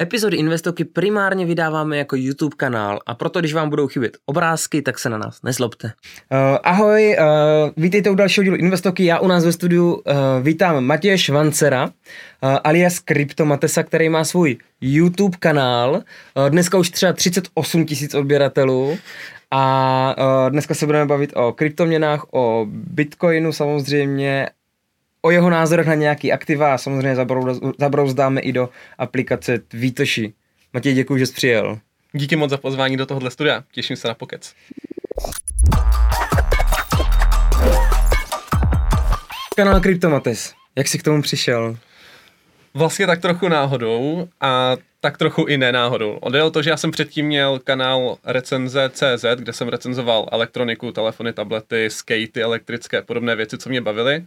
Epizody 0.00 0.36
Investoky 0.36 0.84
primárně 0.84 1.46
vydáváme 1.46 1.98
jako 1.98 2.16
YouTube 2.16 2.56
kanál 2.56 2.98
a 3.06 3.14
proto, 3.14 3.40
když 3.40 3.54
vám 3.54 3.70
budou 3.70 3.86
chybět 3.88 4.16
obrázky, 4.26 4.82
tak 4.82 4.98
se 4.98 5.08
na 5.08 5.18
nás 5.18 5.42
nezlobte. 5.42 5.86
Uh, 5.86 6.58
ahoj, 6.62 7.16
uh, 7.18 7.70
vítejte 7.76 8.10
u 8.10 8.14
dalšího 8.14 8.44
dílu 8.44 8.56
Investoky. 8.56 9.04
Já 9.04 9.18
u 9.18 9.28
nás 9.28 9.44
ve 9.44 9.52
studiu 9.52 9.92
uh, 9.92 10.02
vítám 10.42 10.84
Matěje 10.84 11.18
Švancera, 11.18 11.84
uh, 11.84 11.90
alias 12.64 12.98
Kryptomatesa, 12.98 13.82
který 13.82 14.08
má 14.08 14.24
svůj 14.24 14.56
YouTube 14.80 15.36
kanál. 15.40 15.92
Uh, 15.92 16.50
dneska 16.50 16.78
už 16.78 16.90
třeba 16.90 17.12
38 17.12 17.86
tisíc 17.86 18.14
odběratelů. 18.14 18.98
A 19.50 20.14
uh, 20.18 20.50
dneska 20.50 20.74
se 20.74 20.86
budeme 20.86 21.06
bavit 21.06 21.32
o 21.34 21.52
kryptoměnách, 21.52 22.26
o 22.32 22.66
Bitcoinu 22.70 23.52
samozřejmě 23.52 24.46
o 25.22 25.30
jeho 25.30 25.50
názorech 25.50 25.86
na 25.86 25.94
nějaký 25.94 26.32
aktiva 26.32 26.74
a 26.74 26.78
samozřejmě 26.78 27.16
zabrouzdáme 27.78 28.40
i 28.40 28.52
do 28.52 28.68
aplikace 28.98 29.58
Výtoši. 29.72 30.32
Matěj, 30.72 30.94
děkuji, 30.94 31.18
že 31.18 31.26
jsi 31.26 31.32
přijel. 31.32 31.78
Díky 32.12 32.36
moc 32.36 32.50
za 32.50 32.56
pozvání 32.56 32.96
do 32.96 33.06
tohohle 33.06 33.30
studia. 33.30 33.64
Těším 33.72 33.96
se 33.96 34.08
na 34.08 34.14
pokec. 34.14 34.54
Kanál 39.56 39.80
Kryptomates. 39.80 40.54
Jak 40.76 40.88
jsi 40.88 40.98
k 40.98 41.02
tomu 41.02 41.22
přišel? 41.22 41.76
Vlastně 42.74 43.06
tak 43.06 43.20
trochu 43.20 43.48
náhodou 43.48 44.28
a 44.40 44.76
tak 45.00 45.18
trochu 45.18 45.44
i 45.44 45.58
nenáhodou. 45.58 46.18
Jde 46.30 46.42
o 46.42 46.50
to, 46.50 46.62
že 46.62 46.70
já 46.70 46.76
jsem 46.76 46.90
předtím 46.90 47.26
měl 47.26 47.58
kanál 47.58 48.16
recenze.cz, 48.24 49.24
kde 49.34 49.52
jsem 49.52 49.68
recenzoval 49.68 50.28
elektroniku, 50.32 50.92
telefony, 50.92 51.32
tablety, 51.32 51.90
skatey, 51.90 52.42
elektrické 52.42 53.02
podobné 53.02 53.36
věci, 53.36 53.58
co 53.58 53.68
mě 53.68 53.80
bavily. 53.80 54.26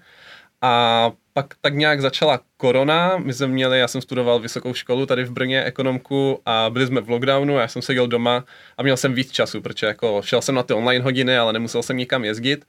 A 0.65 1.11
pak 1.33 1.45
tak 1.61 1.73
nějak 1.73 2.01
začala 2.01 2.39
korona, 2.57 3.17
my 3.17 3.33
jsme 3.33 3.47
měli, 3.47 3.79
já 3.79 3.87
jsem 3.87 4.01
studoval 4.01 4.39
vysokou 4.39 4.73
školu 4.73 5.05
tady 5.05 5.23
v 5.23 5.31
Brně, 5.31 5.63
ekonomku 5.63 6.41
a 6.45 6.69
byli 6.69 6.87
jsme 6.87 7.01
v 7.01 7.09
lockdownu, 7.09 7.57
já 7.57 7.67
jsem 7.67 7.81
seděl 7.81 8.07
doma 8.07 8.45
a 8.77 8.83
měl 8.83 8.97
jsem 8.97 9.13
víc 9.13 9.31
času, 9.31 9.61
protože 9.61 9.87
jako 9.87 10.21
šel 10.25 10.41
jsem 10.41 10.55
na 10.55 10.63
ty 10.63 10.73
online 10.73 11.03
hodiny, 11.03 11.37
ale 11.37 11.53
nemusel 11.53 11.83
jsem 11.83 11.97
nikam 11.97 12.23
jezdit. 12.23 12.65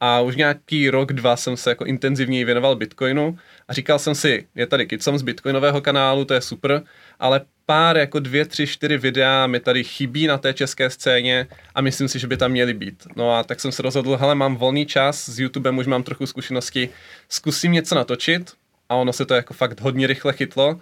A 0.00 0.20
už 0.20 0.36
nějaký 0.36 0.90
rok, 0.90 1.12
dva 1.12 1.36
jsem 1.36 1.56
se 1.56 1.70
jako 1.70 1.84
intenzivněji 1.84 2.44
věnoval 2.44 2.76
Bitcoinu 2.76 3.38
a 3.68 3.72
říkal 3.72 3.98
jsem 3.98 4.14
si, 4.14 4.46
je 4.54 4.66
tady 4.66 4.86
Kitsom 4.86 5.18
z 5.18 5.22
Bitcoinového 5.22 5.80
kanálu, 5.80 6.24
to 6.24 6.34
je 6.34 6.40
super, 6.40 6.82
ale 7.20 7.40
pár, 7.68 7.96
jako 7.96 8.18
dvě, 8.18 8.44
tři, 8.44 8.66
čtyři 8.66 8.98
videa 8.98 9.46
mi 9.46 9.60
tady 9.60 9.84
chybí 9.84 10.26
na 10.26 10.38
té 10.38 10.54
české 10.54 10.90
scéně 10.90 11.46
a 11.74 11.80
myslím 11.80 12.08
si, 12.08 12.18
že 12.18 12.26
by 12.26 12.36
tam 12.36 12.50
měly 12.50 12.74
být. 12.74 13.06
No 13.16 13.34
a 13.34 13.42
tak 13.42 13.60
jsem 13.60 13.72
se 13.72 13.82
rozhodl, 13.82 14.16
hele, 14.16 14.34
mám 14.34 14.56
volný 14.56 14.86
čas, 14.86 15.28
s 15.28 15.40
YouTubem 15.40 15.78
už 15.78 15.86
mám 15.86 16.02
trochu 16.02 16.26
zkušenosti, 16.26 16.88
zkusím 17.28 17.72
něco 17.72 17.94
natočit 17.94 18.52
a 18.88 18.94
ono 18.94 19.12
se 19.12 19.26
to 19.26 19.34
jako 19.34 19.54
fakt 19.54 19.80
hodně 19.80 20.06
rychle 20.06 20.32
chytlo. 20.32 20.80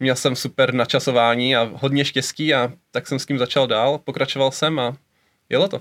Měl 0.00 0.16
jsem 0.16 0.36
super 0.36 0.74
načasování 0.74 1.56
a 1.56 1.70
hodně 1.74 2.04
štěstí 2.04 2.54
a 2.54 2.72
tak 2.90 3.06
jsem 3.06 3.18
s 3.18 3.26
tím 3.26 3.38
začal 3.38 3.66
dál, 3.66 3.98
pokračoval 3.98 4.50
jsem 4.50 4.78
a 4.78 4.96
jelo 5.48 5.68
to. 5.68 5.80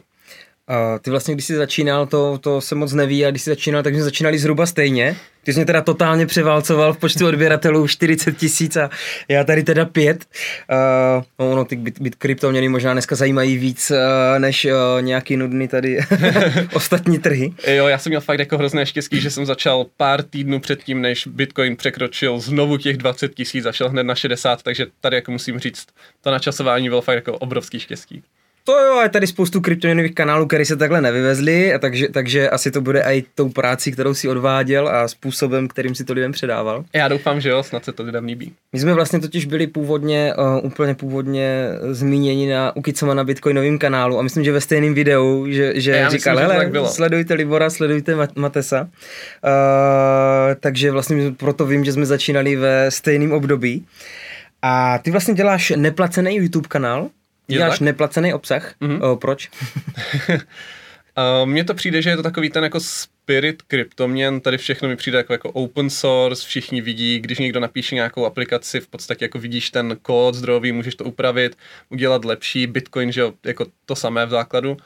Ty 1.01 1.09
vlastně, 1.09 1.33
když 1.33 1.45
jsi 1.45 1.55
začínal, 1.55 2.05
to, 2.05 2.37
to 2.37 2.61
se 2.61 2.75
moc 2.75 2.93
neví, 2.93 3.25
a 3.25 3.31
když 3.31 3.41
jsi 3.41 3.49
začínal, 3.49 3.83
tak 3.83 3.93
jsme 3.93 4.03
začínali 4.03 4.39
zhruba 4.39 4.65
stejně. 4.65 5.15
Ty 5.43 5.53
jsi 5.53 5.59
mě 5.59 5.65
teda 5.65 5.81
totálně 5.81 6.25
převálcoval 6.25 6.93
v 6.93 6.97
počtu 6.97 7.27
odběratelů 7.27 7.87
40 7.87 8.37
tisíc 8.37 8.77
a 8.77 8.89
já 9.27 9.43
tady 9.43 9.63
teda 9.63 9.85
pět. 9.85 10.25
Uh, 10.71 11.23
no, 11.39 11.51
ono, 11.51 11.65
ty 11.65 11.75
byt, 11.75 12.01
byt 12.01 12.15
kryptoměny 12.15 12.69
možná 12.69 12.93
dneska 12.93 13.15
zajímají 13.15 13.57
víc 13.57 13.91
uh, 13.91 14.39
než 14.39 14.65
uh, 14.65 14.71
nějaký 15.01 15.37
nudný 15.37 15.67
tady 15.67 15.99
ostatní 16.73 17.19
trhy. 17.19 17.53
Jo, 17.67 17.87
já 17.87 17.97
jsem 17.97 18.09
měl 18.09 18.21
fakt 18.21 18.39
jako 18.39 18.57
hrozné 18.57 18.85
štěstí, 18.85 19.21
že 19.21 19.31
jsem 19.31 19.45
začal 19.45 19.85
pár 19.97 20.23
týdnů 20.23 20.59
předtím, 20.59 21.01
než 21.01 21.27
Bitcoin 21.27 21.75
překročil 21.75 22.39
znovu 22.39 22.77
těch 22.77 22.97
20 22.97 23.33
tisíc 23.33 23.65
šel 23.71 23.89
hned 23.89 24.03
na 24.03 24.15
60, 24.15 24.63
takže 24.63 24.85
tady 25.01 25.15
jako 25.15 25.31
musím 25.31 25.59
říct, 25.59 25.87
to 26.21 26.31
načasování 26.31 26.89
bylo 26.89 27.01
fakt 27.01 27.15
jako 27.15 27.37
obrovský 27.37 27.79
štěstí. 27.79 28.23
To 28.67 28.79
jo, 28.79 29.01
je 29.01 29.09
tady 29.09 29.27
spoustu 29.27 29.61
kryptoměnových 29.61 30.15
kanálů, 30.15 30.47
které 30.47 30.65
se 30.65 30.75
takhle 30.75 31.01
nevyvezly, 31.01 31.73
a 31.73 31.79
takže, 31.79 32.07
takže 32.07 32.49
asi 32.49 32.71
to 32.71 32.81
bude 32.81 33.01
i 33.01 33.23
tou 33.35 33.49
práci, 33.49 33.91
kterou 33.91 34.13
si 34.13 34.27
odváděl 34.27 34.87
a 34.87 35.07
způsobem, 35.07 35.67
kterým 35.67 35.95
si 35.95 36.03
to 36.03 36.13
lidem 36.13 36.31
předával. 36.31 36.83
Já 36.93 37.07
doufám, 37.07 37.41
že 37.41 37.49
jo, 37.49 37.63
snad 37.63 37.85
se 37.85 37.91
to 37.91 38.03
lidem 38.03 38.25
líbí. 38.25 38.53
My 38.73 38.79
jsme 38.79 38.93
vlastně 38.93 39.19
totiž 39.19 39.45
byli 39.45 39.67
původně, 39.67 40.33
uh, 40.37 40.65
úplně 40.65 40.95
původně 40.95 41.67
zmíněni 41.91 42.49
na 42.49 42.75
Ukicoma 42.75 43.13
na 43.13 43.23
Bitcoinovém 43.23 43.79
kanálu 43.79 44.19
a 44.19 44.21
myslím, 44.21 44.43
že 44.43 44.51
ve 44.51 44.61
stejném 44.61 44.93
videu, 44.93 45.45
že, 45.49 45.81
že 45.81 45.91
Já 45.91 46.09
říkal, 46.09 46.35
myslím, 46.35 46.51
hele, 46.51 46.71
že 46.73 46.93
sledujte 46.93 47.33
Libora, 47.33 47.69
sledujte 47.69 48.15
Matesa. 48.35 48.81
Uh, 48.81 48.89
takže 50.59 50.91
vlastně 50.91 51.31
proto 51.37 51.65
vím, 51.65 51.85
že 51.85 51.93
jsme 51.93 52.05
začínali 52.05 52.55
ve 52.55 52.91
stejném 52.91 53.31
období. 53.31 53.85
A 54.61 54.97
ty 54.97 55.11
vlastně 55.11 55.33
děláš 55.33 55.73
neplacený 55.75 56.35
YouTube 56.35 56.67
kanál, 56.67 57.09
Děláš 57.47 57.79
neplacený 57.79 58.33
obsah? 58.33 58.75
Mm-hmm. 58.81 59.11
O, 59.11 59.15
proč? 59.15 59.49
Mně 61.45 61.63
to 61.63 61.73
přijde, 61.73 62.01
že 62.01 62.09
je 62.09 62.15
to 62.15 62.23
takový 62.23 62.49
ten 62.49 62.63
jako 62.63 62.79
spirit 62.79 63.61
kryptoměn, 63.61 64.41
tady 64.41 64.57
všechno 64.57 64.89
mi 64.89 64.95
přijde 64.95 65.17
jako, 65.17 65.33
jako 65.33 65.51
open 65.51 65.89
source, 65.89 66.47
všichni 66.47 66.81
vidí, 66.81 67.19
když 67.19 67.39
někdo 67.39 67.59
napíše 67.59 67.95
nějakou 67.95 68.25
aplikaci, 68.25 68.79
v 68.79 68.87
podstatě 68.87 69.25
jako 69.25 69.39
vidíš 69.39 69.69
ten 69.69 69.97
kód 70.01 70.35
zdrojový, 70.35 70.71
můžeš 70.71 70.95
to 70.95 71.03
upravit, 71.03 71.57
udělat 71.89 72.25
lepší, 72.25 72.67
Bitcoin, 72.67 73.11
že 73.11 73.21
jo, 73.21 73.33
jako 73.45 73.65
to 73.85 73.95
samé 73.95 74.25
v 74.25 74.29
základu. 74.29 74.77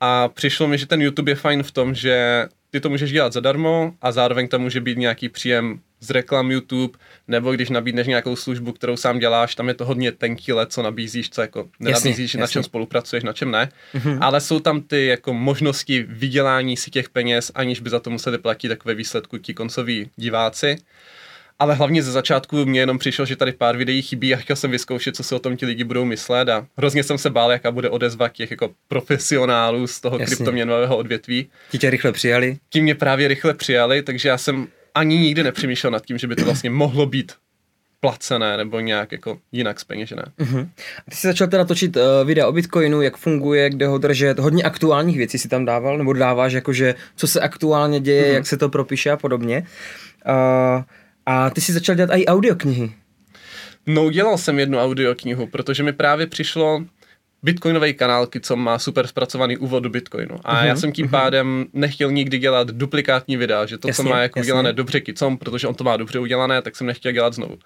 A 0.00 0.28
přišlo 0.28 0.68
mi, 0.68 0.78
že 0.78 0.86
ten 0.86 1.02
YouTube 1.02 1.30
je 1.32 1.36
fajn 1.36 1.62
v 1.62 1.70
tom, 1.70 1.94
že 1.94 2.46
ty 2.70 2.80
to 2.80 2.90
můžeš 2.90 3.12
dělat 3.12 3.32
zadarmo 3.32 3.94
a 4.02 4.12
zároveň 4.12 4.48
tam 4.48 4.60
může 4.60 4.80
být 4.80 4.98
nějaký 4.98 5.28
příjem 5.28 5.80
z 6.00 6.10
reklam 6.10 6.50
YouTube, 6.50 6.98
nebo 7.28 7.52
když 7.52 7.70
nabídneš 7.70 8.06
nějakou 8.06 8.36
službu, 8.36 8.72
kterou 8.72 8.96
sám 8.96 9.18
děláš, 9.18 9.54
tam 9.54 9.68
je 9.68 9.74
to 9.74 9.84
hodně 9.84 10.12
tenký 10.12 10.52
let, 10.52 10.72
co 10.72 10.82
nabízíš, 10.82 11.30
co 11.30 11.40
jako 11.40 11.68
nenabízíš, 11.80 12.34
jasně, 12.34 12.40
na 12.40 12.46
čem 12.46 12.62
spolupracuješ, 12.62 13.24
na 13.24 13.32
čem 13.32 13.50
ne. 13.50 13.68
Mm-hmm. 13.94 14.18
Ale 14.20 14.40
jsou 14.40 14.60
tam 14.60 14.80
ty 14.80 15.06
jako 15.06 15.34
možnosti 15.34 16.04
vydělání 16.08 16.76
si 16.76 16.90
těch 16.90 17.08
peněz, 17.08 17.52
aniž 17.54 17.80
by 17.80 17.90
za 17.90 18.00
to 18.00 18.10
museli 18.10 18.38
platit 18.38 18.68
takové 18.68 18.94
výsledku 18.94 19.38
ti 19.38 19.54
koncoví 19.54 20.10
diváci. 20.16 20.76
Ale 21.58 21.74
hlavně 21.74 22.02
ze 22.02 22.12
začátku 22.12 22.66
mě 22.66 22.80
jenom 22.80 22.98
přišlo, 22.98 23.26
že 23.26 23.36
tady 23.36 23.52
pár 23.52 23.76
videí 23.76 24.02
chybí 24.02 24.34
a 24.34 24.36
chtěl 24.36 24.56
jsem 24.56 24.70
vyzkoušet, 24.70 25.16
co 25.16 25.22
si 25.22 25.34
o 25.34 25.38
tom 25.38 25.56
ti 25.56 25.66
lidi 25.66 25.84
budou 25.84 26.04
myslet 26.04 26.48
a 26.48 26.66
hrozně 26.76 27.04
jsem 27.04 27.18
se 27.18 27.30
bál, 27.30 27.52
jaká 27.52 27.70
bude 27.70 27.90
odezva 27.90 28.28
těch 28.28 28.50
jako 28.50 28.70
profesionálů 28.88 29.86
z 29.86 30.00
toho 30.00 30.18
kryptoměnového 30.18 30.96
odvětví. 30.96 31.48
Ti 31.70 31.78
tě 31.78 31.90
rychle 31.90 32.12
přijali? 32.12 32.58
Ti 32.70 32.80
mě 32.80 32.94
právě 32.94 33.28
rychle 33.28 33.54
přijali, 33.54 34.02
takže 34.02 34.28
já 34.28 34.38
jsem 34.38 34.68
ani 34.94 35.18
nikdy 35.18 35.42
nepřemýšlel 35.42 35.90
nad 35.90 36.06
tím, 36.06 36.18
že 36.18 36.26
by 36.26 36.36
to 36.36 36.44
vlastně 36.44 36.70
mohlo 36.70 37.06
být 37.06 37.32
placené 38.00 38.56
nebo 38.56 38.80
nějak 38.80 39.12
jako 39.12 39.38
jinak 39.52 39.80
speněžené. 39.80 40.22
Uh-huh. 40.38 40.68
Ty 41.10 41.16
jsi 41.16 41.26
začal 41.26 41.48
teda 41.48 41.64
točit 41.64 41.96
uh, 41.96 42.02
videa 42.24 42.46
o 42.46 42.52
Bitcoinu, 42.52 43.02
jak 43.02 43.16
funguje, 43.16 43.70
kde 43.70 43.86
ho 43.86 43.98
držet, 43.98 44.38
hodně 44.38 44.62
aktuálních 44.62 45.16
věcí 45.16 45.38
si 45.38 45.48
tam 45.48 45.64
dával, 45.64 45.98
nebo 45.98 46.12
dáváš 46.12 46.52
jakože, 46.52 46.94
co 47.16 47.26
se 47.26 47.40
aktuálně 47.40 48.00
děje, 48.00 48.24
uh-huh. 48.24 48.34
jak 48.34 48.46
se 48.46 48.56
to 48.56 48.68
propíše 48.68 49.10
a 49.10 49.16
podobně. 49.16 49.66
Uh, 50.28 50.82
a 51.26 51.50
ty 51.50 51.60
jsi 51.60 51.72
začal 51.72 51.94
dělat 51.94 52.10
i 52.16 52.26
audioknihy. 52.26 52.92
No, 53.86 54.04
udělal 54.04 54.38
jsem 54.38 54.58
jednu 54.58 54.78
audioknihu, 54.78 55.46
protože 55.46 55.82
mi 55.82 55.92
právě 55.92 56.26
přišlo, 56.26 56.84
bitcoinový 57.42 57.94
kanál, 57.94 58.28
co 58.42 58.56
má 58.56 58.78
super 58.78 59.06
zpracovaný 59.06 59.56
úvod 59.56 59.82
do 59.82 59.90
Bitcoinu. 59.90 60.36
A 60.44 60.54
uh-huh, 60.54 60.66
já 60.66 60.76
jsem 60.76 60.92
tím 60.92 61.06
uh-huh. 61.06 61.10
pádem 61.10 61.66
nechtěl 61.72 62.12
nikdy 62.12 62.38
dělat 62.38 62.68
duplikátní 62.70 63.36
videa, 63.36 63.66
že 63.66 63.78
to, 63.78 63.88
jasně, 63.88 64.04
co 64.04 64.10
má 64.10 64.22
jako 64.22 64.38
jasně. 64.38 64.52
udělané 64.52 64.72
dobře 64.72 65.00
kicom, 65.00 65.38
protože 65.38 65.66
on 65.66 65.74
to 65.74 65.84
má 65.84 65.96
dobře 65.96 66.18
udělané, 66.18 66.62
tak 66.62 66.76
jsem 66.76 66.86
nechtěl 66.86 67.12
dělat 67.12 67.34
znovu. 67.34 67.58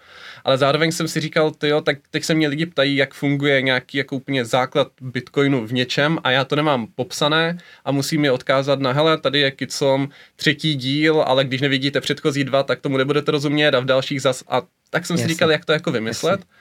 Ale 0.44 0.58
zároveň 0.58 0.92
jsem 0.92 1.08
si 1.08 1.20
říkal, 1.20 1.50
ty 1.50 1.68
jo, 1.68 1.80
tak 1.80 1.98
teď 2.10 2.24
se 2.24 2.34
mě 2.34 2.48
lidi 2.48 2.66
ptají, 2.66 2.96
jak 2.96 3.14
funguje 3.14 3.62
nějaký 3.62 3.98
jako 3.98 4.16
úplně 4.16 4.44
základ 4.44 4.88
Bitcoinu 5.00 5.66
v 5.66 5.72
něčem 5.72 6.18
a 6.24 6.30
já 6.30 6.44
to 6.44 6.56
nemám 6.56 6.86
popsané 6.94 7.58
a 7.84 7.92
musím 7.92 8.24
je 8.24 8.32
odkázat 8.32 8.80
na, 8.80 8.92
hele, 8.92 9.18
tady 9.18 9.40
je 9.40 9.50
kicom 9.50 10.08
třetí 10.36 10.74
díl, 10.74 11.24
ale 11.26 11.44
když 11.44 11.60
nevidíte 11.60 12.00
předchozí 12.00 12.44
dva, 12.44 12.62
tak 12.62 12.80
tomu 12.80 12.96
nebudete 12.96 13.30
rozumět 13.30 13.74
a 13.74 13.80
v 13.80 13.84
dalších 13.84 14.22
zas 14.22 14.44
a 14.48 14.62
tak 14.90 15.06
jsem 15.06 15.14
jasně. 15.14 15.24
si 15.24 15.28
říkal, 15.34 15.50
jak 15.50 15.64
to 15.64 15.72
jako 15.72 15.92
vymyslet. 15.92 16.40
Jasně. 16.40 16.54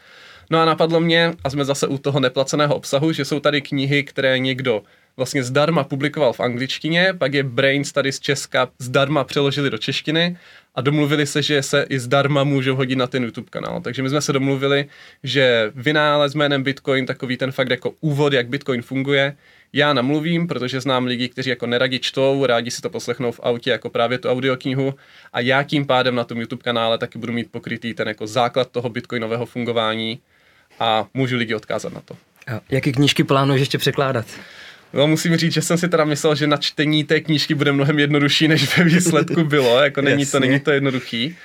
No 0.50 0.60
a 0.60 0.66
napadlo 0.66 1.00
mě, 1.00 1.34
a 1.44 1.50
jsme 1.50 1.66
zase 1.66 1.88
u 1.88 1.98
toho 1.98 2.20
neplaceného 2.20 2.76
obsahu, 2.76 3.12
že 3.12 3.26
jsou 3.26 3.40
tady 3.40 3.62
knihy, 3.62 4.04
které 4.04 4.40
někdo 4.40 4.84
vlastně 5.18 5.44
zdarma 5.44 5.84
publikoval 5.84 6.34
v 6.34 6.40
angličtině, 6.40 7.14
pak 7.18 7.34
je 7.34 7.44
Brains 7.44 7.92
tady 7.92 8.12
z 8.12 8.20
Česka 8.20 8.70
zdarma 8.80 9.24
přeložili 9.24 9.70
do 9.70 9.78
češtiny 9.78 10.38
a 10.76 10.82
domluvili 10.82 11.26
se, 11.26 11.42
že 11.42 11.64
se 11.64 11.86
i 11.90 12.00
zdarma 12.00 12.44
můžou 12.44 12.76
hodit 12.76 12.96
na 12.96 13.08
ten 13.08 13.24
YouTube 13.24 13.48
kanál. 13.50 13.82
Takže 13.82 14.04
my 14.04 14.10
jsme 14.10 14.22
se 14.22 14.34
domluvili, 14.34 14.86
že 15.24 15.72
vynález 15.76 16.34
jménem 16.34 16.64
Bitcoin, 16.64 17.06
takový 17.06 17.38
ten 17.38 17.52
fakt 17.52 17.70
jako 17.70 17.94
úvod, 18.02 18.34
jak 18.34 18.48
Bitcoin 18.48 18.82
funguje, 18.82 19.36
já 19.74 19.94
namluvím, 19.94 20.48
protože 20.48 20.82
znám 20.82 21.06
lidi, 21.06 21.30
kteří 21.30 21.50
jako 21.50 21.68
neradi 21.68 22.00
čtou, 22.00 22.46
rádi 22.46 22.72
si 22.72 22.82
to 22.82 22.90
poslechnou 22.90 23.32
v 23.32 23.40
autě, 23.44 23.70
jako 23.70 23.90
právě 23.90 24.18
tu 24.18 24.30
audioknihu 24.30 24.94
a 25.34 25.40
já 25.40 25.64
tím 25.64 25.86
pádem 25.86 26.16
na 26.16 26.24
tom 26.24 26.40
YouTube 26.40 26.64
kanále 26.64 26.98
taky 26.98 27.20
budu 27.20 27.34
mít 27.34 27.52
pokrytý 27.52 27.94
ten 27.94 28.08
jako 28.08 28.28
základ 28.28 28.72
toho 28.72 28.90
bitcoinového 28.90 29.46
fungování 29.46 30.20
a 30.80 31.06
můžu 31.14 31.38
lidi 31.38 31.56
odkázat 31.56 31.94
na 31.94 32.02
to. 32.02 32.18
A 32.48 32.62
jaký 32.70 32.92
knížky 32.92 33.24
plánuješ 33.24 33.60
ještě 33.60 33.78
překládat? 33.78 34.26
No, 34.94 35.08
musím 35.08 35.38
říct, 35.38 35.54
že 35.54 35.62
jsem 35.62 35.78
si 35.78 35.90
teda 35.90 36.06
myslel, 36.06 36.36
že 36.36 36.48
na 36.48 36.58
čtení 36.58 37.04
té 37.04 37.22
knížky 37.22 37.56
bude 37.56 37.72
mnohem 37.72 38.00
jednodušší, 38.00 38.48
než 38.48 38.78
ve 38.78 38.84
výsledku 38.84 39.44
bylo, 39.44 39.80
jako 39.80 40.02
není 40.02 40.26
to, 40.26 40.40
není 40.40 40.60
to 40.60 40.72
jednoduchý. 40.72 41.36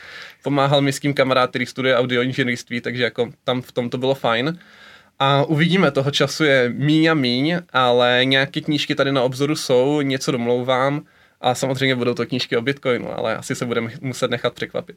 pomáhal 0.43 0.81
mi 0.81 0.93
s 0.93 1.01
tím 1.01 1.15
kamarád, 1.15 1.51
který 1.51 1.67
studuje 1.67 1.97
audioinženýrství, 1.97 2.81
takže 2.81 3.03
jako 3.03 3.31
tam 3.45 3.63
v 3.63 3.73
tom 3.73 3.91
to 3.91 3.99
bylo 3.99 4.15
fajn. 4.15 4.59
A 5.19 5.45
uvidíme, 5.45 5.91
toho 5.91 6.11
času 6.11 6.45
je 6.45 6.73
míň 6.77 7.07
a 7.07 7.15
míň, 7.15 7.59
ale 7.73 8.21
nějaké 8.25 8.61
knížky 8.61 8.95
tady 8.95 9.13
na 9.13 9.23
obzoru 9.23 9.57
jsou, 9.57 10.01
něco 10.01 10.33
domlouvám 10.33 11.03
a 11.41 11.55
samozřejmě 11.55 11.95
budou 11.95 12.15
to 12.15 12.27
knížky 12.27 12.57
o 12.57 12.63
Bitcoinu, 12.63 13.19
ale 13.19 13.37
asi 13.37 13.55
se 13.55 13.67
budeme 13.67 13.91
muset 14.01 14.31
nechat 14.31 14.55
překvapit. 14.55 14.97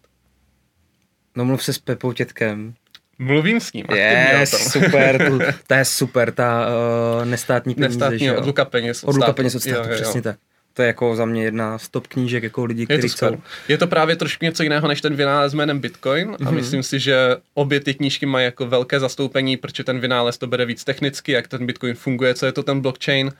No 1.35 1.45
mluv 1.45 1.63
se 1.63 1.73
s 1.73 1.79
Pepou 1.79 2.13
Tětkem. 2.13 2.73
Mluvím 3.19 3.59
s 3.59 3.73
ním. 3.73 3.85
Yes, 3.95 4.71
super, 4.71 5.27
tu, 5.27 5.39
to 5.67 5.73
je 5.73 5.85
super, 5.85 6.31
ta 6.31 6.67
uh, 7.19 7.25
nestátní 7.25 7.75
peníze. 7.75 7.89
Nestátní, 7.89 8.31
odluka 8.31 8.65
peněz 8.65 9.03
od 9.03 9.07
Odluka 9.09 9.33
peněz 9.33 9.55
od 9.55 9.59
státu, 9.61 9.75
Jo, 9.77 9.83
jo, 9.83 9.89
jo. 9.89 9.95
přesně 10.01 10.21
tak. 10.21 10.35
To 10.73 10.81
je 10.81 10.87
jako 10.87 11.15
za 11.15 11.25
mě 11.25 11.43
jedna 11.43 11.77
z 11.77 11.89
top 11.89 12.07
knížek 12.07 12.43
jako 12.43 12.65
lidí, 12.65 12.79
Je 12.81 12.85
kteří 12.85 13.09
to, 13.09 13.17
super. 13.17 13.39
je 13.67 13.77
to 13.77 13.87
právě 13.87 14.15
trošku 14.15 14.45
něco 14.45 14.63
jiného 14.63 14.87
než 14.87 15.01
ten 15.01 15.15
vynález 15.15 15.53
jménem 15.53 15.79
Bitcoin 15.79 16.35
a 16.39 16.43
Mhm. 16.43 16.55
myslím 16.55 16.83
si, 16.83 16.99
že 16.99 17.35
obě 17.53 17.79
ty 17.79 17.93
knížky 17.93 18.25
mají 18.25 18.45
jako 18.45 18.65
velké 18.65 18.99
zastoupení, 18.99 19.57
protože 19.57 19.83
ten 19.83 19.99
vynález 19.99 20.37
to 20.37 20.47
bere 20.47 20.65
víc 20.65 20.83
technicky, 20.83 21.31
jak 21.31 21.47
ten 21.47 21.65
Bitcoin 21.65 21.95
funguje, 21.95 22.33
co 22.33 22.45
je 22.45 22.51
to 22.51 22.63
ten 22.63 22.81
blockchain 22.81 23.31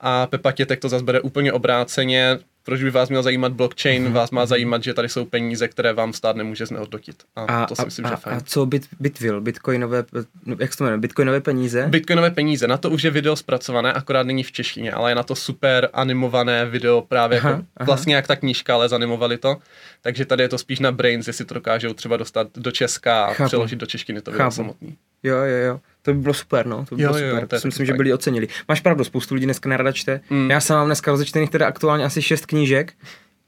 a 0.00 0.26
Pepa 0.26 0.52
Tětek 0.52 0.80
to 0.80 0.88
zase 0.88 1.04
bere 1.04 1.20
úplně 1.20 1.52
obráceně, 1.52 2.38
proč 2.64 2.82
by 2.82 2.90
vás 2.90 3.08
měl 3.08 3.22
zajímat 3.22 3.52
blockchain, 3.52 4.02
Mhm. 4.04 4.12
vás 4.12 4.30
má 4.30 4.46
zajímat, 4.46 4.82
že 4.84 4.94
tady 4.94 5.08
jsou 5.08 5.24
peníze, 5.24 5.68
které 5.68 5.92
vám 5.92 6.12
stát 6.12 6.36
nemůže 6.36 6.66
znehodnotit. 6.66 7.22
A, 7.36 7.44
A, 7.44 7.66
to 7.66 7.76
si 7.76 7.84
myslím, 7.84 8.06
a, 8.06 8.08
že 8.08 8.14
a, 8.14 8.16
fajn. 8.16 8.36
a 8.36 8.40
co 8.40 8.66
bit, 8.66 8.88
Bitvil, 9.00 9.40
bitcoinové, 9.40 10.04
no, 10.46 10.56
jak 10.58 10.72
se 10.72 10.78
to 10.78 10.84
jmenuje, 10.84 10.98
bitcoinové 11.00 11.40
peníze? 11.40 11.86
Bitcoinové 11.88 12.30
peníze, 12.30 12.68
na 12.68 12.76
to 12.76 12.90
už 12.90 13.02
je 13.02 13.10
video 13.10 13.36
zpracované, 13.36 13.92
akorát 13.92 14.26
není 14.26 14.42
v 14.42 14.52
češtině, 14.52 14.92
ale 14.92 15.10
je 15.10 15.14
na 15.14 15.22
to 15.22 15.34
super 15.34 15.88
animované 15.92 16.64
video, 16.66 17.02
právě 17.02 17.38
Aha, 17.40 17.50
jako, 17.50 17.62
aha. 17.76 17.84
vlastně 17.86 18.14
jak 18.14 18.26
ta 18.26 18.36
knížka, 18.36 18.74
ale 18.74 18.88
zanimovali 18.88 19.38
to. 19.38 19.56
Takže 20.02 20.24
tady 20.24 20.42
je 20.42 20.48
to 20.48 20.58
spíš 20.58 20.78
na 20.78 20.92
Brains, 20.92 21.26
jestli 21.26 21.44
to 21.44 21.54
dokážou 21.54 21.92
třeba 21.92 22.16
dostat 22.16 22.48
do 22.56 22.70
Česka 22.70 23.24
a 23.24 23.32
Chápu. 23.34 23.48
přeložit 23.48 23.78
do 23.78 23.86
češtiny 23.86 24.20
to 24.20 24.30
video 24.30 24.44
Chápu. 24.44 24.56
samotný. 24.56 24.96
Jo, 25.22 25.36
jo, 25.36 25.56
jo. 25.66 25.80
To 26.02 26.14
by 26.14 26.20
bylo 26.20 26.34
super, 26.34 26.66
no. 26.66 26.84
To 26.88 26.96
by 26.96 27.02
Jo, 27.02 27.08
bylo 27.12 27.24
jo, 27.24 27.30
super. 27.30 27.48
to 27.48 27.56
to 27.56 27.60
si 27.60 27.66
myslím, 27.68 27.86
taky 27.86 27.92
že 27.94 27.96
byli 27.96 28.12
ocenili. 28.12 28.48
Máš 28.68 28.80
pravdu, 28.80 29.04
spoustu 29.04 29.34
lidí 29.34 29.46
dneska 29.46 29.68
nerada 29.68 29.92
čte. 29.92 30.20
Mm. 30.30 30.50
Já 30.50 30.60
jsem 30.60 30.76
mám 30.76 30.86
dneska 30.86 31.10
rozečtených 31.10 31.50
teda 31.50 31.66
aktuálně 31.66 32.04
asi 32.04 32.22
šest 32.22 32.46
knížek. 32.46 32.92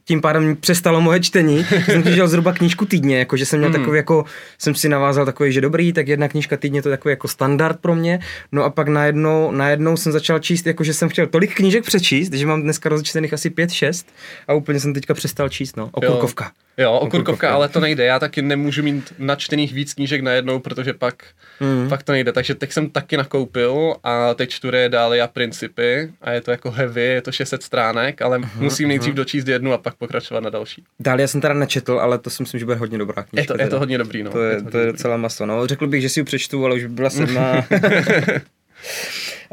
Tím 0.05 0.21
pádem 0.21 0.57
přestalo 0.57 1.01
moje 1.01 1.21
čtení. 1.21 1.65
jsem 1.85 2.03
dělal 2.03 2.29
zhruba 2.29 2.53
knížku 2.53 2.85
týdně, 2.87 3.19
jako 3.19 3.37
že 3.37 3.47
jsem 3.47 3.59
měl 3.59 3.71
Mm. 3.71 3.77
takový 3.77 3.97
jako, 3.97 4.25
jsem 4.59 4.75
si 4.75 4.89
navázal 4.89 5.25
takový, 5.27 5.53
že 5.53 5.61
dobrý, 5.61 5.93
tak 5.93 6.09
jedna 6.09 6.29
knížka 6.29 6.57
týdně 6.57 6.83
to 6.83 6.89
je 6.89 6.97
takový 6.97 7.13
jako 7.13 7.29
standard 7.29 7.81
pro 7.81 7.95
mě. 7.95 8.21
No 8.53 8.65
a 8.65 8.71
pak 8.71 8.89
najednou, 8.89 9.51
najednou 9.51 9.97
jsem 9.97 10.13
začal 10.13 10.39
číst, 10.39 10.67
jako 10.67 10.85
že 10.85 10.95
jsem 10.95 11.09
chtěl 11.09 11.27
tolik 11.27 11.55
knížek 11.55 11.85
přečíst, 11.85 12.33
že 12.33 12.47
mám 12.47 12.63
dneska 12.63 12.89
rozečtených 12.89 13.33
asi 13.33 13.51
pět, 13.51 13.71
šest 13.71 14.07
a 14.49 14.55
úplně 14.55 14.81
jsem 14.81 14.95
teďka 14.95 15.15
přestal 15.15 15.49
číst, 15.49 15.77
no. 15.77 15.89
Okurkovka. 15.93 16.45
Jo, 16.45 16.51
Okurkovka. 16.77 17.07
okurkovka, 17.07 17.51
ale 17.55 17.69
to 17.69 17.81
nejde. 17.81 18.05
Já 18.05 18.19
taky 18.19 18.43
nemůžu 18.43 18.83
mít 18.83 19.13
načtených 19.19 19.73
víc 19.73 19.95
knížek 19.95 20.21
najednou, 20.21 20.59
protože 20.59 20.93
pak, 20.93 21.25
Mm. 21.61 21.89
pak 21.89 22.03
to 22.03 22.13
nejde. 22.13 22.33
Takže 22.33 22.55
teď 22.55 22.73
jsem 22.73 22.91
taky 22.91 23.17
nakoupil 23.17 23.95
a 24.05 24.35
teď 24.35 24.51
čtu 24.51 24.69
dále 24.89 25.21
a 25.21 25.27
principy 25.27 26.13
a 26.23 26.31
je 26.31 26.41
to 26.41 26.51
jako 26.51 26.71
heavy, 26.71 27.03
je 27.03 27.23
to 27.23 27.33
600 27.33 27.63
stránek, 27.63 28.23
ale 28.23 28.41
musím 28.57 28.89
nejdřív 28.89 29.15
dočíst 29.15 29.49
jednu 29.49 29.73
a 29.73 29.79
pak 29.79 29.95
pokračovat 29.95 30.41
na 30.41 30.51
další. 30.51 30.85
Dál 31.01 31.21
já 31.21 31.27
jsem 31.27 31.41
teda 31.41 31.55
nečetl, 31.55 31.99
ale 32.01 32.19
to 32.19 32.31
si 32.31 32.43
myslím, 32.43 32.59
že 32.59 32.65
bude 32.65 32.77
hodně 32.77 32.99
dobrá 32.99 33.23
knížka. 33.23 33.55
Je 33.55 33.59
to, 33.59 33.63
je 33.63 33.69
to 33.69 33.79
hodně 33.79 33.99
dobrý, 33.99 34.23
no. 34.23 34.31
To 34.31 34.43
je, 34.43 34.63
to 34.63 34.71
to 34.71 34.79
je 34.79 34.87
docela 34.87 35.17
maso. 35.17 35.47
No, 35.47 35.67
řekl 35.67 35.87
bych, 35.87 36.03
že 36.03 36.09
si 36.09 36.21
ji 36.21 36.25
přečtu, 36.25 36.65
ale 36.65 36.75
už 36.75 36.83
by 36.83 36.89
byla 36.89 37.11
sedma. 37.11 37.65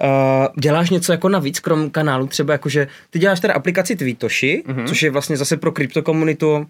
Uh, 0.03 0.47
děláš 0.59 0.89
něco 0.89 1.11
jako 1.11 1.29
navíc, 1.29 1.59
krom 1.59 1.89
kanálu, 1.89 2.27
třeba 2.27 2.53
jakože, 2.53 2.87
ty 3.09 3.19
děláš 3.19 3.39
teda 3.39 3.53
aplikaci 3.53 3.95
Tweetoshi, 3.95 4.63
Mhm. 4.67 4.77
mm-hmm. 4.77 4.87
což 4.87 5.01
je 5.03 5.09
vlastně 5.11 5.37
zase 5.37 5.57
pro 5.57 5.71
kryptokomunitu, 5.71 6.67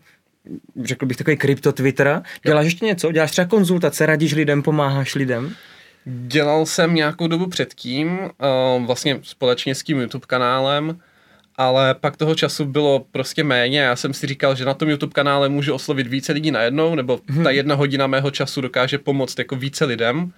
řekl 0.84 1.06
bych 1.06 1.18
takový 1.18 1.38
krypto 1.38 1.72
Twitter. 1.72 2.24
Děláš 2.46 2.66
ještě 2.66 2.86
něco? 2.86 3.12
Děláš 3.12 3.32
třeba 3.32 3.48
konzultace, 3.48 4.06
radíš 4.06 4.34
lidem, 4.34 4.64
pomáháš 4.64 5.16
lidem? 5.16 5.56
Dělal 6.06 6.66
jsem 6.66 6.96
nějakou 6.96 7.28
dobu 7.28 7.48
předtím, 7.48 8.20
uh, 8.20 8.86
vlastně 8.86 9.20
společně 9.24 9.76
s 9.76 9.84
tím 9.84 10.00
YouTube 10.00 10.26
kanálem, 10.28 11.00
ale 11.56 11.96
pak 11.96 12.18
toho 12.18 12.36
času 12.36 12.66
bylo 12.66 13.06
prostě 13.12 13.44
méně. 13.44 13.80
Já 13.80 13.96
jsem 13.96 14.14
si 14.14 14.28
říkal, 14.28 14.56
že 14.56 14.66
na 14.66 14.74
tom 14.74 14.90
YouTube 14.90 15.14
kanále 15.14 15.50
můžu 15.50 15.74
oslovit 15.74 16.08
více 16.08 16.34
lidí 16.34 16.52
najednou, 16.52 16.96
nebo 16.96 17.20
ta 17.44 17.52
jedna 17.52 17.76
hodina 17.76 18.08
mého 18.08 18.32
času 18.32 18.62
dokáže 18.62 18.98
pomoct 18.98 19.40
jako 19.40 19.56
více 19.56 19.86
lidem. 19.86 20.34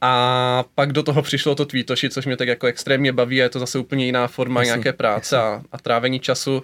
A 0.00 0.64
pak 0.74 0.92
do 0.92 1.02
toho 1.02 1.22
přišlo 1.22 1.54
to 1.54 1.64
tweetoši, 1.64 2.10
což 2.10 2.26
mě 2.26 2.36
tak 2.36 2.48
jako 2.48 2.66
extrémně 2.66 3.12
baví 3.12 3.40
a 3.40 3.44
je 3.44 3.48
to 3.48 3.58
zase 3.58 3.78
úplně 3.78 4.06
jiná 4.06 4.26
forma 4.26 4.60
Jasně, 4.60 4.68
nějaké 4.68 4.92
práce 4.92 5.36
a, 5.36 5.62
a 5.72 5.78
trávení 5.78 6.20
času. 6.20 6.62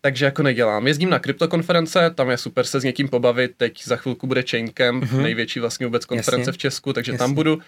Takže 0.00 0.24
jako 0.24 0.42
nedělám. 0.42 0.86
Jezdím 0.86 1.10
na 1.10 1.18
kryptokonference, 1.18 2.10
tam 2.14 2.30
je 2.30 2.36
super 2.36 2.66
se 2.66 2.80
s 2.80 2.84
někým 2.84 3.08
pobavit, 3.08 3.52
teď 3.56 3.84
za 3.84 3.96
chvilku 3.96 4.26
bude 4.26 4.42
Chaincamp, 4.42 5.04
mm-hmm. 5.04 5.22
největší 5.22 5.60
vlastně 5.60 5.86
vůbec 5.86 6.04
konference 6.04 6.40
Jasně. 6.40 6.52
v 6.52 6.58
Česku, 6.58 6.92
takže 6.92 7.12
Jasně. 7.12 7.18
tam 7.18 7.34
budu. 7.34 7.58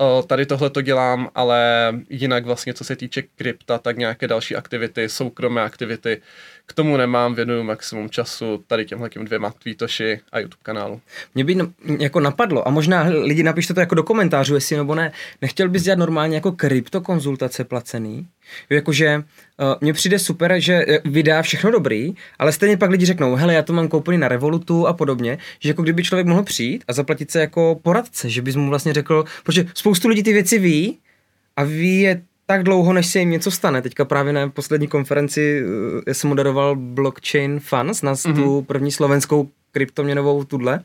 O, 0.00 0.24
tady 0.26 0.46
tohle 0.46 0.70
to 0.70 0.82
dělám, 0.82 1.30
ale 1.34 1.92
jinak 2.10 2.46
vlastně, 2.46 2.74
co 2.74 2.84
se 2.84 2.96
týče 2.96 3.22
krypta, 3.22 3.78
tak 3.78 3.96
nějaké 3.96 4.28
další 4.28 4.56
aktivity, 4.56 5.08
soukromé 5.08 5.62
aktivity, 5.62 6.22
k 6.68 6.72
tomu 6.72 6.96
nemám, 6.96 7.34
věnuju 7.34 7.62
maximum 7.62 8.10
času 8.10 8.64
tady 8.66 8.84
těmhle 8.84 9.08
těm 9.08 9.24
dvěma 9.24 9.52
tweetoši 9.62 10.20
a 10.32 10.38
YouTube 10.38 10.62
kanálu. 10.62 11.00
Mě 11.34 11.44
by 11.44 11.56
jako 11.98 12.20
napadlo, 12.20 12.68
a 12.68 12.70
možná 12.70 13.02
lidi 13.02 13.42
napište 13.42 13.74
to 13.74 13.80
jako 13.80 13.94
do 13.94 14.02
komentářů, 14.02 14.54
jestli 14.54 14.76
nebo 14.76 14.94
ne, 14.94 15.12
nechtěl 15.42 15.68
bys 15.68 15.82
dělat 15.82 15.98
normálně 15.98 16.34
jako 16.34 16.52
kryptokonzultace 16.52 17.64
placený? 17.64 18.26
Jakože 18.70 19.16
uh, 19.16 19.24
mně 19.80 19.92
přijde 19.92 20.18
super, 20.18 20.54
že 20.58 20.84
eh, 20.88 20.98
vydá 21.04 21.42
všechno 21.42 21.70
dobrý, 21.70 22.14
ale 22.38 22.52
stejně 22.52 22.76
pak 22.76 22.90
lidi 22.90 23.06
řeknou, 23.06 23.34
hele, 23.34 23.54
já 23.54 23.62
to 23.62 23.72
mám 23.72 23.88
koupený 23.88 24.18
na 24.18 24.28
Revolutu 24.28 24.86
a 24.86 24.92
podobně, 24.92 25.38
že 25.60 25.68
jako 25.68 25.82
kdyby 25.82 26.02
člověk 26.02 26.26
mohl 26.26 26.42
přijít 26.42 26.84
a 26.88 26.92
zaplatit 26.92 27.30
se 27.30 27.40
jako 27.40 27.80
poradce, 27.82 28.30
že 28.30 28.42
bys 28.42 28.56
mu 28.56 28.68
vlastně 28.68 28.92
řekl, 28.92 29.24
protože 29.44 29.64
spoustu 29.74 30.08
lidí 30.08 30.22
ty 30.22 30.32
věci 30.32 30.58
ví 30.58 30.98
a 31.56 31.64
ví 31.64 32.00
je 32.00 32.22
tak 32.50 32.62
dlouho, 32.62 32.92
než 32.92 33.06
se 33.06 33.18
jim 33.18 33.30
něco 33.30 33.50
stane. 33.50 33.82
Teďka 33.82 34.04
právě 34.04 34.32
na 34.32 34.48
poslední 34.48 34.88
konferenci 34.88 35.62
eh, 36.06 36.14
jsem 36.14 36.28
moderoval 36.28 36.76
Blockchain 36.76 37.60
Funds 37.60 38.02
na 38.02 38.14
mm-hmm. 38.14 38.34
tu 38.34 38.62
první 38.62 38.92
slovenskou 38.92 39.48
kryptoměnovou 39.72 40.44
tudle. 40.44 40.80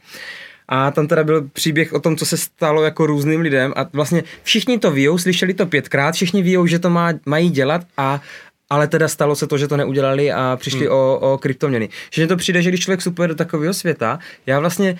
A 0.67 0.91
tam 0.91 1.07
teda 1.07 1.23
byl 1.23 1.49
příběh 1.53 1.93
o 1.93 1.99
tom, 1.99 2.17
co 2.17 2.25
se 2.25 2.37
stalo 2.37 2.83
jako 2.83 3.05
různým 3.05 3.41
lidem 3.41 3.73
a 3.75 3.85
vlastně 3.93 4.23
všichni 4.43 4.79
to 4.79 4.91
ví, 4.91 5.07
slyšeli 5.15 5.53
to 5.53 5.65
pětkrát, 5.65 6.15
všichni 6.15 6.41
ví, 6.41 6.57
že 6.65 6.79
to 6.79 6.89
má, 6.89 7.13
mají 7.25 7.49
dělat 7.49 7.81
a 7.97 8.21
ale 8.69 8.87
teda 8.87 9.07
stalo 9.07 9.35
se 9.35 9.47
to, 9.47 9.57
že 9.57 9.67
to 9.67 9.77
neudělali 9.77 10.31
a 10.31 10.57
přišli 10.59 10.85
hmm. 10.85 10.95
o, 10.95 11.19
o 11.19 11.37
kryptoměny. 11.37 11.89
Že 12.11 12.21
mně 12.21 12.27
to 12.27 12.35
přijde, 12.35 12.61
že 12.61 12.69
když 12.69 12.81
člověk 12.81 12.99
vstupuje 12.99 13.27
do 13.27 13.35
takového 13.35 13.73
světa, 13.73 14.19
já 14.45 14.59
vlastně 14.59 14.97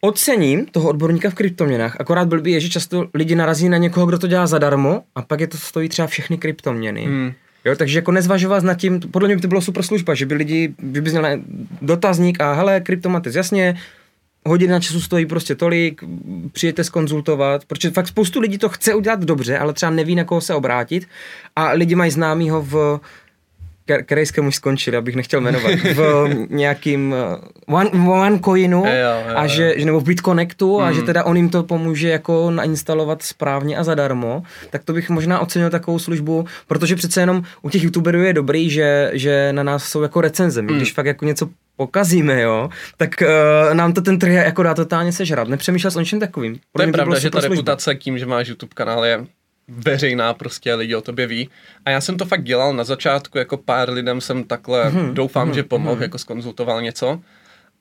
ocením 0.00 0.66
toho 0.66 0.88
odborníka 0.88 1.30
v 1.30 1.34
kryptoměnách, 1.34 1.96
akorát 2.00 2.28
blbý 2.28 2.52
je, 2.52 2.60
že 2.60 2.68
často 2.68 3.08
lidi 3.14 3.34
narazí 3.34 3.68
na 3.68 3.76
někoho, 3.76 4.06
kdo 4.06 4.18
to 4.18 4.26
dělá 4.26 4.46
zadarmo 4.46 5.02
a 5.14 5.22
pak 5.22 5.40
je 5.40 5.46
to 5.46 5.56
stojí 5.58 5.88
třeba 5.88 6.08
všechny 6.08 6.38
kryptoměny. 6.38 7.04
Hmm. 7.04 7.32
Jo, 7.64 7.76
takže 7.76 7.98
jako 7.98 8.12
nezvažovat 8.12 8.64
nad 8.64 8.74
tím, 8.74 9.00
podle 9.00 9.28
mě 9.28 9.36
by 9.36 9.42
to 9.42 9.48
byla 9.48 9.60
super 9.60 9.82
služba, 9.82 10.14
že 10.14 10.26
by 10.26 10.34
lidi, 10.34 10.74
že 10.94 11.00
by 11.00 11.10
měl 11.10 11.26
dotazník 11.82 12.40
a 12.40 12.52
hele, 12.52 12.80
kryptomatis, 12.80 13.34
jasně, 13.34 13.78
hodina 14.46 14.80
času 14.80 15.00
stojí 15.00 15.26
prostě 15.26 15.54
tolik, 15.54 16.04
přijete 16.52 16.84
skonzultovat, 16.84 17.64
protože 17.64 17.90
fakt 17.90 18.08
spoustu 18.08 18.40
lidí 18.40 18.58
to 18.58 18.68
chce 18.68 18.94
udělat 18.94 19.24
dobře, 19.24 19.58
ale 19.58 19.72
třeba 19.72 19.90
neví, 19.90 20.14
na 20.14 20.24
koho 20.24 20.40
se 20.40 20.54
obrátit 20.54 21.08
a 21.56 21.72
lidi 21.72 21.94
mají 21.94 22.10
známýho 22.10 22.62
v 22.62 23.00
Ke- 23.88 24.02
Kerejskému 24.02 24.48
už 24.48 24.54
skončil, 24.54 24.98
abych 24.98 25.16
nechtěl 25.16 25.40
jmenovat, 25.40 25.72
v 25.94 26.28
nějakým 26.50 27.14
uh, 27.68 27.74
one, 27.76 27.90
OneCoinu 27.90 28.78
Jo, 28.86 28.92
jo, 29.28 29.36
a 29.36 29.46
že, 29.46 29.74
že 29.76 29.84
nebo 29.86 30.00
v 30.00 30.04
BitConnectu 30.04 30.80
a 30.80 30.92
že 30.92 31.02
teda 31.02 31.24
on 31.24 31.36
jim 31.36 31.48
to 31.50 31.62
pomůže 31.62 32.08
jako 32.08 32.50
nainstalovat 32.50 33.22
správně 33.22 33.76
a 33.76 33.84
zadarmo, 33.84 34.42
tak 34.70 34.84
to 34.84 34.92
bych 34.92 35.10
možná 35.10 35.40
ocenil 35.40 35.70
takovou 35.70 35.98
službu, 35.98 36.44
protože 36.66 36.96
přece 36.96 37.20
jenom 37.20 37.42
u 37.62 37.70
těch 37.70 37.82
youtuberů 37.82 38.22
je 38.22 38.32
dobrý, 38.32 38.70
že, 38.70 39.10
že 39.14 39.48
na 39.52 39.62
nás 39.62 39.84
jsou 39.84 40.02
jako 40.02 40.20
recenze. 40.20 40.62
My, 40.62 40.72
když 40.72 40.92
fakt 40.92 41.06
jako 41.06 41.24
něco 41.24 41.48
pokazíme, 41.76 42.40
jo, 42.42 42.68
tak 42.96 43.10
uh, 43.22 43.74
nám 43.74 43.92
to 43.92 44.00
ten 44.00 44.18
trh 44.18 44.32
jako 44.32 44.62
dá 44.62 44.74
totálně 44.74 45.12
sežrat. 45.12 45.48
Nepřemýšlel 45.48 45.90
jsem 45.90 45.98
o 45.98 46.02
něčem 46.02 46.20
takovým. 46.20 46.54
To 46.54 46.60
Pro 46.72 46.82
je 46.82 46.86
mě 46.86 46.92
by 46.92 46.96
pravda, 46.96 47.10
byla 47.10 47.20
že 47.20 47.30
ta 47.30 47.40
služba. 47.40 47.54
reputace 47.54 47.94
tím, 47.94 48.18
že 48.18 48.26
máš 48.26 48.48
YouTube 48.48 48.72
kanál 48.74 49.04
je 49.04 49.26
veřejná, 49.68 50.34
prostě 50.34 50.74
lidi 50.74 50.94
o 50.94 51.00
tobě 51.00 51.26
ví. 51.26 51.48
A 51.84 51.90
já 51.90 52.00
jsem 52.00 52.16
to 52.16 52.24
fakt 52.26 52.44
dělal 52.44 52.74
na 52.74 52.84
začátku, 52.84 53.38
jako 53.38 53.56
pár 53.56 53.90
lidem 53.90 54.20
jsem 54.20 54.44
takhle, 54.44 54.90
Mhm, 54.90 55.14
doufám, 55.14 55.54
že 55.54 55.62
pomohl, 55.62 56.02
jako 56.02 56.18
skonzultoval 56.18 56.82
něco. 56.82 57.20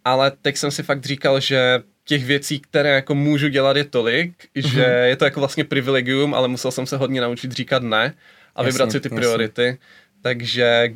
Ale 0.06 0.32
teď 0.42 0.58
jsem 0.58 0.72
si 0.72 0.84
fakt 0.84 1.06
říkal, 1.06 1.40
že 1.40 1.80
těch 2.06 2.26
věcí, 2.26 2.60
které 2.60 2.90
jako 2.90 3.16
můžu 3.16 3.48
dělat 3.48 3.78
je 3.78 3.84
tolik, 3.84 4.32
Mhm. 4.56 4.70
že 4.72 4.82
je 4.84 5.16
to 5.16 5.26
jako 5.26 5.40
vlastně 5.40 5.64
privilegium, 5.64 6.34
ale 6.34 6.48
musel 6.48 6.72
jsem 6.72 6.86
se 6.86 6.98
hodně 6.98 7.22
naučit 7.22 7.52
říkat 7.52 7.84
ne 7.84 8.14
a 8.56 8.62
Jasně, 8.64 8.72
vybrat 8.72 8.92
si 8.92 9.00
ty 9.00 9.08
jasně. 9.08 9.16
priority. 9.18 9.78
Takže 10.22 10.94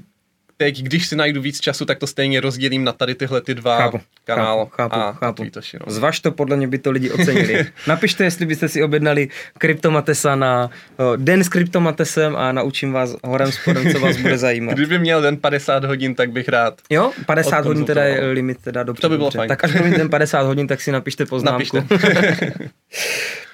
teď, 0.61 0.81
když 0.83 1.07
si 1.07 1.15
najdu 1.15 1.41
víc 1.41 1.59
času, 1.59 1.85
tak 1.85 1.99
to 1.99 2.07
stejně 2.07 2.41
rozdělím 2.41 2.83
na 2.83 2.91
tady 2.91 3.15
tyhle 3.15 3.41
ty 3.41 3.55
dva 3.55 3.77
Chápu, 3.77 3.99
kanál 4.23 4.57
chápu, 4.65 4.75
chápu, 4.75 4.95
a 4.95 5.11
chápu. 5.13 5.41
Tweetoši, 5.41 5.77
no. 5.79 5.93
Zvaž 5.93 6.19
to, 6.19 6.31
podle 6.31 6.57
mě 6.57 6.67
by 6.67 6.77
to 6.77 6.91
lidi 6.91 7.11
ocenili. 7.11 7.65
Napište, 7.87 8.23
jestli 8.23 8.45
byste 8.45 8.69
si 8.69 8.83
objednali 8.83 9.29
Kryptomatesa 9.57 10.35
na 10.35 10.69
o, 10.97 11.15
den 11.15 11.43
s 11.43 11.49
Kryptomatesem 11.49 12.35
a 12.35 12.51
naučím 12.51 12.91
vás 12.91 13.15
horem 13.23 13.51
spodem, 13.51 13.91
co 13.91 13.99
vás 13.99 14.17
bude 14.17 14.37
zajímat. 14.37 14.73
Kdyby 14.77 14.99
měl 14.99 15.21
den 15.21 15.37
50 15.37 15.83
hodin, 15.83 16.15
tak 16.15 16.31
bych 16.31 16.49
rád. 16.49 16.81
Jo, 16.89 17.11
50 17.25 17.65
hodin 17.65 17.85
teda 17.85 18.03
je 18.03 18.25
limit, 18.25 18.57
teda 18.63 18.83
dobře. 18.83 19.01
To 19.01 19.09
by 19.09 19.17
bylo 19.17 19.27
dobře. 19.27 19.37
fajn. 19.37 19.49
Tak 19.49 19.63
až 19.63 19.71
budeme 19.71 19.97
ten 19.97 20.09
50 20.09 20.41
hodin, 20.41 20.67
tak 20.67 20.81
si 20.81 20.91
napište 20.91 21.25
poznámku. 21.25 21.77
Napište. 21.77 22.53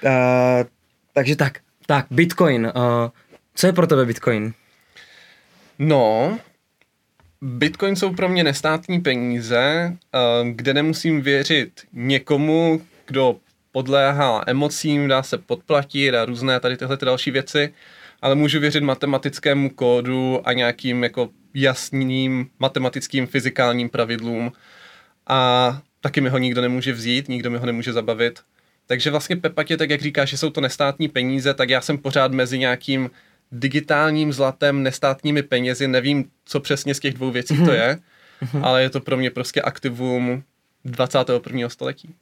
uh, 0.06 0.12
takže 1.14 1.36
tak, 1.36 1.60
tak, 1.86 2.06
Bitcoin. 2.12 2.72
Uh, 2.76 3.10
co 3.56 3.68
je 3.68 3.74
pro 3.74 3.88
tebe 3.88 4.06
Bitcoin? 4.06 4.54
No, 5.80 6.38
Bitcoin 7.42 7.96
jsou 7.96 8.14
pro 8.14 8.30
mě 8.30 8.44
nestátní 8.44 9.02
peníze, 9.02 9.94
eh, 10.14 10.20
kde 10.52 10.74
nemusím 10.74 11.22
věřit 11.22 11.82
někomu, 11.94 12.82
kdo 13.08 13.36
podléhá 13.72 14.44
emocím, 14.48 15.08
dá 15.08 15.24
se 15.24 15.38
podplatit 15.38 16.16
a 16.16 16.26
různé 16.26 16.60
tady 16.60 16.78
tyhle 16.78 16.98
ty 16.98 17.06
další 17.06 17.32
věci, 17.32 17.74
ale 18.22 18.36
můžu 18.36 18.60
věřit 18.60 18.84
matematickému 18.84 19.70
kódu 19.70 20.48
a 20.48 20.54
nějakým 20.54 21.04
jako 21.04 21.30
jasným 21.54 22.50
matematickým 22.60 23.28
fyzikálním 23.28 23.90
pravidlům 23.90 24.52
a 25.28 25.82
taky 26.02 26.22
mi 26.22 26.30
ho 26.30 26.38
nikdo 26.38 26.62
nemůže 26.62 26.94
vzít, 26.94 27.30
nikdo 27.30 27.50
mi 27.50 27.58
ho 27.58 27.66
nemůže 27.66 27.94
zabavit. 27.94 28.40
Takže 28.88 29.12
vlastně 29.12 29.36
Pepatě, 29.36 29.78
tak 29.78 29.90
jak 29.90 30.02
říká, 30.02 30.26
že 30.26 30.38
jsou 30.38 30.50
to 30.50 30.62
nestátní 30.62 31.08
peníze, 31.08 31.54
tak 31.54 31.70
já 31.70 31.82
jsem 31.82 31.98
pořád 31.98 32.32
mezi 32.32 32.60
nějakým 32.60 33.10
digitálním 33.52 34.34
zlatem, 34.34 34.84
nestátními 34.84 35.44
penězi, 35.44 35.88
nevím, 35.88 36.26
co 36.46 36.60
přesně 36.60 36.94
z 36.94 37.00
těch 37.00 37.14
dvou 37.14 37.32
věcí 37.32 37.66
to 37.66 37.72
je, 37.72 38.00
ale 38.62 38.82
je 38.82 38.90
to 38.90 39.00
pro 39.00 39.18
mě 39.18 39.32
prostě 39.32 39.62
aktivum 39.62 40.44
21. 40.86 41.70
století. 41.70 42.16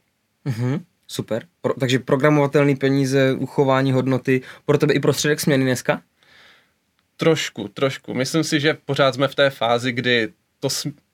Mhm, 0.46 0.84
super. 1.08 1.46
Pro, 1.62 1.74
takže 1.80 2.00
programovatelné 2.00 2.76
peníze, 2.76 3.34
uchování 3.34 3.92
hodnoty, 3.92 4.42
pro 4.66 4.78
tebe 4.78 4.94
i 4.94 5.00
prostředek 5.00 5.40
směny 5.40 5.64
dneska? 5.64 6.02
Trošku, 7.18 7.68
trošku. 7.68 8.14
Myslím 8.14 8.44
si, 8.44 8.60
že 8.60 8.78
pořád 8.86 9.16
jsme 9.16 9.28
v 9.28 9.36
té 9.36 9.50
fázi, 9.50 9.92
kdy 9.92 10.30
to 10.60 10.68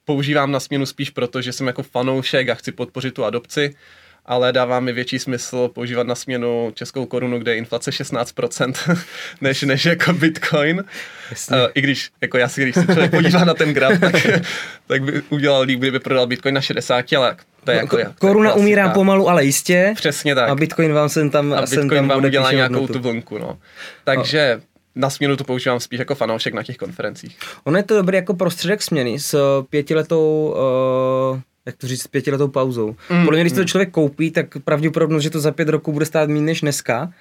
používám 0.05 0.51
na 0.51 0.59
směnu 0.59 0.85
spíš 0.85 1.09
proto, 1.09 1.41
že 1.41 1.53
jsem 1.53 1.67
jako 1.67 1.83
fanoušek 1.83 2.49
a 2.49 2.55
chci 2.55 2.71
podpořit 2.71 3.13
tu 3.13 3.25
adopci, 3.25 3.75
ale 4.25 4.53
dává 4.53 4.79
mi 4.79 4.93
větší 4.93 5.19
smysl 5.19 5.67
používat 5.67 6.07
na 6.07 6.15
směnu 6.15 6.71
českou 6.73 7.05
korunu, 7.05 7.39
kde 7.39 7.51
je 7.51 7.57
inflace 7.57 7.91
16%, 7.91 8.97
než, 9.41 9.61
než 9.61 9.85
jako 9.85 10.13
bitcoin. 10.13 10.83
Jasně. 11.29 11.57
Uh, 11.57 11.67
I 11.73 11.81
když, 11.81 12.09
jako 12.21 12.37
já 12.37 12.47
si, 12.49 12.61
když 12.61 12.75
se 12.75 12.85
člověk 12.85 13.11
podívá 13.11 13.45
na 13.45 13.53
ten 13.53 13.73
graf, 13.73 13.99
tak, 13.99 14.13
tak 14.87 15.03
by 15.03 15.21
udělal 15.29 15.61
líp, 15.61 15.79
kdyby 15.79 15.99
prodal 15.99 16.27
bitcoin 16.27 16.55
na 16.55 16.61
60, 16.61 17.13
ale 17.13 17.35
to 17.63 17.71
je 17.71 17.77
jako... 17.77 17.97
jak- 17.97 18.07
to 18.07 18.27
je 18.27 18.29
Koruna 18.31 18.53
umírá 18.53 18.89
pomalu, 18.89 19.29
ale 19.29 19.45
jistě. 19.45 19.93
Přesně 19.95 20.35
tak. 20.35 20.49
A 20.49 20.55
Bitcoin 20.55 20.93
vám 20.93 21.09
sem 21.09 21.29
tam, 21.29 21.53
a 21.53 21.67
sem 21.67 21.81
Bitcoin 21.81 21.99
tam 21.99 22.07
vám 22.07 22.25
udělá 22.25 22.51
nějakou 22.51 22.73
hodnotu. 22.73 22.93
tu 22.93 22.99
vlnku, 22.99 23.37
no. 23.37 23.57
Takže 24.03 24.61
na 24.95 25.09
směnu 25.09 25.35
to 25.37 25.43
používám 25.43 25.79
spíš 25.79 25.99
jako 25.99 26.15
fanoušek 26.15 26.53
na 26.53 26.63
těch 26.63 26.77
konferencích. 26.77 27.37
Ono 27.63 27.77
je 27.77 27.83
to 27.83 27.95
dobrý 27.95 28.15
jako 28.15 28.33
prostředek 28.33 28.81
směny 28.81 29.19
s 29.19 29.63
pětiletou, 29.69 30.55
uh, 31.33 31.39
jak 31.65 31.77
to 31.77 31.87
říct, 31.87 32.01
s 32.01 32.07
pětiletou 32.07 32.47
pauzou. 32.47 32.95
Mm, 33.09 33.25
Podle 33.25 33.37
mě, 33.37 33.43
když 33.43 33.53
to 33.53 33.63
člověk 33.63 33.91
koupí, 33.91 34.31
tak 34.31 34.45
pravděpodobnost, 34.63 35.23
že 35.23 35.29
to 35.29 35.39
za 35.39 35.51
pět 35.51 35.69
roků 35.69 35.91
bude 35.91 36.05
stát 36.05 36.29
méně 36.29 36.41
než 36.45 36.61
dneska, 36.61 37.11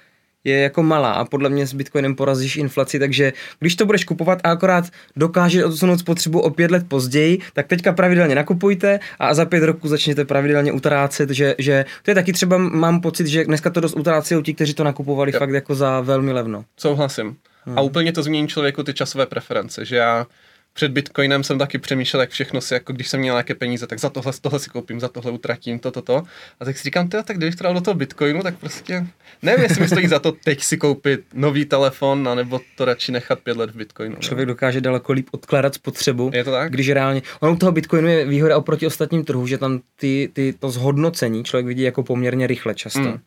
je 0.43 0.57
jako 0.59 0.83
malá 0.83 1.11
a 1.11 1.25
podle 1.25 1.49
mě 1.49 1.67
s 1.67 1.73
Bitcoinem 1.73 2.15
porazíš 2.15 2.55
inflaci, 2.55 2.99
takže 2.99 3.33
když 3.59 3.75
to 3.75 3.85
budeš 3.85 4.03
kupovat 4.05 4.39
a 4.43 4.51
akorát 4.51 4.85
dokážeš 5.15 5.63
odsunout 5.63 5.99
spotřebu 5.99 6.39
o 6.39 6.49
pět 6.49 6.71
let 6.71 6.85
později, 6.87 7.39
tak 7.53 7.67
teďka 7.67 7.93
pravidelně 7.93 8.35
nakupujte 8.35 8.99
a 9.19 9.33
za 9.33 9.45
pět 9.45 9.63
roků 9.63 9.87
začněte 9.87 10.25
pravidelně 10.25 10.71
utrácet, 10.71 11.29
že, 11.29 11.55
že 11.57 11.85
to 12.03 12.11
je 12.11 12.15
taky 12.15 12.33
třeba, 12.33 12.57
mám 12.57 13.01
pocit, 13.01 13.27
že 13.27 13.45
dneska 13.45 13.69
to 13.69 13.79
dost 13.79 13.95
utrácí 13.97 14.35
ti, 14.43 14.53
kteří 14.53 14.73
to 14.73 14.83
nakupovali 14.83 15.31
Jo. 15.33 15.39
fakt 15.39 15.49
jako 15.49 15.75
za 15.75 16.01
velmi 16.01 16.31
levno. 16.31 16.65
Souhlasím. 16.77 17.35
Hmm. 17.65 17.77
A 17.77 17.81
úplně 17.81 18.11
to 18.11 18.23
změní 18.23 18.47
člověku 18.47 18.83
ty 18.83 18.93
časové 18.93 19.25
preference, 19.25 19.85
že 19.85 19.95
já 19.95 20.25
před 20.73 20.91
Bitcoinem 20.91 21.43
jsem 21.43 21.59
taky 21.59 21.77
přemýšlel, 21.77 22.21
jak 22.21 22.29
všechno 22.29 22.61
si, 22.61 22.73
jako 22.73 22.93
když 22.93 23.07
jsem 23.07 23.19
měl 23.19 23.35
nějaké 23.35 23.55
peníze, 23.55 23.87
tak 23.87 23.99
za 23.99 24.09
tohle, 24.09 24.33
tohle 24.41 24.59
si 24.59 24.69
koupím, 24.69 24.99
za 24.99 25.07
tohle 25.07 25.31
utratím, 25.31 25.79
to, 25.79 25.91
to, 25.91 26.01
to. 26.01 26.23
A 26.59 26.65
tak 26.65 26.77
si 26.77 26.83
říkám, 26.83 27.09
tyjo, 27.09 27.23
tak 27.23 27.37
kdybych 27.37 27.55
to 27.55 27.63
dal 27.63 27.73
do 27.73 27.81
toho 27.81 27.95
Bitcoinu, 27.95 28.43
tak 28.43 28.57
prostě 28.57 29.07
nevím, 29.41 29.63
jestli 29.63 29.81
mi 29.81 29.87
stojí 29.87 30.07
za 30.07 30.19
to 30.19 30.31
teď 30.31 30.63
si 30.63 30.77
koupit 30.77 31.21
nový 31.33 31.65
telefon, 31.65 32.29
anebo 32.29 32.59
to 32.77 32.85
radši 32.85 33.11
nechat 33.11 33.39
pět 33.39 33.57
let 33.57 33.69
v 33.69 33.75
Bitcoinu. 33.75 34.15
no. 34.15 34.21
Člověk 34.21 34.47
dokáže 34.47 34.81
daleko 34.81 35.13
líp 35.13 35.27
odkládat 35.31 35.73
spotřebu. 35.73 36.31
Je 36.33 36.43
to 36.43 36.51
tak? 36.51 36.71
Když 36.71 36.89
reálně, 36.89 37.21
ono 37.39 37.53
u 37.53 37.55
toho 37.55 37.71
Bitcoinu 37.71 38.07
je 38.07 38.25
výhoda 38.25 38.57
oproti 38.57 38.87
ostatním 38.87 39.23
trhu, 39.23 39.47
že 39.47 39.57
tam 39.57 39.79
ty, 39.95 40.29
ty, 40.33 40.53
to 40.59 40.69
zhodnocení 40.69 41.43
člověk 41.43 41.65
vidí 41.65 41.81
jako 41.81 42.03
poměrně 42.03 42.47
rychle 42.47 42.75
často. 42.75 42.99
Mm. 42.99 43.19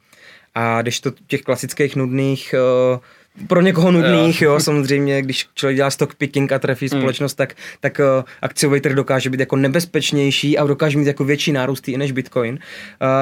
A 0.55 0.83
když 0.83 1.01
to 1.01 1.13
těch 1.27 1.43
klasických 1.43 1.97
nudných, 1.97 2.55
uh, 2.95 3.01
pro 3.47 3.61
někoho 3.61 3.91
nudných, 3.91 4.43
jo. 4.43 4.53
jo, 4.53 4.61
samozřejmě, 4.61 5.23
když 5.23 5.47
člověk 5.55 5.77
dělá 5.77 5.91
stock 5.91 6.15
picking 6.15 6.53
a 6.53 6.59
trefí 6.59 6.85
Mm. 6.93 6.99
společnost, 7.01 7.35
tak, 7.35 7.55
tak 7.81 8.01
uh, 8.19 8.25
akciový 8.43 8.81
trh 8.81 8.95
dokáže 8.95 9.31
být 9.31 9.41
jako 9.41 9.57
nebezpečnější 9.57 10.59
a 10.59 10.67
dokáže 10.67 10.99
mít 10.99 11.07
jako 11.07 11.25
větší 11.25 11.53
nárůst 11.53 11.89
i 11.89 11.97
než 11.97 12.13
Bitcoin. 12.13 12.55
Uh, 12.55 12.59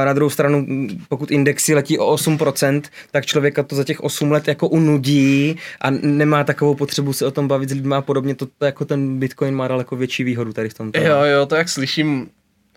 na 0.06 0.12
druhou 0.12 0.30
stranu, 0.30 0.66
pokud 1.08 1.30
indexy 1.30 1.74
letí 1.74 1.98
o 1.98 2.14
8%, 2.16 2.82
tak 3.10 3.26
člověka 3.26 3.62
to 3.62 3.76
za 3.76 3.84
těch 3.84 4.00
8 4.00 4.32
let 4.32 4.48
jako 4.48 4.68
unudí 4.68 5.56
a 5.80 5.90
nemá 5.90 6.44
takovou 6.44 6.74
potřebu 6.74 7.12
se 7.12 7.26
o 7.26 7.30
tom 7.30 7.48
bavit 7.48 7.68
s 7.68 7.72
lidmi 7.72 7.94
a 7.94 8.00
podobně. 8.00 8.34
To, 8.34 8.46
to 8.58 8.64
jako 8.64 8.84
ten 8.84 9.18
Bitcoin 9.18 9.54
má 9.54 9.68
daleko 9.68 9.96
větší 9.96 10.24
výhodu 10.24 10.52
tady 10.52 10.68
v 10.68 10.74
tomto. 10.74 11.00
Jo, 11.00 11.22
jo, 11.22 11.46
to 11.46 11.54
jak 11.54 11.68
slyším, 11.68 12.28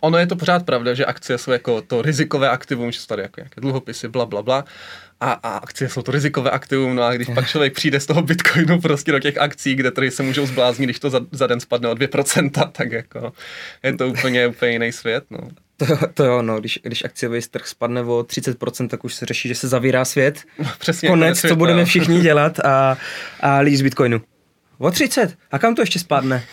ono 0.01 0.17
je 0.17 0.27
to 0.27 0.35
pořád 0.35 0.65
pravda, 0.65 0.93
že 0.93 1.05
akcie 1.05 1.37
jsou 1.37 1.51
jako 1.51 1.81
to 1.81 2.01
rizikové 2.01 2.49
aktivum, 2.49 2.91
že 2.91 2.99
jsou 2.99 3.07
tady 3.07 3.21
jako 3.21 3.41
nějaké 3.41 3.61
dluhopisy, 3.61 4.07
bla, 4.07 4.25
bla, 4.25 4.41
bla. 4.41 4.65
A, 5.19 5.31
a 5.31 5.57
akcie 5.57 5.89
jsou 5.89 6.01
to 6.01 6.11
rizikové 6.11 6.51
aktivum, 6.51 6.95
no 6.95 7.03
a 7.03 7.13
když 7.13 7.27
pak 7.35 7.47
člověk 7.47 7.73
přijde 7.73 7.99
z 7.99 8.05
toho 8.05 8.21
Bitcoinu 8.21 8.81
prostě 8.81 9.11
do 9.11 9.19
těch 9.19 9.37
akcí, 9.37 9.75
kde 9.75 9.91
trhy 9.91 10.11
se 10.11 10.23
můžou 10.23 10.45
zbláznit, 10.45 10.87
když 10.87 10.99
to 10.99 11.09
za, 11.09 11.21
za 11.31 11.47
den 11.47 11.59
spadne 11.59 11.89
o 11.89 11.93
2%, 11.93 12.71
tak 12.71 12.91
jako 12.91 13.33
je 13.83 13.93
to 13.93 14.07
úplně, 14.07 14.47
úplně 14.47 14.71
jiný 14.71 14.91
svět, 14.91 15.23
no. 15.29 15.39
To, 15.77 15.85
to 16.13 16.23
jo, 16.23 16.41
no, 16.41 16.59
když, 16.59 16.79
když 16.83 17.03
akciový 17.05 17.41
trh 17.51 17.67
spadne 17.67 18.01
o 18.01 18.19
30%, 18.19 18.87
tak 18.87 19.03
už 19.03 19.15
se 19.15 19.25
řeší, 19.25 19.47
že 19.47 19.55
se 19.55 19.67
zavírá 19.67 20.05
svět. 20.05 20.43
Přesně 20.79 21.09
Konec, 21.09 21.39
světa. 21.39 21.53
co 21.53 21.57
budeme 21.57 21.85
všichni 21.85 22.21
dělat 22.21 22.59
a, 22.59 22.97
a 23.39 23.59
lidi 23.59 23.77
z 23.77 23.81
Bitcoinu. 23.81 24.21
O 24.77 24.91
30? 24.91 25.37
A 25.51 25.59
kam 25.59 25.75
to 25.75 25.81
ještě 25.81 25.99
spadne? 25.99 26.43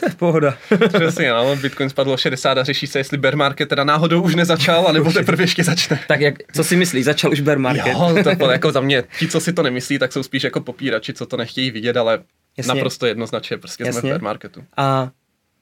To 0.00 0.06
je 0.06 0.12
pohoda. 0.16 0.58
Přesně, 0.94 1.30
no, 1.30 1.56
Bitcoin 1.56 1.90
spadlo 1.90 2.14
o 2.14 2.16
60 2.16 2.58
a 2.58 2.64
řeší 2.64 2.86
se, 2.86 2.98
jestli 2.98 3.18
bear 3.18 3.36
market 3.36 3.68
teda 3.68 3.84
náhodou 3.84 4.22
už 4.22 4.34
nezačal, 4.34 4.88
anebo 4.88 5.12
teprve 5.12 5.42
ještě 5.42 5.64
začne. 5.64 6.00
tak 6.08 6.20
jak, 6.20 6.34
co 6.54 6.64
si 6.64 6.76
myslíš, 6.76 7.04
začal 7.04 7.32
už 7.32 7.40
bear 7.40 7.58
market? 7.58 7.86
Jo, 7.86 8.14
to 8.24 8.34
bylo 8.34 8.50
jako 8.50 8.72
za 8.72 8.80
mě, 8.80 9.04
ti, 9.18 9.28
co 9.28 9.40
si 9.40 9.52
to 9.52 9.62
nemyslí, 9.62 9.98
tak 9.98 10.12
jsou 10.12 10.22
spíš 10.22 10.42
jako 10.44 10.60
popírači, 10.60 11.12
co 11.12 11.26
to 11.26 11.36
nechtějí 11.36 11.70
vidět, 11.70 11.96
ale 11.96 12.18
Jasně. 12.56 12.74
naprosto 12.74 13.06
jednoznačně, 13.06 13.58
prostě 13.58 13.84
jsme 13.84 13.92
v 13.92 13.94
Jasně. 13.94 14.10
bear 14.10 14.22
marketu. 14.22 14.64
A 14.76 15.10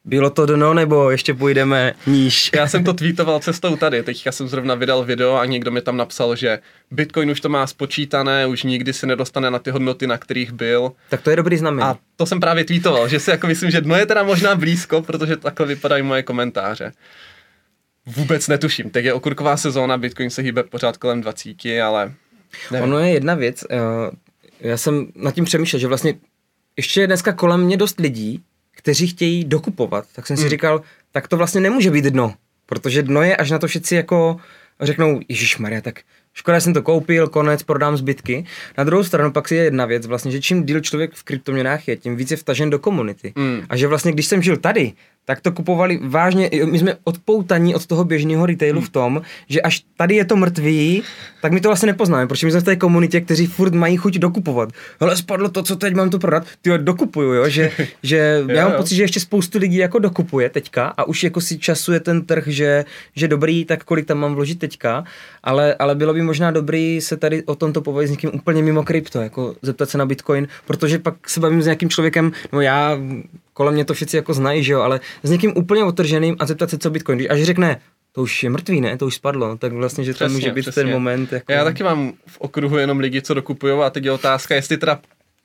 bylo 0.07 0.31
to 0.31 0.47
dno, 0.47 0.75
nebo 0.75 1.11
ještě 1.11 1.35
půjdeme 1.35 1.95
níž? 2.07 2.51
Já 2.55 2.69
jsem 2.69 2.85
to 2.85 2.93
tweetoval 2.95 3.41
cestou 3.41 3.77
tady, 3.77 4.03
teďka 4.03 4.33
jsem 4.33 4.49
zrovna 4.49 4.75
vydal 4.75 5.05
video 5.05 5.35
a 5.35 5.45
někdo 5.45 5.71
mi 5.71 5.81
tam 5.81 5.97
napsal, 5.97 6.37
že 6.37 6.59
Bitcoin 6.91 7.31
už 7.31 7.41
to 7.41 7.49
má 7.49 7.67
spočítané, 7.67 8.47
už 8.47 8.63
nikdy 8.63 8.93
se 8.93 9.07
nedostane 9.07 9.51
na 9.51 9.59
ty 9.59 9.71
hodnoty, 9.71 10.07
na 10.07 10.19
kterých 10.19 10.53
byl. 10.53 10.93
Tak 11.09 11.23
to 11.23 11.31
je 11.31 11.37
dobrý 11.37 11.57
znamení. 11.57 11.89
A 11.89 11.97
to 12.17 12.27
jsem 12.27 12.41
právě 12.41 12.65
tweetoval, 12.65 13.09
že 13.09 13.21
si 13.21 13.31
jako 13.31 13.47
myslím, 13.47 13.71
že 13.71 13.81
dno 13.81 13.97
je 13.97 14.07
teda 14.07 14.23
možná 14.23 14.55
blízko, 14.55 15.03
protože 15.03 15.37
takhle 15.37 15.67
vypadají 15.67 16.03
moje 16.03 16.23
komentáře. 16.23 16.93
Vůbec 18.07 18.49
netuším. 18.49 18.91
Teď 18.91 19.05
je 19.05 19.13
okurková 19.13 19.57
sezóna, 19.57 19.99
Bitcoin 19.99 20.31
se 20.31 20.43
hýbe 20.43 20.63
pořád 20.63 20.97
kolem 20.97 21.21
20, 21.21 21.57
ale 21.85 22.13
nevím. 22.71 22.89
Ono 22.89 22.99
je 22.99 23.11
jedna 23.11 23.35
věc, 23.35 23.65
eh, 23.71 23.77
já 24.61 24.77
jsem 24.77 25.07
nad 25.15 25.35
tím 25.35 25.45
přemýšlel, 25.45 25.81
že 25.81 25.87
vlastně 25.87 26.15
ještě 26.77 27.01
je 27.01 27.07
dneska 27.07 27.33
kolem 27.33 27.61
mě 27.61 27.77
dost 27.77 28.01
lidí, 28.01 28.43
kteří 28.87 29.07
chtějí 29.07 29.45
dokupovat, 29.45 30.05
tak 30.15 30.27
jsem 30.27 30.37
si 30.37 30.43
Hmm. 30.43 30.51
říkal, 30.51 30.83
tak 31.13 31.29
to 31.29 31.37
vlastně 31.37 31.61
nemůže 31.61 31.91
být 31.91 32.05
dno, 32.05 32.35
protože 32.67 33.03
dno 33.03 33.23
je, 33.23 33.37
až 33.37 33.51
na 33.51 33.59
to 33.59 33.67
všichni 33.67 33.97
jako 33.97 34.37
řeknou, 34.81 35.21
Ježíš 35.29 35.59
Maria, 35.59 35.81
tak 35.81 36.01
škoda, 36.35 36.61
jsem 36.61 36.75
to 36.75 36.83
koupil, 36.83 37.29
konec, 37.29 37.63
prodám 37.63 37.97
zbytky. 37.97 38.45
Na 38.79 38.85
druhou 38.85 39.05
stranu 39.05 39.33
pak 39.33 39.51
je 39.51 39.65
jedna 39.65 39.87
věc, 39.87 40.07
vlastně, 40.07 40.31
že 40.31 40.41
čím 40.41 40.67
díl 40.67 40.81
člověk 40.81 41.15
v 41.15 41.23
kryptoměnách 41.23 41.89
je, 41.89 41.97
tím 41.97 42.17
víc 42.17 42.31
je 42.31 42.37
vtažen 42.37 42.71
do 42.71 42.79
komunity. 42.79 43.33
Mm. 43.37 43.61
A 43.69 43.77
že 43.77 43.87
vlastně, 43.87 44.13
když 44.13 44.27
jsem 44.27 44.43
žil 44.43 44.57
tady, 44.57 44.93
tak 45.27 45.41
to 45.41 45.53
kupovali 45.53 46.01
vážně, 46.03 46.51
my 46.65 46.79
jsme 46.79 46.95
odpoutaní 47.05 47.75
od 47.75 47.87
toho 47.87 48.05
běžného 48.05 48.47
retailu 48.47 48.81
v 48.81 48.89
tom, 48.89 49.23
že 49.49 49.61
až 49.61 49.85
tady 49.97 50.15
je 50.15 50.25
to 50.25 50.37
mrtvý, 50.37 51.03
tak 51.43 51.53
my 51.53 51.61
to 51.61 51.69
vlastně 51.69 51.87
nepoznáme, 51.87 52.27
protože 52.27 52.47
my 52.47 52.51
jsme 52.51 52.61
v 52.61 52.65
té 52.65 52.77
komunitě, 52.77 53.21
kteří 53.21 53.47
furt 53.47 53.75
mají 53.75 53.97
chuť 53.97 54.19
dokupovat. 54.19 54.69
Hele, 55.01 55.17
spadlo 55.17 55.49
to, 55.49 55.63
co 55.63 55.77
teď 55.77 55.95
mám 55.95 56.11
to 56.11 56.19
prodat, 56.19 56.47
ty 56.63 56.71
jo, 56.71 56.77
dokupuju, 56.77 57.33
jo, 57.33 57.49
že, 57.49 57.73
že 58.03 58.45
já 58.49 58.69
mám 58.69 58.77
pocit, 58.77 58.95
že 58.95 59.03
ještě 59.03 59.21
spoustu 59.21 59.59
lidí 59.59 59.77
jako 59.77 59.99
dokupuje 59.99 60.51
teďka 60.51 60.87
a 60.87 61.05
už 61.05 61.25
jako 61.25 61.41
si 61.41 61.59
časuje 61.59 62.01
ten 62.01 62.25
trh, 62.25 62.45
že, 62.47 62.85
že 63.17 63.29
dobrý, 63.29 63.65
tak 63.65 63.85
kolik 63.85 64.07
tam 64.07 64.19
mám 64.19 64.35
vložit 64.35 64.59
teďka, 64.59 65.05
ale, 65.43 65.75
ale 65.75 65.95
bylo 65.95 66.15
by 66.15 66.23
možná 66.23 66.51
dobrý 66.51 67.01
se 67.01 67.17
tady 67.17 67.43
o 67.43 67.55
tomto 67.55 67.83
povědět 67.83 68.09
s 68.09 68.11
někým 68.11 68.31
úplně 68.35 68.63
mimo 68.63 68.83
krypto, 68.83 69.21
jako 69.21 69.55
zeptat 69.63 69.91
se 69.91 69.99
na 69.99 70.07
Bitcoin, 70.07 70.49
protože 70.67 70.99
pak 70.99 71.31
se 71.31 71.41
bavím 71.41 71.63
s 71.63 71.67
nějakým 71.67 71.89
člověkem, 71.89 72.33
no 72.53 72.61
já 72.61 72.99
kolem 73.57 73.75
mě 73.75 73.85
to 73.85 73.95
všichni 73.95 74.17
jako 74.17 74.35
znají, 74.35 74.65
že 74.65 74.73
jo, 74.73 74.81
ale 74.81 75.01
s 75.23 75.31
někým 75.31 75.53
úplně 75.57 75.85
otrženým 75.85 76.37
a 76.39 76.47
zeptat 76.47 76.71
se, 76.71 76.79
co 76.79 76.91
Bitcoin, 76.91 77.19
když 77.19 77.31
až 77.31 77.43
řekne, 77.43 77.81
to 78.13 78.23
už 78.23 78.43
je 78.43 78.51
mrtvý, 78.51 78.81
ne? 78.81 78.99
To 78.99 79.07
už 79.07 79.15
spadlo. 79.15 79.57
Tak 79.57 79.73
vlastně, 79.73 80.05
že 80.05 80.13
přesně, 80.13 80.29
to 80.29 80.33
může 80.33 80.53
být 80.53 80.63
přesně. 80.63 80.83
ten 80.83 80.93
moment. 80.93 81.33
Jako... 81.33 81.53
Já 81.53 81.65
taky 81.65 81.83
mám 81.83 82.13
v 82.27 82.39
okruhu 82.41 82.79
jenom 82.79 83.01
lidi, 83.01 83.23
co 83.23 83.35
dokupují 83.35 83.81
a 83.81 83.91
teď 83.91 84.05
je 84.05 84.13
otázka, 84.13 84.55
jestli 84.55 84.77
teda 84.77 85.01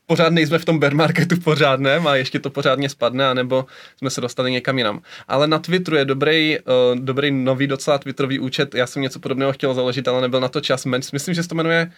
pořád 0.08 0.34
nejsme 0.34 0.60
v 0.60 0.66
tom 0.66 0.80
bear 0.80 0.96
marketu 0.96 1.40
pořádném 1.40 2.08
a 2.08 2.16
ještě 2.16 2.40
to 2.40 2.50
pořádně 2.50 2.90
spadne, 2.90 3.28
anebo 3.28 3.66
jsme 3.98 4.10
se 4.10 4.22
dostali 4.22 4.52
někam 4.52 4.78
jinam. 4.78 5.02
Ale 5.28 5.48
na 5.48 5.60
Twitteru 5.60 5.98
je 5.98 6.06
dobrý, 6.06 6.58
uh, 6.60 7.00
dobrý 7.00 7.32
nový 7.32 7.68
docela 7.68 7.98
Twitterový 7.98 8.40
účet, 8.40 8.76
já 8.76 8.88
jsem 8.88 9.02
něco 9.02 9.20
podobného 9.20 9.54
chtěl 9.54 9.74
založit, 9.74 10.08
ale 10.08 10.22
nebyl 10.22 10.40
na 10.40 10.48
to 10.48 10.62
čas. 10.62 10.86
Myslím, 10.86 11.34
že 11.34 11.44
se 11.44 11.50
to 11.50 11.56
jmenuje 11.56 11.92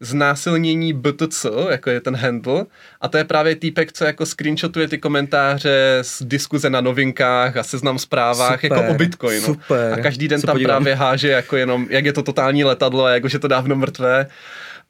znásilnění 0.00 0.92
BTC, 0.92 1.46
jako 1.70 1.90
je 1.90 2.00
ten 2.00 2.16
handle, 2.16 2.66
a 3.00 3.08
to 3.08 3.16
je 3.16 3.24
právě 3.24 3.56
týpek, 3.56 3.92
co 3.92 4.04
jako 4.04 4.26
screenshotuje 4.26 4.88
ty 4.88 4.98
komentáře 4.98 5.98
z 6.02 6.22
diskuze 6.22 6.70
na 6.70 6.80
novinkách 6.80 7.56
a 7.56 7.62
seznam 7.62 7.98
zprávách 7.98 8.60
super, 8.60 8.78
jako 8.78 8.92
o 8.92 8.94
Bitcoinu. 8.94 9.46
Super, 9.46 9.92
a 9.92 9.96
každý 10.02 10.28
den 10.28 10.40
tam 10.40 10.54
podívám. 10.54 10.68
právě 10.68 10.94
háže 10.94 11.30
jako 11.30 11.56
jenom, 11.56 11.86
jak 11.90 12.04
je 12.04 12.12
to 12.12 12.22
totální 12.22 12.64
letadlo 12.64 13.04
a 13.04 13.10
jako, 13.10 13.28
že 13.28 13.38
to 13.38 13.48
dávno 13.48 13.76
mrtvé 13.76 14.26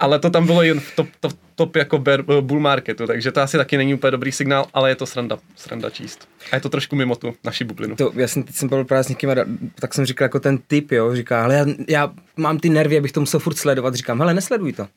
ale 0.00 0.18
to 0.18 0.30
tam 0.30 0.46
bylo 0.46 0.62
jen 0.62 0.80
v 0.80 0.96
top, 0.96 1.08
top, 1.20 1.32
top 1.54 1.76
jako 1.76 1.98
bear, 1.98 2.22
bull 2.22 2.60
marketu, 2.60 3.06
takže 3.06 3.32
to 3.32 3.40
asi 3.40 3.56
taky 3.56 3.76
není 3.76 3.94
úplně 3.94 4.10
dobrý 4.10 4.32
signál, 4.32 4.66
ale 4.74 4.90
je 4.90 4.96
to 4.96 5.06
sranda, 5.06 5.38
sranda 5.56 5.90
číst. 5.90 6.28
A 6.52 6.56
je 6.56 6.60
to 6.60 6.68
trošku 6.68 6.96
mimo 6.96 7.16
tu 7.16 7.34
naši 7.44 7.64
bublinu. 7.64 7.96
To, 7.96 8.12
já 8.14 8.28
jsem, 8.28 8.42
teď 8.42 8.54
jsem 8.54 8.68
byl 8.68 8.84
právě 8.84 9.04
s 9.04 9.08
někým, 9.08 9.30
tak 9.74 9.94
jsem 9.94 10.06
říkal 10.06 10.24
jako 10.24 10.40
ten 10.40 10.58
typ, 10.58 10.92
jo, 10.92 11.14
říká, 11.16 11.44
ale 11.44 11.54
já, 11.54 11.66
já 11.88 12.12
mám 12.36 12.58
ty 12.58 12.68
nervy, 12.68 12.98
abych 12.98 13.12
to 13.12 13.20
musel 13.20 13.40
furt 13.40 13.56
sledovat, 13.56 13.94
říkám, 13.94 14.18
hele, 14.18 14.34
nesleduj 14.34 14.72
to. 14.72 14.88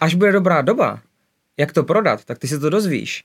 Až 0.00 0.14
bude 0.14 0.32
dobrá 0.32 0.62
doba, 0.62 1.00
jak 1.56 1.72
to 1.72 1.82
prodat, 1.82 2.24
tak 2.24 2.38
ty 2.38 2.48
se 2.48 2.58
to 2.58 2.70
dozvíš. 2.70 3.24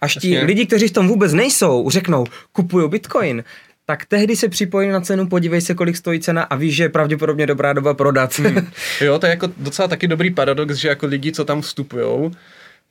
Až 0.00 0.14
ti 0.14 0.30
Jasně. 0.30 0.46
lidi, 0.46 0.66
kteří 0.66 0.88
v 0.88 0.92
tom 0.92 1.08
vůbec 1.08 1.32
nejsou, 1.32 1.90
řeknou, 1.90 2.26
kupuju 2.52 2.88
bitcoin, 2.88 3.44
tak 3.90 4.04
tehdy 4.04 4.36
se 4.36 4.48
připojí 4.48 4.88
na 4.88 5.00
cenu, 5.00 5.28
podívej 5.28 5.60
se, 5.60 5.74
kolik 5.74 5.96
stojí 5.96 6.20
cena 6.20 6.42
a 6.42 6.56
víš, 6.56 6.76
že 6.76 6.82
je 6.82 6.88
pravděpodobně 6.88 7.46
dobrá 7.46 7.72
doba 7.72 7.94
prodat. 7.94 8.38
Hmm. 8.38 8.70
Jo, 9.00 9.18
to 9.18 9.26
je 9.26 9.30
jako 9.30 9.48
docela 9.56 9.88
taky 9.88 10.08
dobrý 10.08 10.30
paradox, 10.30 10.74
že 10.74 10.88
jako 10.88 11.06
lidi, 11.06 11.32
co 11.32 11.44
tam 11.44 11.60
vstupují, 11.60 12.30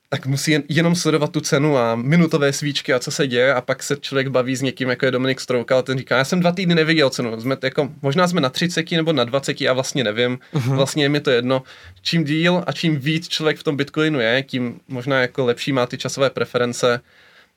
tak 0.10 0.26
musí 0.26 0.52
jen, 0.52 0.64
jenom 0.70 0.96
sledovat 0.96 1.32
tu 1.32 1.42
cenu 1.42 1.78
a 1.78 1.96
minutové 1.96 2.54
svíčky 2.54 2.94
a 2.94 3.00
co 3.00 3.12
se 3.12 3.28
děje 3.28 3.54
a 3.54 3.62
pak 3.62 3.84
se 3.84 3.96
člověk 3.96 4.28
baví 4.28 4.56
s 4.56 4.62
někým, 4.62 4.90
jako 4.90 5.06
je 5.06 5.12
Dominik 5.12 5.40
Strouka 5.40 5.80
a 5.80 5.82
ten 5.82 5.98
říká, 5.98 6.18
já 6.18 6.24
jsem 6.24 6.40
dva 6.40 6.52
týdny 6.52 6.76
neviděl 6.76 7.10
cenu, 7.10 7.42
jsme 7.42 7.58
jako, 7.64 7.90
možná 8.02 8.28
jsme 8.28 8.42
na 8.42 8.50
30 8.50 8.92
nebo 8.92 9.14
na 9.14 9.24
20 9.24 9.62
a 9.62 9.74
vlastně 9.74 10.04
nevím, 10.04 10.40
uh-huh. 10.54 10.76
vlastně 10.76 11.04
je 11.04 11.10
mi 11.10 11.20
to 11.20 11.32
jedno. 11.32 11.64
Čím 12.02 12.24
díl 12.24 12.64
a 12.68 12.72
čím 12.72 13.00
víc 13.00 13.28
člověk 13.28 13.58
v 13.58 13.64
tom 13.64 13.78
Bitcoinu 13.78 14.20
je, 14.20 14.44
tím 14.44 14.80
možná 14.88 15.22
jako 15.22 15.46
lepší 15.46 15.72
má 15.72 15.86
ty 15.86 15.98
časové 15.98 16.30
preference 16.30 17.02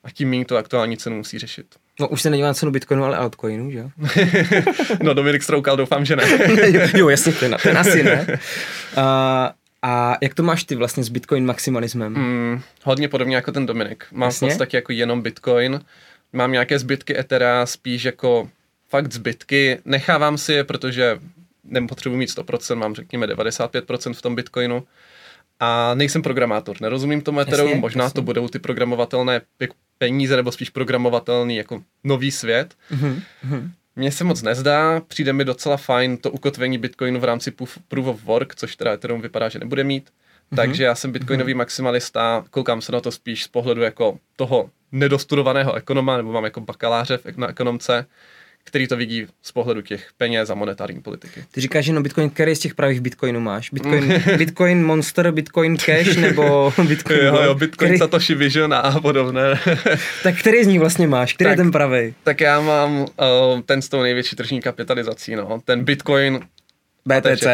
a 0.03 0.11
tím 0.11 0.29
méně 0.29 0.45
tu 0.45 0.57
aktuální 0.57 0.97
cenu 0.97 1.17
musí 1.17 1.39
řešit. 1.39 1.65
No 1.99 2.07
už 2.07 2.21
se 2.21 2.29
nedívá 2.29 2.47
na 2.47 2.53
cenu 2.53 2.71
Bitcoinu, 2.71 3.03
ale 3.03 3.17
altcoinu, 3.17 3.71
že 3.71 3.77
jo? 3.77 3.89
no 5.03 5.13
Dominik 5.13 5.43
Stroukal, 5.43 5.77
doufám, 5.77 6.05
že 6.05 6.15
ne. 6.15 6.23
jo, 6.95 7.09
jasně, 7.09 7.33
ten, 7.33 7.57
ten 7.63 7.77
asi 7.77 8.03
ne. 8.03 8.27
Uh, 8.97 9.03
a 9.81 10.17
jak 10.21 10.33
to 10.33 10.43
máš 10.43 10.63
ty 10.63 10.75
vlastně 10.75 11.03
s 11.03 11.09
Bitcoin 11.09 11.45
maximalismem? 11.45 12.13
Mm, 12.13 12.61
hodně 12.83 13.07
podobně 13.07 13.35
jako 13.35 13.51
ten 13.51 13.65
Dominik. 13.65 14.05
Mám 14.11 14.27
jasně? 14.27 14.47
v 14.47 14.51
podstatě 14.51 14.77
jako 14.77 14.91
jenom 14.91 15.21
Bitcoin. 15.21 15.81
Mám 16.33 16.51
nějaké 16.51 16.79
zbytky 16.79 17.19
Ethera, 17.19 17.65
spíš 17.65 18.03
jako 18.03 18.49
fakt 18.89 19.13
zbytky. 19.13 19.79
Nechávám 19.85 20.37
si 20.37 20.53
je, 20.53 20.63
protože 20.63 21.19
nepotřebuji 21.63 22.17
mít 22.17 22.29
100%, 22.29 22.75
mám 22.75 22.95
řekněme 22.95 23.27
95% 23.27 24.13
v 24.13 24.21
tom 24.21 24.35
Bitcoinu. 24.35 24.83
A 25.59 25.93
nejsem 25.93 26.21
programátor, 26.21 26.81
nerozumím 26.81 27.21
tomu 27.21 27.39
Ethereum, 27.39 27.69
jasně, 27.69 27.81
možná 27.81 28.03
jasně. 28.03 28.15
to 28.15 28.21
budou 28.21 28.47
ty 28.47 28.59
programovatelné 28.59 29.41
peníze, 30.03 30.35
nebo 30.35 30.51
spíš 30.51 30.69
programovatelný 30.69 31.55
jako 31.55 31.83
nový 32.03 32.31
svět. 32.31 32.75
Mm-hmm. 32.91 33.69
Mně 33.95 34.11
se 34.11 34.23
moc 34.23 34.41
nezdá, 34.41 35.01
přijde 35.07 35.33
mi 35.33 35.45
docela 35.45 35.77
fajn 35.77 36.17
to 36.17 36.31
ukotvení 36.31 36.77
Bitcoinu 36.77 37.19
v 37.19 37.23
rámci 37.23 37.51
Proof 37.87 38.07
of 38.07 38.23
Work, 38.23 38.55
což 38.55 38.75
teda 38.75 38.93
Ethereum 38.93 39.21
vypadá, 39.21 39.49
že 39.49 39.59
nebude 39.59 39.83
mít. 39.83 40.09
Mm-hmm. 40.09 40.55
Takže 40.55 40.83
já 40.83 40.95
jsem 40.95 41.11
bitcoinový 41.11 41.53
mm-hmm. 41.53 41.57
maximalista, 41.57 42.45
koukám 42.49 42.81
se 42.81 42.91
na 42.91 42.99
to 42.99 43.11
spíš 43.11 43.43
z 43.43 43.47
pohledu 43.47 43.81
jako 43.81 44.19
toho 44.35 44.69
nedostudovaného 44.91 45.73
ekonoma, 45.73 46.17
nebo 46.17 46.31
mám 46.31 46.43
jako 46.43 46.61
bakaláře 46.61 47.19
na 47.37 47.49
ekonomce, 47.49 48.05
který 48.63 48.87
to 48.87 48.97
vidí 48.97 49.27
z 49.41 49.51
pohledu 49.51 49.81
těch 49.81 50.07
peněz 50.17 50.49
a 50.49 50.55
monetární 50.55 51.01
politiky. 51.01 51.43
Ty 51.51 51.61
říkáš, 51.61 51.85
že 51.85 51.93
no 51.93 52.01
Bitcoin, 52.01 52.29
který 52.29 52.55
z 52.55 52.59
těch 52.59 52.75
pravých 52.75 53.01
Bitcoinů 53.01 53.39
máš? 53.39 53.69
Bitcoin, 53.69 54.23
Bitcoin 54.37 54.85
Monster, 54.85 55.31
Bitcoin 55.31 55.77
Cash 55.77 56.15
nebo 56.15 56.73
Bitcoin 56.87 57.19
Jo, 57.19 57.41
jo, 57.41 57.55
Bitcoin 57.55 57.87
který... 57.87 57.97
Satoshi 57.97 58.35
Vision 58.35 58.73
a 58.73 58.99
podobné. 58.99 59.59
tak 60.23 60.39
který 60.39 60.63
z 60.63 60.67
nich 60.67 60.79
vlastně 60.79 61.07
máš? 61.07 61.33
Který 61.33 61.49
tak, 61.49 61.57
je 61.57 61.63
ten 61.63 61.71
pravý? 61.71 62.15
Tak 62.23 62.41
já 62.41 62.61
mám 62.61 62.99
uh, 62.99 63.07
ten 63.65 63.81
s 63.81 63.89
tou 63.89 64.01
největší 64.01 64.35
tržní 64.35 64.61
kapitalizací, 64.61 65.35
no. 65.35 65.61
Ten 65.65 65.83
Bitcoin 65.83 66.39
BTC, 67.05 67.45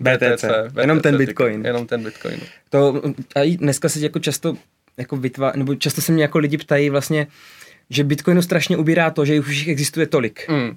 BTC, 0.00 0.44
BTC, 0.44 0.44
jenom 0.80 1.00
ten 1.00 1.16
Bitcoin. 1.16 1.66
Jenom 1.66 1.86
ten 1.86 2.04
Bitcoin. 2.04 2.40
To, 2.70 3.02
a 3.36 3.56
dneska 3.56 3.88
se 3.88 4.00
jako 4.00 4.18
často 4.18 4.56
jako 4.96 5.16
vytvá, 5.16 5.52
nebo 5.56 5.74
často 5.74 6.00
se 6.00 6.12
mě 6.12 6.22
jako 6.22 6.38
lidi 6.38 6.58
ptají 6.58 6.90
vlastně, 6.90 7.26
že 7.90 8.04
Bitcoinu 8.04 8.42
strašně 8.42 8.76
ubírá 8.76 9.10
to, 9.10 9.24
že 9.24 9.40
už 9.40 9.56
jich 9.56 9.68
existuje 9.68 10.06
tolik. 10.06 10.48
Mm. 10.48 10.76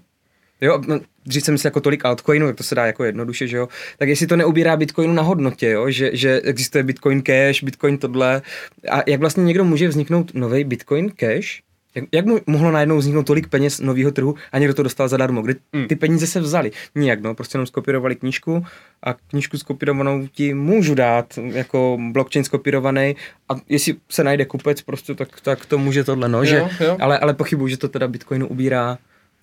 Jo, 0.61 0.81
no, 0.87 0.99
dřív 1.25 1.43
jsem 1.43 1.57
si 1.57 1.67
jako 1.67 1.81
tolik 1.81 2.05
altcoinů, 2.05 2.47
tak 2.47 2.55
to 2.55 2.63
se 2.63 2.75
dá 2.75 2.85
jako 2.85 3.03
jednoduše, 3.03 3.47
že 3.47 3.57
jo. 3.57 3.67
Tak 3.97 4.09
jestli 4.09 4.27
to 4.27 4.35
neubírá 4.35 4.77
Bitcoinu 4.77 5.13
na 5.13 5.23
hodnotě, 5.23 5.69
jo, 5.69 5.89
že, 5.89 6.09
že 6.13 6.41
existuje 6.43 6.83
Bitcoin 6.83 7.21
Cash, 7.21 7.63
Bitcoin 7.63 7.97
tohle. 7.97 8.41
A 8.89 9.03
jak 9.07 9.19
vlastně 9.19 9.43
někdo 9.43 9.63
může 9.63 9.87
vzniknout 9.87 10.33
nový 10.33 10.63
Bitcoin 10.63 11.09
Cash, 11.09 11.61
jak, 11.95 12.05
jak 12.11 12.25
mu 12.25 12.39
mohlo 12.47 12.71
najednou 12.71 12.97
vzniknout 12.97 13.23
tolik 13.23 13.47
peněz 13.47 13.79
nového 13.79 14.11
trhu 14.11 14.35
a 14.51 14.59
někdo 14.59 14.73
to 14.73 14.83
dostal 14.83 15.07
zadarmo? 15.07 15.41
Kde 15.41 15.55
mm. 15.73 15.87
ty 15.87 15.95
peníze 15.95 16.27
se 16.27 16.39
vzali? 16.39 16.71
Nijak, 16.95 17.21
no, 17.21 17.35
prostě 17.35 17.55
jenom 17.55 17.67
skopírovali 17.67 18.15
knížku 18.15 18.65
a 19.03 19.13
knížku 19.13 19.57
skopírovanou 19.57 20.27
ti 20.27 20.53
můžu 20.53 20.95
dát 20.95 21.39
jako 21.43 21.97
blockchain 22.11 22.43
skopírovaný 22.43 23.15
a 23.49 23.53
jestli 23.69 23.95
se 24.11 24.23
najde 24.23 24.45
kupec 24.45 24.81
prostě, 24.81 25.15
tak, 25.15 25.41
tak 25.41 25.65
to 25.65 25.77
může 25.77 26.03
tohle, 26.03 26.29
no, 26.29 26.37
jo, 26.37 26.45
že, 26.45 26.85
jo. 26.85 26.97
Ale, 26.99 27.19
ale 27.19 27.33
pochybuju, 27.33 27.67
že 27.67 27.77
to 27.77 27.87
teda 27.87 28.07
Bitcoinu 28.07 28.47
ubírá 28.47 28.97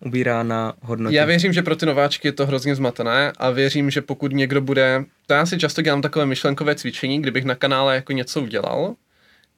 ubírá 0.04 0.42
na 0.42 0.72
hodnotě. 0.82 1.16
Já 1.16 1.24
věřím, 1.24 1.52
že 1.52 1.62
pro 1.62 1.76
ty 1.76 1.86
nováčky 1.86 2.28
je 2.28 2.32
to 2.32 2.46
hrozně 2.46 2.74
zmatené 2.74 3.32
a 3.36 3.50
věřím, 3.50 3.90
že 3.90 4.00
pokud 4.00 4.32
někdo 4.32 4.60
bude, 4.60 5.04
to 5.26 5.34
já 5.34 5.46
si 5.46 5.58
často 5.58 5.82
dělám 5.82 6.02
takové 6.02 6.26
myšlenkové 6.26 6.74
cvičení, 6.74 7.22
kdybych 7.22 7.44
na 7.44 7.54
kanále 7.54 7.94
jako 7.94 8.12
něco 8.12 8.40
udělal, 8.42 8.94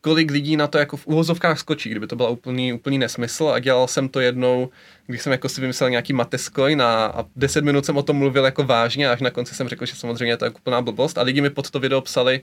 kolik 0.02 0.30
lidí 0.30 0.56
na 0.56 0.66
to 0.66 0.78
jako 0.78 0.96
v 0.96 1.06
úvozovkách 1.06 1.58
skočí, 1.58 1.90
kdyby 1.90 2.06
to 2.06 2.16
byl 2.16 2.26
úplný, 2.26 2.72
úplný 2.72 2.98
nesmysl 2.98 3.48
a 3.48 3.58
dělal 3.58 3.88
jsem 3.88 4.08
to 4.08 4.20
jednou, 4.20 4.70
když 5.06 5.22
jsem 5.22 5.32
jako 5.32 5.48
si 5.48 5.60
vymyslel 5.60 5.90
nějaký 5.90 6.12
mateskoin 6.12 6.82
a, 6.82 7.06
a 7.06 7.24
10 7.36 7.64
minut 7.64 7.86
jsem 7.86 7.96
o 7.96 8.02
tom 8.02 8.16
mluvil 8.16 8.44
jako 8.44 8.62
vážně 8.62 9.08
a 9.08 9.12
až 9.12 9.20
na 9.20 9.30
konci 9.30 9.54
jsem 9.54 9.68
řekl, 9.68 9.86
že 9.86 9.94
samozřejmě 9.94 10.36
to 10.36 10.44
je 10.44 10.50
úplná 10.50 10.82
blbost 10.82 11.18
a 11.18 11.22
lidi 11.22 11.40
mi 11.40 11.50
pod 11.50 11.70
to 11.70 11.80
video 11.80 12.00
psali, 12.00 12.40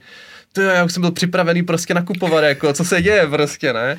to 0.52 0.60
já 0.60 0.84
už 0.84 0.92
jsem 0.92 1.00
byl 1.00 1.10
připravený 1.10 1.62
prostě 1.62 1.94
nakupovat, 1.94 2.44
jako 2.44 2.72
co 2.72 2.84
se 2.84 3.02
děje 3.02 3.26
prostě, 3.26 3.72
ne? 3.72 3.98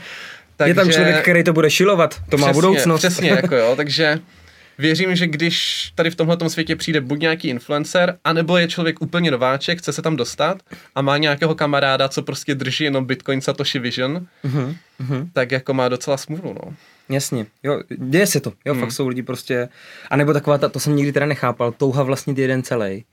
Takže, 0.57 0.71
je 0.71 0.75
tam 0.75 0.91
člověk, 0.91 1.21
který 1.21 1.43
to 1.43 1.53
bude 1.53 1.69
šilovat, 1.69 2.15
to 2.15 2.37
přesně, 2.37 2.45
má 2.45 2.53
budoucnost. 2.53 2.99
Přesně, 2.99 3.29
jako 3.29 3.55
jo, 3.55 3.73
takže 3.75 4.19
věřím, 4.81 5.15
že 5.15 5.27
když 5.27 5.91
tady 5.95 6.09
v 6.09 6.15
tomhle 6.15 6.49
světě 6.49 6.75
přijde 6.75 7.01
buď 7.01 7.19
nějaký 7.19 7.47
influencer, 7.47 8.17
anebo 8.23 8.57
je 8.57 8.67
člověk 8.67 9.01
úplně 9.01 9.31
nováček, 9.31 9.79
chce 9.79 9.93
se 9.93 10.01
tam 10.01 10.15
dostat 10.15 10.57
a 10.95 11.01
má 11.01 11.17
nějakého 11.17 11.55
kamaráda, 11.55 12.09
co 12.09 12.21
prostě 12.21 12.55
drží 12.55 12.83
jenom 12.83 13.05
Bitcoin 13.05 13.41
Satoshi 13.41 13.79
Vision, 13.79 14.27
uh-huh. 14.45 15.29
tak 15.33 15.51
jako 15.51 15.73
má 15.73 15.89
docela 15.89 16.17
smůlu, 16.17 16.53
no. 16.53 16.73
Jasně, 17.09 17.45
jo, 17.63 17.81
děje 17.97 18.27
se 18.27 18.39
to, 18.39 18.53
jo, 18.65 18.73
hmm. 18.73 18.81
fakt 18.81 18.91
jsou 18.91 19.07
lidi 19.07 19.23
prostě, 19.23 19.69
anebo 20.09 20.33
taková, 20.33 20.57
ta, 20.57 20.69
to 20.69 20.79
jsem 20.79 20.95
nikdy 20.95 21.11
teda 21.11 21.25
nechápal, 21.25 21.71
touha 21.71 22.03
vlastnit 22.03 22.37
jeden 22.37 22.63
celý. 22.63 23.05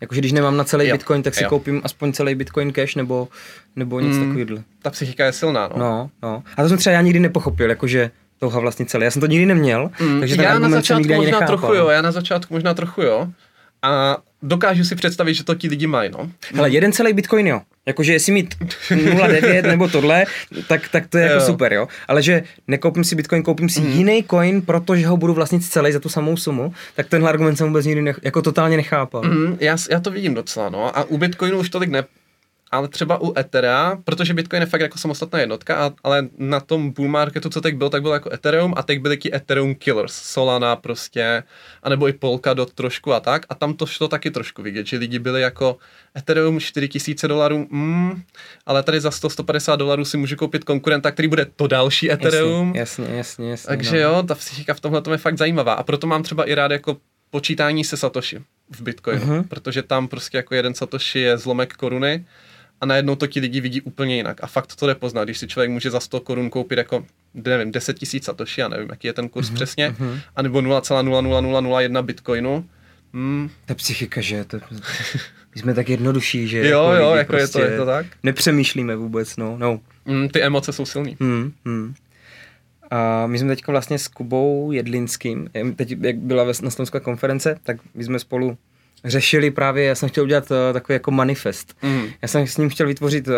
Jakože 0.00 0.20
když 0.20 0.32
nemám 0.32 0.56
na 0.56 0.64
celý 0.64 0.88
jo, 0.88 0.94
Bitcoin, 0.94 1.22
tak 1.22 1.34
si 1.34 1.42
jo. 1.42 1.48
koupím 1.48 1.80
aspoň 1.84 2.12
celý 2.12 2.34
Bitcoin 2.34 2.72
Cash 2.72 2.94
nebo, 2.94 3.28
nebo 3.76 4.00
nic 4.00 4.16
mm, 4.16 4.26
takového. 4.26 4.64
Ta 4.82 4.90
psychika 4.90 5.26
je 5.26 5.32
silná, 5.32 5.68
no. 5.68 5.78
No, 5.78 6.10
no. 6.22 6.42
A 6.56 6.62
to 6.62 6.68
jsem 6.68 6.78
třeba 6.78 6.94
já 6.94 7.00
nikdy 7.00 7.20
nepochopil, 7.20 7.70
jakože 7.70 8.10
touha 8.44 8.60
vlastně 8.60 8.86
celé. 8.86 9.04
Já 9.04 9.10
jsem 9.10 9.20
to 9.20 9.26
nikdy 9.26 9.46
neměl, 9.46 9.90
mm, 10.00 10.20
takže 10.20 10.36
ten 10.36 10.44
já 10.44 10.58
na 10.58 10.68
začátku 10.68 11.14
možná 11.14 11.40
trochu 11.40 11.74
jo, 11.74 11.88
já 11.88 12.02
na 12.02 12.12
začátku 12.12 12.54
možná 12.54 12.74
trochu 12.74 13.02
jo. 13.02 13.28
A 13.82 14.16
dokážu 14.42 14.84
si 14.84 14.94
představit, 14.94 15.34
že 15.34 15.44
to 15.44 15.54
ti 15.54 15.68
lidi 15.68 15.86
mají, 15.86 16.10
no. 16.10 16.30
Ale 16.58 16.70
jeden 16.70 16.92
celý 16.92 17.12
bitcoin, 17.12 17.46
jo. 17.46 17.60
Jakože 17.86 18.12
jestli 18.12 18.32
mít 18.32 18.54
0,9 18.90 19.62
nebo 19.66 19.88
tohle, 19.88 20.24
tak, 20.68 20.88
tak 20.88 21.06
to 21.06 21.18
je 21.18 21.24
jako 21.24 21.34
jo. 21.34 21.46
super, 21.46 21.72
jo. 21.72 21.88
Ale 22.08 22.22
že 22.22 22.42
nekoupím 22.68 23.04
si 23.04 23.14
bitcoin, 23.14 23.42
koupím 23.42 23.68
si 23.68 23.80
mm. 23.80 23.92
jiný 23.92 24.24
coin, 24.30 24.62
protože 24.62 25.06
ho 25.06 25.16
budu 25.16 25.34
vlastnit 25.34 25.64
celý 25.64 25.92
za 25.92 26.00
tu 26.00 26.08
samou 26.08 26.36
sumu, 26.36 26.72
tak 26.96 27.08
tenhle 27.08 27.30
argument 27.30 27.56
jsem 27.56 27.66
vůbec 27.66 27.86
nikdy 27.86 28.02
nech, 28.02 28.20
jako 28.22 28.42
totálně 28.42 28.76
nechápal. 28.76 29.22
Mm, 29.22 29.56
já, 29.60 29.76
já 29.90 30.00
to 30.00 30.10
vidím 30.10 30.34
docela, 30.34 30.68
no. 30.68 30.98
A 30.98 31.04
u 31.04 31.18
bitcoinu 31.18 31.58
už 31.58 31.68
tolik 31.68 31.90
ne, 31.90 32.04
ale 32.74 32.88
třeba 32.88 33.22
u 33.22 33.38
Ethera, 33.38 33.98
protože 34.04 34.34
Bitcoin 34.34 34.62
je 34.62 34.66
fakt 34.66 34.80
jako 34.80 34.98
samostatná 34.98 35.40
jednotka, 35.40 35.76
a, 35.76 35.92
ale 36.04 36.28
na 36.38 36.60
tom 36.60 36.90
bull 36.90 37.08
marketu, 37.08 37.48
co 37.48 37.60
teď 37.60 37.74
byl, 37.74 37.90
tak 37.90 38.02
byl 38.02 38.12
jako 38.12 38.32
Ethereum 38.32 38.74
a 38.76 38.82
teď 38.82 39.00
byly 39.00 39.16
ti 39.16 39.34
Ethereum 39.34 39.74
killers, 39.74 40.14
Solana 40.14 40.76
prostě, 40.76 41.42
anebo 41.82 42.08
i 42.08 42.12
Polkadot 42.12 42.72
trošku 42.72 43.12
a 43.12 43.20
tak. 43.20 43.46
A 43.48 43.54
tam 43.54 43.74
to 43.74 43.86
šlo 43.86 44.08
taky 44.08 44.30
trošku 44.30 44.62
vidět, 44.62 44.86
že 44.86 44.96
lidi 44.96 45.18
byli 45.18 45.40
jako 45.40 45.76
Ethereum 46.18 46.60
4000 46.60 47.28
dolarů, 47.28 47.66
mm, 47.70 48.22
ale 48.66 48.82
tady 48.82 49.00
za 49.00 49.10
100-150 49.10 49.76
dolarů 49.76 50.04
si 50.04 50.16
můžu 50.16 50.36
koupit 50.36 50.64
konkurenta, 50.64 51.10
který 51.10 51.28
bude 51.28 51.46
to 51.56 51.66
další 51.66 52.12
Ethereum. 52.12 52.72
Jasně, 52.74 53.04
jasně, 53.04 53.16
jasně. 53.16 53.50
jasně 53.50 53.68
Takže 53.68 53.96
no. 53.96 54.02
jo, 54.02 54.22
ta 54.22 54.34
psychika 54.34 54.74
v 54.74 54.80
tomhle 54.80 55.02
je 55.10 55.18
fakt 55.18 55.38
zajímavá. 55.38 55.72
A 55.72 55.82
proto 55.82 56.06
mám 56.06 56.22
třeba 56.22 56.44
i 56.44 56.54
rád 56.54 56.70
jako 56.70 56.96
počítání 57.30 57.84
se 57.84 57.96
Satoshi 57.96 58.42
v 58.70 58.80
Bitcoinu, 58.80 59.26
uh-huh. 59.26 59.48
protože 59.48 59.82
tam 59.82 60.08
prostě 60.08 60.36
jako 60.36 60.54
jeden 60.54 60.74
Satoshi 60.74 61.18
je 61.18 61.38
zlomek 61.38 61.72
koruny 61.72 62.24
a 62.80 62.86
najednou 62.86 63.16
to 63.16 63.26
ti 63.26 63.40
lidi 63.40 63.60
vidí 63.60 63.80
úplně 63.80 64.16
jinak. 64.16 64.44
A 64.44 64.46
fakt 64.46 64.76
to 64.76 64.86
jde 64.86 64.94
poznat, 64.94 65.24
když 65.24 65.38
si 65.38 65.48
člověk 65.48 65.70
může 65.70 65.90
za 65.90 66.00
100 66.00 66.20
korun 66.20 66.50
koupit 66.50 66.78
jako, 66.78 67.04
nevím, 67.34 67.72
10 67.72 67.98
tisíc 67.98 68.24
Satoshi, 68.24 68.60
já 68.60 68.68
nevím, 68.68 68.88
jaký 68.90 69.06
je 69.06 69.12
ten 69.12 69.28
kurz 69.28 69.50
uh-huh. 69.50 69.54
přesně, 69.54 69.90
uh-huh. 69.90 70.20
anebo 70.36 70.58
0,00001 70.58 72.02
Bitcoinu. 72.02 72.68
Hmm. 73.12 73.50
Ta 73.66 73.74
psychika, 73.74 74.20
že? 74.20 74.44
To, 74.44 74.58
my 75.54 75.60
jsme 75.60 75.74
tak 75.74 75.88
jednodušší, 75.88 76.48
že 76.48 76.58
jo, 76.58 76.90
jako 76.90 77.02
jo, 77.02 77.14
jako 77.14 77.32
prostě 77.32 77.58
je, 77.58 77.66
to, 77.66 77.72
je 77.72 77.78
to 77.78 77.86
tak. 77.86 78.06
Nepřemýšlíme 78.22 78.96
vůbec, 78.96 79.36
no. 79.36 79.56
no. 79.58 79.80
Mm, 80.04 80.28
ty 80.28 80.42
emoce 80.42 80.72
jsou 80.72 80.86
silný. 80.86 81.16
Hmm, 81.20 81.52
hmm. 81.64 81.94
A 82.90 83.26
my 83.26 83.38
jsme 83.38 83.48
teď 83.48 83.66
vlastně 83.66 83.98
s 83.98 84.08
Kubou 84.08 84.72
Jedlinským, 84.72 85.48
teď 85.76 85.96
jak 86.00 86.16
byla 86.16 86.44
na 86.44 86.70
Slovenská 86.70 87.00
konference, 87.00 87.58
tak 87.62 87.76
my 87.94 88.04
jsme 88.04 88.18
spolu 88.18 88.58
řešili 89.04 89.50
právě, 89.50 89.84
já 89.84 89.94
jsem 89.94 90.08
chtěl 90.08 90.24
udělat 90.24 90.50
uh, 90.50 90.56
takový 90.72 90.94
jako 90.94 91.10
manifest. 91.10 91.76
Mm. 91.82 92.06
Já 92.22 92.28
jsem 92.28 92.46
s 92.46 92.56
ním 92.56 92.70
chtěl 92.70 92.86
vytvořit 92.86 93.28
uh, 93.28 93.34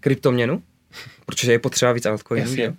kryptoměnu, 0.00 0.62
protože 1.26 1.52
je 1.52 1.58
potřeba 1.58 1.92
víc 1.92 2.06
altcoinů. 2.06 2.50
Uh, 2.50 2.72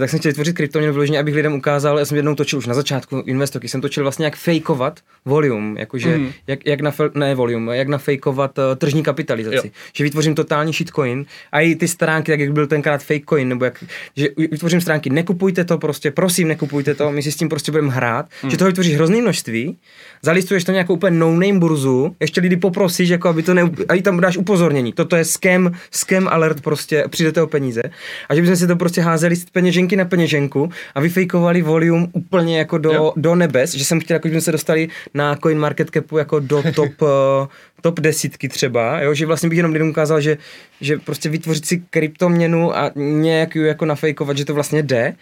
tak 0.00 0.10
jsem 0.10 0.18
chtěl 0.18 0.30
vytvořit 0.30 0.56
kryptoměnu 0.56 0.92
vyloženě, 0.92 1.20
abych 1.20 1.34
lidem 1.34 1.52
ukázal, 1.52 1.98
já 1.98 2.04
jsem 2.04 2.16
jednou 2.16 2.34
točil 2.34 2.58
už 2.58 2.66
na 2.66 2.74
začátku 2.74 3.22
investoky, 3.26 3.68
jsem 3.68 3.80
točil 3.80 4.02
vlastně 4.02 4.24
jak 4.24 4.36
fejkovat 4.36 5.00
volume, 5.24 5.80
jakože 5.80 6.18
mm. 6.18 6.32
jak, 6.46 6.66
jak 6.66 6.80
na, 6.80 6.92
ne 7.14 7.34
volume, 7.34 7.76
jak 7.76 7.88
na 7.88 7.98
fejkovat 7.98 8.58
uh, 8.58 8.64
tržní 8.76 9.02
kapitalizaci. 9.02 9.66
Jo. 9.66 9.72
Že 9.92 10.04
vytvořím 10.04 10.34
totální 10.34 10.72
shitcoin 10.72 11.24
a 11.52 11.60
i 11.60 11.74
ty 11.74 11.88
stránky, 11.88 12.32
tak 12.32 12.40
jak 12.40 12.52
byl 12.52 12.66
tenkrát 12.66 13.02
fake 13.02 13.24
coin, 13.28 13.48
nebo 13.48 13.64
jak, 13.64 13.84
že 14.16 14.28
vytvořím 14.36 14.80
stránky, 14.80 15.10
nekupujte 15.10 15.64
to 15.64 15.78
prostě, 15.78 16.10
prosím, 16.10 16.48
nekupujte 16.48 16.94
to, 16.94 17.12
my 17.12 17.22
si 17.22 17.32
s 17.32 17.36
tím 17.36 17.48
prostě 17.48 17.72
budeme 17.72 17.92
hrát, 17.92 18.26
mm. 18.42 18.50
že 18.50 18.56
toho 18.56 18.68
vytvoříš 18.68 18.94
hrozný 18.94 19.22
množství, 19.22 19.78
zalistuješ 20.22 20.64
to 20.64 20.72
nějakou 20.72 20.94
úplně 20.94 21.18
no-name 21.18 21.58
burzu, 21.58 22.16
ještě 22.20 22.40
lidi 22.40 22.56
poprosíš, 22.56 23.08
jako 23.08 23.28
aby 23.28 23.42
to 23.42 23.54
ne, 23.54 23.70
a 23.88 24.02
tam 24.02 24.20
dáš 24.20 24.36
upozornění, 24.36 24.92
toto 24.92 25.16
je 25.16 25.24
scam, 25.24 25.72
scam 25.90 26.28
alert 26.28 26.60
prostě, 26.60 27.04
přijdete 27.30 27.42
o 27.42 27.46
peníze. 27.46 27.82
A 28.28 28.34
že 28.34 28.40
bychom 28.40 28.56
si 28.56 28.66
to 28.66 28.76
prostě 28.76 29.00
házeli 29.00 29.36
z 29.36 29.44
peněženky 29.50 29.96
na 29.96 30.04
peněženku 30.04 30.70
a 30.94 31.00
vyfejkovali 31.00 31.62
volume 31.62 32.06
úplně 32.12 32.58
jako 32.58 32.78
do, 32.78 33.12
do 33.16 33.34
nebes, 33.34 33.74
že 33.74 33.84
jsem 33.84 34.00
chtěl, 34.00 34.14
jako 34.14 34.28
jsme 34.28 34.40
se 34.40 34.52
dostali 34.52 34.88
na 35.14 35.36
coin 35.36 35.58
market 35.58 35.90
capu 35.90 36.18
jako 36.18 36.40
do 36.40 36.62
top, 36.74 37.02
eh, 37.02 37.46
top 37.80 38.00
desítky 38.00 38.48
třeba, 38.48 39.00
jo? 39.00 39.14
že 39.14 39.26
vlastně 39.26 39.48
bych 39.48 39.56
jenom 39.56 39.72
lidem 39.72 39.88
ukázal, 39.88 40.20
že, 40.20 40.38
že 40.80 40.98
prostě 40.98 41.28
vytvořit 41.28 41.66
si 41.66 41.82
kryptoměnu 41.90 42.76
a 42.76 42.90
nějak 42.96 43.54
ju 43.54 43.64
jako 43.64 43.84
nafejkovat, 43.84 44.38
že 44.38 44.44
to 44.44 44.54
vlastně 44.54 44.82
jde, 44.82 45.14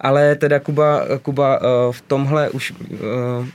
ale 0.00 0.34
teda 0.34 0.60
Kuba, 0.60 1.02
Kuba 1.22 1.60
uh, 1.60 1.92
v 1.92 2.00
tomhle 2.00 2.50
už, 2.50 2.70
uh, 2.70 2.98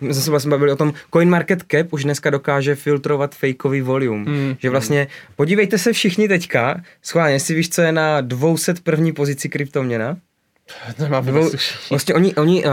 my 0.02 0.14
jsme 0.14 0.24
se 0.24 0.32
vlastně 0.32 0.52
bavili 0.52 0.72
o 0.72 0.76
tom, 0.76 0.94
CoinMarketCap 1.14 1.94
už 1.94 2.04
dneska 2.04 2.30
dokáže 2.30 2.76
filtrovat 2.76 3.36
fakeový 3.36 3.82
volume, 3.82 4.32
mm. 4.32 4.56
že 4.60 4.70
vlastně 4.70 5.08
podívejte 5.36 5.78
se 5.78 5.94
všichni 5.94 6.28
teďka, 6.28 6.82
schválně, 7.02 7.36
jestli 7.36 7.56
víš, 7.56 7.70
co 7.70 7.82
je 7.82 7.92
na 7.92 8.22
201. 8.22 9.14
pozici 9.16 9.50
kryptoměna? 9.50 10.18
Nemám 11.00 11.26
Dvou, 11.26 11.52
Vlastně 11.90 12.16
oni, 12.16 12.36
oni 12.36 12.66
uh, 12.66 12.72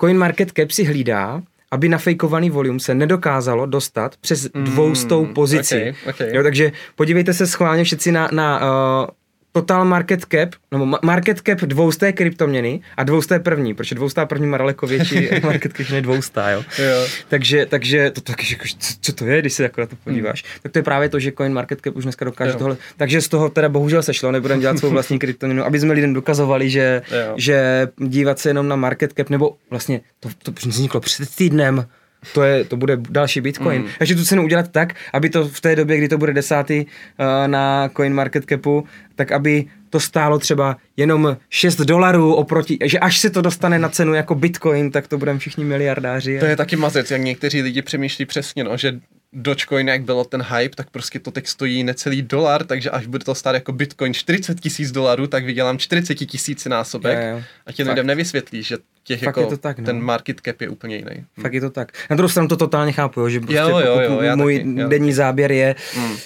CoinMarketCap 0.00 0.70
si 0.70 0.84
hlídá 0.84 1.42
aby 1.70 1.88
na 1.88 1.98
fejkovaný 1.98 2.50
volume 2.50 2.80
se 2.80 2.94
nedokázalo 2.94 3.66
dostat 3.66 4.16
přes 4.16 4.52
mm, 4.52 4.64
dvoustou 4.64 5.26
pozici. 5.26 5.76
Okay, 5.76 6.10
okay. 6.10 6.36
Jo, 6.36 6.42
takže 6.42 6.72
podívejte 6.94 7.34
se 7.34 7.46
schválně 7.46 7.84
všichni 7.84 8.12
na, 8.12 8.28
na 8.32 8.60
uh, 8.60 9.06
total 9.52 9.84
market 9.84 10.24
cap, 10.24 10.54
nebo 10.72 10.86
market 11.02 11.40
cap 11.40 11.60
dvousté 11.60 12.12
kryptoměny 12.12 12.80
a 12.96 13.04
dvousté 13.04 13.38
první, 13.38 13.74
protože 13.74 13.94
dvoustá 13.94 14.26
první 14.26 14.46
má 14.46 14.58
daleko 14.58 14.86
větší 14.86 15.28
market 15.42 15.72
cap 15.76 15.90
než 15.90 16.02
dvoustá, 16.02 16.50
jo. 16.50 16.64
jo. 16.78 17.06
Takže, 17.28 17.66
takže 17.66 18.10
to 18.10 18.20
taky, 18.20 18.46
jako, 18.50 18.64
co, 18.78 18.94
co, 19.00 19.12
to 19.12 19.26
je, 19.26 19.40
když 19.40 19.52
se 19.52 19.62
jako 19.62 19.80
na 19.80 19.86
to 19.86 19.96
podíváš. 20.04 20.44
Hmm. 20.44 20.60
Tak 20.62 20.72
to 20.72 20.78
je 20.78 20.82
právě 20.82 21.08
to, 21.08 21.18
že 21.18 21.32
coin 21.32 21.52
market 21.52 21.80
cap 21.80 21.96
už 21.96 22.02
dneska 22.02 22.24
dokáže 22.24 22.52
jo. 22.52 22.58
tohle. 22.58 22.76
Takže 22.96 23.20
z 23.20 23.28
toho 23.28 23.48
teda 23.48 23.68
bohužel 23.68 24.02
sešlo, 24.02 24.32
nebudeme 24.32 24.60
dělat 24.60 24.78
svou 24.78 24.90
vlastní 24.90 25.18
kryptoměnu, 25.24 25.64
aby 25.64 25.80
jsme 25.80 25.92
lidem 25.92 26.14
dokazovali, 26.14 26.70
že, 26.70 27.02
že 27.36 27.88
dívat 27.96 28.38
se 28.38 28.50
jenom 28.50 28.68
na 28.68 28.76
market 28.76 29.12
cap, 29.16 29.30
nebo 29.30 29.56
vlastně 29.70 30.00
to, 30.20 30.28
to 30.42 30.52
vzniklo 30.66 31.00
před 31.00 31.36
týdnem, 31.36 31.86
to, 32.34 32.42
je, 32.42 32.64
to 32.64 32.76
bude 32.76 32.96
další 33.10 33.40
Bitcoin. 33.40 33.82
Mm. 33.82 33.88
Takže 33.98 34.14
tu 34.14 34.24
cenu 34.24 34.44
udělat 34.44 34.68
tak, 34.68 34.94
aby 35.12 35.30
to 35.30 35.48
v 35.48 35.60
té 35.60 35.76
době, 35.76 35.98
kdy 35.98 36.08
to 36.08 36.18
bude 36.18 36.32
desátý 36.32 36.86
uh, 36.86 37.26
na 37.46 37.90
Coin 37.96 38.14
Market 38.14 38.44
Capu, 38.44 38.84
tak 39.14 39.32
aby 39.32 39.66
to 39.90 40.00
stálo 40.00 40.38
třeba 40.38 40.76
jenom 40.96 41.36
6 41.50 41.76
dolarů 41.76 42.34
oproti, 42.34 42.78
že 42.84 42.98
až 42.98 43.18
se 43.18 43.30
to 43.30 43.42
dostane 43.42 43.78
na 43.78 43.88
cenu 43.88 44.14
jako 44.14 44.34
Bitcoin, 44.34 44.90
tak 44.90 45.08
to 45.08 45.18
budeme 45.18 45.38
všichni 45.38 45.64
miliardáři. 45.64 46.38
To 46.38 46.46
je 46.46 46.56
taky 46.56 46.76
mazec, 46.76 47.10
jak 47.10 47.20
někteří 47.20 47.62
lidi 47.62 47.82
přemýšlí 47.82 48.26
přesně, 48.26 48.64
no, 48.64 48.76
že 48.76 49.00
Dogecoin, 49.32 49.88
jak 49.88 50.02
bylo 50.02 50.24
ten 50.24 50.42
hype, 50.42 50.76
tak 50.76 50.90
prostě 50.90 51.18
to 51.18 51.30
teď 51.30 51.46
stojí 51.46 51.84
necelý 51.84 52.22
dolar, 52.22 52.64
takže 52.64 52.90
až 52.90 53.06
bude 53.06 53.24
to 53.24 53.34
stát 53.34 53.54
jako 53.54 53.72
Bitcoin 53.72 54.14
40 54.14 54.60
tisíc 54.60 54.92
dolarů, 54.92 55.26
tak 55.26 55.44
vydělám 55.44 55.78
40 55.78 56.14
tisíc 56.14 56.64
násobek 56.64 57.18
je, 57.18 57.24
je. 57.24 57.44
a 57.66 57.72
těm 57.72 57.88
lidem 57.88 58.06
nevysvětlí, 58.06 58.62
že 58.62 58.76
těch 59.04 59.20
Fakt 59.20 59.36
jako, 59.36 59.50
to 59.50 59.56
tak, 59.56 59.78
no. 59.78 59.84
ten 59.84 60.00
market 60.00 60.40
cap 60.44 60.60
je 60.60 60.68
úplně 60.68 60.96
jiný. 60.96 61.10
Hm. 61.16 61.42
Fakt 61.42 61.52
je 61.52 61.60
to 61.60 61.70
tak. 61.70 61.92
Na 62.10 62.16
druhou 62.16 62.28
stranu 62.28 62.48
to 62.48 62.56
totálně 62.56 62.92
chápu, 62.92 63.28
že 63.28 63.40
prostě 63.40 63.56
jo, 63.56 63.78
jo, 63.78 64.20
jo, 64.20 64.36
můj 64.36 64.58
taky, 64.58 64.88
denní 64.88 65.12
záběr 65.12 65.52
je, 65.52 65.74
mm. 65.96 66.16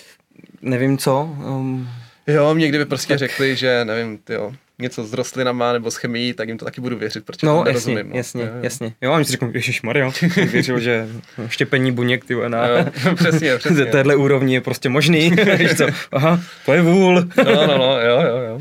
nevím 0.62 0.99
co. 0.99 1.37
Um... 1.47 1.88
Jo, 2.27 2.55
mě 2.55 2.69
kdyby 2.69 2.85
prostě 2.85 3.19
řekli, 3.19 3.57
že 3.57 3.85
nevím, 3.85 4.19
jo, 4.29 4.53
něco 4.79 5.05
s 5.05 5.13
rostlinama 5.13 5.73
nebo 5.73 5.91
s 5.91 5.97
chemií, 5.97 6.33
tak 6.33 6.49
jim 6.49 6.59
to 6.59 6.65
taky 6.65 6.81
budu 6.81 6.99
věřit, 6.99 7.25
protože 7.25 7.47
no, 7.47 7.63
to 7.63 7.69
jasně, 7.69 7.95
nerozumím. 7.95 8.13
No. 8.13 8.17
Jasně, 8.17 8.43
jo, 8.43 8.49
jo. 8.49 8.61
jasně. 8.63 8.95
Jo, 9.01 9.13
a 9.13 9.19
mi 9.19 9.25
si 9.25 9.33
řeknu, 9.33 9.51
Ježíš 9.55 9.83
Maria, 9.83 10.11
věřil, 10.51 10.81
že 10.81 11.09
štěpení 11.49 11.93
buněk, 11.93 12.25
ty 12.25 12.35
na 12.49 12.67
jo, 12.67 12.87
přesně, 13.15 13.57
přesně. 13.59 13.87
téhle 13.87 14.17
úrovni 14.17 14.55
je 14.55 14.61
prostě 14.61 14.89
možný. 14.89 15.37
co? 15.77 15.87
Aha, 16.13 16.41
to 16.67 16.73
je 16.73 16.83
vůl. 16.83 17.15
no, 17.45 17.67
no, 17.67 17.79
no, 17.79 18.01
jo, 18.01 18.21
jo, 18.21 18.37
jo. 18.49 18.61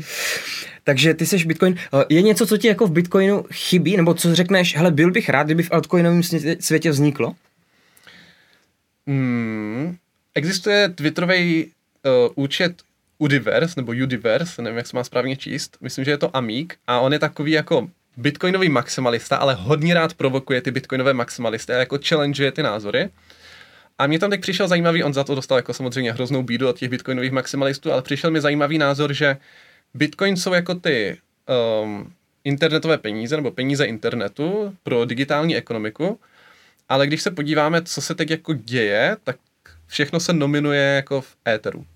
Takže 0.84 1.14
ty 1.14 1.26
seš 1.26 1.46
Bitcoin. 1.46 1.76
Eh, 1.94 2.04
je 2.08 2.22
něco, 2.22 2.46
co 2.46 2.56
ti 2.56 2.68
jako 2.68 2.86
v 2.86 2.92
Bitcoinu 2.92 3.44
chybí, 3.52 3.96
nebo 3.96 4.14
co 4.14 4.34
řekneš, 4.34 4.76
hele, 4.76 4.90
byl 4.90 5.10
bych 5.10 5.28
rád, 5.28 5.42
kdyby 5.42 5.62
v 5.62 5.72
altcoinovém 5.72 6.22
světě 6.60 6.90
vzniklo? 6.90 7.34
Hmm, 9.06 9.96
existuje 10.34 10.88
Twitterový 10.88 11.64
uh, 11.64 12.32
účet 12.34 12.82
Udiverse, 13.24 13.74
nebo 13.76 13.92
Udiverse, 13.92 14.62
nevím, 14.62 14.76
jak 14.76 14.86
se 14.86 14.96
má 14.96 15.04
správně 15.04 15.36
číst, 15.36 15.76
myslím, 15.80 16.04
že 16.04 16.10
je 16.10 16.18
to 16.18 16.36
Amík 16.36 16.76
a 16.86 17.00
on 17.00 17.12
je 17.12 17.18
takový 17.18 17.52
jako 17.52 17.88
bitcoinový 18.16 18.68
maximalista, 18.68 19.36
ale 19.36 19.54
hodně 19.54 19.94
rád 19.94 20.14
provokuje 20.14 20.62
ty 20.62 20.70
bitcoinové 20.70 21.14
maximalisty 21.14 21.72
a 21.72 21.78
jako 21.78 21.98
challengeuje 22.08 22.52
ty 22.52 22.62
názory. 22.62 23.10
A 23.98 24.06
mě 24.06 24.18
tam 24.18 24.30
teď 24.30 24.40
přišel 24.40 24.68
zajímavý, 24.68 25.04
on 25.04 25.14
za 25.14 25.24
to 25.24 25.34
dostal 25.34 25.58
jako 25.58 25.74
samozřejmě 25.74 26.12
hroznou 26.12 26.42
bídu 26.42 26.68
od 26.68 26.78
těch 26.78 26.88
bitcoinových 26.88 27.32
maximalistů, 27.32 27.92
ale 27.92 28.02
přišel 28.02 28.30
mi 28.30 28.40
zajímavý 28.40 28.78
názor, 28.78 29.12
že 29.12 29.36
bitcoin 29.94 30.36
jsou 30.36 30.52
jako 30.52 30.74
ty 30.74 31.18
um, 31.82 32.12
internetové 32.44 32.98
peníze 32.98 33.36
nebo 33.36 33.50
peníze 33.50 33.84
internetu 33.84 34.76
pro 34.82 35.04
digitální 35.04 35.56
ekonomiku, 35.56 36.20
ale 36.88 37.06
když 37.06 37.22
se 37.22 37.30
podíváme, 37.30 37.82
co 37.82 38.02
se 38.02 38.14
teď 38.14 38.30
jako 38.30 38.54
děje, 38.54 39.16
tak 39.24 39.36
všechno 39.86 40.20
se 40.20 40.32
nominuje 40.32 40.82
jako 40.82 41.20
v 41.20 41.36
éteru. 41.48 41.86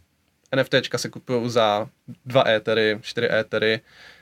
NFTčka 0.56 0.98
se 0.98 1.08
kupují 1.08 1.50
za 1.50 1.88
dva 2.26 2.48
étery, 2.48 2.98
čtyři 3.02 3.28
étery, 3.32 3.80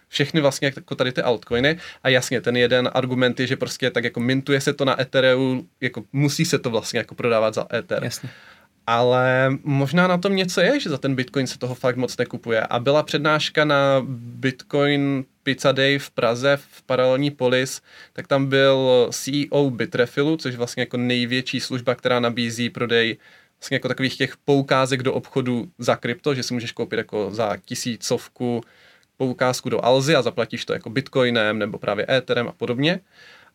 všechny 0.08 0.40
vlastně 0.40 0.72
jako 0.76 0.94
tady 0.94 1.12
ty 1.12 1.22
altcoiny 1.22 1.78
a 2.02 2.08
jasně 2.08 2.40
ten 2.40 2.56
jeden 2.56 2.90
argument 2.94 3.40
je, 3.40 3.46
že 3.46 3.56
prostě 3.56 3.90
tak 3.90 4.04
jako 4.04 4.20
mintuje 4.20 4.60
se 4.60 4.72
to 4.72 4.84
na 4.84 5.00
Ethereum, 5.00 5.68
jako 5.80 6.04
musí 6.12 6.44
se 6.44 6.58
to 6.58 6.70
vlastně 6.70 6.98
jako 6.98 7.14
prodávat 7.14 7.54
za 7.54 7.66
Ether. 7.74 8.04
Jasně. 8.04 8.28
Ale 8.86 9.50
možná 9.62 10.06
na 10.06 10.18
tom 10.18 10.36
něco 10.36 10.60
je, 10.60 10.80
že 10.80 10.90
za 10.90 10.98
ten 10.98 11.14
Bitcoin 11.14 11.46
se 11.46 11.58
toho 11.58 11.74
fakt 11.74 11.96
moc 11.96 12.16
nekupuje. 12.16 12.60
A 12.60 12.78
byla 12.78 13.02
přednáška 13.02 13.64
na 13.64 14.02
Bitcoin 14.18 15.24
Pizza 15.42 15.72
Day 15.72 15.98
v 15.98 16.10
Praze 16.10 16.58
v 16.70 16.82
paralelní 16.82 17.30
polis, 17.30 17.82
tak 18.12 18.26
tam 18.26 18.46
byl 18.46 19.08
CEO 19.12 19.70
Bitrefilu, 19.70 20.36
což 20.36 20.52
je 20.52 20.58
vlastně 20.58 20.82
jako 20.82 20.96
největší 20.96 21.60
služba, 21.60 21.94
která 21.94 22.20
nabízí 22.20 22.70
prodej 22.70 23.16
vlastně 23.60 23.74
jako 23.74 23.88
takových 23.88 24.16
těch 24.16 24.36
poukázek 24.36 25.02
do 25.02 25.14
obchodu 25.14 25.68
za 25.78 25.96
krypto, 25.96 26.34
že 26.34 26.42
si 26.42 26.54
můžeš 26.54 26.72
koupit 26.72 26.96
jako 26.96 27.30
za 27.30 27.56
tisícovku 27.64 28.60
poukázku 29.16 29.68
do 29.68 29.84
Alzy 29.84 30.14
a 30.16 30.22
zaplatíš 30.22 30.64
to 30.64 30.72
jako 30.72 30.90
bitcoinem 30.90 31.58
nebo 31.58 31.78
právě 31.78 32.06
Etherem 32.10 32.48
a 32.48 32.52
podobně. 32.52 33.00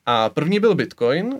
A 0.05 0.29
první 0.29 0.59
byl 0.59 0.75
Bitcoin 0.75 1.27
uh, 1.33 1.39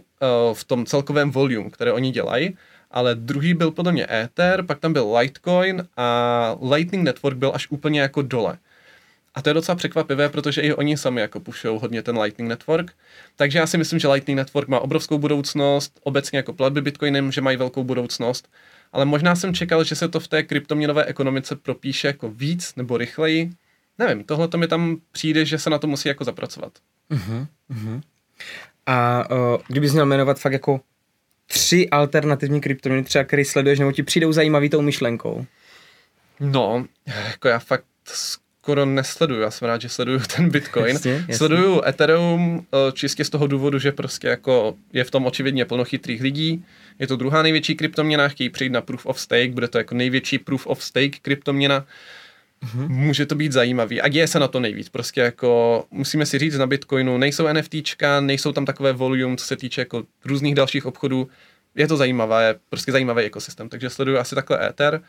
v 0.54 0.64
tom 0.64 0.86
celkovém 0.86 1.32
volume, 1.32 1.70
které 1.70 1.94
oni 1.94 2.12
dělají. 2.12 2.58
ale 2.92 3.16
druhý 3.16 3.54
byl 3.54 3.72
podle 3.72 3.92
mě 3.92 4.08
Ether, 4.12 4.64
pak 4.66 4.80
tam 4.80 4.94
byl 4.94 5.18
Litecoin 5.18 5.88
a 5.98 6.58
Lightning 6.72 7.04
Network 7.04 7.38
byl 7.38 7.52
až 7.56 7.68
úplně 7.70 8.02
jako 8.02 8.22
dole. 8.22 8.58
A 9.36 9.42
to 9.42 9.50
je 9.50 9.54
docela 9.54 9.76
překvapivé, 9.76 10.30
protože 10.30 10.62
i 10.62 10.74
oni 10.74 10.98
sami 10.98 11.22
jako 11.22 11.40
pušou 11.40 11.80
hodně 11.80 12.04
ten 12.04 12.18
Lightning 12.18 12.50
Network. 12.50 12.94
Takže 13.36 13.60
já 13.60 13.68
si 13.68 13.78
myslím, 13.78 14.00
že 14.00 14.08
Lightning 14.08 14.38
Network 14.38 14.68
má 14.68 14.80
obrovskou 14.80 15.18
budoucnost, 15.18 16.00
obecně 16.04 16.38
jako 16.38 16.54
platby 16.54 16.82
Bitcoinem, 16.82 17.32
že 17.32 17.42
mají 17.42 17.58
velkou 17.58 17.84
budoucnost, 17.84 18.50
ale 18.94 19.06
možná 19.06 19.36
jsem 19.36 19.54
čekal, 19.54 19.84
že 19.84 19.96
se 19.96 20.08
to 20.08 20.20
v 20.20 20.28
té 20.28 20.44
kryptoměnové 20.44 21.06
ekonomice 21.06 21.56
propíše 21.56 22.08
jako 22.08 22.32
víc 22.32 22.76
nebo 22.76 22.98
rychleji. 22.98 23.52
Nevím, 23.98 24.24
tohle 24.24 24.48
to 24.48 24.58
mi 24.58 24.68
tam 24.68 24.98
přijde, 25.12 25.46
že 25.46 25.60
se 25.60 25.70
na 25.70 25.78
to 25.78 25.88
musí 25.88 26.08
jako 26.08 26.24
zapracovat. 26.24 26.74
Uh-huh, 27.12 27.48
uh-huh. 27.72 28.02
A 28.86 29.30
uh, 29.32 29.62
kdybys 29.68 29.94
měl 29.94 30.06
jmenovat 30.06 30.40
fakt 30.40 30.54
jako 30.54 30.82
tři 31.48 31.90
alternativní 31.90 32.62
kryptoměny, 32.62 33.04
třeba 33.04 33.24
který 33.24 33.46
sleduješ, 33.46 33.80
nebo 33.80 33.92
ti 33.92 34.04
přijdou 34.04 34.32
zajímavý 34.32 34.70
tou 34.70 34.82
myšlenkou? 34.82 35.46
No, 36.40 36.86
jako 37.28 37.48
já 37.48 37.60
fakt 37.60 37.86
skoro 38.62 38.86
nesleduju. 38.86 39.42
Já 39.42 39.52
jsem 39.52 39.68
rád, 39.68 39.82
že 39.82 39.90
sleduju 39.90 40.20
ten 40.36 40.50
Bitcoin. 40.50 40.94
Jasně, 40.94 41.12
jasně. 41.12 41.36
Sleduju 41.36 41.82
Ethereum 41.86 42.66
eh, 42.74 42.92
čistě 42.92 43.26
z 43.26 43.30
toho 43.30 43.48
důvodu, 43.48 43.80
že 43.80 43.92
prostě 43.92 44.28
jako 44.28 44.76
je 44.94 45.04
v 45.04 45.12
tom 45.12 45.26
očividně 45.26 45.66
plno 45.66 45.86
chytrých 45.86 46.22
lidí. 46.22 46.66
Je 47.00 47.08
to 47.08 47.16
druhá 47.16 47.42
největší 47.42 47.76
kryptoměna, 47.76 48.28
chtějí 48.28 48.50
přijít 48.50 48.72
na 48.72 48.82
Proof 48.82 49.06
of 49.06 49.20
Stake, 49.20 49.52
bude 49.52 49.68
to 49.68 49.78
jako 49.78 49.96
největší 49.96 50.38
Proof 50.38 50.68
of 50.68 50.84
Stake 50.84 51.20
kryptoměna. 51.22 51.86
Mm-hmm. 52.66 52.90
Může 52.90 53.26
to 53.26 53.36
být 53.36 53.52
zajímavý 53.52 54.02
a 54.02 54.08
děje 54.08 54.28
se 54.28 54.40
na 54.40 54.48
to 54.48 54.60
nejvíc. 54.60 54.90
Prostě 54.90 55.22
jako 55.22 55.84
musíme 55.92 56.26
si 56.26 56.40
říct 56.40 56.58
na 56.58 56.68
Bitcoinu, 56.68 57.18
nejsou 57.18 57.54
NFTčka, 57.54 58.22
nejsou 58.22 58.52
tam 58.52 58.66
takové 58.66 58.94
volume, 58.94 59.38
co 59.38 59.46
se 59.46 59.56
týče 59.56 59.82
jako 59.82 60.04
různých 60.26 60.56
dalších 60.56 60.86
obchodů. 60.86 61.30
Je 61.76 61.88
to 61.88 61.98
zajímavé, 61.98 62.48
je 62.48 62.56
prostě 62.70 62.92
zajímavý 62.92 63.24
ekosystém, 63.24 63.70
takže 63.70 63.90
sleduju 63.90 64.18
asi 64.18 64.36
takhle 64.36 64.68
Ether. 64.68 65.02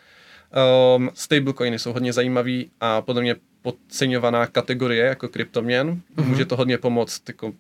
Um, 0.96 1.10
stablecoiny 1.14 1.78
jsou 1.78 1.92
hodně 1.92 2.12
zajímavý 2.12 2.70
a 2.80 3.00
podle 3.00 3.22
mě 3.22 3.36
podceňovaná 3.62 4.46
kategorie 4.46 5.06
jako 5.06 5.28
kryptoměn. 5.28 6.00
Mm-hmm. 6.16 6.24
Může 6.24 6.44
to 6.44 6.56
hodně 6.56 6.78
pomoct 6.78 7.22
jako 7.28 7.52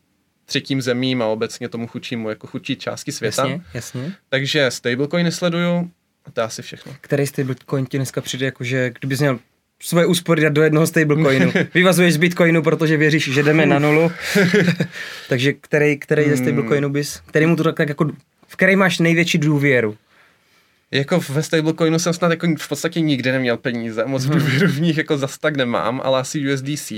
třetím 0.44 0.82
zemím 0.82 1.22
a 1.22 1.26
obecně 1.26 1.68
tomu 1.68 1.86
chudšímu, 1.86 2.28
jako 2.28 2.46
chudší 2.46 2.76
části 2.76 3.12
světa. 3.12 3.42
Jasně, 3.42 3.64
jasně. 3.74 4.12
Takže 4.28 4.70
stablecoiny 4.70 5.32
sleduju 5.32 5.90
a 6.24 6.30
to 6.30 6.40
je 6.40 6.44
asi 6.44 6.62
všechno. 6.62 6.92
Který 7.00 7.26
stablecoin 7.26 7.86
ti 7.86 7.98
dneska 7.98 8.20
přijde, 8.20 8.46
jakože 8.46 8.92
kdybys 9.00 9.20
měl 9.20 9.38
svoje 9.82 10.06
úspory 10.06 10.42
dát 10.42 10.52
do 10.52 10.62
jednoho 10.62 10.86
stablecoinu. 10.86 11.52
Vyvazuješ 11.74 12.14
z 12.14 12.16
bitcoinu, 12.16 12.62
protože 12.62 12.96
věříš, 12.96 13.32
že 13.32 13.42
jdeme 13.42 13.66
na 13.66 13.78
nulu. 13.78 14.12
Takže 15.28 15.52
který, 15.52 15.98
který 15.98 16.30
ze 16.30 16.36
stablecoinu 16.36 16.88
bys, 16.88 17.22
který 17.26 17.46
mu 17.46 17.56
to 17.56 17.64
tak, 17.64 17.76
tak 17.76 17.88
jako, 17.88 18.10
v 18.46 18.56
který 18.56 18.76
máš 18.76 18.98
největší 18.98 19.38
důvěru? 19.38 19.96
Jako 20.92 21.20
ve 21.28 21.42
stablecoinu 21.42 21.98
jsem 21.98 22.12
snad 22.12 22.30
jako 22.30 22.46
v 22.58 22.68
podstatě 22.68 23.00
nikdy 23.00 23.32
neměl 23.32 23.56
peníze, 23.56 24.04
moc 24.06 24.24
důvěru 24.24 24.68
v 24.68 24.80
nich 24.80 24.96
jako 24.96 25.18
zas 25.18 25.38
tak 25.38 25.56
nemám, 25.56 26.00
ale 26.04 26.20
asi 26.20 26.52
USDC. 26.52 26.92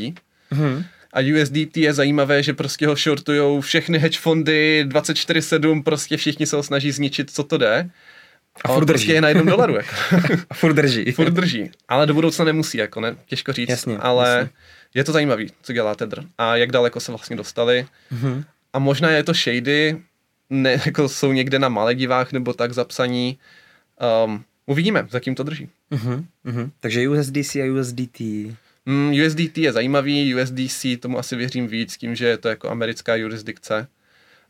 Hmm. 0.51 0.85
A 1.13 1.21
USDT 1.21 1.77
je 1.77 1.93
zajímavé, 1.93 2.43
že 2.43 2.53
prostě 2.53 2.87
ho 2.87 2.97
shortujou 2.97 3.61
všechny 3.61 3.99
hedge 3.99 4.19
fondy 4.19 4.85
24-7, 4.89 5.83
prostě 5.83 6.17
všichni 6.17 6.47
se 6.47 6.57
ho 6.57 6.63
snaží 6.63 6.91
zničit, 6.91 7.31
co 7.31 7.45
to 7.45 7.59
jde. 7.59 7.91
A 8.65 8.75
furt 8.75 8.87
prostě 8.87 9.13
je 9.13 9.21
na 9.21 9.29
jednom 9.29 9.47
dolaru. 9.47 9.75
Jako. 9.75 9.95
a 10.51 10.55
furt 10.55 10.73
drží. 10.73 11.13
furt 11.13 11.31
drží. 11.31 11.71
Ale 11.89 12.07
do 12.07 12.15
budoucna 12.15 12.45
nemusí, 12.45 12.79
jako 12.79 13.01
ne, 13.01 13.17
těžko 13.27 13.53
říct. 13.53 13.69
Jasně, 13.69 13.99
ale 13.99 14.29
jasně. 14.29 14.51
je 14.95 15.05
to 15.05 15.13
zajímavý, 15.13 15.53
co 15.63 15.73
dělá 15.73 15.95
Tether. 15.95 16.25
A 16.39 16.57
jak 16.57 16.73
daleko 16.73 17.01
se 17.01 17.13
vlastně 17.13 17.37
dostali. 17.37 17.87
Mm-hmm. 18.13 18.45
A 18.73 18.79
možná 18.79 19.11
je 19.11 19.23
to 19.23 19.33
shady, 19.35 19.97
ne, 20.51 20.81
jako 20.87 21.09
jsou 21.09 21.33
někde 21.33 21.59
na 21.59 21.69
Maledivách 21.69 22.33
nebo 22.33 22.53
tak 22.53 22.73
zapsaní. 22.73 23.39
Um, 24.25 24.45
uvidíme, 24.67 25.07
za 25.11 25.21
kým 25.21 25.35
to 25.35 25.43
drží. 25.43 25.69
Uh-huh, 25.91 26.25
uh-huh. 26.47 26.71
Takže 26.81 27.09
USDC 27.09 27.57
a 27.57 27.73
USDT. 27.81 28.21
Mm, 28.87 29.13
USDT 29.27 29.59
je 29.59 29.73
zajímavý, 29.73 30.35
USDC 30.35 30.87
tomu 31.01 31.19
asi 31.19 31.37
věřím 31.37 31.67
víc, 31.67 31.97
tím, 31.97 32.15
že 32.15 32.27
je 32.27 32.39
to 32.39 32.49
jako 32.49 32.71
americká 32.71 33.17
jurisdikce. 33.17 33.87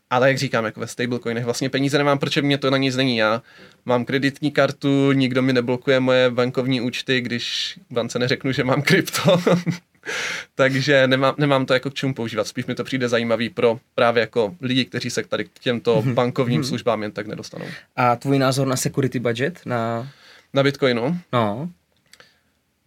Ale 0.09 0.27
jak 0.27 0.37
říkám, 0.37 0.65
jako 0.65 0.79
ve 0.79 0.87
stablecoinech 0.87 1.45
vlastně 1.45 1.69
peníze 1.69 1.97
nemám, 1.97 2.19
protože 2.19 2.41
mě 2.41 2.57
to 2.57 2.71
na 2.71 2.77
nic 2.77 2.95
není. 2.95 3.17
Já 3.17 3.41
mám 3.85 4.05
kreditní 4.05 4.51
kartu, 4.51 5.11
nikdo 5.11 5.41
mi 5.41 5.53
neblokuje 5.53 5.99
moje 5.99 6.29
bankovní 6.29 6.81
účty, 6.81 7.21
když 7.21 7.79
bance 7.89 8.19
neřeknu, 8.19 8.51
že 8.51 8.63
mám 8.63 8.81
krypto. 8.81 9.41
Takže 10.55 11.07
nemám, 11.07 11.35
nemám 11.37 11.65
to 11.65 11.73
jako 11.73 11.89
k 11.89 11.93
čemu 11.93 12.13
používat. 12.13 12.47
Spíš 12.47 12.65
mi 12.65 12.75
to 12.75 12.83
přijde 12.83 13.09
zajímavý 13.09 13.49
pro 13.49 13.79
právě 13.95 14.21
jako 14.21 14.55
lidi, 14.61 14.85
kteří 14.85 15.09
se 15.09 15.23
k 15.23 15.27
tady 15.27 15.45
k 15.45 15.59
těmto 15.59 16.01
mm-hmm. 16.01 16.13
bankovním 16.13 16.61
mm-hmm. 16.61 16.67
službám 16.67 17.03
jen 17.03 17.11
tak 17.11 17.27
nedostanou. 17.27 17.65
A 17.95 18.15
tvůj 18.15 18.39
názor 18.39 18.67
na 18.67 18.75
security 18.75 19.19
budget? 19.19 19.61
Na, 19.65 20.11
na 20.53 20.63
Bitcoinu? 20.63 21.17
No. 21.33 21.69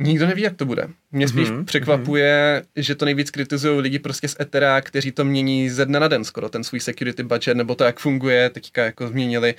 Nikdo 0.01 0.27
neví, 0.27 0.43
jak 0.43 0.57
to 0.57 0.65
bude. 0.65 0.89
Mě 1.13 1.29
spíš 1.29 1.49
mm-hmm. 1.49 1.65
překvapuje, 1.65 2.63
mm-hmm. 2.63 2.83
že 2.83 2.95
to 2.95 3.05
nejvíc 3.05 3.31
kritizují 3.31 3.81
lidi 3.81 3.99
prostě 3.99 4.29
z 4.29 4.37
Ethera, 4.41 4.81
kteří 4.81 5.13
to 5.13 5.25
mění 5.25 5.71
ze 5.71 5.87
dne 5.87 6.01
na 6.01 6.09
den 6.09 6.25
skoro, 6.25 6.49
ten 6.49 6.65
svůj 6.65 6.81
security 6.81 7.23
budget, 7.23 7.57
nebo 7.57 7.75
to, 7.75 7.85
jak 7.85 7.99
funguje, 7.99 8.51
teďka 8.51 8.85
jako 8.85 9.09
změnili, 9.09 9.55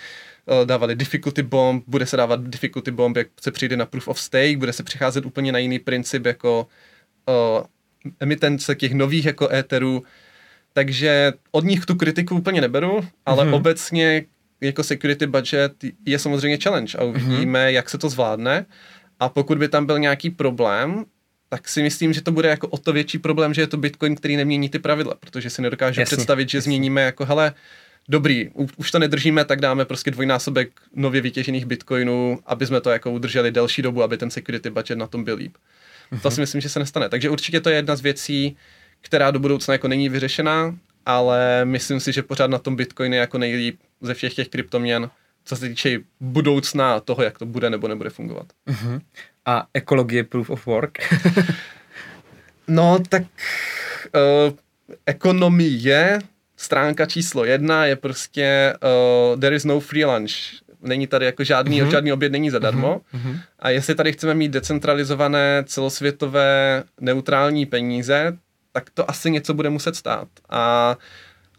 eh, 0.62 0.66
dávali 0.66 0.96
difficulty 0.96 1.44
bomb, 1.44 1.84
bude 1.88 2.06
se 2.06 2.18
dávat 2.18 2.44
difficulty 2.44 2.92
bomb, 2.92 3.18
jak 3.18 3.28
se 3.42 3.52
přijde 3.52 3.78
na 3.78 3.86
proof 3.86 4.08
of 4.08 4.20
stake, 4.20 4.58
bude 4.58 4.74
se 4.74 4.84
přicházet 4.84 5.26
úplně 5.26 5.52
na 5.52 5.60
jiný 5.60 5.80
princip 5.80 6.26
jako 6.26 6.68
uh, 7.30 7.64
emitence 8.20 8.76
těch 8.76 8.94
nových 8.94 9.26
jako 9.26 9.54
éterů, 9.54 10.04
takže 10.74 11.34
od 11.52 11.64
nich 11.64 11.86
tu 11.86 11.96
kritiku 11.96 12.36
úplně 12.36 12.62
neberu, 12.62 13.08
ale 13.26 13.46
mm-hmm. 13.46 13.56
obecně 13.56 14.26
jako 14.62 14.84
security 14.84 15.28
budget 15.28 15.74
je 16.06 16.20
samozřejmě 16.20 16.58
challenge 16.64 16.98
a 16.98 17.04
uvidíme, 17.04 17.66
mm-hmm. 17.66 17.74
jak 17.74 17.90
se 17.90 17.98
to 17.98 18.10
zvládne. 18.10 18.66
A 19.20 19.30
pokud 19.30 19.58
by 19.58 19.68
tam 19.68 19.86
byl 19.86 20.00
nějaký 20.00 20.30
problém, 20.30 21.06
tak 21.50 21.70
si 21.70 21.84
myslím, 21.84 22.14
že 22.14 22.22
to 22.22 22.32
bude 22.32 22.50
jako 22.50 22.68
o 22.68 22.78
to 22.78 22.94
větší 22.94 23.18
problém, 23.18 23.54
že 23.54 23.62
je 23.62 23.68
to 23.68 23.78
Bitcoin, 23.78 24.16
který 24.16 24.38
nemění 24.38 24.70
ty 24.70 24.80
pravidla, 24.80 25.16
protože 25.20 25.50
si 25.50 25.62
nedokážu 25.62 26.02
jasně, 26.02 26.16
představit, 26.16 26.50
že 26.50 26.58
jasně. 26.58 26.66
změníme 26.66 27.02
jako, 27.02 27.26
hele, 27.26 27.54
dobrý, 28.10 28.50
už 28.78 28.92
to 28.92 29.00
nedržíme, 29.00 29.46
tak 29.46 29.62
dáme 29.62 29.86
prostě 29.86 30.12
dvojnásobek 30.12 30.70
nově 30.96 31.22
vytěžených 31.22 31.66
bitcoinů, 31.66 32.40
aby 32.46 32.66
jsme 32.66 32.82
to 32.82 32.90
jako 32.90 33.12
udrželi 33.12 33.52
delší 33.52 33.82
dobu, 33.82 34.04
aby 34.04 34.18
ten 34.18 34.30
security 34.30 34.70
budget 34.70 34.98
na 34.98 35.08
tom 35.08 35.24
byl 35.24 35.36
líp. 35.36 35.56
Mm-hmm. 36.12 36.20
To 36.22 36.32
si 36.32 36.42
myslím, 36.42 36.62
že 36.62 36.70
se 36.70 36.80
nestane. 36.80 37.10
Takže 37.10 37.30
určitě 37.30 37.62
to 37.62 37.70
je 37.70 37.76
jedna 37.76 37.96
z 37.96 38.02
věcí, 38.02 38.58
která 39.02 39.32
do 39.32 39.40
budoucna 39.40 39.74
jako 39.74 39.88
není 39.88 40.10
vyřešená, 40.10 40.76
ale 41.06 41.66
myslím 41.66 42.00
si, 42.00 42.14
že 42.14 42.24
pořád 42.24 42.48
na 42.48 42.58
tom 42.58 42.76
Bitcoin 42.76 43.14
je 43.14 43.20
jako 43.20 43.38
nejlíp 43.38 43.80
ze 44.02 44.14
všech 44.14 44.34
těch 44.34 44.50
kryptoměn, 44.50 45.10
co 45.46 45.56
se 45.56 45.70
týče 45.70 46.00
budoucna 46.20 47.00
toho, 47.00 47.24
jak 47.24 47.40
to 47.40 47.46
bude 47.46 47.70
nebo 47.70 47.88
nebude 47.88 48.10
fungovat. 48.10 48.48
Mm-hmm. 48.68 49.02
A 49.46 49.68
ekologie 49.74 50.24
proof 50.24 50.50
of 50.50 50.66
work? 50.66 50.98
no, 52.68 53.00
tak 53.10 53.24
uh, 53.24 54.54
ekonomie, 55.06 56.20
stránka 56.58 57.06
číslo 57.06 57.46
jedna 57.46 57.86
je 57.86 57.96
prostě 57.96 58.74
uh, 59.34 59.40
there 59.40 59.56
is 59.56 59.66
no 59.66 59.80
free 59.80 60.06
lunch 60.06 60.32
není 60.82 61.08
tady 61.08 61.26
jako 61.26 61.44
žádný, 61.44 61.82
uh-huh. 61.82 61.92
žádný 61.92 62.14
oběd 62.14 62.32
není 62.32 62.50
zadarmo. 62.50 63.02
Uh-huh. 63.14 63.40
A 63.60 63.70
jestli 63.70 63.96
tady 63.96 64.14
chceme 64.14 64.34
mít 64.34 64.52
decentralizované 64.52 65.64
celosvětové 65.68 66.84
neutrální 67.02 67.66
peníze, 67.66 68.38
tak 68.72 68.90
to 68.90 69.10
asi 69.10 69.32
něco 69.32 69.54
bude 69.54 69.70
muset 69.70 69.96
stát. 69.96 70.28
A 70.50 70.98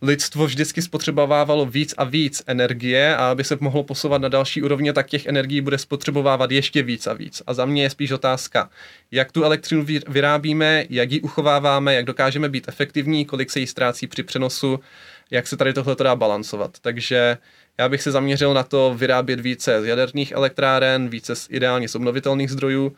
lidstvo 0.02 0.46
vždycky 0.46 0.83
spotřebovávalo 0.83 1.66
víc 1.66 1.94
a 1.98 2.04
víc 2.04 2.42
energie 2.46 3.16
a 3.16 3.30
aby 3.30 3.44
se 3.44 3.56
mohlo 3.61 3.83
posouvat 3.83 4.22
na 4.22 4.28
další 4.28 4.62
úrovně, 4.62 4.92
tak 4.92 5.06
těch 5.06 5.26
energií 5.26 5.61
bude 5.61 5.78
spotřebovávat 5.78 6.50
ještě 6.50 6.83
víc 6.83 7.06
a 7.06 7.12
víc. 7.12 7.42
A 7.46 7.54
za 7.54 7.64
mě 7.64 7.83
je 7.83 7.90
spíš 7.90 8.11
otázka, 8.11 8.70
jak 9.11 9.33
tu 9.33 9.44
elektřinu 9.44 9.87
vyrábíme, 10.09 10.85
jak 10.90 11.12
ji 11.12 11.20
uchováváme, 11.20 11.94
jak 11.94 12.04
dokážeme 12.04 12.48
být 12.48 12.68
efektivní, 12.68 13.24
kolik 13.24 13.50
se 13.50 13.61
jí 13.61 13.66
ztrácí 13.66 14.06
při 14.06 14.22
přenosu, 14.22 14.80
jak 15.30 15.46
se 15.46 15.56
tady 15.56 15.72
tohle 15.72 15.96
dá 16.02 16.16
balancovat. 16.16 16.70
Takže 16.80 17.37
já 17.81 17.88
bych 17.88 18.03
se 18.03 18.11
zaměřil 18.11 18.55
na 18.55 18.62
to 18.62 18.95
vyrábět 18.99 19.40
více 19.40 19.83
z 19.83 19.85
jaderných 19.85 20.33
elektráren, 20.33 21.09
více 21.09 21.35
z 21.35 21.47
ideálně 21.51 21.88
z 21.88 21.95
obnovitelných 21.95 22.51
zdrojů, 22.51 22.93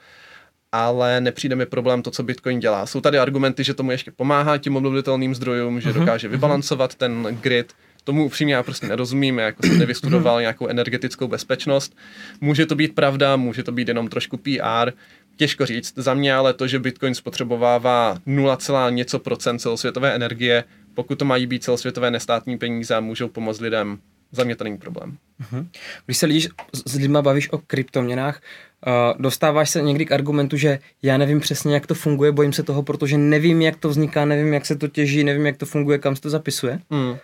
ale 0.72 1.20
nepřijde 1.20 1.56
mi 1.56 1.66
problém 1.66 2.02
to, 2.02 2.10
co 2.10 2.22
Bitcoin 2.22 2.60
dělá. 2.60 2.86
Jsou 2.86 3.00
tady 3.00 3.18
argumenty, 3.18 3.64
že 3.64 3.74
tomu 3.74 3.90
ještě 3.90 4.10
pomáhá 4.10 4.58
tím 4.58 4.76
obnovitelným 4.76 5.34
zdrojům, 5.34 5.80
že 5.80 5.90
uh-huh, 5.90 5.98
dokáže 5.98 6.28
uh-huh. 6.28 6.30
vybalancovat 6.30 6.94
ten 6.94 7.38
grid. 7.42 7.72
Tomu 8.04 8.24
upřímně 8.24 8.54
já 8.54 8.62
prostě 8.62 8.86
nerozumím, 8.86 9.38
já 9.38 9.44
jako 9.44 9.66
jsem 9.66 9.78
nevystudoval 9.78 10.40
nějakou 10.40 10.66
energetickou 10.66 11.28
bezpečnost. 11.28 11.96
Může 12.40 12.66
to 12.66 12.74
být 12.74 12.94
pravda, 12.94 13.36
může 13.36 13.62
to 13.62 13.72
být 13.72 13.88
jenom 13.88 14.08
trošku 14.08 14.36
PR, 14.36 14.90
těžko 15.36 15.66
říct. 15.66 15.94
Za 15.96 16.14
mě 16.14 16.34
ale 16.34 16.54
to, 16.54 16.66
že 16.66 16.78
Bitcoin 16.78 17.14
spotřebovává 17.14 18.18
0, 18.26 18.90
něco 18.90 19.18
procent 19.18 19.58
celosvětové 19.58 20.14
energie, 20.14 20.64
pokud 20.94 21.18
to 21.18 21.24
mají 21.24 21.46
být 21.46 21.64
celosvětové 21.64 22.10
nestátní 22.10 22.58
peníze 22.58 22.94
a 22.94 23.00
můžou 23.00 23.28
pomoct 23.28 23.60
lidem, 23.60 23.98
za 24.32 24.44
mě 24.44 24.56
to 24.56 24.64
není 24.64 24.78
problém. 24.78 25.18
Uh-huh. 25.42 25.66
Když 26.06 26.18
se 26.18 26.26
lidi, 26.26 26.48
s 26.86 26.94
lidma 26.94 27.22
bavíš 27.22 27.50
o 27.50 27.58
kryptoměnách, 27.58 28.40
uh, 28.86 29.22
dostáváš 29.22 29.70
se 29.70 29.82
někdy 29.82 30.06
k 30.06 30.12
argumentu, 30.12 30.56
že 30.56 30.78
já 31.02 31.16
nevím 31.18 31.40
přesně, 31.40 31.74
jak 31.74 31.86
to 31.86 31.94
funguje, 31.94 32.32
bojím 32.32 32.52
se 32.52 32.62
toho, 32.62 32.82
protože 32.82 33.18
nevím, 33.18 33.62
jak 33.62 33.76
to 33.76 33.88
vzniká, 33.88 34.24
nevím, 34.24 34.54
jak 34.54 34.66
se 34.66 34.76
to 34.76 34.88
těží, 34.88 35.24
nevím, 35.24 35.46
jak 35.46 35.56
to 35.56 35.66
funguje, 35.66 35.98
kam 35.98 36.16
se 36.16 36.22
to 36.22 36.30
zapisuje? 36.30 36.80
Mm. 36.90 37.16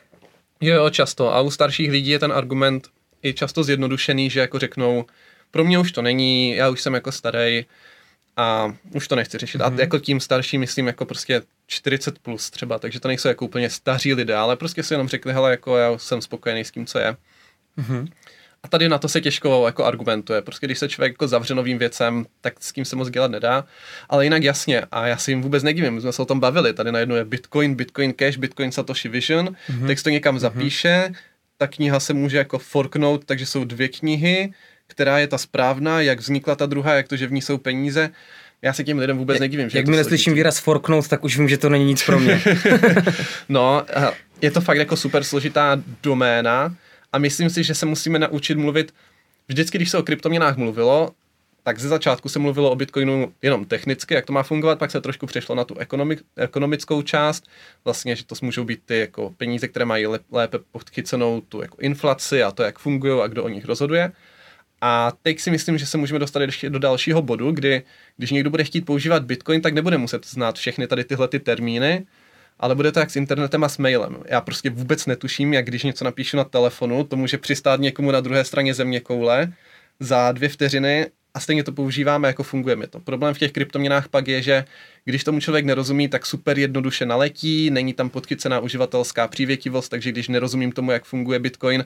Jo, 0.61 0.75
jo, 0.75 0.91
často. 0.91 1.35
A 1.35 1.41
u 1.41 1.51
starších 1.51 1.91
lidí 1.91 2.11
je 2.11 2.19
ten 2.19 2.33
argument, 2.33 2.89
i 3.23 3.33
často 3.33 3.65
zjednodušený, 3.65 4.31
že 4.31 4.41
jako 4.41 4.59
řeknou, 4.59 5.05
pro 5.51 5.65
mě 5.65 5.79
už 5.79 5.93
to 5.93 6.03
není, 6.03 6.57
já 6.57 6.69
už 6.69 6.81
jsem 6.81 6.95
jako 6.95 7.13
starý 7.13 7.65
a 8.39 8.75
už 8.95 9.09
to 9.09 9.17
nechci 9.17 9.39
řešit. 9.39 9.61
Mm-hmm. 9.61 9.67
A 9.67 9.69
mhm. 9.71 9.81
jako 9.81 9.99
tím 9.99 10.21
starší 10.21 10.59
myslím 10.59 10.87
jako 10.87 11.05
prostě 11.05 11.43
40 11.67 12.19
plus 12.19 12.51
třeba, 12.51 12.79
takže 12.79 13.01
to 13.01 13.09
nejsou 13.09 13.29
jako 13.29 13.45
úplně 13.45 13.71
staří 13.71 14.15
lidé, 14.15 14.37
ale 14.37 14.57
prostě 14.57 14.83
si 14.83 14.95
jenom 14.95 15.09
řekli, 15.09 15.33
hele, 15.33 15.51
jako 15.51 15.77
já 15.77 15.99
jsem 15.99 16.23
spokojený 16.23 16.65
s 16.65 16.71
tím, 16.71 16.87
co 16.87 16.99
je. 16.99 17.17
Mm-hmm. 17.79 18.09
A 18.63 18.69
tady 18.69 18.89
na 18.89 18.99
to 18.99 19.09
se 19.09 19.21
těžko 19.21 19.67
jako 19.67 19.85
argumentuje. 19.85 20.43
Prostě 20.43 20.67
když 20.67 20.79
se 20.79 20.89
člověk 20.89 21.13
jako 21.13 21.29
zavře 21.29 21.55
novým 21.55 21.79
věcem, 21.79 22.27
tak 22.41 22.55
s 22.61 22.73
tím 22.73 22.85
se 22.85 22.97
moc 22.97 23.11
dělat 23.11 23.31
nedá. 23.31 23.65
Ale 24.09 24.25
jinak 24.25 24.43
jasně, 24.43 24.83
a 24.91 25.07
já 25.07 25.17
si 25.17 25.31
jim 25.31 25.43
vůbec 25.43 25.63
nedivím, 25.63 25.95
my 25.95 26.01
jsme 26.01 26.13
se 26.13 26.23
o 26.23 26.25
tom 26.25 26.41
bavili. 26.41 26.73
Tady 26.73 26.93
najednou 26.93 27.15
je 27.15 27.25
Bitcoin, 27.25 27.75
Bitcoin 27.75 28.13
Cash, 28.13 28.39
Bitcoin 28.39 28.73
Satoshi 28.73 29.09
Vision, 29.09 29.49
mm-hmm. 29.49 29.87
text 29.87 30.03
to 30.03 30.11
někam 30.11 30.37
mm-hmm. 30.37 30.39
zapíše, 30.39 31.13
ta 31.57 31.67
kniha 31.67 32.01
se 32.01 32.15
může 32.15 32.39
jako 32.39 32.59
forknout, 32.59 33.25
takže 33.25 33.47
jsou 33.47 33.65
dvě 33.65 33.89
knihy, 33.89 34.53
která 34.89 35.19
je 35.19 35.27
ta 35.27 35.39
správná, 35.39 36.01
jak 36.01 36.21
vznikla 36.21 36.55
ta 36.55 36.67
druhá, 36.67 36.95
jak 36.95 37.09
to, 37.09 37.17
že 37.17 37.27
v 37.27 37.33
ní 37.33 37.43
jsou 37.43 37.59
peníze. 37.59 38.11
Já 38.63 38.73
se 38.73 38.85
těm 38.85 38.99
lidem 38.99 39.19
vůbec 39.19 39.41
nedivím. 39.41 39.71
Že 39.71 39.79
jak 39.79 39.87
mi 39.87 39.97
neslyším 39.97 40.35
výraz 40.35 40.59
forknout, 40.59 41.09
tak 41.09 41.25
už 41.25 41.39
vím, 41.39 41.49
že 41.49 41.59
to 41.59 41.69
není 41.69 41.85
nic 41.85 42.03
pro 42.03 42.21
mě. 42.21 42.43
no, 43.49 43.85
je 44.43 44.51
to 44.51 44.61
fakt 44.61 44.79
jako 44.79 44.97
super 44.97 45.25
složitá 45.25 45.83
doména 46.03 46.77
a 47.13 47.19
myslím 47.19 47.51
si, 47.51 47.63
že 47.63 47.75
se 47.75 47.87
musíme 47.87 48.19
naučit 48.19 48.59
mluvit, 48.59 48.95
vždycky, 49.49 49.79
když 49.79 49.91
se 49.91 49.99
o 49.99 50.03
kryptoměnách 50.03 50.57
mluvilo, 50.57 51.11
tak 51.63 51.79
ze 51.79 51.89
začátku 51.89 52.29
se 52.29 52.39
mluvilo 52.39 52.71
o 52.71 52.77
Bitcoinu 52.77 53.33
jenom 53.43 53.65
technicky, 53.65 54.15
jak 54.15 54.27
to 54.27 54.33
má 54.33 54.43
fungovat, 54.43 54.79
pak 54.79 54.91
se 54.91 55.01
trošku 55.01 55.27
přešlo 55.27 55.55
na 55.55 55.65
tu 55.65 55.79
ekonomik, 55.79 56.23
ekonomickou 56.37 57.03
část, 57.03 57.45
vlastně, 57.85 58.17
že 58.17 58.25
to 58.25 58.35
můžou 58.43 58.65
být 58.65 58.81
ty 58.85 58.99
jako 58.99 59.35
peníze, 59.37 59.69
které 59.69 59.85
mají 59.85 60.07
lépe 60.33 60.59
podchycenou 60.73 61.41
tu 61.41 61.63
jako 61.63 61.77
inflaci 61.81 62.43
a 62.43 62.51
to, 62.51 62.63
jak 62.63 62.79
fungují 62.79 63.21
a 63.23 63.27
kdo 63.27 63.45
o 63.45 63.49
nich 63.49 63.65
rozhoduje. 63.65 64.13
A 64.81 65.13
teď 65.23 65.41
si 65.41 65.51
myslím, 65.51 65.79
že 65.79 65.87
se 65.87 65.99
můžeme 65.99 66.19
dostat 66.19 66.43
ještě 66.43 66.71
do 66.71 66.79
dalšího 66.79 67.23
bodu, 67.23 67.51
kdy 67.51 67.83
když 68.17 68.31
někdo 68.31 68.51
bude 68.51 68.65
chtít 68.65 68.81
používat 68.81 69.25
Bitcoin, 69.25 69.61
tak 69.61 69.75
nebude 69.75 69.99
muset 69.99 70.27
znát 70.27 70.59
všechny 70.59 70.87
tady 70.87 71.05
tyhle 71.05 71.29
ty 71.29 71.39
termíny, 71.39 72.07
ale 72.59 72.75
bude 72.75 72.93
to 72.93 73.01
jak 73.01 73.11
s 73.11 73.17
internetem 73.17 73.65
a 73.65 73.69
s 73.69 73.79
mailem. 73.79 74.17
Já 74.27 74.41
prostě 74.41 74.71
vůbec 74.71 75.07
netuším, 75.07 75.55
jak 75.55 75.67
když 75.67 75.83
něco 75.83 76.05
napíšu 76.05 76.37
na 76.37 76.45
telefonu, 76.45 77.05
to 77.05 77.17
může 77.17 77.39
přistát 77.39 77.81
někomu 77.81 78.11
na 78.11 78.21
druhé 78.21 78.45
straně 78.45 78.75
země 78.75 79.01
koule 79.01 79.53
za 80.01 80.33
dvě 80.33 80.49
vteřiny 80.49 81.07
a 81.35 81.41
stejně 81.41 81.65
to 81.65 81.73
používáme, 81.73 82.29
jako 82.29 82.43
funguje 82.43 82.77
mi 82.77 82.87
to. 82.87 83.01
Problém 83.01 83.35
v 83.35 83.39
těch 83.39 83.53
kryptoměnách 83.53 84.09
pak 84.09 84.29
je, 84.29 84.43
že 84.43 84.65
když 85.05 85.25
tomu 85.25 85.41
člověk 85.41 85.65
nerozumí, 85.65 86.09
tak 86.09 86.27
super 86.27 86.59
jednoduše 86.59 87.07
naletí, 87.07 87.71
není 87.71 87.95
tam 87.95 88.11
podchycená 88.11 88.61
uživatelská 88.61 89.29
přívětivost, 89.29 89.89
takže 89.89 90.13
když 90.13 90.29
nerozumím 90.29 90.73
tomu, 90.73 90.91
jak 90.91 91.05
funguje 91.05 91.39
Bitcoin, 91.39 91.85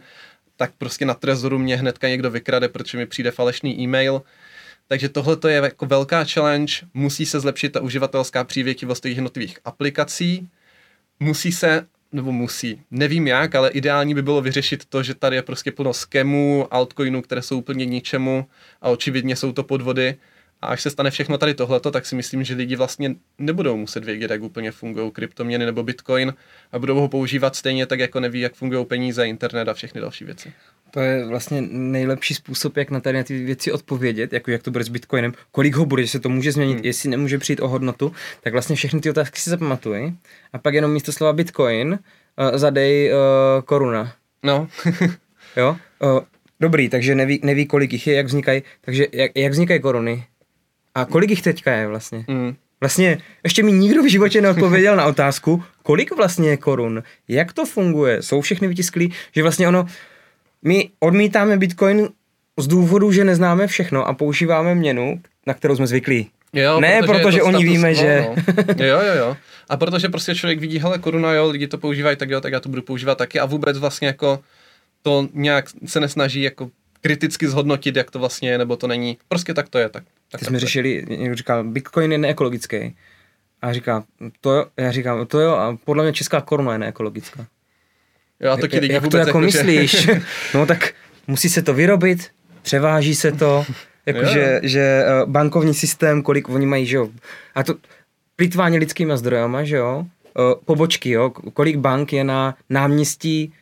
tak 0.56 0.72
prostě 0.78 1.06
na 1.06 1.14
trezoru 1.14 1.58
mě 1.58 1.76
hnedka 1.76 2.08
někdo 2.08 2.30
vykrade, 2.30 2.68
protože 2.68 2.98
mi 2.98 3.06
přijde 3.06 3.30
falešný 3.30 3.80
e-mail. 3.80 4.22
Takže 4.88 5.08
tohle 5.08 5.36
je 5.48 5.54
jako 5.54 5.86
velká 5.86 6.24
challenge, 6.24 6.74
musí 6.94 7.26
se 7.26 7.40
zlepšit 7.40 7.72
ta 7.72 7.80
uživatelská 7.80 8.44
přívětivost 8.44 9.02
těch 9.02 9.16
jednotlivých 9.16 9.58
aplikací, 9.64 10.48
musí 11.20 11.52
se, 11.52 11.86
nebo 12.12 12.32
musí, 12.32 12.82
nevím 12.90 13.26
jak, 13.26 13.54
ale 13.54 13.70
ideální 13.70 14.14
by 14.14 14.22
bylo 14.22 14.40
vyřešit 14.40 14.84
to, 14.84 15.02
že 15.02 15.14
tady 15.14 15.36
je 15.36 15.42
prostě 15.42 15.72
plno 15.72 15.94
skemů, 15.94 16.68
altcoinů, 16.70 17.22
které 17.22 17.42
jsou 17.42 17.58
úplně 17.58 17.86
ničemu 17.86 18.46
a 18.80 18.88
očividně 18.88 19.36
jsou 19.36 19.52
to 19.52 19.62
podvody. 19.62 20.16
A 20.62 20.66
až 20.66 20.82
se 20.82 20.90
stane 20.90 21.10
všechno 21.10 21.38
tady 21.38 21.54
tohleto, 21.54 21.90
tak 21.90 22.06
si 22.06 22.14
myslím, 22.14 22.44
že 22.44 22.54
lidi 22.54 22.76
vlastně 22.76 23.14
nebudou 23.38 23.76
muset 23.76 24.04
vědět, 24.04 24.30
jak 24.30 24.42
úplně 24.42 24.72
fungují 24.72 25.10
kryptoměny 25.10 25.66
nebo 25.66 25.82
bitcoin 25.82 26.34
a 26.72 26.78
budou 26.78 27.00
ho 27.00 27.08
používat 27.08 27.56
stejně 27.56 27.86
tak, 27.86 27.98
jako 27.98 28.20
neví, 28.20 28.40
jak 28.40 28.54
fungují 28.54 28.86
peníze, 28.86 29.26
internet 29.26 29.68
a 29.68 29.74
všechny 29.74 30.00
další 30.00 30.24
věci. 30.24 30.52
To 30.90 31.00
je 31.00 31.24
vlastně 31.24 31.62
nejlepší 31.70 32.34
způsob, 32.34 32.76
jak 32.76 32.90
na 32.90 33.00
tady 33.00 33.18
na 33.18 33.24
ty 33.24 33.44
věci 33.44 33.72
odpovědět, 33.72 34.32
jako 34.32 34.50
jak 34.50 34.62
to 34.62 34.70
bude 34.70 34.84
s 34.84 34.88
Bitcoinem, 34.88 35.32
kolik 35.50 35.74
ho 35.74 35.86
bude, 35.86 36.02
že 36.02 36.08
se 36.08 36.20
to 36.20 36.28
může 36.28 36.52
změnit, 36.52 36.74
hmm. 36.74 36.84
jestli 36.84 37.08
nemůže 37.08 37.38
přijít 37.38 37.60
o 37.60 37.68
hodnotu, 37.68 38.12
tak 38.40 38.52
vlastně 38.52 38.76
všechny 38.76 39.00
ty 39.00 39.10
otázky 39.10 39.40
si 39.40 39.50
zapamatuj 39.50 40.12
a 40.52 40.58
pak 40.58 40.74
jenom 40.74 40.92
místo 40.92 41.12
slova 41.12 41.32
Bitcoin 41.32 41.88
uh, 41.92 42.58
zadej 42.58 43.12
uh, 43.12 43.18
koruna. 43.64 44.12
No. 44.42 44.68
jo? 45.56 45.76
Uh, 46.02 46.20
dobrý, 46.60 46.88
takže 46.88 47.14
neví, 47.14 47.40
neví, 47.42 47.66
kolik 47.66 47.92
jich 47.92 48.06
je, 48.06 48.14
jak 48.14 48.26
vznikají, 48.26 48.62
takže 48.80 49.06
jak, 49.12 49.32
jak 49.34 49.52
vznikají 49.52 49.80
koruny? 49.80 50.24
A 50.94 51.04
kolik 51.04 51.30
jich 51.30 51.42
teďka 51.42 51.72
je 51.72 51.86
vlastně? 51.86 52.24
Hmm. 52.28 52.54
Vlastně 52.80 53.18
ještě 53.44 53.62
mi 53.62 53.72
nikdo 53.72 54.02
v 54.02 54.10
životě 54.10 54.40
neodpověděl 54.40 54.96
na 54.96 55.06
otázku, 55.06 55.62
kolik 55.82 56.16
vlastně 56.16 56.50
je 56.50 56.56
korun, 56.56 57.02
jak 57.28 57.52
to 57.52 57.66
funguje, 57.66 58.22
jsou 58.22 58.40
všechny 58.40 58.68
vytisklí, 58.68 59.12
že 59.34 59.42
vlastně 59.42 59.68
ono, 59.68 59.86
my 60.62 60.90
odmítáme 61.00 61.56
Bitcoin 61.56 62.08
z 62.58 62.66
důvodu, 62.66 63.12
že 63.12 63.24
neznáme 63.24 63.66
všechno 63.66 64.08
a 64.08 64.14
používáme 64.14 64.74
měnu, 64.74 65.20
na 65.46 65.54
kterou 65.54 65.76
jsme 65.76 65.86
zvyklí. 65.86 66.30
Jo, 66.52 66.80
ne, 66.80 67.00
protože, 67.02 67.22
protože 67.22 67.42
oni 67.42 67.64
víme, 67.64 67.94
že... 67.94 68.26
No. 68.28 68.34
Jo, 68.84 69.00
jo, 69.00 69.14
jo. 69.14 69.36
A 69.68 69.76
protože 69.76 70.08
prostě 70.08 70.34
člověk 70.34 70.60
vidí, 70.60 70.78
hele, 70.78 70.98
koruna, 70.98 71.32
jo, 71.32 71.50
lidi 71.50 71.66
to 71.66 71.78
používají, 71.78 72.16
tak 72.16 72.30
jo, 72.30 72.40
tak 72.40 72.52
já 72.52 72.60
to 72.60 72.68
budu 72.68 72.82
používat 72.82 73.18
taky 73.18 73.40
a 73.40 73.46
vůbec 73.46 73.78
vlastně 73.78 74.06
jako 74.06 74.40
to 75.02 75.28
nějak 75.34 75.64
se 75.86 76.00
nesnaží 76.00 76.42
jako 76.42 76.70
kriticky 77.02 77.48
zhodnotit, 77.48 77.96
jak 77.96 78.10
to 78.10 78.18
vlastně 78.18 78.50
je, 78.50 78.58
nebo 78.58 78.76
to 78.76 78.86
není. 78.86 79.18
Prostě 79.28 79.54
tak 79.54 79.68
to 79.68 79.78
je. 79.78 79.88
Tak, 79.88 80.04
tak 80.30 80.38
Ty 80.38 80.44
jsme 80.44 80.58
řešili, 80.58 81.04
někdo 81.08 81.34
říkal, 81.34 81.64
Bitcoin 81.64 82.12
je 82.12 82.18
neekologický. 82.18 82.96
A 83.62 83.72
říká, 83.72 84.04
to 84.40 84.52
jo, 84.52 84.66
já 84.76 84.92
říkám, 84.92 85.26
to 85.26 85.40
jo, 85.40 85.50
a 85.50 85.78
podle 85.84 86.04
mě 86.04 86.12
česká 86.12 86.40
koruna 86.40 86.72
je 86.72 86.78
neekologická. 86.78 87.46
Já 88.40 88.56
taky 88.56 88.78
lidi 88.78 88.94
jak 88.94 89.08
to 89.08 89.16
jako, 89.16 89.28
jako 89.28 89.40
myslíš? 89.40 90.08
no 90.54 90.66
tak 90.66 90.94
musí 91.26 91.48
se 91.48 91.62
to 91.62 91.74
vyrobit, 91.74 92.30
převáží 92.62 93.14
se 93.14 93.32
to, 93.32 93.64
jakože 94.06 94.60
že 94.62 94.80
eh, 94.80 95.26
bankovní 95.26 95.74
systém, 95.74 96.22
kolik 96.22 96.48
oni 96.48 96.66
mají, 96.66 96.86
že 96.86 96.96
jo. 96.96 97.08
A 97.54 97.62
to 97.62 97.74
plýtvání 98.36 98.78
lidskými 98.78 99.12
zdrojama, 99.16 99.64
že 99.64 99.76
jo. 99.76 100.06
Eh, 100.38 100.54
pobočky, 100.64 101.10
jo, 101.10 101.30
kolik 101.30 101.76
bank 101.76 102.12
je 102.12 102.24
na 102.24 102.56
náměstí, 102.70 103.52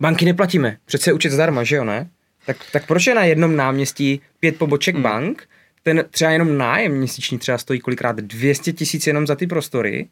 banky 0.00 0.24
neplatíme, 0.24 0.76
přece 0.84 1.10
je 1.10 1.14
účet 1.14 1.30
zdarma, 1.30 1.64
že 1.64 1.76
jo, 1.76 1.84
ne? 1.84 2.10
Tak, 2.50 2.70
tak 2.72 2.86
proč 2.86 3.06
je 3.06 3.14
na 3.14 3.24
jednom 3.24 3.56
náměstí 3.56 4.20
pět 4.40 4.58
poboček 4.58 4.94
hmm. 4.94 5.02
bank, 5.02 5.48
ten 5.82 6.04
třeba 6.10 6.30
jenom 6.30 6.58
nájem 6.58 6.92
měsíční 6.92 7.38
třeba 7.38 7.58
stojí 7.58 7.80
kolikrát 7.80 8.16
200 8.16 8.72
tisíc 8.72 9.06
jenom 9.06 9.26
za 9.26 9.36
ty 9.36 9.46
prostory. 9.46 10.08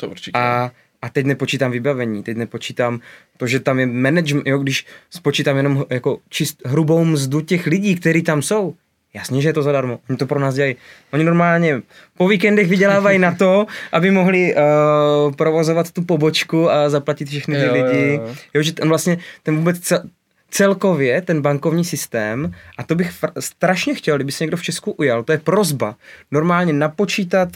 To 0.00 0.08
určitě. 0.08 0.38
A 0.38 0.70
a 1.02 1.08
teď 1.08 1.26
nepočítám 1.26 1.70
vybavení, 1.70 2.22
teď 2.22 2.36
nepočítám 2.36 3.00
to, 3.36 3.46
že 3.46 3.60
tam 3.60 3.78
je 3.78 3.86
management, 3.86 4.46
jo, 4.46 4.58
když 4.58 4.86
spočítám 5.10 5.56
jenom 5.56 5.84
jako 5.90 6.18
čist 6.28 6.62
hrubou 6.66 7.04
mzdu 7.04 7.40
těch 7.40 7.66
lidí, 7.66 7.94
kteří 7.94 8.22
tam 8.22 8.42
jsou. 8.42 8.74
Jasně, 9.14 9.42
že 9.42 9.48
je 9.48 9.52
to 9.52 9.62
zadarmo. 9.62 9.98
Oni 10.10 10.16
to 10.16 10.26
pro 10.26 10.40
nás 10.40 10.54
dělají. 10.54 10.76
Oni 11.12 11.24
normálně 11.24 11.82
po 12.16 12.28
víkendech 12.28 12.68
vydělávají 12.68 13.18
na 13.18 13.34
to, 13.34 13.66
aby 13.92 14.10
mohli 14.10 14.54
uh, 14.54 15.34
provozovat 15.34 15.90
tu 15.90 16.02
pobočku 16.02 16.70
a 16.70 16.90
zaplatit 16.90 17.28
všechny 17.28 17.56
ty 17.56 17.66
jo, 17.66 17.72
lidi. 17.72 18.14
Jo, 18.14 18.22
jo. 18.26 18.34
jo, 18.54 18.62
že 18.62 18.72
ten 18.72 18.88
vlastně 18.88 19.18
ten 19.42 19.56
vůbec 19.56 19.92
celkově 20.52 21.22
ten 21.22 21.42
bankovní 21.42 21.84
systém, 21.84 22.54
a 22.78 22.82
to 22.82 22.94
bych 22.94 23.22
fr- 23.22 23.32
strašně 23.38 23.94
chtěl, 23.94 24.16
kdyby 24.16 24.32
se 24.32 24.44
někdo 24.44 24.56
v 24.56 24.62
Česku 24.62 24.90
ujal, 24.90 25.22
to 25.22 25.32
je 25.32 25.38
prozba, 25.38 25.96
normálně 26.30 26.72
napočítat 26.72 27.48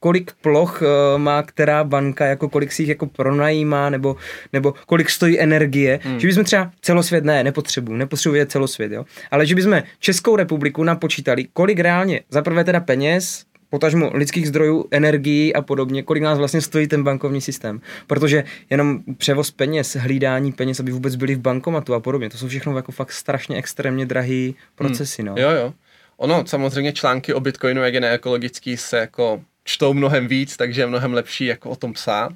kolik 0.00 0.32
ploch 0.40 0.82
uh, 0.82 0.88
má 1.18 1.42
která 1.42 1.84
banka, 1.84 2.26
jako 2.26 2.48
kolik 2.48 2.72
si 2.72 2.82
jich 2.82 2.88
jako 2.88 3.06
pronajímá, 3.06 3.90
nebo, 3.90 4.16
nebo 4.52 4.74
kolik 4.86 5.10
stojí 5.10 5.40
energie, 5.40 6.00
hmm. 6.02 6.20
že 6.20 6.26
bychom 6.26 6.44
třeba 6.44 6.70
celosvět, 6.80 7.24
ne, 7.24 7.44
nepotřebuji, 7.44 7.96
nepotřebuje 7.96 8.46
celosvět, 8.46 8.92
jo, 8.92 9.04
ale 9.30 9.46
že 9.46 9.54
bychom 9.54 9.82
Českou 9.98 10.36
republiku 10.36 10.84
napočítali, 10.84 11.46
kolik 11.52 11.78
reálně, 11.78 12.20
za 12.30 12.42
prvé 12.42 12.64
teda 12.64 12.80
peněz, 12.80 13.44
potažmo 13.72 14.10
lidských 14.14 14.48
zdrojů, 14.48 14.84
energií 14.90 15.54
a 15.54 15.62
podobně, 15.62 16.02
kolik 16.02 16.22
nás 16.22 16.38
vlastně 16.38 16.60
stojí 16.60 16.86
ten 16.86 17.04
bankovní 17.04 17.40
systém. 17.40 17.80
Protože 18.06 18.44
jenom 18.70 19.00
převoz 19.16 19.50
peněz, 19.50 19.96
hlídání 19.96 20.52
peněz, 20.52 20.80
aby 20.80 20.92
vůbec 20.92 21.16
byli 21.16 21.34
v 21.34 21.40
bankomatu 21.40 21.94
a 21.94 22.00
podobně, 22.00 22.30
to 22.30 22.38
jsou 22.38 22.48
všechno 22.48 22.76
jako 22.76 22.92
fakt 22.92 23.12
strašně 23.12 23.56
extrémně 23.56 24.06
drahý 24.06 24.54
procesy. 24.74 25.22
Hmm. 25.22 25.34
No. 25.34 25.42
Jo, 25.42 25.50
jo. 25.50 25.74
Ono, 26.16 26.46
samozřejmě 26.46 26.92
články 26.92 27.34
o 27.34 27.40
Bitcoinu, 27.40 27.82
jak 27.82 27.94
je 27.94 28.00
neekologický, 28.00 28.76
se 28.76 28.98
jako 28.98 29.42
čtou 29.64 29.94
mnohem 29.94 30.28
víc, 30.28 30.56
takže 30.56 30.82
je 30.82 30.86
mnohem 30.86 31.14
lepší 31.14 31.46
jako 31.46 31.70
o 31.70 31.76
tom 31.76 31.92
psát. 31.92 32.32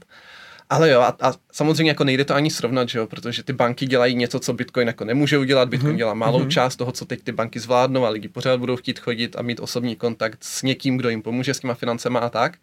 Ale 0.70 0.90
jo, 0.90 1.00
a, 1.00 1.16
a 1.20 1.32
samozřejmě 1.52 1.90
jako 1.90 2.04
nejde 2.04 2.24
to 2.24 2.34
ani 2.34 2.50
srovnat, 2.50 2.88
že 2.88 2.98
jo, 2.98 3.06
protože 3.06 3.42
ty 3.42 3.52
banky 3.52 3.86
dělají 3.86 4.14
něco, 4.14 4.40
co 4.40 4.52
Bitcoin 4.52 4.88
jako 4.88 5.04
nemůže 5.04 5.38
udělat. 5.38 5.68
Bitcoin 5.68 5.92
mm-hmm. 5.92 5.98
dělá 5.98 6.14
malou 6.14 6.40
mm-hmm. 6.40 6.48
část 6.48 6.76
toho, 6.76 6.92
co 6.92 7.04
teď 7.04 7.22
ty 7.22 7.32
banky 7.32 7.60
zvládnou 7.60 8.04
a 8.04 8.08
lidi 8.08 8.28
pořád 8.28 8.60
budou 8.60 8.76
chtít 8.76 8.98
chodit 8.98 9.36
a 9.36 9.42
mít 9.42 9.60
osobní 9.60 9.96
kontakt 9.96 10.38
s 10.44 10.62
někým, 10.62 10.96
kdo 10.96 11.08
jim 11.08 11.22
pomůže 11.22 11.54
s 11.54 11.60
těma 11.60 11.74
financema 11.74 12.20
a 12.20 12.28
tak. 12.28 12.58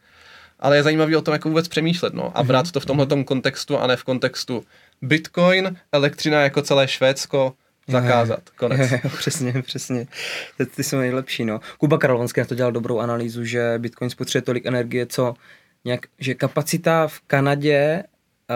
Ale 0.59 0.75
je 0.75 0.83
zajímavý 0.83 1.15
o 1.15 1.21
tom, 1.21 1.33
jako 1.33 1.49
vůbec 1.49 1.67
přemýšlet, 1.67 2.13
no, 2.13 2.37
a 2.37 2.43
brát 2.43 2.71
to 2.71 2.79
v 2.79 2.85
tomhle 2.85 3.23
kontextu 3.23 3.77
a 3.77 3.87
ne 3.87 3.95
v 3.95 4.03
kontextu 4.03 4.63
Bitcoin, 5.01 5.75
elektřina 5.91 6.41
jako 6.41 6.61
celé 6.61 6.87
Švédsko, 6.87 7.53
zakázat. 7.87 8.49
Konec. 8.57 8.91
Jo, 8.91 8.99
jo, 9.03 9.09
přesně, 9.17 9.53
přesně. 9.61 10.07
Ty, 10.57 10.65
ty 10.65 10.83
jsou 10.83 10.97
nejlepší, 10.97 11.45
no. 11.45 11.59
Kuba 11.77 11.97
Karolonský 11.97 12.41
na 12.41 12.45
to 12.45 12.55
dělal 12.55 12.71
dobrou 12.71 12.99
analýzu, 12.99 13.45
že 13.45 13.73
Bitcoin 13.77 14.09
spotřebuje 14.09 14.41
tolik 14.41 14.65
energie, 14.65 15.05
co 15.05 15.33
nějak, 15.85 16.05
že 16.19 16.33
kapacita 16.33 17.07
v 17.07 17.19
Kanadě 17.19 18.03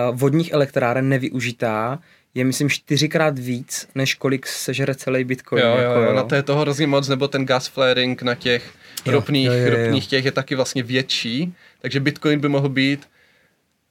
uh, 0.10 0.18
vodních 0.18 0.54
elektráren 0.54 1.10
nevyužitá 1.10 2.00
je 2.34 2.46
myslím 2.46 2.70
čtyřikrát 2.70 3.40
víc, 3.40 3.88
než 3.96 4.14
kolik 4.14 4.48
sežere 4.48 4.96
celý 4.96 5.24
Bitcoin. 5.24 5.64
Jo, 5.64 5.76
jako, 5.78 6.00
jo, 6.00 6.06
jo, 6.06 6.14
na 6.14 6.24
to 6.24 6.36
je 6.36 6.44
toho 6.44 6.62
hrozně 6.62 6.88
moc, 6.88 7.08
nebo 7.08 7.28
ten 7.28 7.46
gas 7.46 7.68
flaring 7.68 8.22
na 8.22 8.36
těch 8.36 8.74
ropných, 9.06 9.48
jo, 9.48 9.54
jo, 9.54 9.60
jo, 9.60 9.68
jo. 9.68 9.78
ropných 9.78 10.08
těch 10.08 10.26
je 10.26 10.32
taky 10.32 10.56
vlastně 10.56 10.84
větší, 10.84 11.54
takže 11.82 12.00
Bitcoin 12.00 12.40
by 12.40 12.50
mohl 12.50 12.70
být 12.70 13.08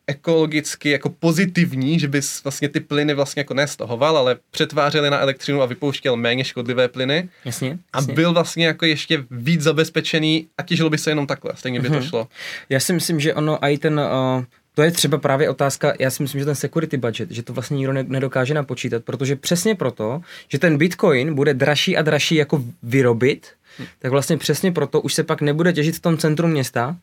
ekologicky 0.06 0.90
jako 0.90 1.08
pozitivní, 1.08 1.98
že 1.98 2.08
bys 2.08 2.44
vlastně 2.44 2.68
ty 2.68 2.80
plyny 2.80 3.14
vlastně 3.14 3.40
jako 3.40 3.54
nestahoval, 3.54 4.18
ale 4.18 4.36
přetvářeli 4.50 5.10
na 5.10 5.18
elektřinu 5.18 5.62
a 5.62 5.66
vypouštěl 5.66 6.16
méně 6.16 6.44
škodlivé 6.44 6.88
plyny. 6.88 7.28
Jasně, 7.44 7.68
jasně. 7.68 8.12
A 8.12 8.14
byl 8.14 8.32
vlastně 8.32 8.66
jako 8.66 8.84
ještě 8.84 9.24
víc 9.30 9.60
zabezpečený 9.60 10.48
a 10.58 10.62
těžilo 10.62 10.90
by 10.90 10.98
se 10.98 11.10
jenom 11.10 11.26
takhle, 11.26 11.52
stejně 11.54 11.80
by 11.80 11.88
mm-hmm. 11.88 11.92
to 11.92 11.98
mhm. 11.98 12.08
šlo. 12.08 12.28
Já 12.68 12.80
si 12.80 12.92
myslím, 12.92 13.20
že 13.20 13.34
ono 13.34 13.64
i 13.64 13.78
ten, 13.78 14.00
uh, 14.38 14.44
to 14.74 14.82
je 14.82 14.90
třeba 14.90 15.18
právě 15.18 15.50
otázka, 15.50 15.92
já 15.98 16.10
si 16.10 16.22
myslím, 16.22 16.38
že 16.38 16.44
ten 16.44 16.54
security 16.54 16.96
budget, 16.96 17.30
že 17.30 17.42
to 17.42 17.52
vlastně 17.52 17.76
nikdo 17.76 17.92
nedokáže 17.92 18.54
napočítat, 18.54 19.04
protože 19.04 19.36
přesně 19.36 19.74
proto, 19.74 20.20
že 20.48 20.58
ten 20.58 20.78
bitcoin 20.78 21.34
bude 21.34 21.54
dražší 21.54 21.96
a 21.96 22.02
dražší 22.02 22.34
jako 22.34 22.64
vyrobit, 22.82 23.48
hm. 23.78 23.84
tak 23.98 24.10
vlastně 24.10 24.36
přesně 24.36 24.72
proto 24.72 25.00
už 25.00 25.14
se 25.14 25.24
pak 25.24 25.40
nebude 25.40 25.72
těžit 25.72 25.96
v 25.96 26.00
tom 26.00 26.18
centru 26.18 26.48
města, 26.48 26.96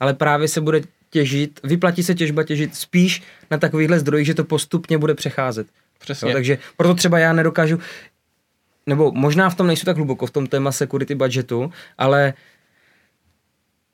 ale 0.00 0.14
právě 0.14 0.48
se 0.48 0.60
bude 0.60 0.80
těžit, 1.10 1.60
vyplatí 1.64 2.02
se 2.02 2.14
těžba 2.14 2.42
těžit 2.44 2.74
spíš 2.74 3.22
na 3.50 3.58
takovýchhle 3.58 3.98
zdrojích, 4.00 4.26
že 4.26 4.34
to 4.34 4.44
postupně 4.44 4.98
bude 4.98 5.14
přecházet. 5.14 5.66
Přesně. 5.98 6.30
Jo, 6.30 6.34
takže 6.34 6.58
proto 6.76 6.94
třeba 6.94 7.18
já 7.18 7.32
nedokážu, 7.32 7.78
nebo 8.86 9.12
možná 9.12 9.50
v 9.50 9.54
tom 9.54 9.66
nejsou 9.66 9.84
tak 9.84 9.96
hluboko, 9.96 10.26
v 10.26 10.30
tom 10.30 10.46
téma 10.46 10.72
security 10.72 11.14
budgetu, 11.14 11.72
ale 11.98 12.34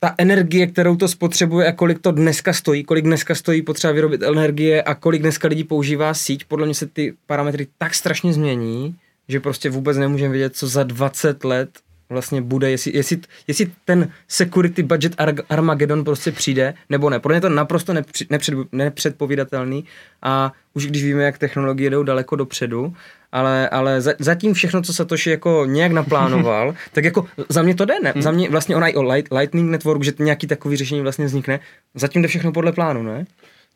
ta 0.00 0.14
energie, 0.18 0.66
kterou 0.66 0.96
to 0.96 1.08
spotřebuje 1.08 1.68
a 1.68 1.72
kolik 1.72 1.98
to 1.98 2.12
dneska 2.12 2.52
stojí, 2.52 2.84
kolik 2.84 3.04
dneska 3.04 3.34
stojí 3.34 3.62
potřeba 3.62 3.92
vyrobit 3.92 4.22
energie 4.22 4.82
a 4.82 4.94
kolik 4.94 5.22
dneska 5.22 5.48
lidí 5.48 5.64
používá 5.64 6.14
síť, 6.14 6.44
podle 6.44 6.66
mě 6.66 6.74
se 6.74 6.86
ty 6.86 7.14
parametry 7.26 7.66
tak 7.78 7.94
strašně 7.94 8.32
změní, 8.32 8.96
že 9.28 9.40
prostě 9.40 9.70
vůbec 9.70 9.96
nemůžeme 9.96 10.32
vědět, 10.32 10.56
co 10.56 10.68
za 10.68 10.82
20 10.82 11.44
let 11.44 11.70
vlastně 12.10 12.42
bude, 12.42 12.70
jestli, 12.70 12.96
jestli, 12.96 13.18
jestli 13.46 13.70
ten 13.84 14.12
security 14.28 14.82
budget 14.82 15.14
Armageddon 15.48 16.04
prostě 16.04 16.32
přijde, 16.32 16.74
nebo 16.88 17.10
ne. 17.10 17.20
Pro 17.20 17.32
mě 17.32 17.40
to 17.40 17.48
naprosto 17.48 17.92
nepři, 17.92 18.26
nepřed, 18.30 18.54
nepředpovídatelný 18.72 19.84
a 20.22 20.52
už 20.74 20.86
když 20.86 21.04
víme, 21.04 21.22
jak 21.22 21.38
technologie 21.38 21.90
jdou 21.90 22.02
daleko 22.02 22.36
dopředu, 22.36 22.94
ale, 23.32 23.68
ale 23.68 24.00
za, 24.00 24.12
zatím 24.18 24.54
všechno, 24.54 24.82
co 24.82 24.94
Satoshi 24.94 25.30
jako 25.30 25.64
nějak 25.66 25.92
naplánoval, 25.92 26.74
tak 26.92 27.04
jako 27.04 27.26
za 27.48 27.62
mě 27.62 27.74
to 27.74 27.84
jde, 27.84 27.94
ne? 28.02 28.12
Hmm. 28.12 28.22
Za 28.22 28.30
mě 28.30 28.50
vlastně 28.50 28.76
ona 28.76 28.88
i 28.88 28.94
o 28.94 29.02
Light, 29.02 29.32
Lightning 29.32 29.70
Network, 29.70 30.02
že 30.02 30.12
nějaký 30.18 30.46
takový 30.46 30.76
řešení 30.76 31.00
vlastně 31.00 31.24
vznikne, 31.24 31.60
zatím 31.94 32.22
jde 32.22 32.28
všechno 32.28 32.52
podle 32.52 32.72
plánu, 32.72 33.02
ne? 33.02 33.26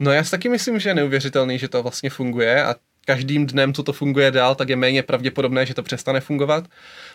No 0.00 0.12
já 0.12 0.24
si 0.24 0.30
taky 0.30 0.48
myslím, 0.48 0.80
že 0.80 0.90
je 0.90 0.94
neuvěřitelný, 0.94 1.58
že 1.58 1.68
to 1.68 1.82
vlastně 1.82 2.10
funguje 2.10 2.64
a 2.64 2.74
každým 3.04 3.46
dnem, 3.46 3.74
co 3.74 3.82
to 3.82 3.92
funguje 3.92 4.30
dál, 4.30 4.54
tak 4.54 4.68
je 4.68 4.76
méně 4.76 5.02
pravděpodobné, 5.02 5.66
že 5.66 5.74
to 5.74 5.82
přestane 5.82 6.20
fungovat. 6.20 6.68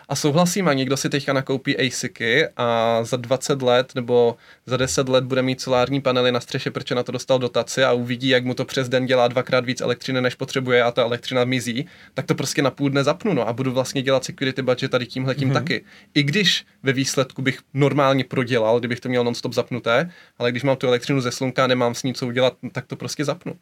A 0.08 0.16
souhlasím, 0.16 0.68
a 0.68 0.72
někdo 0.72 0.96
si 0.96 1.08
teďka 1.08 1.32
nakoupí 1.32 1.76
ASICy 1.78 2.46
a 2.56 2.98
za 3.04 3.16
20 3.16 3.62
let 3.62 3.94
nebo 3.94 4.36
za 4.66 4.76
10 4.76 5.08
let 5.08 5.24
bude 5.24 5.42
mít 5.42 5.60
solární 5.60 6.00
panely 6.00 6.32
na 6.32 6.40
střeše, 6.40 6.70
protože 6.70 6.94
na 6.94 7.02
to 7.02 7.12
dostal 7.12 7.38
dotaci 7.38 7.84
a 7.84 7.92
uvidí, 7.92 8.28
jak 8.28 8.44
mu 8.44 8.54
to 8.54 8.64
přes 8.64 8.88
den 8.88 9.06
dělá 9.06 9.28
dvakrát 9.28 9.64
víc 9.64 9.80
elektřiny, 9.80 10.20
než 10.20 10.34
potřebuje 10.34 10.82
a 10.82 10.90
ta 10.90 11.02
elektřina 11.02 11.44
mizí, 11.44 11.86
tak 12.14 12.26
to 12.26 12.34
prostě 12.34 12.62
na 12.62 12.70
půl 12.70 12.90
dne 12.90 13.04
zapnu 13.04 13.34
no, 13.34 13.48
a 13.48 13.52
budu 13.52 13.72
vlastně 13.72 14.02
dělat 14.02 14.24
security 14.24 14.62
budget 14.62 14.90
tady 14.90 15.06
tímhle 15.06 15.34
tím 15.34 15.50
mm-hmm. 15.50 15.54
taky. 15.54 15.84
I 16.14 16.22
když 16.22 16.64
ve 16.82 16.92
výsledku 16.92 17.42
bych 17.42 17.58
normálně 17.74 18.24
prodělal, 18.24 18.78
kdybych 18.78 19.00
to 19.00 19.08
měl 19.08 19.24
non-stop 19.24 19.54
zapnuté, 19.54 20.10
ale 20.38 20.50
když 20.50 20.62
mám 20.62 20.76
tu 20.76 20.86
elektřinu 20.86 21.20
ze 21.20 21.30
slunka 21.30 21.64
a 21.64 21.66
nemám 21.66 21.94
s 21.94 22.02
ní 22.02 22.14
co 22.14 22.26
udělat, 22.26 22.54
tak 22.72 22.86
to 22.86 22.96
prostě 22.96 23.24
zapnu. 23.24 23.52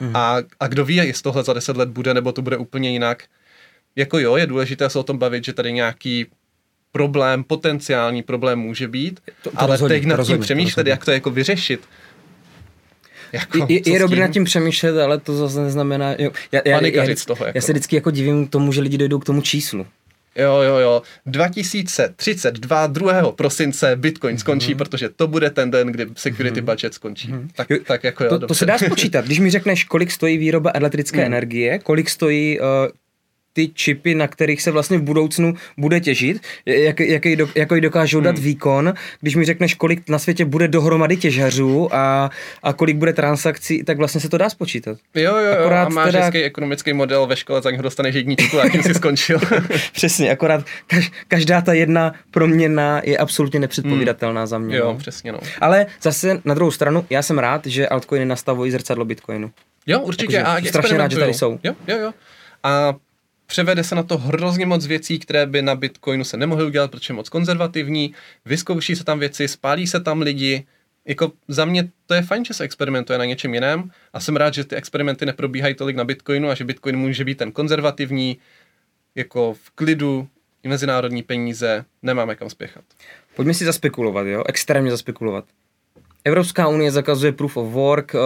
Mm-hmm. 0.00 0.16
A, 0.16 0.36
a 0.60 0.68
kdo 0.68 0.84
ví, 0.84 0.96
jestli 0.96 1.22
tohle 1.22 1.44
za 1.44 1.52
10 1.52 1.76
let 1.76 1.88
bude, 1.88 2.14
nebo 2.14 2.32
to 2.32 2.42
bude 2.42 2.56
úplně 2.56 2.90
jinak, 2.90 3.24
jako 3.96 4.18
jo, 4.18 4.36
je 4.36 4.46
důležité 4.46 4.90
se 4.90 4.98
o 4.98 5.02
tom 5.02 5.18
bavit, 5.18 5.44
že 5.44 5.52
tady 5.52 5.72
nějaký 5.72 6.26
problém, 6.92 7.44
potenciální 7.44 8.22
problém 8.22 8.58
může 8.58 8.88
být, 8.88 9.20
to, 9.42 9.50
to 9.50 9.60
ale 9.60 9.70
rozhodně, 9.70 9.96
teď 9.96 10.04
nad 10.04 10.26
tím 10.26 10.40
přemýšlet, 10.40 10.86
jak 10.86 11.04
to 11.04 11.10
jako 11.10 11.30
vyřešit. 11.30 11.80
Jako, 13.32 13.66
je, 13.68 13.90
je 13.92 13.98
dobré 13.98 14.20
nad 14.20 14.28
tím 14.28 14.44
přemýšlet, 14.44 14.98
ale 14.98 15.18
to 15.18 15.36
zase 15.36 15.60
neznamená... 15.60 16.14
Jo, 16.18 16.30
já, 16.52 16.60
já, 16.64 16.86
já, 16.86 17.04
já, 17.04 17.16
z 17.16 17.24
toho, 17.24 17.46
jako. 17.46 17.58
já 17.58 17.62
se 17.62 17.72
vždycky 17.72 17.96
jako 17.96 18.10
divím 18.10 18.48
tomu, 18.48 18.72
že 18.72 18.80
lidi 18.80 18.98
dojdou 18.98 19.18
k 19.18 19.24
tomu 19.24 19.42
číslu. 19.42 19.86
Jo, 20.36 20.62
jo, 20.62 20.76
jo. 20.76 21.02
2032, 21.26 22.86
2. 22.86 23.32
prosince 23.32 23.96
Bitcoin 23.96 24.38
skončí, 24.38 24.74
mm-hmm. 24.74 24.78
protože 24.78 25.08
to 25.08 25.26
bude 25.26 25.50
ten 25.50 25.70
den, 25.70 25.88
kdy 25.88 26.06
security 26.16 26.60
mm-hmm. 26.60 26.64
budget 26.64 26.94
skončí. 26.94 27.28
Mm-hmm. 27.28 27.48
Tak, 27.54 27.68
tak 27.84 28.04
jako 28.04 28.24
jo, 28.24 28.30
to, 28.30 28.46
to 28.46 28.54
se 28.54 28.66
dá 28.66 28.78
spočítat. 28.78 29.24
Když 29.24 29.38
mi 29.38 29.50
řekneš, 29.50 29.84
kolik 29.84 30.10
stojí 30.10 30.38
výroba 30.38 30.70
elektrické 30.74 31.18
mm. 31.18 31.26
energie, 31.26 31.78
kolik 31.78 32.10
stojí 32.10 32.60
uh, 32.60 32.66
ty 33.54 33.68
čipy, 33.68 34.14
na 34.14 34.28
kterých 34.28 34.62
se 34.62 34.70
vlastně 34.70 34.98
v 34.98 35.02
budoucnu 35.02 35.54
bude 35.76 36.00
těžit, 36.00 36.42
jak, 36.66 37.00
jaký, 37.00 37.36
do, 37.36 37.48
jaký 37.54 37.80
dokážou 37.80 38.20
dát 38.20 38.36
hmm. 38.36 38.44
výkon. 38.44 38.94
Když 39.20 39.36
mi 39.36 39.44
řekneš, 39.44 39.74
kolik 39.74 40.08
na 40.08 40.18
světě 40.18 40.44
bude 40.44 40.68
dohromady 40.68 41.16
těžařů 41.16 41.94
a, 41.94 42.30
a 42.62 42.72
kolik 42.72 42.96
bude 42.96 43.12
transakcí, 43.12 43.84
tak 43.84 43.98
vlastně 43.98 44.20
se 44.20 44.28
to 44.28 44.38
dá 44.38 44.50
spočítat. 44.50 44.98
Jo, 45.14 45.36
jo, 45.36 45.52
akorát 45.52 45.80
jo 45.80 45.86
a 45.86 45.88
máš 45.88 46.06
teda... 46.06 46.24
hezký 46.24 46.42
ekonomický 46.42 46.92
model 46.92 47.26
ve 47.26 47.36
škole, 47.36 47.62
za 47.62 47.70
něho 47.70 47.82
dostaneš 47.82 48.14
jedničku 48.14 48.60
a 48.60 48.68
tím 48.68 48.82
si 48.82 48.94
skončil. 48.94 49.40
přesně, 49.92 50.30
akorát 50.30 50.64
kaž, 50.86 51.10
každá 51.28 51.60
ta 51.60 51.72
jedna 51.72 52.12
proměna 52.30 53.00
je 53.04 53.18
absolutně 53.18 53.60
nepředpovídatelná 53.60 54.40
hmm. 54.40 54.46
za 54.46 54.58
mě. 54.58 54.76
Jo, 54.76 54.92
no. 54.92 54.98
přesně. 54.98 55.32
No. 55.32 55.38
Ale 55.60 55.86
zase 56.02 56.40
na 56.44 56.54
druhou 56.54 56.70
stranu, 56.70 57.06
já 57.10 57.22
jsem 57.22 57.38
rád, 57.38 57.66
že 57.66 57.88
altcoiny 57.88 58.24
nastavují 58.24 58.70
zrcadlo 58.70 59.04
Bitcoinu. 59.04 59.50
Jo, 59.86 60.00
určitě. 60.00 60.36
Jako, 60.36 60.50
a 60.50 60.60
strašně 60.68 60.98
rád, 60.98 61.10
že 61.10 61.18
tady 61.18 61.34
jsou. 61.34 61.58
Jo, 61.64 61.74
jo, 61.88 61.96
jo. 61.98 62.12
A 62.62 62.94
převede 63.46 63.84
se 63.84 63.94
na 63.94 64.02
to 64.02 64.18
hrozně 64.18 64.66
moc 64.66 64.86
věcí, 64.86 65.18
které 65.18 65.46
by 65.46 65.62
na 65.62 65.74
Bitcoinu 65.74 66.24
se 66.24 66.36
nemohly 66.36 66.64
udělat, 66.64 66.90
protože 66.90 67.12
je 67.12 67.16
moc 67.16 67.28
konzervativní, 67.28 68.14
vyzkouší 68.44 68.96
se 68.96 69.04
tam 69.04 69.18
věci, 69.18 69.48
spálí 69.48 69.86
se 69.86 70.00
tam 70.00 70.22
lidi. 70.22 70.66
Jako 71.04 71.32
za 71.48 71.64
mě 71.64 71.90
to 72.06 72.14
je 72.14 72.22
fajn, 72.22 72.44
že 72.44 72.54
se 72.54 72.64
experimentuje 72.64 73.18
na 73.18 73.24
něčem 73.24 73.54
jiném 73.54 73.90
a 74.12 74.20
jsem 74.20 74.36
rád, 74.36 74.54
že 74.54 74.64
ty 74.64 74.76
experimenty 74.76 75.26
neprobíhají 75.26 75.74
tolik 75.74 75.96
na 75.96 76.04
Bitcoinu 76.04 76.48
a 76.48 76.54
že 76.54 76.64
Bitcoin 76.64 76.96
může 76.96 77.24
být 77.24 77.38
ten 77.38 77.52
konzervativní, 77.52 78.38
jako 79.14 79.54
v 79.54 79.70
klidu, 79.70 80.28
i 80.62 80.68
mezinárodní 80.68 81.22
peníze, 81.22 81.84
nemáme 82.02 82.34
kam 82.34 82.50
spěchat. 82.50 82.84
Pojďme 83.34 83.54
si 83.54 83.64
zaspekulovat, 83.64 84.26
jo? 84.26 84.44
Extrémně 84.46 84.90
zaspekulovat. 84.90 85.44
Evropská 86.26 86.68
unie 86.68 86.90
zakazuje 86.90 87.32
proof 87.32 87.56
of 87.56 87.72
work, 87.72 88.14
uh, 88.14 88.20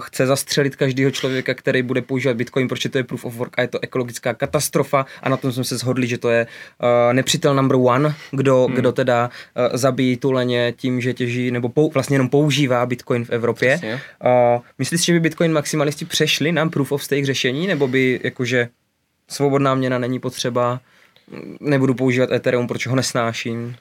chce 0.00 0.26
zastřelit 0.26 0.76
každého 0.76 1.10
člověka, 1.10 1.54
který 1.54 1.82
bude 1.82 2.02
používat 2.02 2.36
Bitcoin, 2.36 2.68
protože 2.68 2.88
to 2.88 2.98
je 2.98 3.04
proof 3.04 3.24
of 3.24 3.34
work 3.34 3.58
a 3.58 3.62
je 3.62 3.68
to 3.68 3.78
ekologická 3.82 4.34
katastrofa 4.34 5.06
a 5.22 5.28
na 5.28 5.36
tom 5.36 5.52
jsme 5.52 5.64
se 5.64 5.78
shodli, 5.78 6.06
že 6.06 6.18
to 6.18 6.30
je 6.30 6.46
uh, 6.46 7.14
nepřítel 7.14 7.54
number 7.54 7.76
one, 7.80 8.14
kdo, 8.30 8.66
hmm. 8.66 8.76
kdo 8.76 8.92
teda 8.92 9.30
uh, 9.70 9.76
zabíjí 9.76 10.16
tuleně 10.16 10.74
tím, 10.76 11.00
že 11.00 11.14
těží 11.14 11.50
nebo 11.50 11.68
pou, 11.68 11.90
vlastně 11.90 12.14
jenom 12.14 12.28
používá 12.28 12.86
Bitcoin 12.86 13.24
v 13.24 13.30
Evropě. 13.30 13.80
Uh, 13.84 14.62
myslíš, 14.78 15.04
že 15.04 15.12
by 15.12 15.20
Bitcoin 15.20 15.52
maximalisti 15.52 16.04
přešli 16.04 16.52
na 16.52 16.68
proof 16.68 16.92
of 16.92 17.04
stake 17.04 17.26
řešení, 17.26 17.66
nebo 17.66 17.88
by 17.88 18.20
jakože 18.24 18.68
svobodná 19.28 19.74
měna 19.74 19.98
není 19.98 20.18
potřeba, 20.18 20.80
nebudu 21.60 21.94
používat 21.94 22.32
Ethereum, 22.32 22.66
proč 22.66 22.86
ho 22.86 22.96
nesnáším? 22.96 23.76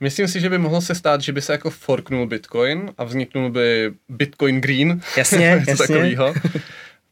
Myslím 0.00 0.28
si, 0.28 0.40
že 0.40 0.50
by 0.50 0.58
mohlo 0.58 0.80
se 0.80 0.94
stát, 0.94 1.20
že 1.20 1.32
by 1.32 1.42
se 1.42 1.52
jako 1.52 1.70
forknul 1.70 2.26
Bitcoin 2.26 2.90
a 2.98 3.04
vzniknul 3.04 3.50
by 3.50 3.92
Bitcoin 4.08 4.60
Green. 4.60 5.00
Jasně, 5.16 5.46
jasně. 5.68 5.76
takovýho. 5.76 6.34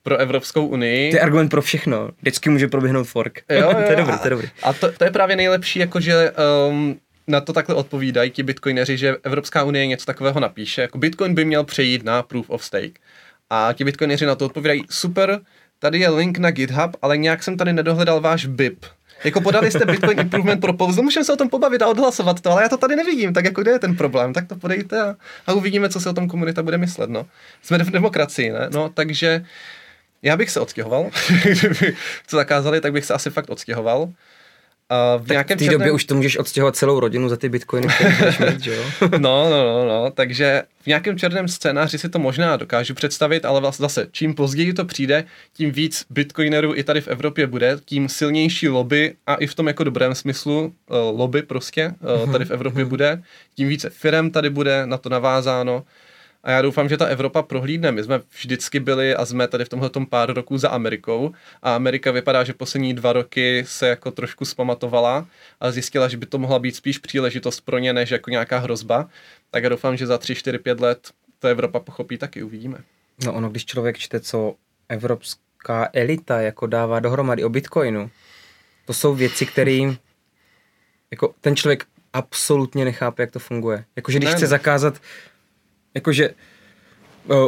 pro 0.03 0.16
Evropskou 0.16 0.66
unii. 0.66 1.11
To 1.11 1.16
je 1.16 1.20
argument 1.20 1.49
pro 1.49 1.62
všechno. 1.62 2.11
Vždycky 2.20 2.51
může 2.51 2.68
proběhnout 2.68 3.05
fork. 3.05 3.41
Jo, 3.51 3.61
jo, 3.61 3.74
to 3.87 3.91
je 3.91 3.97
dobrý, 3.97 4.18
to 4.18 4.26
je 4.26 4.30
dobrý. 4.30 4.49
A 4.62 4.72
to, 4.72 4.93
to 4.93 5.05
je 5.05 5.11
právě 5.11 5.37
nejlepší, 5.37 5.78
jakože 5.78 6.32
um, 6.68 6.97
na 7.26 7.41
to 7.41 7.53
takhle 7.53 7.74
odpovídají 7.74 8.30
ti 8.30 8.43
bitcoineři, 8.43 8.97
že 8.97 9.16
Evropská 9.22 9.64
unie 9.64 9.87
něco 9.87 10.07
takového 10.07 10.41
napíše. 10.41 10.82
Jako 10.82 10.99
Bitcoin 10.99 11.34
by 11.34 11.45
měl 11.45 11.64
přejít 11.64 12.05
na 12.05 12.22
proof 12.22 12.51
of 12.51 12.64
stake. 12.64 13.01
A 13.51 13.72
ti 13.72 13.84
bitcoineři 13.84 14.26
na 14.26 14.34
to 14.34 14.47
odpovídají, 14.47 14.84
super, 14.91 15.41
tady 15.78 15.99
je 15.99 16.09
link 16.09 16.39
na 16.39 16.51
GitHub, 16.51 16.97
ale 17.03 17.16
nějak 17.16 17.43
jsem 17.43 17.57
tady 17.57 17.72
nedohledal 17.72 18.20
váš 18.20 18.47
BIP. 18.47 18.84
Jako 19.25 19.41
podali 19.41 19.71
jste 19.71 19.85
Bitcoin 19.85 20.21
Improvement 20.21 20.61
Proposal, 20.61 21.05
můžeme 21.05 21.25
se 21.25 21.33
o 21.33 21.37
tom 21.37 21.49
pobavit 21.49 21.83
a 21.83 21.87
odhlasovat 21.87 22.41
to, 22.41 22.51
ale 22.51 22.62
já 22.62 22.69
to 22.69 22.77
tady 22.77 22.97
nevidím, 22.97 23.33
tak 23.33 23.45
jako 23.45 23.62
kde 23.62 23.71
je 23.71 23.79
ten 23.79 23.97
problém, 23.97 24.33
tak 24.33 24.49
to 24.49 24.57
podejte 24.57 25.03
a, 25.03 25.17
a 25.47 25.53
uvidíme, 25.53 25.89
co 25.89 26.01
se 26.01 26.11
o 26.11 26.12
tom 26.12 26.29
komunita 26.29 26.62
bude 26.62 26.79
myslet, 26.79 27.11
no. 27.11 27.27
Jsme 27.62 27.79
v 27.79 27.91
demokracii, 27.91 28.53
ne? 28.53 28.69
No, 28.73 28.89
takže 28.89 29.45
já 30.23 30.37
bych 30.37 30.51
se 30.51 30.61
odstěhoval, 30.61 31.11
kdyby 31.43 31.97
to 32.31 32.37
zakázali, 32.37 32.81
tak 32.81 32.93
bych 32.93 33.05
se 33.05 33.14
asi 33.14 33.31
fakt 33.31 33.51
odstěhoval. 33.51 34.12
A 34.89 35.16
v, 35.16 35.26
tak 35.26 35.47
v 35.47 35.49
té 35.49 35.57
černém... 35.57 35.78
době 35.78 35.93
už 35.93 36.05
to 36.05 36.14
můžeš 36.14 36.39
odstěhovat 36.39 36.76
celou 36.76 37.01
rodinu 37.01 37.28
za 37.28 37.37
ty 37.37 37.49
bitcoiny, 37.49 37.89
které 37.89 38.51
mít, 38.51 38.61
že 38.64 38.74
jo? 38.74 38.82
no, 39.18 39.51
no, 39.51 39.51
no, 39.51 39.84
no, 39.89 40.11
takže 40.11 40.62
v 40.82 40.87
nějakém 40.87 41.18
černém 41.18 41.49
scénáři 41.49 41.99
si 41.99 42.09
to 42.09 42.18
možná 42.18 42.57
dokážu 42.57 42.95
představit, 42.95 43.45
ale 43.45 43.61
vlastně 43.61 43.84
zase, 43.84 44.07
čím 44.12 44.34
později 44.34 44.72
to 44.72 44.84
přijde, 44.84 45.24
tím 45.53 45.70
víc 45.70 46.07
bitcoinerů 46.11 46.74
i 46.74 46.84
tady 46.84 47.01
v 47.01 47.09
Evropě 47.09 47.47
bude, 47.47 47.78
tím 47.84 48.09
silnější 48.09 48.68
lobby 48.68 49.14
a 49.26 49.34
i 49.34 49.47
v 49.47 49.55
tom 49.55 49.66
jako 49.66 49.84
dobrém 49.84 50.14
smyslu 50.14 50.61
uh, 50.62 50.97
lobby 51.18 51.43
prostě 51.43 51.95
uh, 52.24 52.32
tady 52.32 52.45
v 52.45 52.51
Evropě 52.51 52.82
mhm. 52.82 52.89
bude, 52.89 53.22
tím 53.55 53.68
více 53.68 53.91
firem 53.91 54.30
tady 54.30 54.51
bude 54.51 54.87
na 54.87 54.97
to 54.97 55.09
navázáno 55.09 55.84
A 56.47 56.51
já 56.51 56.62
doufám, 56.62 56.88
že 56.88 56.97
ta 56.97 57.07
Evropa 57.07 57.42
prohlídne. 57.42 57.92
My 57.92 58.05
jsme 58.05 58.20
vždycky 58.40 58.80
byli 58.80 59.14
a 59.14 59.26
jsme 59.26 59.49
tady 59.49 59.64
v 59.64 59.68
tomhle 59.68 59.90
pár 60.09 60.32
roků 60.32 60.59
za 60.59 60.68
Amerikou 60.68 61.32
a 61.62 61.74
Amerika 61.74 62.11
vypadá, 62.11 62.44
že 62.44 62.53
poslední 62.53 62.94
dva 62.94 63.12
roky 63.12 63.64
se 63.66 63.88
jako 63.88 64.11
trošku 64.11 64.44
zpamatovala 64.44 65.26
a 65.61 65.70
zjistila, 65.70 66.09
že 66.09 66.16
by 66.16 66.26
to 66.26 66.38
mohla 66.38 66.59
být 66.59 66.76
spíš 66.76 66.99
příležitost 66.99 67.61
pro 67.61 67.78
ně, 67.78 67.92
než 67.92 68.11
jako 68.11 68.30
nějaká 68.30 68.59
hrozba. 68.59 69.09
Tak 69.51 69.62
já 69.62 69.68
doufám, 69.68 69.97
že 69.97 70.07
za 70.07 70.18
3, 70.18 70.34
4, 70.34 70.59
5 70.59 70.80
let 70.80 71.11
to 71.38 71.49
Evropa 71.49 71.80
pochopí, 71.80 72.18
taky 72.18 72.42
uvidíme. 72.42 72.78
No 73.24 73.32
ono, 73.32 73.51
když 73.51 73.64
člověk 73.64 73.99
čte, 73.99 74.20
co 74.20 74.55
evropská 74.88 75.88
elita 75.92 76.40
jako 76.40 76.66
dává 76.66 77.01
dohromady 77.01 77.44
o 77.44 77.49
Bitcoinu, 77.49 78.11
to 78.84 78.92
jsou 78.92 79.14
věci, 79.14 79.47
které 79.47 79.78
jako 81.11 81.34
ten 81.40 81.57
člověk 81.57 81.84
absolutně 82.12 82.84
nechápe, 82.84 83.22
jak 83.22 83.30
to 83.30 83.38
funguje. 83.38 83.84
Jakože 83.97 84.18
když 84.18 84.30
ne, 84.30 84.36
chce 84.36 84.47
zakázat, 84.47 85.01
jakože 85.97 86.30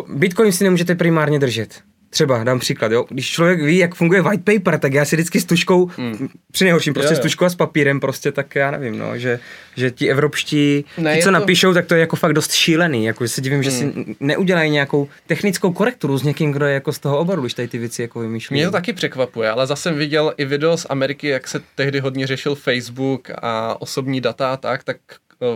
Bitcoin 0.09 0.53
si 0.53 0.65
nemůžete 0.65 0.95
primárně 0.95 1.39
držet. 1.39 1.81
Třeba, 2.11 2.45
dám 2.45 2.59
příklad, 2.59 2.93
jo. 2.93 3.05
Když 3.09 3.31
člověk 3.31 3.63
ví, 3.63 3.79
jak 3.79 3.95
funguje 3.95 4.23
white 4.23 4.45
paper, 4.45 4.79
tak 4.79 4.93
já 4.93 5.05
si 5.05 5.17
vždycky 5.17 5.41
s 5.41 5.45
tuškou, 5.45 5.91
hmm. 5.97 6.29
při 6.53 6.65
nejhorším 6.65 6.95
prostě 6.95 7.13
jo, 7.13 7.17
jo. 7.17 7.21
s 7.21 7.23
tuškou 7.23 7.45
a 7.45 7.51
s 7.51 7.55
papírem 7.55 8.01
prostě, 8.01 8.33
tak 8.33 8.55
já 8.55 8.71
nevím, 8.71 8.99
no, 8.99 9.19
že, 9.19 9.41
že 9.77 9.91
ti 9.91 10.11
evropští, 10.11 10.85
ne, 10.99 11.17
ti, 11.17 11.23
co 11.23 11.27
to... 11.27 11.31
napíšou, 11.31 11.75
tak 11.75 11.87
to 11.87 11.95
je 11.95 12.01
jako 12.01 12.17
fakt 12.17 12.33
dost 12.33 12.53
šílený, 12.53 13.05
jako 13.05 13.29
se 13.29 13.41
divím, 13.41 13.57
hmm. 13.57 13.63
že 13.63 13.71
si 13.71 13.85
hmm. 13.85 14.15
neudělají 14.21 14.71
nějakou 14.71 15.09
technickou 15.27 15.73
korekturu 15.73 16.19
s 16.19 16.23
někým, 16.23 16.53
kdo 16.53 16.67
je 16.67 16.75
jako 16.75 16.93
z 16.93 16.99
toho 16.99 17.19
oboru, 17.19 17.43
když 17.43 17.55
tady 17.55 17.69
ty 17.69 17.79
věci 17.79 18.03
jako 18.03 18.21
vymýšlí. 18.21 18.55
Mě 18.55 18.67
to 18.67 18.73
taky 18.73 18.93
překvapuje, 18.93 19.51
ale 19.51 19.67
zase 19.67 19.83
jsem 19.83 19.95
viděl 19.95 20.35
i 20.37 20.45
video 20.45 20.77
z 20.77 20.87
Ameriky, 20.91 21.29
jak 21.29 21.49
se 21.49 21.61
tehdy 21.75 22.01
hodně 22.01 22.27
řešil 22.27 22.55
Facebook 22.55 23.31
a 23.43 23.81
osobní 23.81 24.21
data 24.21 24.53
a 24.53 24.57
tak, 24.57 24.85
tak 24.85 24.97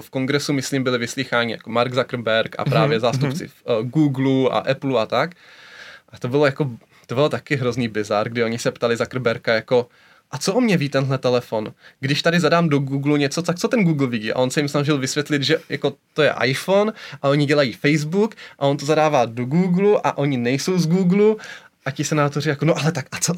v 0.01 0.11
kongresu, 0.11 0.53
myslím, 0.53 0.85
byli 0.85 0.99
vyslycháni 0.99 1.53
jako 1.53 1.71
Mark 1.71 1.95
Zuckerberg 1.95 2.55
a 2.59 2.65
právě 2.65 2.99
mm-hmm. 2.99 3.01
zástupci 3.01 3.51
uh, 3.65 3.87
Google 3.87 4.51
a 4.51 4.59
Apple 4.71 5.03
a 5.03 5.07
tak. 5.07 5.31
A 6.09 6.19
to 6.19 6.29
bylo 6.29 6.47
jako, 6.47 6.71
to 7.07 7.15
bylo 7.15 7.29
taky 7.29 7.57
hrozný 7.57 7.89
bizar, 7.89 8.29
kdy 8.29 8.45
oni 8.45 8.59
se 8.59 8.71
ptali 8.71 8.97
Zuckerberga 8.97 9.55
jako, 9.55 9.89
a 10.31 10.39
co 10.39 10.55
o 10.55 10.61
mě 10.61 10.77
ví 10.77 10.89
tenhle 10.89 11.19
telefon? 11.19 11.73
Když 12.01 12.23
tady 12.23 12.41
zadám 12.41 12.69
do 12.69 12.79
Google 12.79 13.19
něco, 13.19 13.43
tak 13.43 13.59
co 13.59 13.69
ten 13.69 13.85
Google 13.85 14.07
vidí? 14.07 14.33
A 14.33 14.39
on 14.39 14.51
se 14.51 14.61
jim 14.61 14.69
snažil 14.69 14.99
vysvětlit, 14.99 15.43
že 15.43 15.59
jako 15.69 15.95
to 16.15 16.23
je 16.23 16.35
iPhone 16.45 16.93
a 17.23 17.29
oni 17.29 17.47
dělají 17.47 17.73
Facebook 17.73 18.35
a 18.59 18.67
on 18.67 18.77
to 18.77 18.87
zadává 18.87 19.25
do 19.25 19.45
Google 19.45 20.01
a 20.05 20.19
oni 20.19 20.37
nejsou 20.37 20.79
z 20.79 20.87
Google 20.87 21.35
a 21.85 21.91
ti 21.91 22.05
senátoři 22.05 22.49
jako, 22.49 22.65
no 22.65 22.79
ale 22.79 22.93
tak 22.93 23.07
a 23.13 23.19
co? 23.19 23.33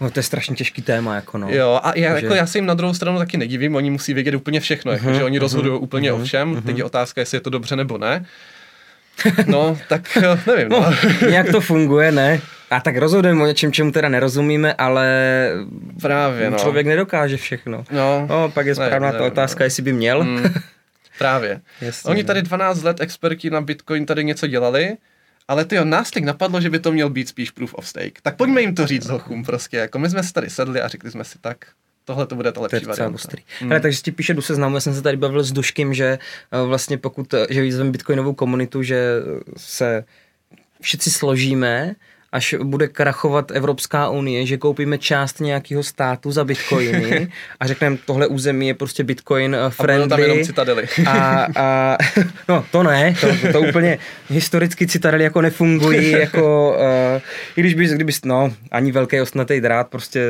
No 0.00 0.10
to 0.10 0.18
je 0.18 0.22
strašně 0.22 0.56
těžký 0.56 0.82
téma, 0.82 1.14
jako 1.14 1.38
no. 1.38 1.48
Jo, 1.50 1.80
a 1.82 1.98
já, 1.98 2.18
že... 2.18 2.24
jako 2.24 2.34
já 2.34 2.46
se 2.46 2.58
jim 2.58 2.66
na 2.66 2.74
druhou 2.74 2.94
stranu 2.94 3.18
taky 3.18 3.36
nedivím, 3.36 3.74
oni 3.74 3.90
musí 3.90 4.14
vědět 4.14 4.34
úplně 4.34 4.60
všechno, 4.60 4.92
uh-huh, 4.92 4.94
jako, 4.94 5.12
že 5.12 5.24
oni 5.24 5.38
uh-huh, 5.38 5.40
rozhodují 5.40 5.80
úplně 5.80 6.12
uh-huh, 6.12 6.20
o 6.20 6.24
všem, 6.24 6.54
uh-huh. 6.54 6.62
teď 6.62 6.78
je 6.78 6.84
otázka, 6.84 7.20
jestli 7.20 7.36
je 7.36 7.40
to 7.40 7.50
dobře 7.50 7.76
nebo 7.76 7.98
ne. 7.98 8.24
No, 9.46 9.78
tak 9.88 10.16
eh, 10.16 10.40
nevím. 10.46 10.68
No. 10.68 10.80
no. 10.80 11.28
Jak 11.28 11.50
to 11.50 11.60
funguje, 11.60 12.12
ne? 12.12 12.40
A 12.70 12.80
tak 12.80 12.96
rozhodujeme 12.96 13.42
o 13.42 13.46
něčem, 13.46 13.72
čemu 13.72 13.92
teda 13.92 14.08
nerozumíme, 14.08 14.74
ale 14.74 15.06
Právě, 16.00 16.50
no. 16.50 16.58
člověk 16.58 16.86
nedokáže 16.86 17.36
všechno. 17.36 17.84
No, 17.90 18.26
no 18.28 18.50
pak 18.50 18.66
je 18.66 18.74
správná 18.74 19.12
ta 19.12 19.24
otázka, 19.24 19.62
no. 19.62 19.66
jestli 19.66 19.82
by 19.82 19.92
měl. 19.92 20.24
Mm, 20.24 20.54
právě. 21.18 21.60
Jasně, 21.80 22.10
Oni 22.10 22.22
no. 22.22 22.26
tady 22.26 22.42
12 22.42 22.82
let 22.82 23.00
experti 23.00 23.50
na 23.50 23.60
Bitcoin 23.60 24.06
tady 24.06 24.24
něco 24.24 24.46
dělali, 24.46 24.96
ale 25.48 25.64
ty 25.64 25.84
nás 25.84 26.10
teď 26.10 26.24
napadlo, 26.24 26.60
že 26.60 26.70
by 26.70 26.78
to 26.78 26.92
měl 26.92 27.10
být 27.10 27.28
spíš 27.28 27.50
proof 27.50 27.74
of 27.74 27.88
stake. 27.88 28.20
Tak 28.22 28.36
pojďme 28.36 28.60
jim 28.60 28.74
to 28.74 28.86
říct 28.86 29.08
hochům 29.08 29.44
prostě. 29.44 29.76
Jako 29.76 29.98
my 29.98 30.10
jsme 30.10 30.22
si 30.22 30.32
tady 30.32 30.50
sedli 30.50 30.80
a 30.80 30.88
řekli 30.88 31.10
jsme 31.10 31.24
si 31.24 31.38
tak, 31.38 31.66
tohle 32.04 32.26
to 32.26 32.36
bude 32.36 32.52
ta 32.52 32.60
lepší 32.60 32.80
to 32.80 32.88
varianta. 32.88 33.18
Hmm. 33.60 33.72
Ale, 33.72 33.80
takže 33.80 34.02
ti 34.02 34.12
píše 34.12 34.34
do 34.34 34.42
seznamu, 34.42 34.76
já 34.76 34.80
jsem 34.80 34.94
se 34.94 35.02
tady 35.02 35.16
bavil 35.16 35.42
s 35.42 35.52
Duškem, 35.52 35.94
že 35.94 36.18
uh, 36.52 36.68
vlastně 36.68 36.98
pokud, 36.98 37.34
eh, 37.34 37.46
že 37.50 37.60
vyzveme 37.62 37.90
bitcoinovou 37.90 38.34
komunitu, 38.34 38.82
že 38.82 39.22
se 39.56 40.04
všichni 40.80 41.12
složíme, 41.12 41.94
až 42.32 42.54
bude 42.62 42.88
krachovat 42.88 43.50
Evropská 43.50 44.08
unie, 44.08 44.46
že 44.46 44.56
koupíme 44.56 44.98
část 44.98 45.40
nějakého 45.40 45.82
státu 45.82 46.32
za 46.32 46.44
bitcoiny 46.44 47.28
a 47.60 47.66
řekneme, 47.66 47.98
tohle 48.06 48.26
území 48.26 48.68
je 48.68 48.74
prostě 48.74 49.04
bitcoin 49.04 49.56
friendly. 49.68 50.04
A 50.04 50.08
tam 50.08 50.20
jenom 50.20 50.44
citadely. 50.44 50.88
a, 51.06 51.46
a, 51.56 51.96
no 52.48 52.64
to 52.70 52.82
ne, 52.82 53.14
to, 53.20 53.52
to 53.52 53.60
úplně 53.60 53.98
historicky 54.28 54.86
citadely 54.86 55.24
jako 55.24 55.40
nefungují, 55.40 56.10
jako 56.10 56.76
uh, 56.78 57.22
i 57.56 57.60
když 57.60 57.74
bys, 57.74 57.92
kdybys, 57.92 58.24
no, 58.24 58.52
ani 58.70 58.92
velký 58.92 59.20
osnatý 59.20 59.60
drát, 59.60 59.88
prostě 59.88 60.20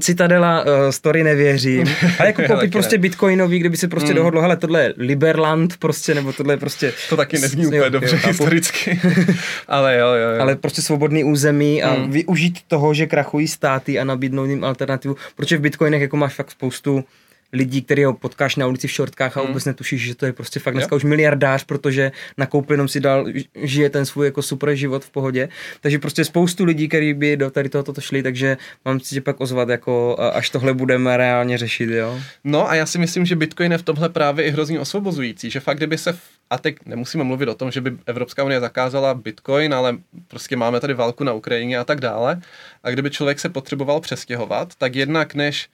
Citadela 0.00 0.64
uh, 0.64 0.68
story 0.90 1.24
nevěřím, 1.24 1.86
ale 2.18 2.28
jako 2.28 2.42
koupit 2.46 2.72
prostě 2.72 2.98
bitcoinový, 2.98 3.58
kdyby 3.58 3.76
se 3.76 3.88
prostě 3.88 4.10
mm. 4.10 4.16
dohodlo, 4.16 4.40
hele, 4.40 4.56
tohle 4.56 4.82
je 4.82 4.94
Liberland 4.96 5.76
prostě, 5.76 6.14
nebo 6.14 6.32
tohle 6.32 6.54
je 6.54 6.58
prostě... 6.58 6.92
To 7.08 7.16
taky 7.16 7.38
nezní 7.38 7.66
úplně 7.66 7.90
dobře 7.90 8.16
jo, 8.16 8.28
historicky, 8.28 9.00
ale 9.68 9.98
jo, 9.98 10.06
jo, 10.06 10.28
jo. 10.34 10.40
Ale 10.40 10.56
prostě 10.56 10.82
svobodný 10.82 11.24
území 11.24 11.82
a 11.82 11.94
mm. 11.94 12.10
využít 12.10 12.58
toho, 12.68 12.94
že 12.94 13.06
krachují 13.06 13.48
státy 13.48 13.98
a 13.98 14.04
nabídnout 14.04 14.44
jim 14.44 14.64
alternativu, 14.64 15.16
protože 15.36 15.56
v 15.56 15.60
bitcoinech 15.60 16.02
jako 16.02 16.16
máš 16.16 16.34
fakt 16.34 16.50
spoustu 16.50 17.04
lidí, 17.52 17.82
který 17.82 18.04
ho 18.04 18.14
potkáš 18.14 18.56
na 18.56 18.66
ulici 18.66 18.88
v 18.88 18.90
šortkách 18.90 19.36
a 19.36 19.40
hmm. 19.40 19.48
vůbec 19.48 19.64
netušíš, 19.64 20.02
že 20.02 20.14
to 20.14 20.26
je 20.26 20.32
prostě 20.32 20.60
fakt 20.60 20.74
dneska 20.74 20.94
jo. 20.94 20.96
už 20.96 21.04
miliardář, 21.04 21.64
protože 21.64 22.12
nakoupil 22.38 22.74
jenom 22.74 22.88
si 22.88 23.00
dal, 23.00 23.26
žije 23.62 23.90
ten 23.90 24.06
svůj 24.06 24.26
jako 24.26 24.42
super 24.42 24.74
život 24.74 25.04
v 25.04 25.10
pohodě. 25.10 25.48
Takže 25.80 25.98
prostě 25.98 26.24
spoustu 26.24 26.64
lidí, 26.64 26.88
kteří 26.88 27.14
by 27.14 27.36
do 27.36 27.50
tady 27.50 27.68
tohoto 27.68 28.00
šli, 28.00 28.22
takže 28.22 28.56
mám 28.84 29.00
si 29.00 29.14
tě 29.14 29.20
pak 29.20 29.40
ozvat, 29.40 29.68
jako 29.68 30.16
až 30.32 30.50
tohle 30.50 30.74
budeme 30.74 31.16
reálně 31.16 31.58
řešit, 31.58 31.90
jo. 31.90 32.20
No 32.44 32.70
a 32.70 32.74
já 32.74 32.86
si 32.86 32.98
myslím, 32.98 33.26
že 33.26 33.36
Bitcoin 33.36 33.72
je 33.72 33.78
v 33.78 33.82
tomhle 33.82 34.08
právě 34.08 34.44
i 34.44 34.50
hrozně 34.50 34.80
osvobozující, 34.80 35.50
že 35.50 35.60
fakt 35.60 35.76
kdyby 35.76 35.98
se 35.98 36.12
v 36.12 36.20
a 36.52 36.58
teď 36.58 36.76
nemusíme 36.86 37.24
mluvit 37.24 37.48
o 37.48 37.54
tom, 37.54 37.70
že 37.70 37.80
by 37.80 37.92
Evropská 38.06 38.44
unie 38.44 38.60
zakázala 38.60 39.14
Bitcoin, 39.14 39.74
ale 39.74 39.96
prostě 40.28 40.56
máme 40.56 40.80
tady 40.80 40.94
válku 40.94 41.24
na 41.24 41.32
Ukrajině 41.32 41.78
a 41.78 41.84
tak 41.84 42.00
dále. 42.00 42.40
A 42.82 42.90
kdyby 42.90 43.10
člověk 43.10 43.40
se 43.40 43.48
potřeboval 43.48 44.00
přestěhovat, 44.00 44.74
tak 44.74 44.96
jednak 44.96 45.34
než 45.34 45.68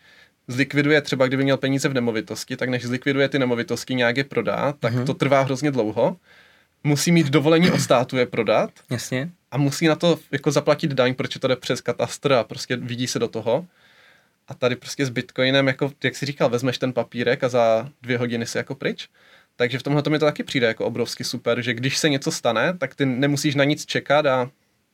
zlikviduje 0.49 1.01
třeba, 1.01 1.27
kdyby 1.27 1.45
měl 1.45 1.57
peníze 1.57 1.89
v 1.89 1.95
nemovitosti, 1.95 2.57
tak 2.57 2.69
než 2.69 2.85
zlikviduje 2.85 3.29
ty 3.29 3.39
nemovitosti, 3.39 3.95
nějak 3.95 4.17
je 4.17 4.25
prodá, 4.25 4.73
tak 4.73 4.95
uh-huh. 4.95 5.07
to 5.07 5.15
trvá 5.15 5.43
hrozně 5.43 5.71
dlouho. 5.71 6.17
Musí 6.85 7.13
mít 7.13 7.27
dovolení 7.27 7.71
od 7.71 7.81
státu 7.81 8.17
je 8.17 8.27
prodat. 8.27 8.71
Jasně. 8.91 9.31
A 9.51 9.59
musí 9.59 9.87
na 9.87 9.95
to 9.95 10.19
jako 10.31 10.51
zaplatit 10.51 10.91
daň, 10.91 11.15
protože 11.15 11.39
to 11.39 11.49
jde 11.49 11.57
přes 11.57 11.81
katastr 11.81 12.33
a 12.33 12.45
prostě 12.45 12.77
vidí 12.77 13.07
se 13.07 13.19
do 13.19 13.29
toho. 13.29 13.67
A 14.49 14.55
tady 14.55 14.77
prostě 14.77 15.07
s 15.07 15.11
Bitcoinem, 15.11 15.67
jako, 15.67 15.93
jak 16.05 16.17
jsi 16.17 16.27
říkal, 16.27 16.49
vezmeš 16.49 16.79
ten 16.79 16.93
papírek 16.93 17.45
a 17.45 17.49
za 17.49 17.89
dvě 18.03 18.19
hodiny 18.19 18.47
si 18.47 18.59
jako 18.59 18.75
pryč. 18.75 19.09
Takže 19.57 19.79
v 19.79 19.83
tomhle 19.83 20.03
to 20.03 20.11
mi 20.11 20.19
to 20.19 20.25
taky 20.25 20.45
přijde 20.45 20.67
jako 20.67 20.85
obrovsky 20.85 21.25
super, 21.25 21.63
že 21.63 21.75
když 21.75 21.99
se 21.99 22.09
něco 22.09 22.33
stane, 22.33 22.79
tak 22.79 22.95
ty 22.95 23.07
nemusíš 23.07 23.55
na 23.55 23.65
nic 23.65 23.87
čekat 23.87 24.27
a, 24.27 24.51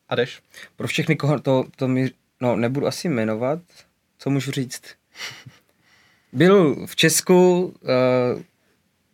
a 0.08 0.14
jdeš. 0.14 0.42
Pro 0.76 0.88
všechny, 0.88 1.16
koho 1.16 1.40
to, 1.40 1.64
to 1.76 1.88
mi, 1.88 2.10
no 2.40 2.56
nebudu 2.56 2.86
asi 2.86 3.08
jmenovat, 3.08 3.58
co 4.18 4.30
můžu 4.30 4.50
říct? 4.50 4.82
Byl 6.32 6.86
v 6.86 6.96
Česku, 6.96 7.62
uh, 7.64 8.42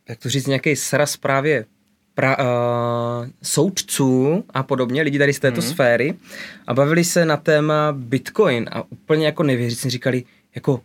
jak 0.08 0.18
to 0.18 0.28
říct, 0.28 0.46
nějaký 0.46 0.76
sraz 0.76 1.16
právě 1.16 1.64
pra, 2.14 2.38
uh, 2.38 2.44
soudců 3.42 4.44
a 4.50 4.62
podobně, 4.62 5.02
lidi 5.02 5.18
tady 5.18 5.32
z 5.32 5.38
této 5.38 5.60
mm-hmm. 5.60 5.70
sféry 5.70 6.14
a 6.66 6.74
bavili 6.74 7.04
se 7.04 7.24
na 7.24 7.36
téma 7.36 7.92
Bitcoin 7.92 8.68
a 8.72 8.82
úplně 8.90 9.26
jako 9.26 9.42
nevěřící 9.42 9.90
říkali, 9.90 10.24
jako 10.54 10.80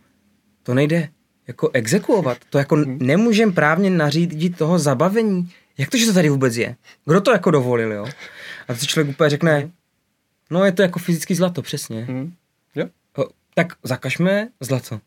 to 0.62 0.74
nejde 0.74 1.08
jako 1.46 1.70
exekuovat, 1.72 2.38
to 2.50 2.58
jako 2.58 2.76
mm-hmm. 2.76 3.00
nemůžeme 3.00 3.52
právně 3.52 3.90
nařídit 3.90 4.58
toho 4.58 4.78
zabavení. 4.78 5.52
Jak 5.78 5.90
to, 5.90 5.96
že 5.96 6.06
to 6.06 6.12
tady 6.12 6.28
vůbec 6.28 6.56
je? 6.56 6.76
Kdo 7.04 7.20
to 7.20 7.32
jako 7.32 7.50
dovolil, 7.50 7.92
jo? 7.92 8.06
A 8.68 8.74
to 8.74 8.86
člověk 8.86 9.14
úplně 9.14 9.30
řekne, 9.30 9.60
mm-hmm. 9.60 9.70
no 10.50 10.64
je 10.64 10.72
to 10.72 10.82
jako 10.82 10.98
fyzický 10.98 11.34
zlato, 11.34 11.62
přesně. 11.62 12.06
Mm-hmm. 12.08 12.32
Tak 13.58 13.72
zakažme 13.82 14.48
zlato. 14.60 15.00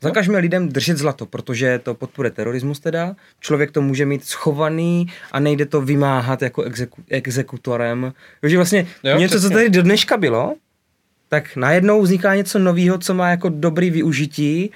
Zakažme 0.00 0.38
lidem 0.38 0.68
držet 0.68 0.98
zlato, 0.98 1.26
protože 1.26 1.78
to 1.78 1.94
podporuje 1.94 2.30
terorismus 2.30 2.80
teda. 2.80 3.16
Člověk 3.40 3.70
to 3.70 3.82
může 3.82 4.06
mít 4.06 4.24
schovaný 4.24 5.06
a 5.32 5.40
nejde 5.40 5.66
to 5.66 5.80
vymáhat 5.80 6.42
jako 6.42 6.62
exeku, 6.62 7.02
exekutorem. 7.10 8.12
Takže 8.40 8.56
vlastně 8.56 8.86
jo, 9.02 9.18
něco, 9.18 9.32
přesně. 9.32 9.48
co 9.48 9.54
tady 9.54 9.70
do 9.70 9.82
dneška 9.82 10.16
bylo, 10.16 10.54
tak 11.28 11.56
najednou 11.56 12.02
vzniká 12.02 12.34
něco 12.34 12.58
nového, 12.58 12.98
co 12.98 13.14
má 13.14 13.30
jako 13.30 13.48
dobrý 13.48 13.90
využití 13.90 14.70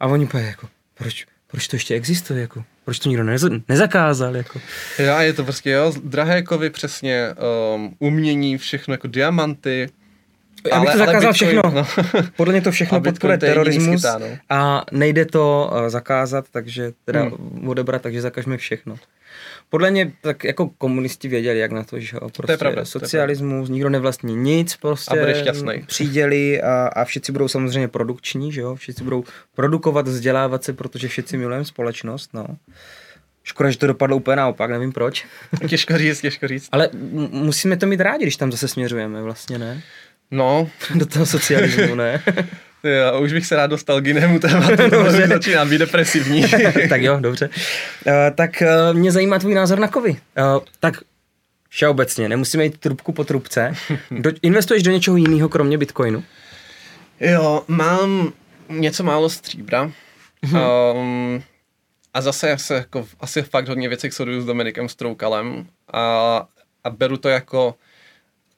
a 0.00 0.06
oni 0.06 0.26
pojí 0.26 0.46
jako, 0.46 0.68
proč, 0.94 1.26
proč 1.46 1.68
to 1.68 1.76
ještě 1.76 1.94
existuje, 1.94 2.40
jako, 2.40 2.64
proč 2.84 2.98
to 2.98 3.08
nikdo 3.08 3.24
nez, 3.24 3.44
nezakázal, 3.68 4.36
jako. 4.36 4.60
Já, 4.98 5.22
je 5.22 5.32
to 5.32 5.44
prostě, 5.44 5.70
jo, 5.70 5.92
drahé 6.04 6.42
kovy 6.42 6.70
přesně, 6.70 7.34
um, 7.74 7.96
umění, 7.98 8.58
všechno, 8.58 8.94
jako 8.94 9.08
diamanty, 9.08 9.88
já 10.70 10.80
bych 10.80 10.90
to 10.90 10.98
zakázal 10.98 11.32
všechno. 11.32 11.62
No. 11.74 11.86
Podle 12.36 12.52
mě 12.52 12.62
to 12.62 12.70
všechno 12.70 13.00
podporuje 13.00 13.38
terorismus 13.38 14.02
no. 14.02 14.26
a 14.50 14.84
nejde 14.92 15.24
to 15.24 15.70
uh, 15.72 15.88
zakázat, 15.88 16.44
takže 16.50 16.92
teda 17.04 17.22
hmm. 17.22 17.68
odebrat, 17.68 18.02
takže 18.02 18.20
zakažme 18.20 18.56
všechno. 18.56 18.96
Podle 19.70 19.90
mě 19.90 20.12
tak 20.20 20.44
jako 20.44 20.68
komunisti 20.78 21.28
věděli, 21.28 21.58
jak 21.58 21.72
na 21.72 21.84
to, 21.84 22.00
že 22.00 22.16
prostě 22.20 22.42
to 22.46 22.52
je 22.52 22.58
pravda, 22.58 22.84
socialismus, 22.84 23.68
to 23.68 23.72
je 23.72 23.74
nikdo 23.74 23.90
nevlastní 23.90 24.36
nic, 24.36 24.76
prostě 24.76 25.20
a 25.20 25.72
přiděli 25.86 26.62
a, 26.62 26.86
a 26.86 27.04
všichni 27.04 27.32
budou 27.32 27.48
samozřejmě 27.48 27.88
produkční, 27.88 28.52
že 28.52 28.60
jo, 28.60 28.74
všichni 28.74 29.04
budou 29.04 29.24
produkovat, 29.54 30.08
vzdělávat 30.08 30.64
se, 30.64 30.72
protože 30.72 31.08
všichni 31.08 31.38
milujeme 31.38 31.64
společnost, 31.64 32.30
no. 32.34 32.46
Škoda, 33.44 33.70
že 33.70 33.78
to 33.78 33.86
dopadlo 33.86 34.16
úplně 34.16 34.36
naopak, 34.36 34.70
nevím 34.70 34.92
proč. 34.92 35.26
Těžko 35.68 35.98
říct, 35.98 36.20
těžko 36.20 36.48
říct. 36.48 36.68
Ale 36.72 36.88
musíme 37.30 37.76
to 37.76 37.86
mít 37.86 38.00
rádi, 38.00 38.24
když 38.24 38.36
tam 38.36 38.52
zase 38.52 38.68
směřujeme, 38.68 39.22
vlastně, 39.22 39.58
ne? 39.58 39.82
No. 40.30 40.70
Do 40.94 41.06
toho 41.06 41.26
socialismu, 41.26 41.94
ne? 41.94 42.22
Já 42.82 43.12
už 43.12 43.32
bych 43.32 43.46
se 43.46 43.56
rád 43.56 43.66
dostal 43.66 44.00
k 44.00 44.06
jinému 44.06 44.38
tématu, 44.38 44.76
protože 44.90 45.26
začínám 45.26 45.68
být 45.70 45.78
depresivní. 45.78 46.44
tak 46.88 47.02
jo, 47.02 47.18
dobře. 47.20 47.48
Uh, 48.06 48.12
tak 48.34 48.62
uh, 48.62 48.98
mě 48.98 49.12
zajímá 49.12 49.38
tvůj 49.38 49.54
názor 49.54 49.78
na 49.78 49.88
kovy. 49.88 50.10
Uh, 50.10 50.16
tak 50.80 50.94
všeobecně, 51.68 52.28
nemusíme 52.28 52.64
jít 52.64 52.78
trubku 52.78 53.12
po 53.12 53.24
trubce. 53.24 53.74
Do, 54.10 54.30
investuješ 54.42 54.82
do 54.82 54.90
něčeho 54.90 55.16
jiného, 55.16 55.48
kromě 55.48 55.78
Bitcoinu? 55.78 56.24
Jo, 57.20 57.64
mám 57.68 58.32
něco 58.68 59.04
málo 59.04 59.30
stříbra. 59.30 59.92
Um, 60.52 61.42
a 62.14 62.20
zase 62.20 62.48
já 62.48 62.58
se 62.58 62.74
jako 62.74 63.06
asi 63.20 63.42
fakt 63.42 63.68
hodně 63.68 63.88
věcí 63.88 64.10
sleduju 64.10 64.40
s 64.40 64.44
Dominikem 64.46 64.88
Stroukalem 64.88 65.66
a, 65.92 66.46
a 66.84 66.90
beru 66.90 67.16
to 67.16 67.28
jako 67.28 67.74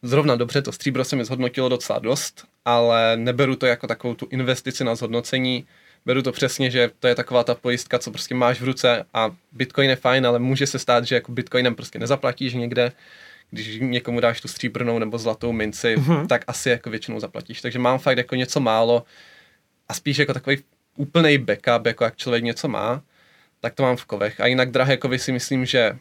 zrovna 0.03 0.37
dobře, 0.37 0.63
to 0.63 0.73
stříbro 0.73 1.05
se 1.05 1.17
mi 1.17 1.25
zhodnotilo 1.25 1.69
docela 1.69 1.99
dost, 1.99 2.45
ale 2.65 3.17
neberu 3.17 3.57
to 3.57 3.67
jako 3.67 3.87
takovou 3.87 4.15
tu 4.15 4.27
investici 4.31 4.85
na 4.85 4.95
zhodnocení, 4.95 5.67
beru 6.07 6.23
to 6.23 6.33
přesně, 6.33 6.71
že 6.71 6.91
to 6.99 7.09
je 7.09 7.15
taková 7.15 7.45
ta 7.45 7.55
pojistka, 7.55 7.99
co 7.99 8.11
prostě 8.11 8.35
máš 8.35 8.61
v 8.61 8.65
ruce 8.65 9.05
a 9.15 9.31
Bitcoin 9.53 9.91
je 9.91 9.97
fajn, 9.97 10.27
ale 10.27 10.39
může 10.39 10.67
se 10.67 10.79
stát, 10.79 11.05
že 11.05 11.15
jako 11.15 11.33
Bitcoinem 11.33 11.75
prostě 11.75 11.99
nezaplatíš 11.99 12.55
někde, 12.55 12.93
když 13.51 13.79
někomu 13.81 14.21
dáš 14.21 14.41
tu 14.41 14.49
stříbrnou 14.49 14.99
nebo 14.99 15.19
zlatou 15.19 15.53
minci, 15.53 15.97
uh-huh. 15.97 16.27
tak 16.27 16.45
asi 16.47 16.71
jako 16.71 16.91
většinou 16.91 17.21
zaplatíš. 17.21 17.61
Takže 17.61 17.79
mám 17.79 17.99
fakt 17.99 18.19
jako 18.19 18.35
něco 18.35 18.61
málo 18.61 19.05
a 19.89 19.95
spíš 19.95 20.19
jako 20.19 20.35
takový 20.35 20.57
úplný 20.97 21.39
backup, 21.39 21.87
jako 21.87 22.05
jak 22.05 22.17
člověk 22.17 22.45
něco 22.45 22.69
má, 22.69 23.03
tak 23.61 23.75
to 23.75 23.83
mám 23.83 23.97
v 23.97 24.05
kovech. 24.05 24.41
A 24.41 24.47
jinak 24.47 24.71
drahé 24.71 24.97
kovy 24.97 25.19
si 25.19 25.33
myslím, 25.33 25.67
že 25.67 25.99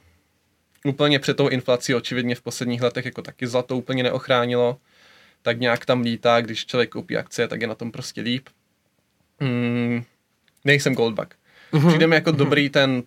úplně 0.85 1.19
před 1.19 1.37
tou 1.37 1.47
inflací 1.47 1.95
očividně 1.95 2.35
v 2.35 2.41
posledních 2.41 2.81
letech 2.81 3.05
jako 3.05 3.21
taky 3.21 3.47
zlato 3.47 3.77
úplně 3.77 4.03
neochránilo, 4.03 4.77
tak 5.41 5.59
nějak 5.59 5.85
tam 5.85 6.01
lítá, 6.01 6.41
když 6.41 6.65
člověk 6.65 6.89
koupí 6.89 7.17
akcie, 7.17 7.47
tak 7.47 7.61
je 7.61 7.67
na 7.67 7.75
tom 7.75 7.91
prostě 7.91 8.21
líp. 8.21 8.49
Hmm, 9.39 10.03
nejsem 10.65 10.95
goldback. 10.95 11.35
Uh-huh. 11.73 11.87
Přijde 11.87 12.07
mi 12.07 12.15
jako 12.15 12.31
uh-huh. 12.31 12.35
dobrý 12.35 12.69
ten, 12.69 13.03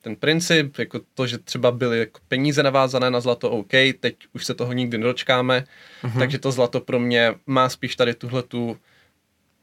ten 0.00 0.16
princip, 0.16 0.78
jako 0.78 1.00
to, 1.14 1.26
že 1.26 1.38
třeba 1.38 1.70
byly 1.70 1.98
jako 1.98 2.20
peníze 2.28 2.62
navázané 2.62 3.10
na 3.10 3.20
zlato, 3.20 3.50
OK, 3.50 3.72
teď 4.00 4.16
už 4.32 4.44
se 4.44 4.54
toho 4.54 4.72
nikdy 4.72 4.98
nedočkáme, 4.98 5.64
uh-huh. 6.02 6.18
takže 6.18 6.38
to 6.38 6.52
zlato 6.52 6.80
pro 6.80 7.00
mě 7.00 7.34
má 7.46 7.68
spíš 7.68 7.96
tady 7.96 8.14
tuhle 8.14 8.42
tu 8.42 8.76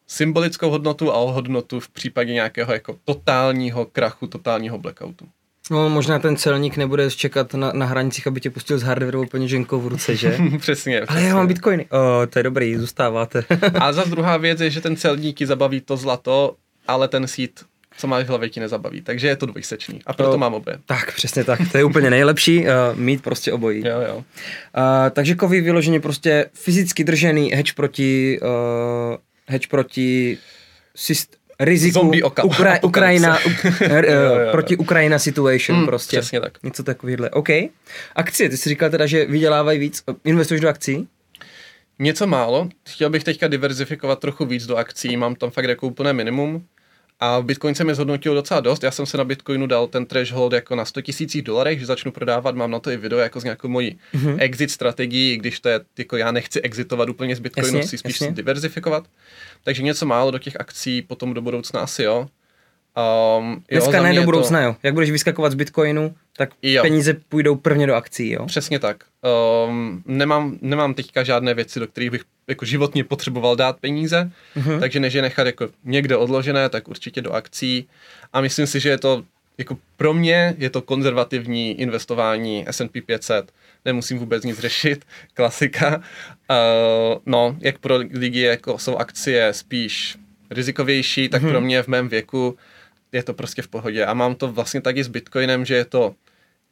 symbolickou 0.08 0.70
hodnotu 0.70 1.12
a 1.12 1.18
hodnotu 1.18 1.80
v 1.80 1.90
případě 1.90 2.34
nějakého 2.34 2.74
jako 2.74 3.00
totálního 3.04 3.86
krachu, 3.86 4.28
totálního 4.28 4.78
blackoutu. 4.78 5.30
No, 5.72 5.90
možná 5.90 6.20
ten 6.20 6.38
celník 6.38 6.78
nebude 6.78 7.12
čekat 7.12 7.54
na, 7.54 7.72
na 7.72 7.86
hranicích, 7.86 8.28
aby 8.28 8.42
tě 8.42 8.50
pustil 8.50 8.78
s 8.78 8.84
hardwareovou 8.84 9.26
peněženkou 9.26 9.82
v 9.82 9.88
ruce, 9.88 10.16
že? 10.16 10.30
přesně, 10.30 10.58
přesně. 10.60 11.02
Ale 11.02 11.22
já 11.22 11.36
mám 11.36 11.48
bitcoiny. 11.48 11.86
O, 11.86 12.28
to 12.28 12.40
je 12.40 12.44
dobrý, 12.44 12.76
zůstáváte. 12.76 13.44
a 13.80 13.94
za 13.94 14.04
druhá 14.10 14.38
věc 14.38 14.62
je, 14.62 14.70
že 14.70 14.82
ten 14.82 14.96
celník 14.96 15.38
ti 15.38 15.46
zabaví 15.46 15.82
to 15.82 15.98
zlato, 15.98 16.56
ale 16.88 17.08
ten 17.08 17.28
sít 17.28 17.60
co 17.98 18.08
máš 18.08 18.26
v 18.26 18.30
hlavě, 18.30 18.50
ti 18.50 18.60
nezabaví. 18.60 19.02
Takže 19.02 19.28
je 19.28 19.36
to 19.36 19.46
dvojsečný. 19.46 20.02
A 20.06 20.14
proto 20.14 20.32
to, 20.32 20.38
mám 20.38 20.54
obě. 20.54 20.78
Tak, 20.86 21.16
přesně 21.16 21.44
tak. 21.44 21.60
To 21.72 21.78
je 21.78 21.84
úplně 21.84 22.10
nejlepší, 22.10 22.60
uh, 22.60 23.00
mít 23.00 23.24
prostě 23.24 23.54
obojí. 23.54 23.88
Jo, 23.88 24.02
jo. 24.08 24.16
Uh, 24.16 24.24
takže 25.12 25.36
kovy 25.36 25.62
vyloženě 25.62 26.00
prostě 26.00 26.46
fyzicky 26.54 27.04
držený 27.04 27.52
hedge 27.52 27.74
proti, 27.74 28.40
uh, 28.42 29.18
hedge 29.48 29.68
proti 29.68 30.38
syst- 30.98 31.36
riziku 31.60 31.94
Zombie 31.94 32.24
oka- 32.24 32.44
Ukra- 32.44 32.80
Ukrajina, 32.84 33.40
u, 33.46 33.50
jo, 33.84 33.96
jo, 34.08 34.40
jo. 34.40 34.52
proti 34.52 34.78
Ukrajina 34.78 35.20
situation 35.20 35.80
mm, 35.80 35.86
prostě. 35.86 36.20
Přesně 36.20 36.42
tak. 36.42 36.64
Něco 36.64 36.84
takovýhle. 36.84 37.30
OK. 37.30 37.50
Akcie, 38.16 38.50
ty 38.50 38.58
jsi 38.58 38.70
říkal 38.70 38.90
teda, 38.90 39.06
že 39.06 39.26
vydělávají 39.26 39.80
víc. 39.80 40.04
Investuješ 40.24 40.62
do 40.62 40.70
akcí? 40.70 41.08
Něco 42.00 42.28
málo. 42.28 42.70
Chtěl 42.90 43.10
bych 43.10 43.24
teďka 43.24 43.48
diverzifikovat 43.48 44.20
trochu 44.20 44.46
víc 44.46 44.66
do 44.66 44.76
akcí. 44.76 45.18
Mám 45.18 45.36
tam 45.36 45.50
fakt 45.52 45.66
jako 45.66 45.88
úplné 45.88 46.14
minimum. 46.14 46.66
A 47.20 47.42
Bitcoin 47.42 47.76
se 47.76 47.84
mi 47.84 47.96
zhodnotil 47.96 48.36
docela 48.36 48.60
dost. 48.60 48.84
Já 48.84 48.92
jsem 48.92 49.06
se 49.06 49.18
na 49.18 49.24
Bitcoinu 49.24 49.68
dal 49.68 49.88
ten 49.88 50.06
threshold 50.06 50.54
jako 50.54 50.76
na 50.76 50.86
100 50.86 51.02
tisících 51.02 51.42
dolarech, 51.42 51.80
že 51.80 51.86
začnu 51.86 52.12
prodávat. 52.12 52.56
Mám 52.56 52.72
na 52.72 52.80
to 52.80 52.92
i 52.92 52.98
video 52.98 53.20
jako 53.20 53.40
s 53.40 53.44
nějakou 53.44 53.68
mojí 53.68 54.00
mm-hmm. 54.16 54.36
exit 54.40 54.72
strategií, 54.72 55.38
když 55.38 55.60
to 55.60 55.70
je, 55.70 55.80
jako 55.98 56.18
já 56.18 56.32
nechci 56.32 56.62
exitovat 56.62 57.10
úplně 57.10 57.36
z 57.36 57.40
Bitcoinu, 57.40 57.78
jasně, 57.78 57.88
chci 57.88 57.98
spíš 57.98 58.22
jasně. 58.22 58.36
diverzifikovat. 58.36 59.08
Takže 59.64 59.84
něco 59.84 60.06
málo 60.06 60.32
do 60.32 60.40
těch 60.40 60.60
akcí, 60.60 61.02
potom 61.02 61.34
do 61.34 61.42
budoucna 61.42 61.82
asi 61.82 62.04
jo. 62.04 62.28
Um, 63.40 63.64
Dneska 63.72 64.02
ne 64.02 64.14
do 64.14 64.24
budoucna, 64.24 64.60
to... 64.60 64.66
jo. 64.66 64.76
Jak 64.84 64.94
budeš 64.94 65.12
vyskakovat 65.12 65.52
z 65.52 65.56
Bitcoinu, 65.56 66.16
tak 66.38 66.50
jo. 66.62 66.82
peníze 66.82 67.14
půjdou 67.30 67.56
prvně 67.56 67.88
do 67.88 67.96
akcí, 67.96 68.32
jo? 68.32 68.46
Přesně 68.46 68.80
tak. 68.80 69.04
Um, 69.68 70.04
nemám, 70.06 70.58
nemám 70.62 70.94
teďka 70.94 71.24
žádné 71.24 71.54
věci, 71.54 71.80
do 71.80 71.88
kterých 71.88 72.12
bych 72.12 72.22
jako 72.48 72.66
životně 72.66 73.04
potřeboval 73.04 73.56
dát 73.56 73.80
peníze, 73.80 74.32
uh-huh. 74.58 74.80
takže 74.80 75.00
než 75.00 75.14
je 75.14 75.22
nechat 75.22 75.48
jako 75.48 75.70
někde 75.84 76.18
odložené, 76.18 76.70
tak 76.70 76.88
určitě 76.88 77.22
do 77.22 77.32
akcí. 77.32 77.88
A 78.34 78.42
myslím 78.42 78.68
si, 78.68 78.80
že 78.80 78.90
je 78.90 78.98
to 78.98 79.24
jako 79.58 79.78
pro 79.98 80.14
mě 80.14 80.56
je 80.58 80.70
to 80.70 80.82
konzervativní 80.82 81.82
investování 81.82 82.66
S&P 82.68 83.02
500. 83.02 83.52
Nemusím 83.86 84.20
vůbec 84.20 84.44
nic 84.44 84.60
řešit, 84.60 85.06
klasika. 85.34 85.98
Uh, 85.98 87.18
no, 87.26 87.58
jak 87.60 87.80
pro 87.80 87.96
lidi 88.14 88.42
jako 88.42 88.78
jsou 88.78 88.96
akcie 88.96 89.54
spíš 89.54 90.18
rizikovější, 90.50 91.30
tak 91.30 91.44
uh-huh. 91.44 91.50
pro 91.50 91.62
mě 91.62 91.84
v 91.84 91.88
mém 91.88 92.10
věku 92.10 92.58
je 93.12 93.24
to 93.24 93.34
prostě 93.34 93.62
v 93.62 93.68
pohodě. 93.68 94.06
A 94.06 94.14
mám 94.14 94.36
to 94.36 94.52
vlastně 94.52 94.82
taky 94.82 95.04
s 95.04 95.08
Bitcoinem, 95.08 95.66
že 95.66 95.76
je 95.76 95.86
to 95.86 96.16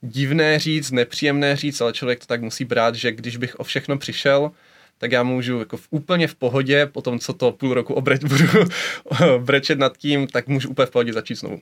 divné 0.01 0.59
říct, 0.59 0.91
nepříjemné 0.91 1.55
říct, 1.55 1.81
ale 1.81 1.93
člověk 1.93 2.19
to 2.19 2.25
tak 2.25 2.41
musí 2.41 2.65
brát, 2.65 2.95
že 2.95 3.11
když 3.11 3.37
bych 3.37 3.59
o 3.59 3.63
všechno 3.63 3.97
přišel, 3.97 4.51
tak 4.97 5.11
já 5.11 5.23
můžu 5.23 5.59
jako 5.59 5.77
v, 5.77 5.87
úplně 5.89 6.27
v 6.27 6.35
pohodě, 6.35 6.85
po 6.85 7.01
tom, 7.01 7.19
co 7.19 7.33
to 7.33 7.51
půl 7.51 7.73
roku 7.73 7.93
obreč, 7.93 8.21
budu 8.23 8.45
brečet 9.37 9.79
nad 9.79 9.97
tím, 9.97 10.27
tak 10.27 10.47
můžu 10.47 10.69
úplně 10.69 10.85
v 10.85 10.91
pohodě 10.91 11.13
začít 11.13 11.35
znovu. 11.35 11.59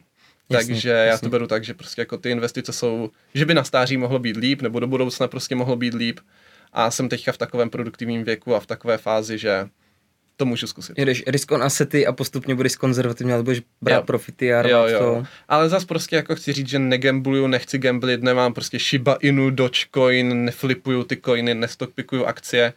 Jasně, 0.50 0.74
Takže 0.74 0.90
jasně. 0.90 1.10
já 1.10 1.18
to 1.18 1.30
beru 1.30 1.48
tak, 1.48 1.64
že 1.64 1.74
prostě 1.74 2.02
jako 2.02 2.18
ty 2.18 2.30
investice 2.30 2.74
jsou, 2.74 3.10
že 3.34 3.46
by 3.46 3.54
na 3.54 3.64
stáří 3.64 3.98
mohlo 3.98 4.20
být 4.20 4.38
líp, 4.38 4.62
nebo 4.62 4.80
do 4.80 4.88
budoucna 4.88 5.28
prostě 5.28 5.56
mohlo 5.56 5.76
být 5.76 5.94
líp. 5.94 6.20
A 6.74 6.92
jsem 6.92 7.10
teďka 7.10 7.32
v 7.32 7.38
takovém 7.38 7.70
produktivním 7.70 8.24
věku 8.24 8.56
a 8.56 8.60
v 8.60 8.66
takové 8.66 8.98
fázi, 8.98 9.38
že 9.38 9.68
to 10.42 10.46
můžu 10.46 10.68
zkusit. 10.68 10.98
Jdeš 10.98 11.24
risk 11.28 11.52
on 11.52 11.64
asety 11.64 12.08
a 12.08 12.12
postupně 12.12 12.56
budeš 12.56 12.76
konzervativní, 12.76 13.34
ale 13.34 13.44
budeš 13.44 13.62
brát 13.82 13.98
jo. 13.98 14.04
profity 14.04 14.54
a 14.54 14.68
jo, 14.68 14.86
jo. 14.88 15.00
to. 15.00 15.26
Ale 15.48 15.70
zase 15.70 15.86
prostě 15.86 16.16
jako 16.16 16.36
chci 16.36 16.54
říct, 16.54 16.68
že 16.68 16.80
negambluju, 16.80 17.48
nechci 17.48 17.78
gamblit, 17.78 18.24
nemám 18.24 18.54
prostě 18.54 18.80
Shiba 18.80 19.18
Inu, 19.22 19.50
Dogecoin, 19.50 20.46
neflipuju 20.46 21.04
ty 21.04 21.18
coiny, 21.26 21.54
nestockpikuju 21.56 22.26
akcie. 22.26 22.74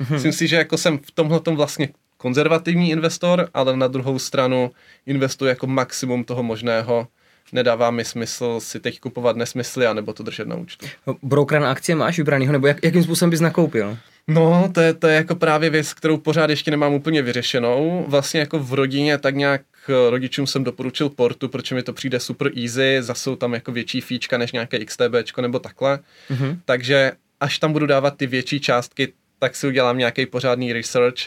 Mm-hmm. 0.00 0.12
Myslím 0.12 0.32
si, 0.32 0.48
že 0.48 0.56
jako 0.56 0.78
jsem 0.78 0.98
v 0.98 1.10
tomhle 1.10 1.40
vlastně 1.54 1.88
konzervativní 2.16 2.90
investor, 2.90 3.48
ale 3.54 3.76
na 3.76 3.88
druhou 3.88 4.18
stranu 4.18 4.70
investuji 5.06 5.48
jako 5.48 5.66
maximum 5.66 6.24
toho 6.24 6.42
možného. 6.42 7.08
Nedává 7.52 7.90
mi 7.90 8.04
smysl 8.04 8.60
si 8.60 8.80
teď 8.80 9.00
kupovat 9.00 9.36
nesmysly, 9.36 9.86
anebo 9.86 10.12
to 10.12 10.22
držet 10.22 10.48
na 10.48 10.56
účtu. 10.56 10.86
Broker 11.22 11.60
na 11.60 11.70
akcie 11.70 11.96
máš 11.96 12.18
vybranýho, 12.18 12.52
nebo 12.52 12.66
jak, 12.66 12.84
jakým 12.84 13.02
způsobem 13.02 13.30
bys 13.30 13.40
nakoupil? 13.40 13.98
No, 14.28 14.70
to 14.74 14.80
je, 14.80 14.94
to 14.94 15.06
je 15.06 15.16
jako 15.16 15.34
právě 15.34 15.70
věc, 15.70 15.94
kterou 15.94 16.16
pořád 16.16 16.50
ještě 16.50 16.70
nemám 16.70 16.94
úplně 16.94 17.22
vyřešenou. 17.22 18.04
Vlastně 18.08 18.40
jako 18.40 18.58
v 18.58 18.74
rodině 18.74 19.18
tak 19.18 19.34
nějak 19.34 19.62
eh, 19.88 20.10
rodičům 20.10 20.46
jsem 20.46 20.64
doporučil 20.64 21.08
portu, 21.08 21.48
protože 21.48 21.74
mi 21.74 21.82
to 21.82 21.92
přijde 21.92 22.20
super 22.20 22.50
easy, 22.62 22.96
zase 23.00 23.22
jsou 23.22 23.36
tam 23.36 23.54
jako 23.54 23.72
větší 23.72 24.00
fíčka 24.00 24.38
než 24.38 24.52
nějaké 24.52 24.84
XTB 24.84 25.40
nebo 25.40 25.58
takhle. 25.58 25.98
Mm-hmm. 26.30 26.58
Takže 26.64 27.12
až 27.40 27.58
tam 27.58 27.72
budu 27.72 27.86
dávat 27.86 28.16
ty 28.16 28.26
větší 28.26 28.60
částky, 28.60 29.12
tak 29.38 29.56
si 29.56 29.66
udělám 29.66 29.98
nějaký 29.98 30.26
pořádný 30.26 30.72
research. 30.72 31.18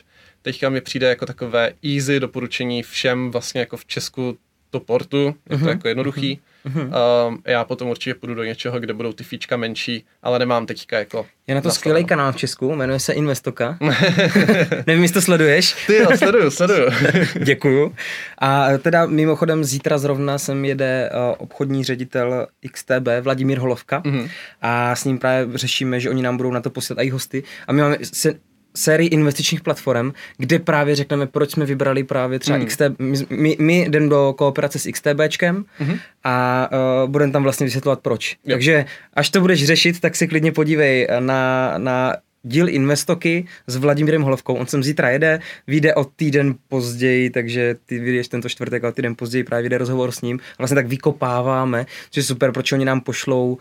Teďka 0.41 0.69
mi 0.69 0.81
přijde 0.81 1.07
jako 1.07 1.25
takové 1.25 1.73
easy 1.95 2.19
doporučení 2.19 2.83
všem 2.83 3.31
vlastně 3.31 3.59
jako 3.59 3.77
v 3.77 3.85
Česku 3.85 4.37
to 4.71 4.79
portu, 4.79 5.17
je 5.17 5.31
uh-huh. 5.31 5.49
to 5.49 5.55
mhm. 5.57 5.67
jako 5.67 5.87
jednoduchý. 5.87 6.39
Uh-huh. 6.65 6.89
Um, 7.27 7.41
já 7.47 7.63
potom 7.63 7.89
určitě 7.89 8.15
půjdu 8.15 8.35
do 8.35 8.43
něčeho, 8.43 8.79
kde 8.79 8.93
budou 8.93 9.13
ty 9.13 9.23
fíčka 9.23 9.57
menší, 9.57 10.05
ale 10.23 10.39
nemám 10.39 10.65
teďka 10.65 10.99
jako... 10.99 11.25
Je 11.47 11.55
na 11.55 11.61
to 11.61 11.71
skvělý 11.71 12.05
kanál 12.05 12.31
v 12.31 12.35
Česku, 12.35 12.75
jmenuje 12.75 12.99
se 12.99 13.13
Investoka. 13.13 13.77
Nevím, 14.87 15.03
jestli 15.03 15.13
to 15.13 15.21
sleduješ. 15.21 15.85
Ty 15.87 15.95
jo, 15.95 16.09
sleduju, 16.17 16.51
sleduju. 16.51 16.89
Děkuju. 17.43 17.95
A 18.37 18.77
teda 18.77 19.05
mimochodem 19.05 19.63
zítra 19.63 19.97
zrovna 19.97 20.37
sem 20.37 20.65
jede 20.65 21.09
uh, 21.13 21.35
obchodní 21.37 21.83
ředitel 21.83 22.47
XTB 22.71 23.07
Vladimír 23.21 23.59
Holovka 23.59 24.01
uh-huh. 24.01 24.29
a 24.61 24.95
s 24.95 25.05
ním 25.05 25.19
právě 25.19 25.57
řešíme, 25.57 25.99
že 25.99 26.09
oni 26.09 26.21
nám 26.21 26.37
budou 26.37 26.51
na 26.51 26.61
to 26.61 26.69
posílat 26.69 27.03
i 27.03 27.09
hosty 27.09 27.43
a 27.67 27.73
my 27.73 27.81
máme 27.81 27.97
se 28.01 28.33
sérii 28.75 29.09
investičních 29.09 29.61
platform, 29.61 30.11
kde 30.37 30.59
právě 30.59 30.95
řekneme, 30.95 31.27
proč 31.27 31.51
jsme 31.51 31.65
vybrali 31.65 32.03
právě 32.03 32.39
třeba 32.39 32.57
mm. 32.57 32.65
XT, 32.65 32.81
my, 32.99 33.17
my, 33.29 33.57
my 33.59 33.85
jdeme 33.89 34.09
do 34.09 34.33
kooperace 34.37 34.79
s 34.79 34.91
XTBčkem 34.91 35.65
mm-hmm. 35.79 35.99
a 36.23 36.69
uh, 37.03 37.09
budeme 37.09 37.31
tam 37.31 37.43
vlastně 37.43 37.65
vysvětlovat 37.65 37.99
proč. 37.99 38.37
Jo. 38.45 38.53
Takže 38.53 38.85
až 39.13 39.29
to 39.29 39.41
budeš 39.41 39.65
řešit, 39.65 39.99
tak 39.99 40.15
si 40.15 40.27
klidně 40.27 40.51
podívej 40.51 41.07
na, 41.19 41.73
na 41.77 42.13
díl 42.43 42.69
Investoky 42.69 43.45
s 43.67 43.75
Vladimírem 43.75 44.21
Holovkou. 44.21 44.53
On 44.53 44.67
sem 44.67 44.83
zítra 44.83 45.09
jede, 45.09 45.39
vyjde 45.67 45.95
o 45.95 46.05
týden 46.05 46.55
později, 46.67 47.29
takže 47.29 47.75
ty 47.85 47.99
vyjdeš 47.99 48.27
tento 48.27 48.49
čtvrtek, 48.49 48.83
ale 48.83 48.93
týden 48.93 49.15
později 49.15 49.43
právě 49.43 49.61
vyjde 49.61 49.77
rozhovor 49.77 50.11
s 50.11 50.21
ním. 50.21 50.39
Vlastně 50.57 50.75
tak 50.75 50.87
vykopáváme, 50.87 51.85
což 52.09 52.17
je 52.17 52.23
super, 52.23 52.51
proč 52.51 52.71
oni 52.71 52.85
nám 52.85 53.01
pošlou 53.01 53.57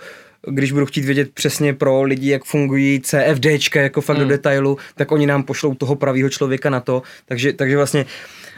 když 0.47 0.73
budu 0.73 0.87
chtít 0.87 1.05
vědět 1.05 1.31
přesně 1.35 1.75
pro 1.75 2.03
lidi, 2.03 2.31
jak 2.31 2.45
fungují 2.45 3.01
CFDčka, 3.01 3.81
jako 3.81 4.01
fakt 4.01 4.17
mm. 4.17 4.23
do 4.23 4.29
detailu, 4.29 4.79
tak 4.95 5.13
oni 5.13 5.27
nám 5.27 5.43
pošlou 5.43 5.75
toho 5.75 5.97
pravého 5.97 6.29
člověka 6.29 6.71
na 6.71 6.81
to. 6.81 7.03
Takže, 7.27 7.53
takže 7.53 7.77
vlastně 7.77 8.07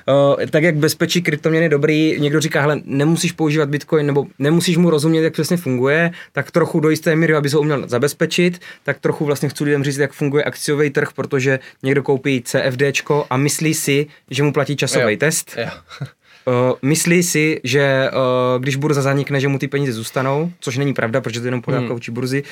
Uh, 0.09 0.47
tak 0.51 0.63
jak 0.63 0.77
bezpečí 0.77 1.23
kryptoměny 1.23 1.69
dobrý, 1.69 2.21
někdo 2.21 2.41
říká, 2.41 2.61
hele, 2.61 2.81
nemusíš 2.85 3.33
používat 3.33 3.69
Bitcoin 3.69 4.07
nebo 4.07 4.27
nemusíš 4.39 4.77
mu 4.77 4.91
rozumět, 4.91 5.23
jak 5.23 5.33
přesně 5.33 5.57
funguje, 5.57 6.11
tak 6.33 6.51
trochu 6.51 6.81
do 6.81 6.91
jisté 6.91 7.17
míry, 7.17 7.35
aby 7.35 7.51
se 7.51 7.57
ho 7.57 7.61
uměl 7.61 7.89
zabezpečit, 7.89 8.61
tak 8.83 8.99
trochu 8.99 9.25
vlastně 9.25 9.49
chci 9.49 9.65
lidem 9.65 9.85
říct, 9.85 9.99
jak 9.99 10.13
funguje 10.13 10.45
akciový 10.45 10.91
trh, 10.91 11.09
protože 11.15 11.59
někdo 11.83 12.03
koupí 12.03 12.43
CFDčko 12.43 13.27
a 13.31 13.37
myslí 13.37 13.75
si, 13.75 14.07
že 14.31 14.43
mu 14.43 14.53
platí 14.53 14.77
časový 14.77 15.13
jo. 15.13 15.19
test. 15.19 15.55
Jo. 15.59 15.71
Uh, 16.47 16.73
myslí 16.83 17.23
si, 17.23 17.61
že 17.65 18.11
uh, 18.13 18.63
když 18.63 18.77
burza 18.77 19.03
zanikne, 19.03 19.41
že 19.41 19.49
mu 19.49 19.59
ty 19.59 19.69
peníze 19.69 19.93
zůstanou, 19.93 20.53
což 20.61 20.77
není 20.77 20.95
pravda, 20.95 21.21
protože 21.21 21.41
to 21.41 21.47
je 21.47 21.49
jenom 21.49 21.63
podávka 21.63 21.89
hmm. 21.89 22.01
burzy 22.11 22.43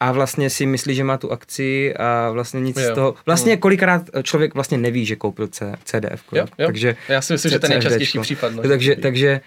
a 0.00 0.12
vlastně 0.12 0.50
si 0.50 0.66
myslí, 0.66 0.94
že 0.94 1.04
má 1.04 1.16
tu 1.18 1.32
akci 1.32 1.94
a 1.94 2.30
vlastně 2.30 2.60
nic 2.60 2.76
jo. 2.76 2.92
z 2.92 2.94
toho. 2.94 3.14
Vlastně 3.26 3.52
hmm. 3.52 3.60
kolikrát 3.60 4.02
člověk 4.22 4.54
vlastně 4.54 4.78
neví, 4.78 5.06
že 5.06 5.16
koupil 5.16 5.48
C, 5.48 5.74
CDF. 5.84 6.22
Jo, 6.32 6.46
jo. 6.58 6.66
Takže 6.66 6.96
Já 7.08 7.22
si 7.22 7.32
myslím, 7.32 7.50
že 7.50 7.58
ten 7.58 7.72
je 7.72 7.78
nejčastější 7.78 8.18
případ. 8.18 8.54
No. 8.54 8.62
Takže, 8.62 8.96
takže 8.96 9.40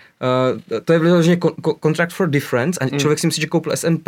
uh, 0.74 0.80
to 0.82 0.94
je 0.94 1.00
vyloženě 1.00 1.38
contract 1.84 2.14
for 2.14 2.30
difference 2.30 2.80
a 2.80 2.86
hmm. 2.86 3.00
člověk 3.00 3.20
si 3.20 3.28
myslí, 3.28 3.42
že 3.42 3.48
koupil 3.48 3.76
SNP 3.76 4.08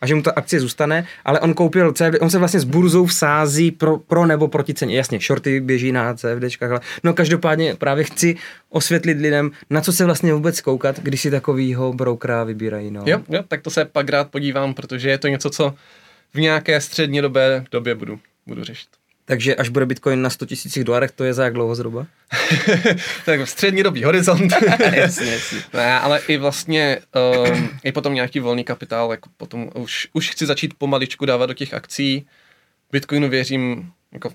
a 0.00 0.06
že 0.06 0.14
mu 0.14 0.22
ta 0.22 0.32
akcie 0.36 0.60
zůstane, 0.60 1.06
ale 1.24 1.40
on 1.40 1.54
koupil 1.54 1.92
CFD, 1.92 2.16
on 2.20 2.30
se 2.30 2.38
vlastně 2.38 2.60
s 2.60 2.64
burzou 2.64 3.06
vsází 3.06 3.70
pro, 3.70 3.98
pro 3.98 4.26
nebo 4.26 4.48
proti 4.48 4.74
ceně. 4.74 4.96
Jasně, 4.96 5.18
shorty 5.18 5.60
běží 5.60 5.92
na 5.92 6.14
CFDčkách, 6.14 6.70
ale 6.70 6.80
no 7.04 7.14
každopádně 7.14 7.74
právě 7.74 8.04
chci 8.04 8.36
osvětlit 8.68 9.18
lidem, 9.20 9.50
na 9.70 9.80
co 9.80 9.92
se 9.92 10.04
vlastně 10.04 10.32
vůbec 10.34 10.60
koukat, 10.60 11.00
když 11.00 11.20
si 11.20 11.30
takovýho 11.30 11.92
brokera 11.92 12.44
vybírají. 12.44 12.90
No. 12.90 13.02
Jo, 13.06 13.20
jo, 13.28 13.42
tak 13.48 13.62
to 13.62 13.70
se 13.70 13.84
pak 13.84 14.08
rád 14.08 14.30
podívám, 14.30 14.74
protože 14.74 15.10
je 15.10 15.18
to 15.18 15.28
něco, 15.28 15.50
co 15.50 15.74
v 16.34 16.40
nějaké 16.40 16.80
střední 16.80 17.20
době, 17.20 17.64
době 17.70 17.94
budu, 17.94 18.20
budu 18.46 18.64
řešit. 18.64 18.88
Takže 19.24 19.54
až 19.54 19.68
bude 19.68 19.86
Bitcoin 19.86 20.22
na 20.22 20.30
100 20.30 20.46
tisících 20.46 20.84
dolarech, 20.84 21.10
to 21.10 21.24
je 21.24 21.34
za 21.34 21.44
jak 21.44 21.54
dlouho 21.54 21.74
zhruba? 21.74 22.06
tak 23.24 23.48
střední 23.48 23.82
dobý 23.82 24.04
horizont. 24.04 24.52
jasně, 24.92 25.32
jasně. 25.32 25.58
Ne, 25.74 26.00
ale 26.00 26.20
i 26.28 26.36
vlastně 26.36 26.98
um, 27.54 27.68
i 27.84 27.92
potom 27.92 28.14
nějaký 28.14 28.40
volný 28.40 28.64
kapitál, 28.64 29.10
jako 29.10 29.30
potom 29.36 29.70
už, 29.74 30.08
už 30.12 30.30
chci 30.30 30.46
začít 30.46 30.74
pomaličku 30.78 31.26
dávat 31.26 31.46
do 31.46 31.54
těch 31.54 31.74
akcí. 31.74 32.26
Bitcoinu 32.92 33.28
věřím 33.28 33.92
jako 34.12 34.30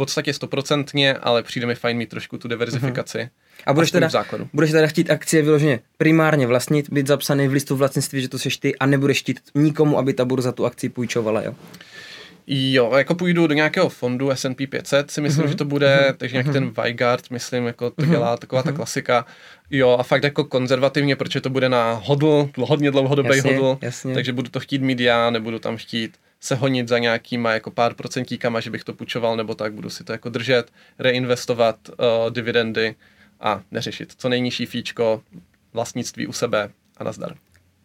podstatě 0.00 0.32
stoprocentně, 0.32 1.14
ale 1.14 1.42
přijde 1.42 1.66
mi 1.66 1.74
fajn 1.74 1.96
mít 1.96 2.08
trošku 2.08 2.38
tu 2.38 2.48
diverzifikaci. 2.48 3.18
Uh-huh. 3.18 3.62
A 3.66 3.72
budeš 3.72 3.90
teda, 3.90 4.08
budeš 4.52 4.70
teda 4.70 4.86
chtít 4.86 5.10
akcie 5.10 5.42
vyloženě 5.42 5.80
primárně 5.96 6.46
vlastnit, 6.46 6.90
být 6.90 7.06
zapsaný 7.06 7.48
v 7.48 7.52
listu 7.52 7.76
vlastnictví, 7.76 8.22
že 8.22 8.28
to 8.28 8.38
seš 8.38 8.56
ty 8.56 8.76
a 8.76 8.86
nebudeš 8.86 9.20
chtít 9.20 9.40
nikomu, 9.54 9.98
aby 9.98 10.12
ta 10.12 10.24
burza 10.24 10.52
tu 10.52 10.66
akci 10.66 10.88
půjčovala, 10.88 11.42
jo? 11.42 11.54
Jo, 12.46 12.92
jako 12.96 13.14
půjdu 13.14 13.46
do 13.46 13.54
nějakého 13.54 13.88
fondu 13.88 14.30
S&P 14.30 14.66
500, 14.66 15.10
si 15.10 15.20
myslím, 15.20 15.44
uh-huh. 15.44 15.48
že 15.48 15.56
to 15.56 15.64
bude, 15.64 15.96
uh-huh. 16.00 16.16
takže 16.16 16.34
nějaký 16.34 16.50
uh-huh. 16.50 16.72
ten 16.74 16.84
Vigard, 16.84 17.30
myslím, 17.30 17.66
jako 17.66 17.90
to 17.90 18.06
dělá 18.06 18.36
taková 18.36 18.62
uh-huh. 18.62 18.64
ta 18.64 18.72
klasika. 18.72 19.26
Jo, 19.70 19.96
a 20.00 20.02
fakt 20.02 20.24
jako 20.24 20.44
konzervativně, 20.44 21.16
protože 21.16 21.40
to 21.40 21.50
bude 21.50 21.68
na 21.68 22.00
hodl, 22.04 22.48
hodně 22.58 22.90
dlouhodobý 22.90 23.36
jasně, 23.36 23.56
hodl, 23.56 23.78
jasně. 23.82 24.14
takže 24.14 24.32
budu 24.32 24.50
to 24.50 24.60
chtít 24.60 24.82
mít 24.82 25.00
já, 25.00 25.30
nebudu 25.30 25.58
tam 25.58 25.76
chtít 25.76 26.16
se 26.40 26.54
honit 26.54 26.88
za 26.88 26.98
nějakýma 26.98 27.52
jako 27.52 27.70
pár 27.70 27.94
procentíkama, 27.94 28.60
že 28.60 28.70
bych 28.70 28.84
to 28.84 28.92
půjčoval 28.92 29.36
nebo 29.36 29.54
tak, 29.54 29.72
budu 29.72 29.90
si 29.90 30.04
to 30.04 30.12
jako 30.12 30.28
držet, 30.28 30.72
reinvestovat 30.98 31.76
uh, 31.88 32.30
dividendy 32.30 32.94
a 33.40 33.62
neřešit. 33.70 34.12
Co 34.16 34.28
nejnižší 34.28 34.66
fíčko, 34.66 35.22
vlastnictví 35.72 36.26
u 36.26 36.32
sebe 36.32 36.70
a 36.96 37.04
nazdar. 37.04 37.34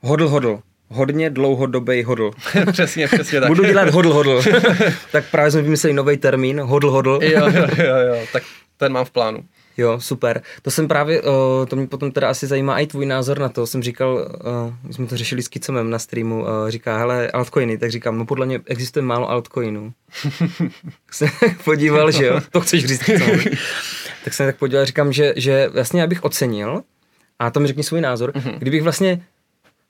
Hodl, 0.01 0.29
hodl. 0.29 0.59
Hodně 0.87 1.29
dlouhodobý 1.29 2.03
hodl. 2.03 2.31
přesně, 2.71 3.07
přesně 3.07 3.39
tak. 3.39 3.49
Budu 3.49 3.63
dělat 3.63 3.89
hodl, 3.89 4.13
hodl. 4.13 4.41
tak 5.11 5.29
právě 5.31 5.51
jsme 5.51 5.61
vymysleli 5.61 5.93
nový 5.93 6.17
termín, 6.17 6.59
hodl, 6.59 6.91
hodl. 6.91 7.19
jo, 7.21 7.47
jo, 7.47 7.67
jo, 7.77 7.97
jo, 7.97 8.25
tak 8.33 8.43
ten 8.77 8.91
mám 8.91 9.05
v 9.05 9.11
plánu. 9.11 9.45
Jo, 9.77 9.99
super. 9.99 10.41
To 10.61 10.71
jsem 10.71 10.87
právě, 10.87 11.21
uh, 11.21 11.29
to 11.67 11.75
mě 11.75 11.87
potom 11.87 12.11
teda 12.11 12.29
asi 12.29 12.47
zajímá 12.47 12.79
i 12.79 12.87
tvůj 12.87 13.05
názor 13.05 13.39
na 13.39 13.49
to. 13.49 13.67
Jsem 13.67 13.83
říkal, 13.83 14.13
uh, 14.15 14.73
my 14.87 14.93
jsme 14.93 15.05
to 15.05 15.17
řešili 15.17 15.43
s 15.43 15.47
Kicomem 15.47 15.89
na 15.89 15.99
streamu, 15.99 16.41
uh, 16.41 16.49
říká, 16.67 16.97
hele, 16.97 17.31
altcoiny, 17.31 17.77
tak 17.77 17.91
říkám, 17.91 18.17
no 18.17 18.25
podle 18.25 18.45
mě 18.45 18.61
existuje 18.65 19.03
málo 19.03 19.29
altcoinů. 19.29 19.93
jsem 21.11 21.29
podíval, 21.63 22.11
že 22.11 22.25
jo, 22.25 22.41
to 22.51 22.61
chceš 22.61 22.85
říct 22.85 23.09
tak 24.23 24.33
jsem 24.33 24.45
tak 24.45 24.57
podíval, 24.57 24.85
říkám, 24.85 25.13
že, 25.13 25.33
že 25.35 25.69
vlastně 25.73 26.01
já 26.01 26.07
bych 26.07 26.23
ocenil, 26.23 26.81
a 27.39 27.51
to 27.51 27.59
mi 27.59 27.67
řekni 27.67 27.83
svůj 27.83 28.01
názor, 28.01 28.31
mm-hmm. 28.31 28.57
kdybych 28.57 28.83
vlastně 28.83 29.21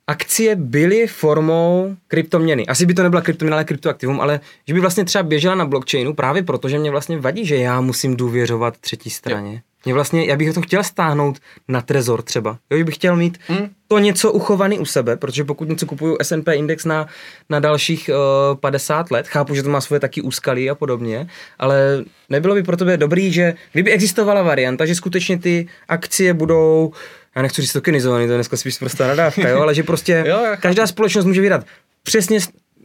akcie 0.08 0.56
byly 0.56 1.08
formou 1.08 1.96
kryptoměny. 2.08 2.68
Asi 2.68 2.86
by 2.86 2.94
to 2.94 3.04
nebyla 3.04 3.22
kryptoměna, 3.22 3.58
ale 3.58 3.64
kryptoaktivum, 3.64 4.22
ale 4.22 4.40
že 4.68 4.74
by 4.74 4.80
vlastně 4.80 5.06
třeba 5.06 5.24
běžela 5.24 5.56
na 5.56 5.66
blockchainu 5.66 6.14
právě 6.14 6.44
proto, 6.44 6.70
že 6.70 6.80
mě 6.80 6.92
vlastně 6.92 7.20
vadí, 7.20 7.46
že 7.46 7.56
já 7.56 7.82
musím 7.82 8.18
důvěřovat 8.18 8.78
třetí 8.78 9.10
straně. 9.10 9.54
Jo. 9.54 9.60
Mě 9.86 9.94
vlastně, 9.94 10.26
já 10.26 10.36
bych 10.36 10.54
to 10.54 10.62
chtěl 10.62 10.84
stáhnout 10.84 11.40
na 11.68 11.82
trezor 11.82 12.22
třeba. 12.22 12.58
Jo, 12.70 12.84
bych 12.84 12.96
chtěl 12.96 13.16
mít 13.16 13.38
hmm. 13.48 13.70
to 13.88 14.00
něco 14.00 14.32
uchovaný 14.32 14.80
u 14.80 14.86
sebe, 14.86 15.18
protože 15.18 15.44
pokud 15.44 15.70
něco 15.70 15.86
kupuju 15.86 16.18
S&P 16.22 16.56
index 16.56 16.86
na, 16.86 17.08
na 17.50 17.60
dalších 17.60 18.10
uh, 18.54 18.60
50 18.60 19.12
let, 19.12 19.28
chápu, 19.28 19.56
že 19.56 19.64
to 19.64 19.70
má 19.70 19.82
svoje 19.82 20.00
taky 20.00 20.22
úskalí 20.22 20.70
a 20.70 20.76
podobně, 20.76 21.28
ale 21.60 22.04
nebylo 22.30 22.56
by 22.56 22.64
pro 22.64 22.78
tebe 22.78 22.98
dobrý, 22.98 23.34
že 23.34 23.54
kdyby 23.72 23.92
existovala 23.92 24.42
varianta, 24.42 24.86
že 24.86 24.96
skutečně 24.96 25.38
ty 25.38 25.68
akcie 25.88 26.34
budou 26.34 26.92
já 27.36 27.42
nechci 27.42 27.62
říct 27.62 27.74
tokenizovaný, 27.74 28.26
to 28.26 28.32
je 28.32 28.38
dneska 28.38 28.58
spíš 28.58 28.78
prostá 28.78 29.08
nadávka, 29.08 29.50
jo, 29.50 29.62
ale 29.62 29.76
že 29.76 29.84
prostě 29.84 30.24
jo, 30.28 30.40
každá 30.60 30.88
společnost 30.88 31.26
může 31.26 31.42
vydat 31.42 31.66
přesně 32.04 32.40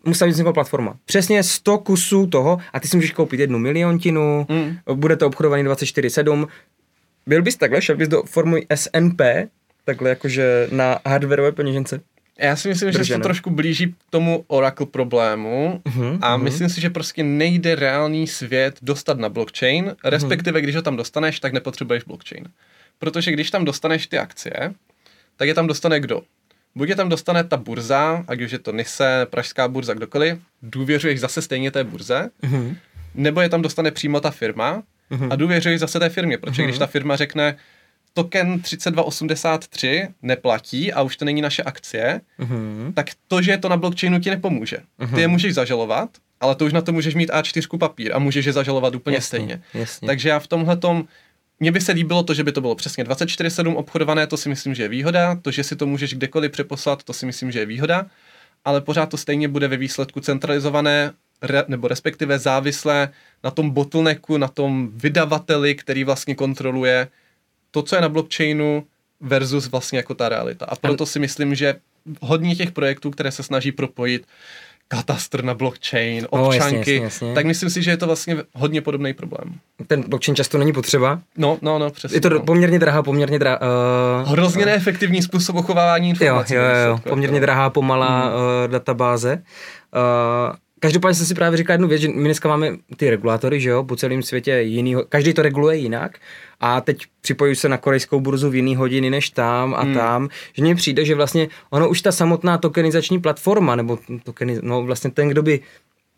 musí 0.04 0.24
být 0.24 0.30
vznikla 0.30 0.52
platforma. 0.52 0.96
Přesně 1.04 1.42
100 1.42 1.78
kusů 1.78 2.26
toho 2.26 2.58
a 2.72 2.80
ty 2.80 2.88
si 2.88 2.96
můžeš 2.96 3.12
koupit 3.12 3.40
jednu 3.40 3.58
miliontinu, 3.58 4.46
mm. 4.48 4.76
bude 4.94 5.16
to 5.16 5.26
obchodovaný 5.26 5.64
24-7, 5.64 6.46
byl 7.30 7.42
bys 7.42 7.56
takhle, 7.56 7.82
šel 7.82 7.96
bys 7.96 8.08
do 8.08 8.22
formy 8.22 8.66
SNP, 8.74 9.20
takhle 9.84 10.10
jakože 10.10 10.68
na 10.72 10.98
hardwareové 11.06 11.52
peněžence? 11.52 12.00
Já 12.38 12.56
si 12.56 12.68
myslím, 12.68 12.86
Držené. 12.86 13.04
že 13.04 13.12
se 13.12 13.18
to 13.18 13.22
trošku 13.22 13.50
blíží 13.50 13.86
k 13.86 13.96
tomu 14.10 14.44
Oracle 14.46 14.86
problému 14.86 15.80
uh-huh, 15.84 16.18
a 16.22 16.36
uh-huh. 16.36 16.42
myslím 16.42 16.68
si, 16.68 16.80
že 16.80 16.90
prostě 16.90 17.22
nejde 17.22 17.74
reálný 17.74 18.26
svět 18.26 18.78
dostat 18.82 19.18
na 19.18 19.28
blockchain, 19.28 19.84
mhm. 19.84 19.94
respektive 20.04 20.58
uh-huh. 20.58 20.62
když 20.62 20.76
ho 20.76 20.82
tam 20.82 20.96
dostaneš, 20.96 21.40
tak 21.40 21.52
nepotřebuješ 21.52 22.04
blockchain. 22.04 22.44
Protože 22.98 23.32
když 23.32 23.50
tam 23.50 23.64
dostaneš 23.64 24.06
ty 24.06 24.18
akcie, 24.18 24.74
tak 25.36 25.48
je 25.48 25.54
tam 25.54 25.66
dostane 25.66 26.00
kdo? 26.00 26.22
Buď 26.74 26.88
je 26.88 26.96
tam 26.96 27.08
dostane 27.08 27.44
ta 27.44 27.56
burza, 27.56 28.24
ať 28.28 28.40
už 28.40 28.50
je 28.50 28.58
to 28.58 28.72
Nise, 28.72 29.26
Pražská 29.30 29.68
burza, 29.68 29.94
kdokoliv, 29.94 30.38
důvěřuješ 30.62 31.20
zase 31.20 31.42
stejně 31.42 31.70
té 31.70 31.84
burze, 31.84 32.30
uh-huh. 32.42 32.76
nebo 33.14 33.40
je 33.40 33.48
tam 33.48 33.62
dostane 33.62 33.90
přímo 33.90 34.20
ta 34.20 34.30
firma, 34.30 34.82
uh-huh. 35.10 35.28
a 35.30 35.36
důvěřuješ 35.36 35.80
zase 35.80 35.98
té 35.98 36.08
firmě, 36.08 36.38
protože 36.38 36.62
uh-huh. 36.62 36.66
když 36.66 36.78
ta 36.78 36.86
firma 36.86 37.16
řekne, 37.16 37.56
token 38.14 38.60
3283 38.60 40.08
neplatí 40.22 40.92
a 40.92 41.02
už 41.02 41.16
to 41.16 41.24
není 41.24 41.42
naše 41.42 41.62
akcie, 41.62 42.20
uh-huh. 42.40 42.92
tak 42.94 43.06
to, 43.28 43.42
že 43.42 43.50
je 43.50 43.58
to 43.58 43.68
na 43.68 43.76
blockchainu 43.76 44.20
ti 44.20 44.30
nepomůže. 44.30 44.78
Uh-huh. 45.00 45.14
Ty 45.14 45.20
je 45.20 45.28
můžeš 45.28 45.54
zažalovat, 45.54 46.10
ale 46.40 46.54
to 46.54 46.64
už 46.64 46.72
na 46.72 46.80
to 46.80 46.92
můžeš 46.92 47.14
mít 47.14 47.30
A4 47.30 47.78
papír 47.78 48.12
a 48.14 48.18
můžeš 48.18 48.46
je 48.46 48.52
zažalovat 48.52 48.94
úplně 48.94 49.16
jasně, 49.16 49.26
stejně. 49.26 49.62
Jasně. 49.74 50.06
Takže 50.06 50.28
já 50.28 50.38
v 50.38 50.46
tomhle 50.46 50.76
tom 50.76 51.04
mně 51.60 51.72
by 51.72 51.80
se 51.80 51.92
líbilo 51.92 52.22
to, 52.22 52.34
že 52.34 52.44
by 52.44 52.52
to 52.52 52.60
bylo 52.60 52.74
přesně 52.74 53.04
24-7 53.04 53.76
obchodované, 53.76 54.26
to 54.26 54.36
si 54.36 54.48
myslím, 54.48 54.74
že 54.74 54.82
je 54.82 54.88
výhoda. 54.88 55.34
To, 55.42 55.50
že 55.50 55.64
si 55.64 55.76
to 55.76 55.86
můžeš 55.86 56.14
kdekoliv 56.14 56.52
přeposlat, 56.52 57.02
to 57.02 57.12
si 57.12 57.26
myslím, 57.26 57.52
že 57.52 57.58
je 57.58 57.66
výhoda. 57.66 58.06
Ale 58.64 58.80
pořád 58.80 59.06
to 59.06 59.16
stejně 59.16 59.48
bude 59.48 59.68
ve 59.68 59.76
výsledku 59.76 60.20
centralizované, 60.20 61.12
re, 61.42 61.64
nebo 61.68 61.88
respektive 61.88 62.38
závislé 62.38 63.08
na 63.44 63.50
tom 63.50 63.70
bottlenecku, 63.70 64.38
na 64.38 64.48
tom 64.48 64.88
vydavateli, 64.94 65.74
který 65.74 66.04
vlastně 66.04 66.34
kontroluje 66.34 67.08
to, 67.70 67.82
co 67.82 67.96
je 67.96 68.02
na 68.02 68.08
blockchainu 68.08 68.86
versus 69.20 69.66
vlastně 69.66 69.98
jako 69.98 70.14
ta 70.14 70.28
realita. 70.28 70.66
A 70.66 70.76
proto 70.76 71.06
si 71.06 71.18
myslím, 71.18 71.54
že 71.54 71.74
hodně 72.20 72.56
těch 72.56 72.72
projektů, 72.72 73.10
které 73.10 73.30
se 73.32 73.42
snaží 73.42 73.72
propojit 73.72 74.26
katastr 74.88 75.44
na 75.44 75.54
blockchain, 75.54 76.26
občanky, 76.30 76.38
no, 76.38 76.52
jasně, 76.52 76.78
jasně, 76.78 76.96
jasně. 76.96 77.34
tak 77.34 77.46
myslím 77.46 77.70
si, 77.70 77.82
že 77.82 77.90
je 77.90 77.96
to 77.96 78.06
vlastně 78.06 78.36
hodně 78.54 78.80
podobný 78.80 79.14
problém. 79.14 79.54
Ten 79.86 80.04
blockchain 80.08 80.36
často 80.36 80.58
není 80.58 80.72
potřeba. 80.72 81.20
No, 81.38 81.58
no, 81.62 81.78
no, 81.78 81.90
přesně. 81.90 82.16
Je 82.16 82.20
to 82.20 82.28
no. 82.30 82.40
poměrně 82.40 82.78
drahá, 82.78 83.02
poměrně 83.02 83.38
drahá. 83.38 83.60
Uh, 84.22 84.32
Hrozně 84.32 84.66
neefektivní 84.66 85.22
způsob 85.22 85.56
uchovávání 85.56 86.08
informací. 86.08 86.54
Jo, 86.54 86.62
jo, 86.62 86.86
jo, 86.86 86.98
poměrně 87.08 87.40
drahá, 87.40 87.70
pomalá 87.70 88.20
hmm. 88.20 88.34
uh, 88.34 88.40
databáze. 88.70 89.42
Uh, 90.52 90.56
Každopádně 90.80 91.14
jsem 91.14 91.26
si 91.26 91.34
právě 91.34 91.56
říkal 91.56 91.74
jednu 91.74 91.88
věc, 91.88 92.00
že 92.00 92.08
my 92.08 92.24
dneska 92.24 92.48
máme 92.48 92.76
ty 92.96 93.10
regulátory, 93.10 93.60
že 93.60 93.70
jo, 93.70 93.84
po 93.84 93.96
celém 93.96 94.22
světě 94.22 94.52
jiný, 94.52 94.96
každý 95.08 95.34
to 95.34 95.42
reguluje 95.42 95.76
jinak 95.76 96.18
a 96.60 96.80
teď 96.80 97.02
připojuji 97.20 97.56
se 97.56 97.68
na 97.68 97.76
korejskou 97.76 98.20
burzu 98.20 98.50
v 98.50 98.54
jiný 98.54 98.76
hodiny 98.76 99.10
než 99.10 99.30
tam 99.30 99.74
a 99.74 99.82
hmm. 99.82 99.94
tam, 99.94 100.28
že 100.52 100.62
mně 100.62 100.74
přijde, 100.74 101.04
že 101.04 101.14
vlastně 101.14 101.48
ono 101.70 101.88
už 101.88 102.02
ta 102.02 102.12
samotná 102.12 102.58
tokenizační 102.58 103.20
platforma, 103.20 103.76
nebo 103.76 103.98
tokeniz, 104.22 104.58
no 104.62 104.82
vlastně 104.82 105.10
ten, 105.10 105.28
kdo 105.28 105.42
by 105.42 105.60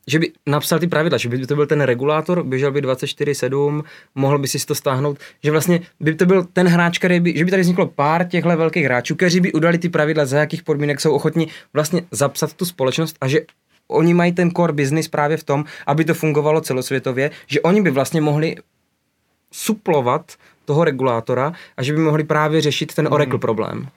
že 0.06 0.18
by 0.18 0.32
napsal 0.46 0.78
ty 0.78 0.86
pravidla, 0.86 1.18
že 1.18 1.28
by 1.28 1.46
to 1.46 1.54
byl 1.54 1.66
ten 1.66 1.80
regulátor, 1.80 2.42
běžel 2.42 2.72
by 2.72 2.82
24-7, 2.82 3.82
mohl 4.14 4.38
by 4.38 4.48
si 4.48 4.66
to 4.66 4.74
stáhnout, 4.74 5.18
že 5.42 5.50
vlastně 5.50 5.80
by 6.00 6.14
to 6.14 6.26
byl 6.26 6.44
ten 6.52 6.68
hráč, 6.68 6.98
který 6.98 7.20
by, 7.20 7.34
že 7.36 7.44
by 7.44 7.50
tady 7.50 7.62
vzniklo 7.62 7.86
pár 7.86 8.24
těchto 8.24 8.56
velkých 8.56 8.84
hráčů, 8.84 9.14
kteří 9.14 9.40
by 9.40 9.52
udali 9.52 9.78
ty 9.78 9.88
pravidla, 9.88 10.24
za 10.24 10.38
jakých 10.38 10.62
podmínek 10.62 11.00
jsou 11.00 11.12
ochotní 11.12 11.48
vlastně 11.72 12.02
zapsat 12.10 12.52
tu 12.52 12.64
společnost 12.64 13.16
a 13.20 13.28
že 13.28 13.40
oni 13.92 14.14
mají 14.14 14.32
ten 14.32 14.50
core 14.50 14.72
business 14.72 15.08
právě 15.08 15.36
v 15.36 15.44
tom, 15.44 15.64
aby 15.86 16.04
to 16.04 16.14
fungovalo 16.14 16.60
celosvětově, 16.60 17.30
že 17.46 17.60
oni 17.60 17.82
by 17.82 17.90
vlastně 17.90 18.20
mohli 18.20 18.56
suplovat 19.52 20.32
toho 20.64 20.84
regulátora 20.84 21.52
a 21.76 21.82
že 21.82 21.92
by 21.92 21.98
mohli 21.98 22.24
právě 22.24 22.60
řešit 22.60 22.94
ten 22.94 23.06
Oracle 23.06 23.32
hmm. 23.32 23.40
problém. 23.40 23.88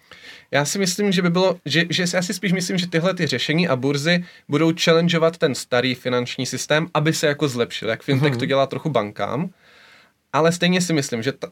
Já 0.51 0.65
si 0.65 0.79
myslím, 0.79 1.11
že 1.11 1.21
by 1.21 1.29
bylo, 1.29 1.57
že, 1.65 1.85
že 1.89 2.05
já 2.13 2.21
si 2.21 2.33
spíš 2.33 2.51
myslím, 2.51 2.77
že 2.77 2.87
tyhle 2.87 3.13
ty 3.13 3.27
řešení 3.27 3.67
a 3.67 3.75
burzy 3.75 4.23
budou 4.49 4.71
challengeovat 4.83 5.37
ten 5.37 5.55
starý 5.55 5.95
finanční 5.95 6.45
systém, 6.45 6.87
aby 6.93 7.13
se 7.13 7.27
jako 7.27 7.47
zlepšil, 7.47 7.89
jak 7.89 8.03
fintech 8.03 8.33
mm-hmm. 8.33 8.39
to 8.39 8.45
dělá 8.45 8.65
trochu 8.67 8.89
bankám, 8.89 9.49
ale 10.33 10.51
stejně 10.51 10.81
si 10.81 10.93
myslím, 10.93 11.23
že 11.23 11.31
ta, 11.31 11.47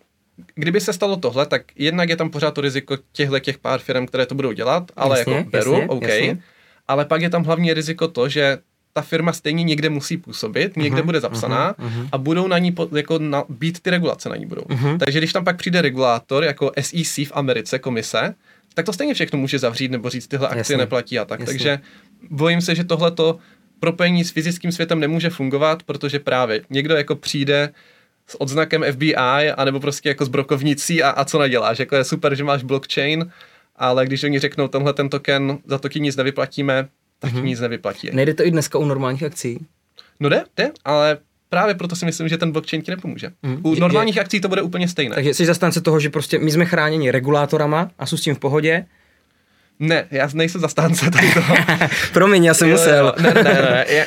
kdyby 0.56 0.82
se 0.82 0.94
stalo 0.94 1.18
tohle, 1.18 1.46
tak 1.46 1.62
jednak 1.76 2.10
je 2.10 2.16
tam 2.16 2.30
pořád 2.30 2.52
to 2.52 2.62
riziko 2.62 2.98
těchto 3.12 3.40
těch 3.40 3.58
pár 3.58 3.80
firm, 3.80 4.06
které 4.06 4.26
to 4.26 4.36
budou 4.36 4.52
dělat, 4.52 4.92
ale 4.96 5.20
jasně, 5.20 5.36
jako 5.36 5.50
beru, 5.50 5.74
jasně, 5.74 5.88
OK, 5.88 6.02
jasně. 6.02 6.44
Ale 6.88 7.06
pak 7.06 7.22
je 7.22 7.30
tam 7.30 7.44
hlavně 7.44 7.74
riziko 7.74 8.08
to, 8.08 8.30
že 8.30 8.58
ta 8.94 9.02
firma 9.02 9.34
stejně 9.34 9.64
někde 9.64 9.90
musí 9.90 10.18
působit, 10.18 10.78
někde 10.78 11.02
uh-huh, 11.02 11.06
bude 11.06 11.20
zapsaná 11.20 11.74
uh-huh, 11.74 12.10
a 12.12 12.18
budou 12.18 12.48
na 12.48 12.58
ní 12.58 12.72
po, 12.72 12.90
jako 12.96 13.20
na, 13.20 13.44
být 13.50 13.80
ty 13.80 13.90
regulace 13.90 14.30
na 14.30 14.36
ní 14.36 14.46
budou. 14.46 14.62
Uh-huh. 14.62 14.98
Takže 14.98 15.20
když 15.20 15.34
tam 15.34 15.44
pak 15.44 15.58
přijde 15.58 15.82
regulátor 15.82 16.44
jako 16.44 16.72
SEC 16.82 17.18
v 17.18 17.32
Americe, 17.34 17.80
komise, 17.80 18.36
tak 18.74 18.86
to 18.86 18.94
stejně 18.94 19.14
všechno 19.14 19.40
může 19.40 19.60
zavřít 19.60 19.92
nebo 19.92 20.10
říct, 20.10 20.28
tyhle 20.28 20.48
akcie 20.48 20.60
Jasně. 20.60 20.78
neplatí 20.78 21.20
a 21.20 21.26
tak. 21.26 21.40
Jasně. 21.40 21.54
Takže 21.54 21.80
bojím 22.30 22.62
se, 22.62 22.76
že 22.76 22.84
tohleto 22.84 23.40
propojení 23.80 24.24
s 24.24 24.32
fyzickým 24.32 24.72
světem 24.72 25.00
nemůže 25.00 25.30
fungovat, 25.30 25.84
protože 25.84 26.20
právě 26.20 26.62
někdo 26.70 26.96
jako 26.96 27.16
přijde 27.16 27.70
s 28.28 28.42
odznakem 28.42 28.84
FBI, 28.92 29.52
anebo 29.58 29.80
prostě 29.80 30.10
jako 30.10 30.26
s 30.26 30.30
brokovnicí 30.30 31.04
a, 31.04 31.10
a 31.10 31.26
co 31.26 31.40
naděláš. 31.40 31.80
Jako 31.80 31.96
je 31.96 32.04
super, 32.04 32.36
že 32.36 32.44
máš 32.44 32.64
blockchain, 32.64 33.32
ale 33.76 34.06
když 34.06 34.24
oni 34.24 34.40
řeknou, 34.40 34.68
tenhle 34.68 34.94
ten 34.94 35.10
token, 35.10 35.58
za 35.66 35.78
to 35.78 35.90
ti 35.90 36.00
nic 36.00 36.16
nevyplatíme, 36.16 36.88
tak 37.20 37.34
mm-hmm. 37.34 37.44
nic 37.44 37.60
nevyplatí. 37.60 38.10
Nejde 38.14 38.34
to 38.34 38.46
i 38.46 38.52
dneska 38.52 38.78
u 38.78 38.86
normálních 38.86 39.24
akcí? 39.24 39.66
No 40.20 40.30
jde, 40.30 40.44
jde, 40.58 40.72
ale 40.86 41.18
právě 41.50 41.76
proto 41.76 41.96
si 41.96 42.06
myslím, 42.06 42.28
že 42.28 42.38
ten 42.38 42.52
blockchain 42.52 42.82
ti 42.82 42.92
nepomůže. 42.92 43.30
Mm. 43.44 43.60
U 43.64 43.76
normálních 43.76 44.16
je, 44.16 44.22
akcí 44.22 44.42
to 44.42 44.50
bude 44.50 44.62
úplně 44.62 44.88
stejné. 44.88 45.16
Takže 45.16 45.34
jsi 45.34 45.46
zastánce 45.46 45.82
toho, 45.82 46.00
že 46.00 46.10
prostě 46.10 46.40
my 46.40 46.52
jsme 46.52 46.66
chráněni 46.66 47.12
regulátorama 47.12 47.92
a 48.00 48.06
jsou 48.06 48.18
s 48.18 48.22
tím 48.22 48.36
v 48.36 48.40
pohodě. 48.40 48.86
Ne, 49.80 50.08
já 50.12 50.30
nejsem 50.34 50.62
zastánce 50.62 51.12
tady 51.12 51.34
toho. 51.34 51.56
Promiň, 52.14 52.44
já 52.44 52.54
jsem 52.54 52.70
jo, 52.70 52.78
musel. 52.78 53.06
Jo, 53.06 53.24
ne, 53.24 53.34
ne, 53.34 53.44
ne. 53.44 53.86
Já, 53.90 54.06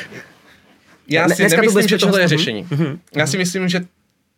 já 1.09 1.29
si 1.29 1.55
nemyslím, 1.55 1.87
že 1.87 1.97
tohle 1.97 2.21
je 2.21 2.27
řešení. 2.27 2.65
Mm-hmm. 2.65 2.99
Já 3.15 3.27
si 3.27 3.37
myslím, 3.37 3.69
že 3.69 3.81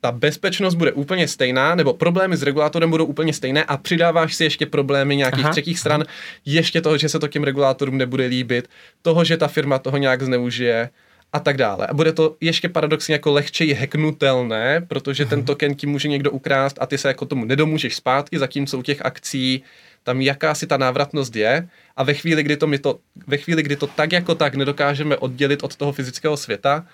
ta 0.02 0.12
bezpečnost 0.12 0.76
bude 0.76 0.92
úplně 0.92 1.28
stejná, 1.28 1.76
nebo 1.76 1.94
problémy 1.94 2.38
s 2.38 2.44
regulátorem 2.44 2.90
budou 2.90 3.06
úplně 3.06 3.34
stejné 3.34 3.64
a 3.64 3.78
přidáváš 3.78 4.36
si 4.36 4.44
ještě 4.44 4.66
problémy 4.66 5.16
nějakých 5.16 5.44
Aha. 5.44 5.52
třetích 5.52 5.80
stran, 5.80 6.04
ještě 6.46 6.82
toho, 6.82 6.98
že 6.98 7.10
se 7.10 7.20
to 7.20 7.28
těm 7.28 7.44
regulátorům 7.44 7.98
nebude 7.98 8.26
líbit, 8.26 8.70
toho, 9.02 9.24
že 9.24 9.38
ta 9.38 9.48
firma 9.48 9.80
toho 9.80 9.98
nějak 9.98 10.22
zneužije, 10.22 10.90
a 11.34 11.40
tak 11.40 11.58
dále. 11.58 11.88
A 11.88 11.94
bude 11.94 12.14
to 12.14 12.36
ještě 12.42 12.70
paradoxně 12.70 13.14
jako 13.14 13.32
lehčeji 13.32 13.74
hacknutelné, 13.74 14.82
protože 14.88 15.26
ten 15.26 15.40
mhm. 15.40 15.46
token 15.46 15.76
ti 15.76 15.88
může 15.88 16.08
někdo 16.08 16.32
ukrást 16.32 16.78
a 16.82 16.86
ty 16.86 16.98
se 16.98 17.08
jako 17.08 17.26
tomu 17.26 17.46
nedomůžeš 17.46 17.96
zpátky, 17.96 18.40
zatímco 18.40 18.78
u 18.78 18.82
těch 18.82 19.06
akcí 19.06 19.64
tam 20.04 20.22
jakási 20.22 20.68
ta 20.68 20.78
návratnost 20.78 21.36
je 21.36 21.68
a 21.98 22.04
ve 22.04 22.14
chvíli, 22.14 22.44
kdy 22.44 22.58
to, 22.58 22.68
my 22.68 22.80
to, 22.80 23.00
ve 23.28 23.38
chvíli, 23.38 23.64
kdy 23.64 23.76
to 23.76 23.88
tak 23.88 24.12
jako 24.12 24.36
tak 24.36 24.56
nedokážeme 24.56 25.18
oddělit 25.18 25.64
od 25.64 25.76
toho 25.76 25.92
fyzického 25.92 26.38
světa, 26.38 26.86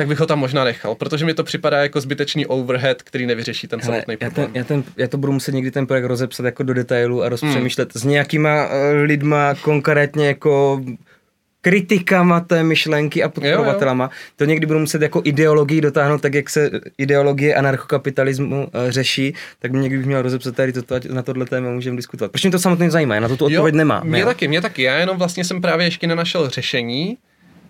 tak 0.00 0.08
bych 0.08 0.20
ho 0.20 0.26
tam 0.26 0.38
možná 0.38 0.64
nechal, 0.64 0.94
protože 0.94 1.24
mi 1.24 1.34
to 1.34 1.44
připadá 1.44 1.82
jako 1.82 2.00
zbytečný 2.00 2.46
overhead, 2.46 3.02
který 3.02 3.26
nevyřeší 3.26 3.68
ten 3.68 3.80
Hele, 3.80 3.92
samotný 3.92 4.16
problém. 4.16 4.32
Já, 4.38 4.46
ten, 4.46 4.56
já, 4.56 4.64
ten, 4.64 4.84
já 4.96 5.08
to 5.08 5.18
budu 5.18 5.32
muset 5.32 5.52
někdy 5.52 5.70
ten 5.70 5.86
projekt 5.86 6.04
rozepsat 6.04 6.46
jako 6.46 6.62
do 6.62 6.74
detailu 6.74 7.22
a 7.22 7.28
rozpřemýšlet 7.28 7.94
hmm. 7.94 8.00
s 8.00 8.04
nějakýma 8.04 8.66
uh, 8.66 8.72
lidma 9.02 9.54
konkrétně 9.54 10.26
jako 10.26 10.80
kritikama 11.60 12.40
té 12.40 12.62
myšlenky 12.62 13.22
a 13.22 13.28
podporovatelama. 13.28 14.04
Jo, 14.04 14.10
jo. 14.12 14.32
To 14.36 14.44
někdy 14.44 14.66
budu 14.66 14.78
muset 14.78 15.02
jako 15.02 15.22
ideologii 15.24 15.80
dotáhnout, 15.80 16.22
tak 16.22 16.34
jak 16.34 16.50
se 16.50 16.70
ideologie 16.98 17.54
anarchokapitalismu 17.54 18.64
uh, 18.64 18.90
řeší, 18.90 19.34
tak 19.58 19.72
mě 19.72 19.80
někdy 19.80 19.98
bych 19.98 20.06
měl 20.06 20.22
rozepsat 20.22 20.54
tady 20.56 20.72
to, 20.72 20.82
na 21.10 21.22
tohle 21.22 21.46
téma 21.46 21.70
můžeme 21.70 21.96
diskutovat. 21.96 22.32
Proč 22.32 22.42
mě 22.42 22.50
to 22.50 22.58
samotně 22.58 22.90
zajímá? 22.90 23.14
Já 23.14 23.20
na 23.20 23.28
to 23.28 23.36
tu 23.36 23.46
odpověď 23.46 23.74
nemám. 23.74 24.06
Mě 24.06 24.24
taky, 24.24 24.48
mě 24.48 24.60
taky. 24.60 24.82
Já 24.82 24.96
jenom 24.96 25.18
vlastně 25.18 25.44
jsem 25.44 25.60
právě 25.60 25.86
ještě 25.86 26.06
nenašel 26.06 26.48
řešení, 26.48 27.16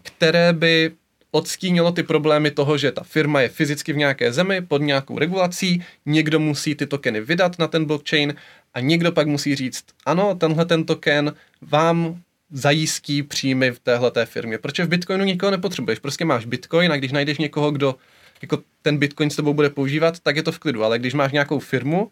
které 0.03 0.53
by 0.53 0.91
odstínilo 1.31 1.93
ty 1.93 2.03
problémy 2.03 2.51
toho, 2.51 2.79
že 2.79 2.93
ta 2.93 3.03
firma 3.03 3.41
je 3.41 3.49
fyzicky 3.49 3.93
v 3.93 3.97
nějaké 3.97 4.33
zemi 4.33 4.61
pod 4.61 4.79
nějakou 4.79 5.19
regulací, 5.19 5.85
někdo 6.07 6.39
musí 6.39 6.75
ty 6.75 6.87
tokeny 6.87 7.21
vydat 7.21 7.59
na 7.59 7.67
ten 7.67 7.85
blockchain 7.85 8.35
a 8.75 8.81
někdo 8.81 9.13
pak 9.13 9.27
musí 9.27 9.55
říct, 9.55 9.85
ano, 10.07 10.35
tenhle 10.35 10.65
ten 10.65 10.85
token 10.85 11.35
vám 11.63 12.23
zajistí 12.51 13.23
příjmy 13.23 13.71
v 13.71 13.79
téhle 13.79 14.11
té 14.11 14.27
firmě. 14.27 14.59
Protože 14.59 14.85
v 14.85 14.89
Bitcoinu 14.89 15.25
nikoho 15.25 15.51
nepotřebuješ. 15.51 15.99
Prostě 15.99 16.25
máš 16.25 16.47
Bitcoin 16.47 16.93
a 16.93 16.97
když 16.97 17.13
najdeš 17.13 17.39
někoho, 17.39 17.71
kdo 17.71 17.95
jako 18.43 18.59
ten 18.83 18.99
Bitcoin 18.99 19.31
s 19.31 19.37
tebou 19.37 19.55
bude 19.55 19.71
používat, 19.71 20.21
tak 20.21 20.37
je 20.37 20.43
to 20.43 20.53
v 20.53 20.59
klidu. 20.59 20.85
Ale 20.85 20.99
když 20.99 21.15
máš 21.15 21.33
nějakou 21.33 21.59
firmu, 21.59 22.11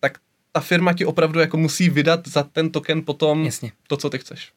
tak 0.00 0.18
ta 0.52 0.60
firma 0.60 0.92
ti 0.92 1.04
opravdu 1.04 1.40
jako 1.40 1.56
musí 1.56 1.90
vydat 1.90 2.28
za 2.28 2.42
ten 2.42 2.70
token 2.70 3.04
potom 3.04 3.44
Jasně. 3.44 3.72
to, 3.86 3.96
co 3.96 4.10
ty 4.10 4.18
chceš. 4.18 4.52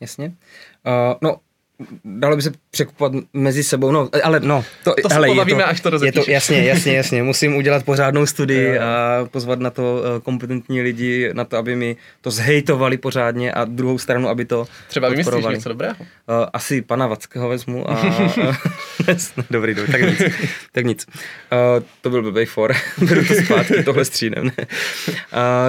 Jasně. 0.00 0.26
Uh, 0.26 1.14
no, 1.22 1.40
dalo 2.04 2.36
by 2.36 2.42
se 2.42 2.52
překupovat 2.70 3.12
mezi 3.32 3.64
sebou, 3.64 3.92
no, 3.92 4.08
ale 4.22 4.40
no. 4.40 4.64
To, 4.84 4.94
to 5.02 5.08
hele, 5.08 5.28
se 5.28 5.30
pobavíme, 5.30 5.62
to, 5.62 5.68
až 5.68 5.80
to 5.80 5.90
rozepíšeš. 5.90 6.16
Je 6.16 6.24
to, 6.24 6.30
jasně, 6.30 6.64
jasně, 6.64 6.96
jasně. 6.96 7.22
Musím 7.32 7.56
udělat 7.56 7.84
pořádnou 7.84 8.26
studii 8.26 8.78
a 8.78 9.28
pozvat 9.30 9.60
na 9.60 9.70
to 9.70 10.02
eh, 10.04 10.20
kompetentní 10.20 10.82
lidi, 10.82 11.30
na 11.32 11.44
to, 11.44 11.56
aby 11.56 11.76
mi 11.76 11.96
to 12.20 12.30
zhejtovali 12.30 12.98
pořádně 12.98 13.52
a 13.52 13.64
druhou 13.64 13.98
stranu, 13.98 14.28
aby 14.28 14.44
to 14.44 14.66
Třeba 14.88 15.08
vymyslíš 15.08 15.44
něco 15.46 15.68
dobrého? 15.68 15.96
Uh, 16.00 16.06
asi 16.52 16.82
pana 16.82 17.06
Vackého 17.06 17.48
vezmu 17.48 17.90
a... 17.90 18.02
dobrý, 19.50 19.74
dobrý, 19.74 19.92
tak 19.92 20.02
nic. 20.02 20.22
tak 20.72 20.84
nic. 20.84 21.06
Uh, 21.06 21.84
to 22.00 22.10
byl 22.10 22.22
blbý 22.22 22.44
for. 22.44 22.74
Beru 22.98 23.24
to 23.24 23.34
zpátky, 23.34 23.82
tohle 23.82 24.04
střínem. 24.04 24.44
Ne? 24.44 24.52
Uh, 24.58 24.66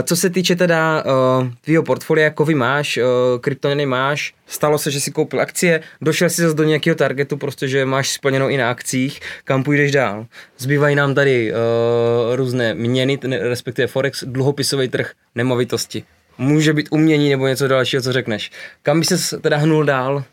co 0.03 0.16
se 0.16 0.30
týče 0.30 0.55
teda 0.55 1.03
uh, 1.05 1.47
tvýho 1.61 1.84
portfolia, 1.84 2.30
kovy 2.30 2.55
máš, 2.55 2.97
uh, 2.97 3.39
kryptoniny 3.39 3.86
máš, 3.86 4.34
stalo 4.48 4.78
se, 4.78 4.91
že 4.91 5.00
si 5.00 5.12
koupil 5.12 5.41
akcie, 5.41 5.82
došel 6.02 6.30
si 6.30 6.41
zase 6.41 6.56
do 6.56 6.64
nějakého 6.64 6.96
targetu, 6.96 7.38
prostě, 7.38 7.68
že 7.68 7.86
máš 7.86 8.12
splněno 8.12 8.50
i 8.50 8.58
na 8.58 8.70
akcích, 8.70 9.20
kam 9.44 9.64
půjdeš 9.64 9.91
dál. 9.91 10.26
Zbývají 10.58 10.96
nám 10.96 11.16
tady 11.16 11.52
uh, 11.52 12.36
různé 12.36 12.74
měny, 12.74 13.20
respektive 13.24 13.88
Forex, 13.88 14.24
dluhopisový 14.24 14.88
trh, 14.88 15.12
nemovitosti. 15.36 16.04
Může 16.38 16.74
být 16.74 16.88
umění 16.91 17.30
nebo 17.30 17.48
něco 17.48 17.68
dalšího, 17.68 18.02
co 18.02 18.14
řekneš. 18.14 18.52
Kam 18.84 19.00
by 19.00 19.06
se 19.06 19.39
teda 19.39 19.58
hnul 19.58 19.86
dál? 19.86 20.24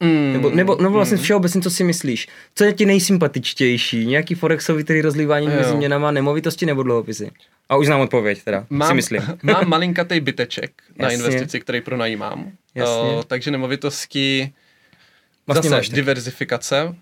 Mm, 0.00 0.32
nebo, 0.32 0.50
nebo, 0.50 0.76
nebo 0.76 0.94
vlastně 0.94 1.16
mm. 1.16 1.22
všeobecně, 1.22 1.62
co 1.62 1.70
si 1.70 1.84
myslíš? 1.84 2.28
Co 2.54 2.64
je 2.64 2.72
ti 2.72 2.86
nejsympatičtější? 2.86 4.06
Nějaký 4.06 4.34
forexový 4.34 4.84
trhy 4.84 5.02
rozlívání 5.02 5.46
jo. 5.46 5.52
mezi 5.56 5.74
měnama, 5.74 6.10
nemovitosti 6.10 6.66
nebo 6.66 6.82
dluhopisy? 6.82 7.30
A 7.70 7.76
už 7.76 7.86
znám 7.86 8.00
odpověď 8.00 8.42
teda, 8.42 8.66
mám, 8.70 8.88
si 8.88 8.94
myslím. 8.94 9.22
mám 9.42 9.68
malinkatý 9.68 10.20
byteček 10.20 10.82
na 10.98 11.10
investici, 11.10 11.60
který 11.60 11.80
pronajímám. 11.80 12.52
Jasně. 12.74 13.16
Uh, 13.16 13.22
takže 13.22 13.50
nemovitosti 13.50 14.52
vlastně 15.46 15.70
zase 15.70 15.92
diverzifikace 15.92 16.84
uh, 16.84 16.94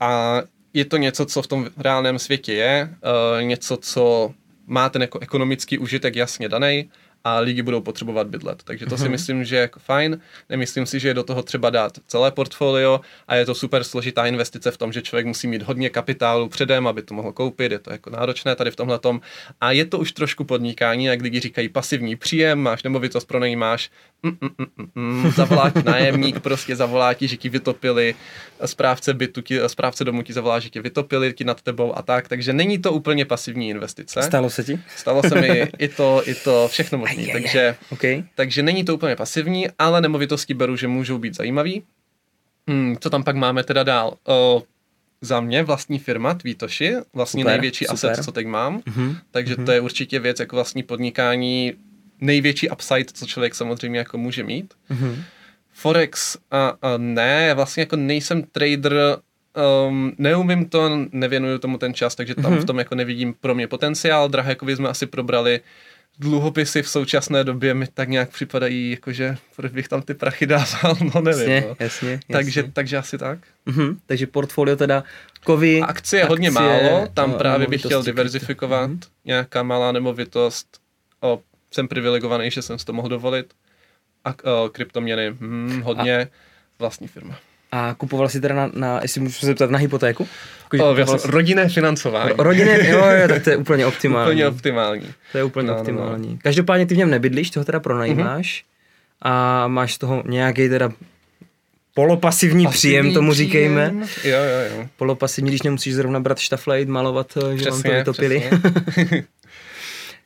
a 0.00 0.42
je 0.72 0.84
to 0.84 0.96
něco, 0.96 1.26
co 1.26 1.42
v 1.42 1.46
tom 1.46 1.66
reálném 1.76 2.18
světě 2.18 2.54
je, 2.54 2.88
uh, 3.36 3.42
něco, 3.42 3.76
co 3.76 4.34
má 4.66 4.88
ten 4.88 5.02
jako 5.02 5.18
ekonomický 5.18 5.78
užitek 5.78 6.16
jasně 6.16 6.48
daný, 6.48 6.90
a 7.24 7.38
lidi 7.38 7.62
budou 7.62 7.80
potřebovat 7.80 8.26
bydlet. 8.26 8.62
Takže 8.62 8.86
to 8.86 8.96
si 8.96 9.02
mhm. 9.02 9.12
myslím, 9.12 9.44
že 9.44 9.56
je 9.56 9.60
jako 9.60 9.80
fajn. 9.80 10.20
Nemyslím 10.48 10.86
si, 10.86 11.00
že 11.00 11.08
je 11.08 11.14
do 11.14 11.22
toho 11.22 11.42
třeba 11.42 11.70
dát 11.70 11.92
celé 12.06 12.30
portfolio 12.30 13.00
a 13.28 13.34
je 13.34 13.46
to 13.46 13.54
super 13.54 13.84
složitá 13.84 14.26
investice 14.26 14.70
v 14.70 14.76
tom, 14.76 14.92
že 14.92 15.02
člověk 15.02 15.26
musí 15.26 15.46
mít 15.46 15.62
hodně 15.62 15.90
kapitálu 15.90 16.48
předem, 16.48 16.86
aby 16.86 17.02
to 17.02 17.14
mohl 17.14 17.32
koupit. 17.32 17.72
Je 17.72 17.78
to 17.78 17.92
jako 17.92 18.10
náročné 18.10 18.56
tady 18.56 18.70
v 18.70 18.76
tomhle 18.76 18.98
tom. 18.98 19.20
A 19.60 19.72
je 19.72 19.84
to 19.84 19.98
už 19.98 20.12
trošku 20.12 20.44
podnikání, 20.44 21.04
jak 21.04 21.22
lidi 21.22 21.40
říkají 21.40 21.68
pasivní 21.68 22.16
příjem, 22.16 22.58
máš 22.58 22.82
nemovitost, 22.82 23.24
pronajímáš, 23.24 23.90
mm, 24.24 24.50
mm, 24.94 25.22
mm, 25.22 25.30
zavolá 25.30 25.70
ti 25.70 25.82
nájemník, 25.82 26.40
prostě 26.40 26.76
zavolá 26.76 27.14
ti, 27.14 27.28
že 27.28 27.36
ti 27.36 27.48
vytopili, 27.48 28.14
správce 28.64 29.14
bytu, 29.14 29.40
ti, 29.40 29.60
správce 29.66 30.04
domu 30.04 30.22
ti 30.22 30.32
zavolá, 30.32 30.58
že 30.58 30.70
ti 30.70 30.80
vytopili 30.80 31.32
ti 31.32 31.44
nad 31.44 31.62
tebou 31.62 31.98
a 31.98 32.02
tak. 32.02 32.28
Takže 32.28 32.52
není 32.52 32.78
to 32.78 32.92
úplně 32.92 33.24
pasivní 33.24 33.68
investice. 33.68 34.22
Stalo 34.22 34.50
se 34.50 34.64
ti? 34.64 34.80
Stalo 34.96 35.22
se 35.22 35.34
mi 35.40 35.68
i 35.78 35.88
to, 35.88 36.22
i 36.26 36.34
to, 36.34 36.68
všechno 36.68 36.98
možné 36.98 37.26
takže, 37.32 37.76
okay. 37.90 38.24
takže 38.34 38.62
není 38.62 38.84
to 38.84 38.94
úplně 38.94 39.16
pasivní, 39.16 39.66
ale 39.78 40.00
nemovitosti 40.00 40.54
beru, 40.54 40.76
že 40.76 40.88
můžou 40.88 41.18
být 41.18 41.36
zajímavý. 41.36 41.82
Hmm, 42.68 42.96
co 43.00 43.10
tam 43.10 43.24
pak 43.24 43.36
máme 43.36 43.64
teda 43.64 43.82
dál? 43.82 44.14
O, 44.26 44.62
za 45.20 45.40
mě 45.40 45.62
vlastní 45.62 45.98
firma 45.98 46.34
Tweetoshi, 46.34 46.94
vlastně 47.12 47.42
super, 47.42 47.52
největší 47.52 47.84
super. 47.84 48.10
asset, 48.10 48.24
co 48.24 48.32
teď 48.32 48.46
mám, 48.46 48.78
mm-hmm, 48.78 49.16
takže 49.30 49.54
mm-hmm. 49.54 49.64
to 49.64 49.72
je 49.72 49.80
určitě 49.80 50.18
věc 50.18 50.40
jako 50.40 50.56
vlastní 50.56 50.82
podnikání, 50.82 51.72
největší 52.24 52.70
upside, 52.70 53.04
co 53.12 53.26
člověk 53.26 53.54
samozřejmě 53.54 53.98
jako 53.98 54.18
může 54.18 54.42
mít. 54.42 54.74
Mm-hmm. 54.90 55.22
Forex 55.72 56.36
a, 56.50 56.68
a 56.82 56.96
ne, 56.96 57.54
vlastně 57.54 57.80
jako 57.80 57.96
nejsem 57.96 58.42
trader, 58.42 58.92
um, 59.88 60.12
neumím 60.18 60.68
to, 60.68 60.90
nevěnuju 61.12 61.58
tomu 61.58 61.78
ten 61.78 61.94
čas, 61.94 62.14
takže 62.14 62.34
tam 62.34 62.44
mm-hmm. 62.44 62.60
v 62.60 62.64
tom 62.64 62.78
jako 62.78 62.94
nevidím 62.94 63.34
pro 63.40 63.54
mě 63.54 63.66
potenciál. 63.68 64.28
Drahekovi 64.28 64.76
jsme 64.76 64.88
asi 64.88 65.06
probrali 65.06 65.60
dluhopisy 66.18 66.82
v 66.82 66.88
současné 66.88 67.44
době 67.44 67.74
mi 67.74 67.86
tak 67.86 68.08
nějak 68.08 68.30
připadají, 68.30 68.90
jakože 68.90 69.36
proč 69.56 69.72
bych 69.72 69.88
tam 69.88 70.02
ty 70.02 70.14
prachy 70.14 70.46
dával, 70.46 70.96
no 71.14 71.20
nevím. 71.20 71.50
Jasně, 71.50 71.60
no. 71.68 71.76
jasně, 71.80 72.10
jasně. 72.10 72.20
Takže, 72.32 72.62
takže 72.72 72.96
asi 72.96 73.18
tak. 73.18 73.38
Mm-hmm, 73.66 73.96
takže 74.06 74.26
portfolio 74.26 74.76
teda 74.76 75.04
kovy. 75.44 75.80
Akcie 75.80 76.20
je 76.20 76.24
hodně 76.24 76.50
málo, 76.50 77.08
tam 77.14 77.30
no, 77.30 77.38
právě 77.38 77.66
bych 77.66 77.80
chtěl 77.80 78.02
diverzifikovat. 78.02 78.90
Mm-hmm. 78.90 79.08
Nějaká 79.24 79.62
malá 79.62 79.92
nemovitost, 79.92 80.66
o, 81.20 81.40
jsem 81.74 81.88
privilegovaný, 81.88 82.50
že 82.50 82.62
jsem 82.62 82.78
si 82.78 82.84
to 82.84 82.92
mohl 82.92 83.08
dovolit. 83.08 83.54
A 84.24 84.34
o, 84.44 84.68
kryptoměny, 84.68 85.36
hm, 85.40 85.80
hodně. 85.84 86.22
A 86.22 86.28
vlastní 86.78 87.08
firma. 87.08 87.38
A 87.72 87.94
kupoval 87.94 88.28
si 88.28 88.40
teda 88.40 88.54
na, 88.54 88.70
na 88.74 89.02
jestli 89.02 89.20
můžu 89.20 89.32
se 89.32 89.46
zeptat, 89.46 89.70
na 89.70 89.78
hypotéku? 89.78 90.28
Jako, 90.72 90.90
o, 90.90 90.96
jasný, 90.96 91.18
rodinné 91.24 91.68
financování. 91.68 92.32
Rodinné, 92.38 92.88
jo, 92.88 92.98
jo, 92.98 93.28
tak 93.28 93.44
to 93.44 93.50
je 93.50 93.56
úplně 93.56 93.86
optimální. 93.86 94.30
úplně 94.30 94.48
optimální. 94.48 95.14
To 95.32 95.38
je 95.38 95.44
úplně 95.44 95.68
no, 95.68 95.76
optimální. 95.78 96.28
No, 96.28 96.32
no. 96.32 96.38
Každopádně 96.42 96.86
ty 96.86 96.94
v 96.94 96.98
něm 96.98 97.10
nebydlíš, 97.10 97.50
toho 97.50 97.64
teda 97.64 97.80
pronajímáš 97.80 98.64
mm-hmm. 98.64 99.28
a 99.30 99.68
máš 99.68 99.94
z 99.94 99.98
toho 99.98 100.22
nějaký 100.26 100.68
teda 100.68 100.92
polopasivní 101.94 102.64
Pasivní 102.64 102.78
příjem, 102.78 103.14
tomu 103.14 103.32
příjem. 103.32 103.46
říkejme. 103.46 103.94
Jo, 104.24 104.38
jo, 104.38 104.78
jo. 104.78 104.88
Polopasivní, 104.96 105.50
když 105.50 105.62
nemusíš 105.62 105.94
zrovna 105.94 106.20
brát 106.20 106.38
štaflejt, 106.38 106.88
malovat, 106.88 107.26
přesně, 107.26 107.58
že 107.58 107.70
vám 107.70 107.82
to 107.82 107.90
vytopili. 107.90 108.50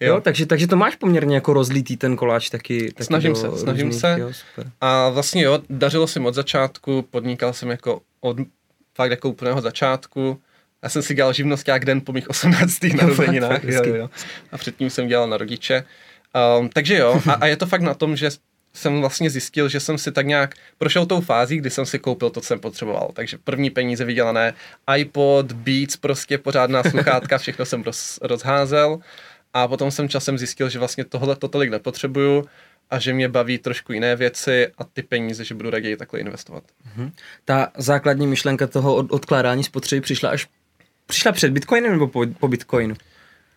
Jo. 0.00 0.14
jo, 0.14 0.20
takže, 0.20 0.46
takže 0.46 0.66
to 0.66 0.76
máš 0.76 0.96
poměrně 0.96 1.34
jako 1.34 1.52
rozlítý 1.52 1.96
ten 1.96 2.16
koláč 2.16 2.50
taky. 2.50 2.92
taky 2.92 3.04
snažím 3.04 3.34
se, 3.34 3.58
snažím 3.58 3.86
různých, 3.86 4.00
se. 4.00 4.16
Jo, 4.20 4.32
super. 4.32 4.72
A 4.80 5.08
vlastně 5.08 5.42
jo, 5.42 5.58
dařilo 5.70 6.06
se 6.06 6.20
od 6.20 6.34
začátku, 6.34 7.02
podnikal 7.02 7.52
jsem 7.52 7.70
jako 7.70 8.00
od 8.20 8.36
fakt 8.94 9.10
jako 9.10 9.28
úplného 9.28 9.60
začátku. 9.60 10.40
Já 10.82 10.88
jsem 10.88 11.02
si 11.02 11.14
dělal 11.14 11.32
jak 11.66 11.84
den 11.84 12.00
po 12.00 12.12
mých 12.12 12.30
18. 12.30 12.84
narozeninách. 12.96 13.64
jo, 13.64 13.82
jo. 13.84 14.10
A 14.52 14.58
předtím 14.58 14.90
jsem 14.90 15.08
dělal 15.08 15.28
na 15.28 15.36
rodiče. 15.36 15.84
Um, 16.58 16.68
takže 16.68 16.98
jo, 16.98 17.22
a, 17.28 17.32
a 17.32 17.46
je 17.46 17.56
to 17.56 17.66
fakt 17.66 17.80
na 17.80 17.94
tom, 17.94 18.16
že 18.16 18.30
jsem 18.74 19.00
vlastně 19.00 19.30
zjistil, 19.30 19.68
že 19.68 19.80
jsem 19.80 19.98
si 19.98 20.12
tak 20.12 20.26
nějak 20.26 20.54
prošel 20.78 21.06
tou 21.06 21.20
fází, 21.20 21.56
kdy 21.56 21.70
jsem 21.70 21.86
si 21.86 21.98
koupil 21.98 22.30
to, 22.30 22.40
co 22.40 22.46
jsem 22.46 22.60
potřeboval. 22.60 23.10
Takže 23.12 23.38
první 23.44 23.70
peníze 23.70 24.04
vydělané, 24.04 24.54
iPod, 24.96 25.52
Beats, 25.52 25.96
prostě 25.96 26.38
pořádná 26.38 26.82
sluchátka, 26.82 27.38
všechno 27.38 27.64
jsem 27.64 27.82
roz, 27.82 28.18
rozházel. 28.22 28.98
A 29.54 29.68
potom 29.68 29.90
jsem 29.90 30.08
časem 30.08 30.38
zjistil, 30.38 30.68
že 30.68 30.78
vlastně 30.78 31.04
tohle 31.04 31.36
to 31.36 31.48
tolik 31.48 31.70
nepotřebuju 31.70 32.44
a 32.90 32.98
že 32.98 33.12
mě 33.12 33.28
baví 33.28 33.58
trošku 33.58 33.92
jiné 33.92 34.16
věci 34.16 34.66
a 34.78 34.84
ty 34.84 35.02
peníze, 35.02 35.44
že 35.44 35.54
budu 35.54 35.70
raději 35.70 35.96
takhle 35.96 36.20
investovat. 36.20 36.64
Mm-hmm. 36.64 37.10
Ta 37.44 37.72
základní 37.76 38.26
myšlenka 38.26 38.66
toho 38.66 38.94
od, 38.94 39.12
odkládání 39.12 39.64
spotřeby 39.64 40.00
přišla 40.00 40.30
až 40.30 40.48
přišla 41.06 41.32
před 41.32 41.52
Bitcoinem 41.52 41.92
nebo 41.92 42.08
po, 42.08 42.24
po 42.38 42.48
Bitcoinu? 42.48 42.94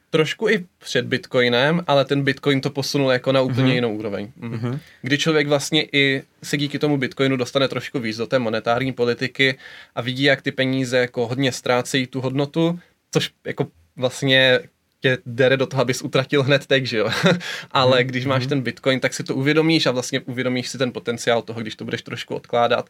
Trošku 0.09 0.49
i 0.49 0.65
před 0.77 1.05
Bitcoinem, 1.05 1.83
ale 1.87 2.05
ten 2.05 2.23
Bitcoin 2.23 2.61
to 2.61 2.69
posunul 2.69 3.11
jako 3.11 3.31
na 3.31 3.41
úplně 3.41 3.71
mm-hmm. 3.71 3.75
jinou 3.75 3.95
úroveň. 3.95 4.31
Mm. 4.35 4.51
Mm-hmm. 4.51 4.79
Kdy 5.01 5.17
člověk 5.17 5.47
vlastně 5.47 5.87
i 5.91 6.23
se 6.43 6.57
díky 6.57 6.79
tomu 6.79 6.97
Bitcoinu 6.97 7.37
dostane 7.37 7.67
trošku 7.67 7.99
víc 7.99 8.17
do 8.17 8.27
té 8.27 8.39
monetární 8.39 8.93
politiky 8.93 9.57
a 9.95 10.01
vidí, 10.01 10.23
jak 10.23 10.41
ty 10.41 10.51
peníze 10.51 10.97
jako 10.97 11.27
hodně 11.27 11.51
ztrácejí 11.51 12.07
tu 12.07 12.21
hodnotu, 12.21 12.79
což 13.11 13.31
jako 13.45 13.67
vlastně 13.95 14.59
tě 15.02 15.18
dere 15.26 15.58
do 15.58 15.68
toho, 15.68 15.82
abys 15.82 16.02
utratil 16.02 16.43
hned 16.43 16.68
teď, 16.68 16.86
že 16.86 16.97
jo. 16.97 17.10
Ale 17.72 17.97
hmm. 17.97 18.08
když 18.08 18.26
máš 18.26 18.43
mhm. 18.43 18.49
ten 18.49 18.62
Bitcoin, 18.62 18.99
tak 18.99 19.14
si 19.14 19.24
to 19.24 19.36
uvědomíš 19.36 19.86
a 19.86 19.91
vlastně 19.91 20.20
uvědomíš 20.20 20.70
si 20.70 20.78
ten 20.78 20.91
potenciál 20.91 21.41
toho, 21.41 21.62
když 21.62 21.76
to 21.76 21.86
budeš 21.86 22.02
trošku 22.02 22.36
odkládat. 22.36 22.89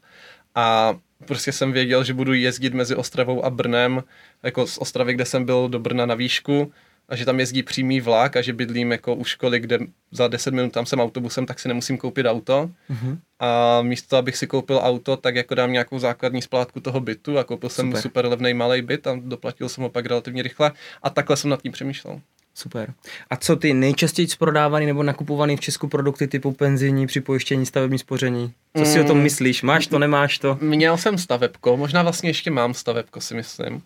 A 0.55 0.95
prostě 1.25 1.51
jsem 1.51 1.71
věděl, 1.71 2.03
že 2.03 2.13
budu 2.13 2.33
jezdit 2.33 2.73
mezi 2.73 2.95
Ostravou 2.95 3.45
a 3.45 3.49
Brnem, 3.49 4.03
jako 4.43 4.67
z 4.67 4.77
Ostravy, 4.77 5.13
kde 5.13 5.25
jsem 5.25 5.45
byl 5.45 5.69
do 5.69 5.79
Brna 5.79 6.05
na 6.05 6.15
výšku, 6.15 6.71
a 7.09 7.15
že 7.15 7.25
tam 7.25 7.39
jezdí 7.39 7.63
přímý 7.63 8.01
vlak 8.01 8.35
a 8.35 8.41
že 8.41 8.53
bydlím 8.53 8.91
jako 8.91 9.15
u 9.15 9.23
školy, 9.23 9.59
kde 9.59 9.79
za 10.11 10.27
10 10.27 10.53
minut 10.53 10.71
tam 10.71 10.85
jsem 10.85 10.99
autobusem, 10.99 11.45
tak 11.45 11.59
si 11.59 11.67
nemusím 11.67 11.97
koupit 11.97 12.25
auto. 12.25 12.69
Mm-hmm. 12.91 13.17
A 13.39 13.81
místo, 13.81 14.17
abych 14.17 14.37
si 14.37 14.47
koupil 14.47 14.79
auto, 14.83 15.17
tak 15.17 15.35
jako 15.35 15.55
dám 15.55 15.71
nějakou 15.71 15.99
základní 15.99 16.41
splátku 16.41 16.79
toho 16.79 16.99
bytu 16.99 17.39
a 17.39 17.43
koupil 17.43 17.69
super. 17.69 17.91
jsem 17.91 18.01
super 18.01 18.25
levný 18.25 18.53
malý 18.53 18.81
byt 18.81 19.07
a 19.07 19.17
doplatil 19.21 19.69
jsem 19.69 19.83
ho 19.83 19.89
pak 19.89 20.05
relativně 20.05 20.43
rychle 20.43 20.71
a 21.03 21.09
takhle 21.09 21.37
jsem 21.37 21.49
nad 21.49 21.61
tím 21.61 21.71
přemýšlel. 21.71 22.21
Super. 22.55 22.93
A 23.29 23.35
co 23.35 23.55
ty 23.55 23.73
nejčastěji 23.73 24.27
prodávaný 24.39 24.85
nebo 24.85 25.03
nakupovaný 25.03 25.57
v 25.57 25.59
Česku 25.59 25.87
produkty 25.87 26.27
typu 26.27 26.51
penzijní, 26.51 27.07
připojištění, 27.07 27.65
stavební 27.65 27.99
spoření? 27.99 28.53
Co 28.77 28.85
si 28.85 28.99
mm. 28.99 29.05
o 29.05 29.07
tom 29.07 29.17
mm. 29.17 29.23
myslíš? 29.23 29.61
Máš 29.63 29.87
to, 29.87 29.99
nemáš 29.99 30.37
to? 30.37 30.57
Měl 30.61 30.97
jsem 30.97 31.17
stavebko, 31.17 31.77
možná 31.77 32.03
vlastně 32.03 32.29
ještě 32.29 32.51
mám 32.51 32.73
stavebko, 32.73 33.21
si 33.21 33.35
myslím. 33.35 33.83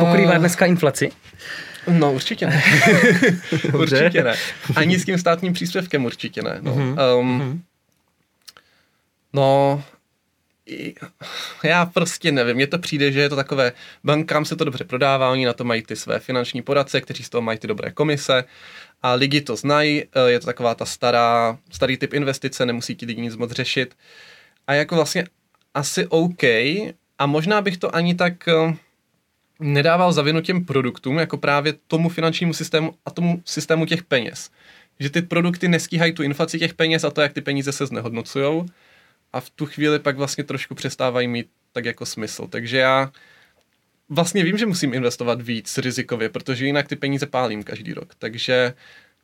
Pokrývá 0.00 0.38
dneska 0.38 0.66
inflaci? 0.66 1.12
No 1.86 2.12
určitě 2.12 2.46
ne. 2.46 2.62
určitě 3.74 4.24
ne. 4.24 4.34
Ani 4.76 4.98
s 4.98 5.04
tím 5.04 5.18
státním 5.18 5.52
příspěvkem 5.52 6.04
určitě 6.04 6.42
ne. 6.42 6.58
No, 6.60 6.74
mm-hmm. 6.74 7.18
um, 7.18 7.62
no 9.32 9.82
já 11.62 11.86
prostě 11.86 12.32
nevím, 12.32 12.56
mně 12.56 12.66
to 12.66 12.78
přijde, 12.78 13.12
že 13.12 13.20
je 13.20 13.28
to 13.28 13.36
takové, 13.36 13.72
bankám 14.04 14.44
se 14.44 14.56
to 14.56 14.64
dobře 14.64 14.84
prodává, 14.84 15.30
oni 15.30 15.46
na 15.46 15.52
to 15.52 15.64
mají 15.64 15.82
ty 15.82 15.96
své 15.96 16.18
finanční 16.18 16.62
poradce, 16.62 17.00
kteří 17.00 17.24
z 17.24 17.28
toho 17.28 17.42
mají 17.42 17.58
ty 17.58 17.66
dobré 17.66 17.90
komise 17.90 18.44
a 19.02 19.12
lidi 19.14 19.40
to 19.40 19.56
znají, 19.56 20.02
eh, 20.02 20.30
je 20.30 20.40
to 20.40 20.46
taková 20.46 20.74
ta 20.74 20.84
stará, 20.84 21.58
starý 21.70 21.96
typ 21.96 22.14
investice, 22.14 22.66
nemusí 22.66 22.96
ti 22.96 23.06
lidi 23.06 23.22
nic 23.22 23.36
moc 23.36 23.50
řešit 23.50 23.96
a 24.66 24.74
jako 24.74 24.94
vlastně 24.94 25.24
asi 25.74 26.06
OK 26.06 26.42
a 27.18 27.26
možná 27.26 27.62
bych 27.62 27.76
to 27.76 27.94
ani 27.94 28.14
tak 28.14 28.48
eh, 28.48 28.74
nedával 29.60 30.12
za 30.12 30.22
vinu 30.22 30.40
těm 30.40 30.64
produktům, 30.64 31.18
jako 31.18 31.36
právě 31.36 31.74
tomu 31.86 32.08
finančnímu 32.08 32.54
systému 32.54 32.94
a 33.06 33.10
tomu 33.10 33.42
systému 33.44 33.86
těch 33.86 34.02
peněz. 34.02 34.50
Že 35.00 35.10
ty 35.10 35.22
produkty 35.22 35.68
neskýhají 35.68 36.12
tu 36.12 36.22
inflaci 36.22 36.58
těch 36.58 36.74
peněz 36.74 37.04
a 37.04 37.10
to, 37.10 37.20
jak 37.20 37.32
ty 37.32 37.40
peníze 37.40 37.72
se 37.72 37.86
znehodnocují 37.86 38.66
a 39.32 39.40
v 39.40 39.50
tu 39.50 39.66
chvíli 39.66 39.98
pak 39.98 40.16
vlastně 40.16 40.44
trošku 40.44 40.74
přestávají 40.74 41.28
mít 41.28 41.46
tak 41.72 41.84
jako 41.84 42.06
smysl. 42.06 42.46
Takže 42.46 42.78
já 42.78 43.12
vlastně 44.08 44.44
vím, 44.44 44.58
že 44.58 44.66
musím 44.66 44.94
investovat 44.94 45.42
víc 45.42 45.78
rizikově, 45.78 46.28
protože 46.28 46.66
jinak 46.66 46.88
ty 46.88 46.96
peníze 46.96 47.26
pálím 47.26 47.62
každý 47.62 47.92
rok. 47.92 48.14
Takže 48.18 48.74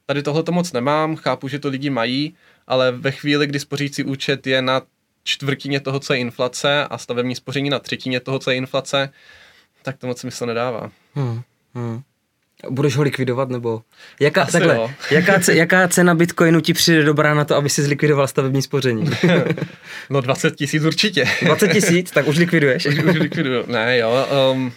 tady 0.06 0.22
tohle 0.22 0.42
to 0.42 0.52
moc 0.52 0.72
nemám, 0.72 1.16
chápu, 1.16 1.48
že 1.48 1.58
to 1.58 1.68
lidi 1.68 1.90
mají, 1.90 2.34
ale 2.66 2.92
ve 2.92 3.10
chvíli, 3.10 3.46
kdy 3.46 3.60
spořící 3.60 4.04
účet 4.04 4.46
je 4.46 4.62
na 4.62 4.82
čtvrtině 5.24 5.80
toho, 5.80 6.00
co 6.00 6.12
je 6.12 6.18
inflace 6.18 6.84
a 6.84 6.98
stavební 6.98 7.34
spoření 7.34 7.70
na 7.70 7.78
třetině 7.78 8.20
toho, 8.20 8.38
co 8.38 8.50
je 8.50 8.56
inflace, 8.56 9.10
tak 9.82 9.96
to 9.98 10.06
moc 10.06 10.20
smysl 10.20 10.46
nedává. 10.46 10.90
Hmm, 11.14 11.40
hmm. 11.74 12.00
Budeš 12.70 12.96
ho 12.96 13.02
likvidovat, 13.02 13.48
nebo? 13.48 13.82
Jaká, 14.20 14.46
takhle, 14.46 14.94
jaká, 15.10 15.40
jaká 15.52 15.88
cena 15.88 16.14
Bitcoinu 16.14 16.60
ti 16.60 16.72
přijde 16.72 17.04
dobrá 17.04 17.34
na 17.34 17.44
to, 17.44 17.56
aby 17.56 17.70
si 17.70 17.82
zlikvidoval 17.82 18.26
stavební 18.28 18.62
spoření? 18.62 19.10
no 20.10 20.20
20 20.20 20.56
tisíc 20.56 20.84
určitě. 20.84 21.24
20 21.42 21.68
tisíc? 21.68 22.10
Tak 22.10 22.26
už 22.26 22.38
likviduješ. 22.38 22.86
už, 22.86 22.98
už 22.98 23.18
likviduju. 23.18 23.64
Ne, 23.66 23.98
jo. 23.98 24.26
Um, 24.52 24.72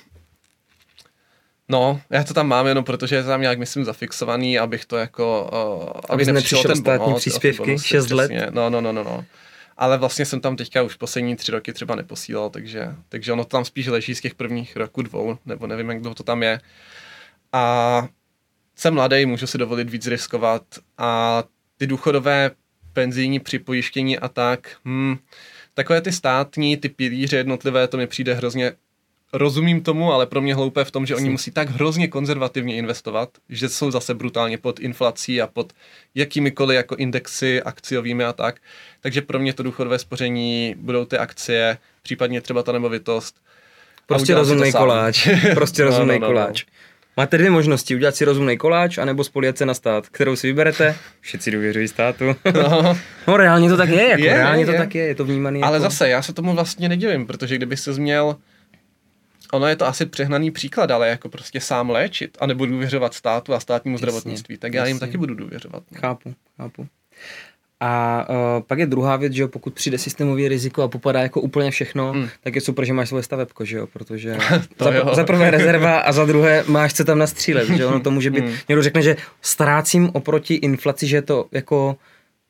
No, 1.70 2.02
já 2.10 2.24
to 2.24 2.34
tam 2.34 2.47
mám 2.47 2.68
jenom 2.68 2.84
protože 2.84 3.16
je 3.16 3.24
tam 3.24 3.41
nějak, 3.41 3.60
myslím, 3.60 3.86
zafixovaný, 3.86 4.60
abych 4.60 4.86
to 4.86 4.97
jako, 4.97 5.49
uh, 5.84 6.02
aby 6.10 6.26
nepřišel 6.26 6.64
ten 6.64 6.76
státní 6.76 7.06
pomoc, 7.06 7.20
příspěvky, 7.20 7.64
bonusy, 7.64 7.88
6 7.88 8.12
let. 8.12 8.32
No, 8.52 8.70
no, 8.70 8.82
no, 8.82 8.91
no, 8.91 9.04
no 9.04 9.26
ale 9.82 9.97
vlastně 9.97 10.25
jsem 10.25 10.41
tam 10.41 10.55
teďka 10.55 10.84
už 10.84 10.95
poslední 10.95 11.36
tři 11.36 11.51
roky 11.51 11.73
třeba 11.73 11.95
neposílal, 11.95 12.49
takže, 12.49 12.95
takže 13.09 13.34
ono 13.34 13.45
tam 13.45 13.65
spíš 13.65 13.88
leží 13.88 14.15
z 14.15 14.21
těch 14.21 14.36
prvních 14.36 14.75
roku 14.75 15.01
dvou, 15.01 15.38
nebo 15.45 15.67
nevím, 15.67 15.89
jak 15.89 16.01
dlouho 16.01 16.15
to 16.15 16.23
tam 16.23 16.43
je. 16.43 16.61
A 17.53 18.07
jsem 18.75 18.93
mladý, 18.93 19.25
můžu 19.25 19.47
si 19.47 19.57
dovolit 19.57 19.89
víc 19.89 20.07
riskovat 20.07 20.63
a 20.97 21.43
ty 21.77 21.88
důchodové 21.88 22.51
penzijní 22.93 23.39
připojištění 23.39 24.19
a 24.19 24.27
tak, 24.27 24.77
hmm, 24.86 25.17
takové 25.73 26.01
ty 26.01 26.11
státní, 26.11 26.77
ty 26.77 26.89
pilíře 26.89 27.38
jednotlivé, 27.38 27.88
to 27.88 27.97
mi 27.97 28.07
přijde 28.07 28.34
hrozně 28.34 28.71
rozumím 29.34 29.82
tomu, 29.82 30.13
ale 30.13 30.25
pro 30.25 30.41
mě 30.41 30.55
hloupé 30.55 30.84
v 30.84 30.91
tom, 30.91 31.05
že 31.05 31.15
oni 31.15 31.29
musí 31.29 31.51
tak 31.51 31.69
hrozně 31.69 32.07
konzervativně 32.07 32.75
investovat, 32.75 33.29
že 33.49 33.69
jsou 33.69 33.91
zase 33.91 34.13
brutálně 34.13 34.57
pod 34.57 34.79
inflací 34.79 35.41
a 35.41 35.47
pod 35.47 35.73
jakýmikoliv 36.15 36.75
jako 36.75 36.95
indexy 36.95 37.61
akciovými 37.61 38.23
a 38.23 38.34
tak. 38.34 38.59
Takže 39.01 39.21
pro 39.21 39.39
mě 39.39 39.53
to 39.53 39.63
důchodové 39.63 39.99
spoření 39.99 40.75
budou 40.77 41.05
ty 41.05 41.17
akcie, 41.17 41.77
případně 42.01 42.41
třeba 42.41 42.63
ta 42.63 42.71
nemovitost. 42.71 43.36
Prostě 44.07 44.36
rozumný 44.36 44.71
koláč. 44.71 45.27
Prostě 45.53 45.84
rozumný 45.84 46.19
no, 46.19 46.19
no, 46.19 46.27
no, 46.27 46.27
koláč. 46.27 46.65
No. 46.65 46.71
Máte 47.17 47.38
dvě 47.38 47.51
možnosti, 47.51 47.95
udělat 47.95 48.15
si 48.15 48.25
rozumný 48.25 48.57
koláč, 48.57 48.97
anebo 48.97 49.23
spolíhat 49.23 49.57
se 49.57 49.65
na 49.65 49.73
stát. 49.73 50.09
Kterou 50.09 50.36
si 50.36 50.47
vyberete? 50.47 50.95
Všichni 51.21 51.51
důvěřují 51.51 51.88
státu. 51.88 52.36
No. 52.53 52.97
no 53.27 53.38
reálně 53.38 53.69
to 53.69 53.77
tak 53.77 53.89
je, 53.89 54.09
jako 54.09 54.23
je, 54.23 54.34
reálně 54.34 54.61
je. 54.61 54.65
to 54.65 54.73
tak 54.73 54.95
je, 54.95 55.03
je 55.03 55.15
to 55.15 55.25
vnímaný. 55.25 55.61
Ale 55.61 55.75
jako... 55.75 55.84
zase, 55.84 56.09
já 56.09 56.21
se 56.21 56.34
tomu 56.34 56.53
vlastně 56.53 56.89
nedivím, 56.89 57.27
protože 57.27 57.55
kdyby 57.55 57.77
se 57.77 57.93
změl 57.93 58.36
ono 59.52 59.68
je 59.68 59.76
to 59.76 59.86
asi 59.86 60.06
přehnaný 60.06 60.52
příklad, 60.52 60.91
ale 60.91 61.10
jako 61.10 61.30
prostě 61.30 61.62
sám 61.62 61.89
léčit, 61.89 62.38
a 62.39 62.45
nebo 62.45 62.66
důvěřovat 62.66 63.14
státu 63.14 63.54
a 63.54 63.60
státnímu 63.60 63.93
jasně, 63.93 64.02
zdravotnictví, 64.02 64.58
tak 64.58 64.74
já 64.74 64.80
jasně. 64.82 64.89
jim 64.89 64.99
taky 64.99 65.18
budu 65.18 65.36
důvěřovat. 65.36 65.84
No. 65.91 66.02
Chápu, 66.02 66.34
chápu. 66.58 66.88
A 67.84 68.26
uh, 68.30 68.64
pak 68.68 68.80
je 68.80 68.86
druhá 68.86 69.16
věc, 69.16 69.34
že 69.34 69.41
jo, 69.41 69.47
pokud 69.47 69.74
přijde 69.74 69.97
systémový 69.97 70.47
riziko 70.47 70.84
a 70.84 70.88
popadá 70.88 71.22
jako 71.22 71.41
úplně 71.41 71.72
všechno, 71.72 72.14
mm. 72.14 72.30
tak 72.43 72.56
je 72.56 72.62
super, 72.62 72.86
že 72.86 72.93
máš 72.93 73.10
svoje 73.10 73.24
stavebko, 73.24 73.66
že 73.66 73.78
jo, 73.78 73.88
protože 73.88 74.38
za, 74.80 74.91
jo. 74.91 75.16
za 75.16 75.24
prvé 75.24 75.52
rezerva 75.52 75.99
a 75.99 76.12
za 76.12 76.26
druhé 76.26 76.64
máš 76.68 76.93
co 76.93 77.04
tam 77.04 77.20
nastřílet, 77.20 77.70
že 77.70 77.86
ono 77.86 77.99
to 77.99 78.12
může 78.12 78.32
být, 78.32 78.43
mm. 78.43 78.54
někdo 78.70 78.84
řekne, 78.84 79.02
že 79.02 79.16
ztrácím 79.41 80.10
oproti 80.14 80.54
inflaci, 80.54 81.08
že 81.08 81.18
je 81.18 81.22
to 81.22 81.45
jako 81.52 81.97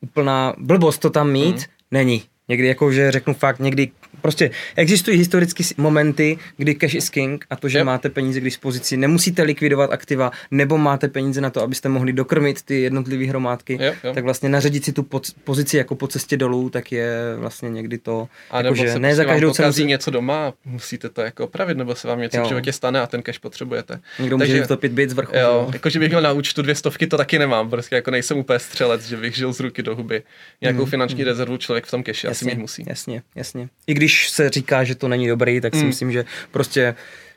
úplná 0.00 0.54
blbost 0.58 0.98
to 0.98 1.10
tam 1.10 1.30
mít, 1.30 1.56
mm. 1.56 1.62
není. 1.90 2.22
Někdy 2.48 2.68
jako, 2.68 2.92
že 2.92 3.10
řeknu 3.10 3.34
fakt, 3.34 3.58
někdy 3.58 3.90
Prostě 4.22 4.50
existují 4.76 5.18
historické 5.18 5.64
momenty, 5.76 6.38
kdy 6.56 6.74
cash 6.74 6.94
is 6.94 7.10
king 7.10 7.44
a 7.50 7.56
to, 7.56 7.68
že 7.68 7.78
yep. 7.78 7.86
máte 7.86 8.08
peníze 8.08 8.40
k 8.40 8.44
dispozici, 8.44 8.96
nemusíte 8.96 9.42
likvidovat 9.42 9.92
aktiva, 9.92 10.30
nebo 10.50 10.78
máte 10.78 11.08
peníze 11.08 11.40
na 11.40 11.50
to, 11.50 11.62
abyste 11.62 11.88
mohli 11.88 12.12
dokrmit 12.12 12.62
ty 12.62 12.80
jednotlivé 12.80 13.26
hromádky, 13.26 13.72
yep, 13.72 14.04
yep. 14.04 14.14
tak 14.14 14.24
vlastně 14.24 14.48
naředit 14.48 14.84
si 14.84 14.92
tu 14.92 15.06
pozici 15.44 15.76
jako 15.76 15.94
po 15.94 16.08
cestě 16.08 16.36
dolů, 16.36 16.70
tak 16.70 16.92
je 16.92 17.12
vlastně 17.36 17.70
někdy 17.70 17.98
to, 17.98 18.28
a 18.50 18.56
jako, 18.56 18.64
nebo 18.64 18.76
že 18.76 18.92
se 18.92 18.98
ne 18.98 19.14
za 19.14 19.24
každou 19.24 19.50
cenu. 19.50 19.72
Si... 19.72 19.84
něco 19.84 20.10
doma, 20.10 20.52
musíte 20.64 21.08
to 21.08 21.20
jako 21.20 21.44
opravit, 21.44 21.76
nebo 21.76 21.94
se 21.94 22.08
vám 22.08 22.20
něco 22.20 22.36
jo. 22.36 22.44
v 22.44 22.48
životě 22.48 22.72
stane 22.72 23.00
a 23.00 23.06
ten 23.06 23.22
cash 23.22 23.38
potřebujete. 23.38 24.00
Někdo 24.18 24.38
Takže, 24.38 24.54
může 24.54 24.68
topit 24.68 24.92
byt 24.92 25.10
z 25.10 25.12
vrchu. 25.12 25.36
Jo, 25.36 25.70
jako 25.72 25.90
že 25.90 25.98
bych 25.98 26.08
měl 26.08 26.20
na 26.20 26.32
účtu 26.32 26.62
dvě 26.62 26.74
stovky, 26.74 27.06
to 27.06 27.16
taky 27.16 27.38
nemám, 27.38 27.70
prostě 27.70 27.94
jako 27.94 28.10
nejsem 28.10 28.38
úplně 28.38 28.58
střelec, 28.58 29.08
že 29.08 29.16
bych 29.16 29.36
žil 29.36 29.52
z 29.52 29.60
ruky 29.60 29.82
do 29.82 29.96
huby. 29.96 30.22
Nějakou 30.60 30.84
mm, 30.84 30.90
finanční 30.90 31.22
mm. 31.22 31.26
rezervu 31.26 31.56
člověk 31.56 31.86
v 31.86 31.90
tom 31.90 32.04
cashi 32.04 32.28
asi 32.28 32.44
mít 32.44 32.58
musí. 32.58 32.84
Jasně, 32.88 33.22
jasně. 33.34 33.68
I 33.86 33.94
když 33.94 34.11
když 34.12 34.28
se 34.28 34.50
říká, 34.50 34.84
že 34.84 34.94
to 34.94 35.08
není 35.08 35.28
dobrý, 35.28 35.60
tak 35.60 35.74
si 35.74 35.80
mm. 35.80 35.86
myslím, 35.86 36.12
že 36.12 36.24
prostě 36.50 36.94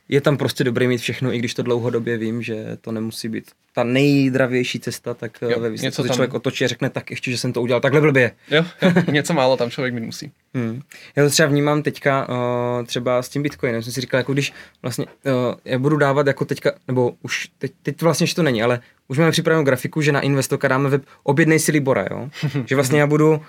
je 0.10 0.22
tam 0.22 0.38
prostě 0.38 0.64
dobré 0.64 0.88
mít 0.88 0.98
všechno, 0.98 1.34
i 1.34 1.40
když 1.40 1.54
to 1.54 1.64
dlouhodobě 1.64 2.18
vím, 2.18 2.42
že 2.42 2.78
to 2.82 2.92
nemusí 2.92 3.30
být 3.30 3.52
ta 3.74 3.84
nejdravější 3.84 4.80
cesta, 4.80 5.14
tak 5.14 5.38
jo, 5.42 5.60
ve 5.60 5.70
výsledku 5.70 6.04
tam... 6.04 6.12
člověk 6.12 6.34
otočí 6.34 6.66
a 6.66 6.68
řekne 6.68 6.90
tak 6.90 7.10
ještě, 7.12 7.32
že 7.32 7.38
jsem 7.38 7.54
to 7.54 7.62
udělal 7.62 7.82
takhle 7.82 8.02
blbě. 8.02 8.32
Jo, 8.52 8.66
jo 8.82 8.92
něco 9.12 9.34
málo 9.34 9.58
tam 9.58 9.70
člověk 9.70 9.94
mít 9.94 10.04
musí. 10.04 10.32
Hmm. 10.54 10.82
Já 11.16 11.24
to 11.24 11.30
třeba 11.30 11.50
vnímám 11.50 11.84
teďka 11.84 12.30
uh, 12.30 12.86
třeba 12.86 13.22
s 13.22 13.30
tím 13.30 13.44
Bitcoinem, 13.44 13.84
jsem 13.84 13.94
si 13.94 14.02
říkal, 14.02 14.18
jako 14.18 14.34
když 14.34 14.54
vlastně 14.82 15.06
uh, 15.06 15.32
já 15.66 15.80
budu 15.80 15.98
dávat 15.98 16.28
jako 16.28 16.46
teďka, 16.46 16.72
nebo 16.88 17.14
už 17.22 17.48
teď, 17.58 17.72
teď 17.84 18.02
vlastně 18.02 18.28
že 18.28 18.36
to 18.36 18.44
není, 18.44 18.64
ale 18.64 18.80
už 19.08 19.18
máme 19.18 19.32
připravenou 19.32 19.66
grafiku, 19.66 20.02
že 20.02 20.12
na 20.12 20.22
Investoka 20.22 20.68
dáme 20.68 20.90
web 20.90 21.04
objednej 21.24 21.60
si 21.60 21.72
Libora, 21.72 22.08
jo? 22.12 22.30
že 22.66 22.76
vlastně 22.76 23.00
já 23.00 23.08
budu 23.08 23.42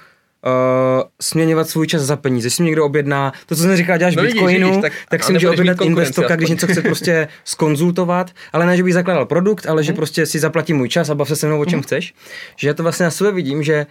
uh, 0.45 1.03
směňovat 1.21 1.69
svůj 1.69 1.87
čas 1.87 2.03
za 2.03 2.17
peníze. 2.17 2.47
Jestli 2.47 2.63
mi 2.63 2.67
někdo 2.67 2.85
objedná, 2.85 3.33
to, 3.47 3.57
co 3.57 3.63
jsem 3.63 3.77
říkal, 3.77 3.99
děláš 3.99 4.17
no, 4.17 4.23
Bitcoinu, 4.23 4.69
vidíš, 4.69 4.83
tak, 4.83 4.93
tak 5.09 5.25
si 5.25 5.33
může 5.33 5.51
objednat 5.51 5.81
investoka, 5.81 6.37
když 6.37 6.51
něco 6.51 6.67
chce 6.67 6.83
prostě 6.83 7.29
skonzultovat, 7.45 8.31
ale 8.53 8.67
ne, 8.67 8.77
že 8.77 8.83
bych 8.83 8.95
zakládal 8.95 9.27
produkt, 9.27 9.67
ale 9.67 9.85
že 9.85 9.93
hmm. 9.93 9.97
prostě 9.97 10.27
si 10.27 10.39
zaplatí 10.39 10.73
můj 10.73 10.89
čas 10.89 11.11
a 11.11 11.15
bav 11.15 11.29
se 11.29 11.37
se 11.37 11.47
mnou, 11.47 11.61
o 11.61 11.65
čem 11.65 11.79
hmm. 11.79 11.83
chceš. 11.83 12.15
Že 12.57 12.69
já 12.69 12.75
to 12.75 12.83
vlastně 12.83 13.05
na 13.05 13.11
sebe 13.11 13.33
vidím, 13.33 13.63
že 13.63 13.87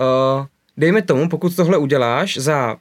uh, 0.00 0.46
dejme 0.76 1.02
tomu, 1.02 1.28
pokud 1.28 1.56
tohle 1.56 1.78
uděláš 1.78 2.36
za, 2.36 2.76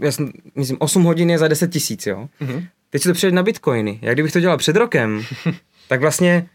já 0.00 0.12
jsem, 0.12 0.32
myslím, 0.54 0.76
8 0.80 1.02
hodin 1.02 1.30
je 1.30 1.38
za 1.38 1.48
10 1.48 1.70
tisíc, 1.70 2.06
jo. 2.06 2.28
Hmm. 2.40 2.64
Teď 2.90 3.02
si 3.02 3.08
to 3.08 3.14
přejde 3.14 3.36
na 3.36 3.42
bitcoiny. 3.42 3.98
Jak 4.02 4.14
kdybych 4.14 4.32
to 4.32 4.40
dělal 4.40 4.58
před 4.58 4.76
rokem, 4.76 5.22
tak 5.88 6.00
vlastně 6.00 6.48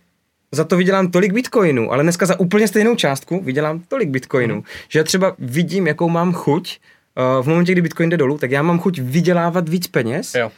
za 0.52 0.64
to 0.64 0.78
vydělám 0.78 1.12
tolik 1.12 1.34
bitcoinů, 1.34 1.92
ale 1.92 2.04
dneska 2.04 2.26
za 2.26 2.40
úplně 2.40 2.68
stejnou 2.68 2.96
částku 2.96 3.44
vydělám 3.44 3.80
tolik 3.88 4.10
bitcoinů, 4.10 4.56
mm. 4.56 4.64
že 4.90 5.00
já 5.00 5.04
třeba 5.04 5.36
vidím, 5.40 5.88
jakou 5.88 6.10
mám 6.10 6.34
chuť, 6.34 6.80
uh, 7.38 7.46
v 7.46 7.48
momentě, 7.48 7.72
kdy 7.72 7.82
bitcoin 7.82 8.10
jde 8.10 8.18
dolů, 8.18 8.38
tak 8.38 8.52
já 8.52 8.62
mám 8.62 8.80
chuť 8.80 9.00
vydělávat 9.00 9.70
víc 9.70 9.88
peněz, 9.88 10.36
jo. 10.36 10.52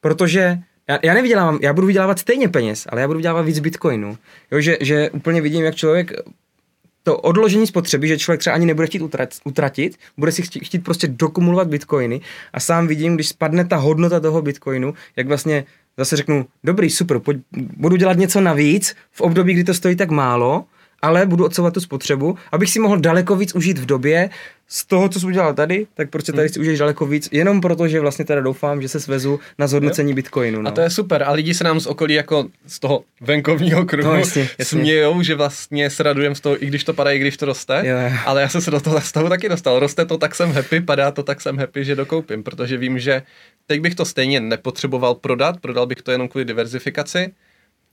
protože 0.00 0.58
já, 0.88 0.98
já 1.02 1.14
nevydělávám, 1.14 1.58
já 1.62 1.72
budu 1.72 1.86
vydělávat 1.86 2.18
stejně 2.18 2.48
peněz, 2.48 2.86
ale 2.90 3.00
já 3.00 3.06
budu 3.06 3.16
vydělávat 3.16 3.42
víc 3.42 3.58
bitcoinů. 3.58 4.18
Jo, 4.50 4.60
že, 4.60 4.76
že 4.80 5.10
úplně 5.10 5.40
vidím, 5.40 5.64
jak 5.64 5.74
člověk 5.74 6.12
to 7.02 7.18
odložení 7.18 7.66
spotřeby, 7.66 8.08
že 8.08 8.18
člověk 8.18 8.40
třeba 8.40 8.54
ani 8.54 8.66
nebude 8.66 8.86
chtít 8.86 9.02
utratit, 9.44 9.96
bude 10.16 10.32
si 10.32 10.42
chtít, 10.42 10.64
chtít 10.64 10.78
prostě 10.78 11.06
dokumulovat 11.08 11.68
bitcoiny 11.68 12.20
a 12.52 12.60
sám 12.60 12.86
vidím, 12.86 13.14
když 13.14 13.28
spadne 13.28 13.64
ta 13.64 13.76
hodnota 13.76 14.20
toho 14.20 14.42
bitcoinu, 14.42 14.94
jak 15.16 15.26
vlastně 15.26 15.64
zase 15.98 16.16
řeknu, 16.16 16.46
dobrý, 16.64 16.90
super, 16.90 17.18
pojď, 17.18 17.38
budu 17.76 17.96
dělat 17.96 18.16
něco 18.18 18.40
navíc 18.40 18.96
v 19.10 19.20
období, 19.20 19.52
kdy 19.52 19.64
to 19.64 19.74
stojí 19.74 19.96
tak 19.96 20.10
málo, 20.10 20.64
ale 21.02 21.26
budu 21.26 21.44
odsouvat 21.44 21.74
tu 21.74 21.80
spotřebu, 21.80 22.36
abych 22.52 22.70
si 22.70 22.80
mohl 22.80 22.98
daleko 23.00 23.36
víc 23.36 23.54
užít 23.54 23.78
v 23.78 23.86
době 23.86 24.30
z 24.68 24.86
toho, 24.86 25.08
co 25.08 25.20
jsem 25.20 25.28
udělal 25.28 25.54
tady, 25.54 25.86
tak 25.94 26.10
prostě 26.10 26.32
tady 26.32 26.48
hmm. 26.48 26.52
si 26.52 26.60
užiješ 26.60 26.78
daleko 26.78 27.06
víc, 27.06 27.28
jenom 27.32 27.60
proto, 27.60 27.88
že 27.88 28.00
vlastně 28.00 28.24
teda 28.24 28.40
doufám, 28.40 28.82
že 28.82 28.88
se 28.88 29.00
svezu 29.00 29.40
na 29.58 29.66
zhodnocení 29.66 30.14
Bitcoinu. 30.14 30.62
No. 30.62 30.68
A 30.68 30.72
to 30.72 30.80
je 30.80 30.90
super. 30.90 31.22
A 31.22 31.32
lidi 31.32 31.54
se 31.54 31.64
nám 31.64 31.80
z 31.80 31.86
okolí 31.86 32.14
jako 32.14 32.46
z 32.66 32.80
toho 32.80 33.04
venkovního 33.20 33.84
kruhu 33.84 34.08
no, 34.08 34.14
jasně, 34.14 34.42
jasně. 34.58 34.64
smějou, 34.64 35.22
že 35.22 35.34
vlastně 35.34 35.90
se 35.90 36.02
radujem 36.02 36.34
z 36.34 36.40
toho, 36.40 36.64
i 36.64 36.66
když 36.66 36.84
to 36.84 36.94
padá, 36.94 37.10
i 37.10 37.18
když 37.18 37.36
to 37.36 37.46
roste. 37.46 37.82
Jo. 37.84 37.96
Ale 38.24 38.42
já 38.42 38.48
jsem 38.48 38.60
se 38.60 38.70
do 38.70 38.80
toho 38.80 39.00
stavu 39.00 39.28
taky 39.28 39.48
dostal. 39.48 39.78
Roste 39.78 40.04
to, 40.04 40.18
tak 40.18 40.34
jsem 40.34 40.52
happy, 40.52 40.80
padá 40.80 41.10
to, 41.10 41.22
tak 41.22 41.40
jsem 41.40 41.58
happy, 41.58 41.84
že 41.84 41.96
dokoupím, 41.96 42.42
protože 42.42 42.76
vím, 42.76 42.98
že 42.98 43.22
teď 43.66 43.80
bych 43.80 43.94
to 43.94 44.04
stejně 44.04 44.40
nepotřeboval 44.40 45.14
prodat, 45.14 45.60
prodal 45.60 45.86
bych 45.86 46.02
to 46.02 46.12
jenom 46.12 46.28
kvůli 46.28 46.44
diverzifikaci, 46.44 47.32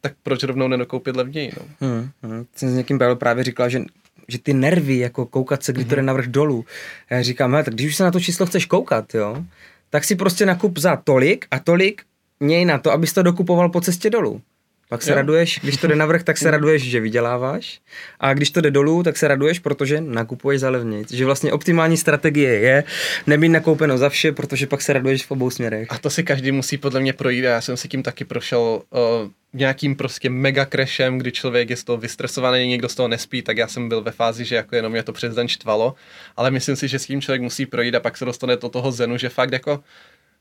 tak 0.02 0.14
proč 0.24 0.44
rovnou 0.44 0.68
nedokoupit 0.68 1.16
levněji? 1.16 1.52
No? 1.58 1.88
Hmm, 1.88 2.10
hmm. 2.24 2.46
Jsem 2.56 2.70
s 2.70 2.74
někým 2.74 3.00
právě 3.20 3.44
říkal, 3.44 3.70
že 3.70 3.82
že 4.30 4.38
ty 4.38 4.54
nervy, 4.54 4.98
jako 4.98 5.26
koukat 5.26 5.64
se, 5.64 5.74
kdy 5.74 5.86
to 5.86 5.96
jde 5.96 6.02
mhm. 6.02 6.06
navrh 6.06 6.28
dolů. 6.28 6.66
Já 7.10 7.22
říkám, 7.22 7.52
tak 7.52 7.74
když 7.74 7.88
už 7.88 7.96
se 7.96 8.04
na 8.04 8.12
to 8.12 8.20
číslo 8.20 8.46
chceš 8.46 8.66
koukat, 8.66 9.16
jo, 9.16 9.44
tak 9.90 10.04
si 10.04 10.16
prostě 10.16 10.46
nakup 10.46 10.78
za 10.78 10.96
tolik 10.96 11.46
a 11.52 11.60
tolik 11.60 12.02
měj 12.40 12.66
na 12.66 12.78
to, 12.78 12.92
abys 12.92 13.14
to 13.14 13.24
dokupoval 13.24 13.70
po 13.70 13.82
cestě 13.82 14.10
dolů. 14.10 14.42
Pak 14.90 15.02
se 15.02 15.12
jo. 15.12 15.16
raduješ, 15.16 15.60
když 15.64 15.78
to 15.78 15.88
jde 15.88 15.96
navrh, 15.96 16.24
tak 16.24 16.38
se 16.38 16.52
raduješ, 16.52 16.84
že 16.84 17.00
vyděláváš. 17.00 17.80
A 18.20 18.34
když 18.34 18.52
to 18.52 18.62
jde 18.62 18.72
dolů, 18.72 19.04
tak 19.04 19.18
se 19.18 19.28
raduješ, 19.28 19.60
protože 19.60 20.02
nakupuješ 20.02 20.62
za 20.62 20.70
levnějc. 20.70 21.12
Že 21.12 21.26
vlastně 21.26 21.54
optimální 21.54 21.98
strategie 21.98 22.60
je 22.60 22.84
nemít 23.28 23.52
nakoupeno 23.52 23.98
za 23.98 24.10
vše, 24.10 24.32
protože 24.32 24.68
pak 24.68 24.82
se 24.82 24.94
raduješ 24.94 25.26
v 25.26 25.32
obou 25.32 25.50
směrech. 25.50 25.88
A 25.90 25.98
to 25.98 26.10
si 26.10 26.24
každý 26.24 26.52
musí 26.52 26.78
podle 26.78 27.00
mě 27.00 27.14
projít. 27.14 27.44
Já 27.44 27.62
jsem 27.62 27.78
si 27.78 27.88
tím 27.88 28.04
taky 28.04 28.26
prošel 28.26 28.60
uh, 28.62 29.30
nějakým 29.54 29.96
prostě 29.96 30.30
mega 30.30 30.66
crashem, 30.66 31.18
kdy 31.18 31.32
člověk 31.32 31.70
je 31.70 31.76
z 31.76 31.84
toho 31.84 31.98
vystresovaný, 31.98 32.68
někdo 32.68 32.90
z 32.90 32.96
toho 32.96 33.08
nespí, 33.08 33.42
tak 33.42 33.58
já 33.58 33.68
jsem 33.68 33.90
byl 33.90 34.02
ve 34.02 34.12
fázi, 34.12 34.46
že 34.46 34.56
jako 34.56 34.76
jenom 34.76 34.92
mě 34.92 35.04
to 35.04 35.14
přes 35.14 35.36
den 35.36 35.48
štvalo. 35.48 35.96
Ale 36.38 36.52
myslím 36.52 36.76
si, 36.76 36.88
že 36.88 37.00
s 37.00 37.06
tím 37.06 37.22
člověk 37.22 37.42
musí 37.42 37.66
projít 37.66 37.96
a 37.96 38.00
pak 38.00 38.18
se 38.18 38.26
dostane 38.26 38.56
do 38.56 38.70
toho 38.70 38.92
zenu, 38.92 39.18
že 39.18 39.30
fakt 39.30 39.54
jako 39.54 39.84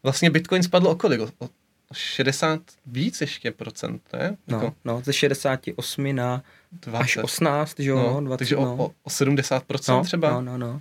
vlastně 0.03 0.31
Bitcoin 0.31 0.63
spadl 0.63 0.87
o 0.87 0.95
kolik? 0.95 1.21
O 1.21 1.49
60 1.93 2.61
víc 2.87 3.21
ještě 3.21 3.51
procent, 3.51 4.03
ne? 4.13 4.37
No, 4.49 4.57
jako... 4.57 4.75
no 4.85 5.03
ze 5.05 5.13
68 5.13 6.15
na 6.15 6.43
20. 6.73 7.03
až 7.03 7.17
18, 7.17 7.75
že 7.79 7.91
jo, 7.91 7.97
no, 8.15 8.21
20, 8.21 8.39
takže 8.39 8.57
no. 8.57 8.77
o, 8.77 8.93
o 9.03 9.11
70 9.11 9.65
procent 9.65 9.95
no, 9.95 10.05
třeba. 10.05 10.31
No, 10.31 10.41
no, 10.41 10.59
no. 10.59 10.81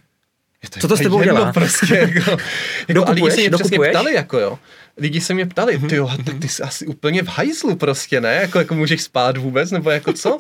Co 0.80 0.88
to 0.88 0.98
s 0.98 1.00
tebou 1.00 1.24
dělá? 1.24 1.54
Prostě, 1.54 1.96
jako, 1.96 2.38
jako, 2.88 3.08
a 3.08 3.12
lidi 3.12 3.32
se 3.32 3.42
mě 3.42 3.50
přesně 3.50 3.80
ptali, 3.80 4.14
jako 4.14 4.40
jo. 4.40 4.60
Lidi 4.98 5.22
se 5.22 5.34
mě 5.34 5.46
ptali, 5.46 5.80
mm-hmm. 5.80 5.90
ty 5.90 5.96
jo, 5.96 6.12
tak 6.26 6.40
ty 6.40 6.48
jsi 6.48 6.64
asi 6.64 6.86
úplně 6.86 7.24
v 7.24 7.28
hajzlu 7.28 7.76
prostě, 7.76 8.22
ne? 8.22 8.36
Jako, 8.36 8.60
jako 8.60 8.76
můžeš 8.76 9.02
spát 9.02 9.38
vůbec, 9.38 9.72
nebo 9.72 9.90
jako 9.90 10.14
co? 10.14 10.38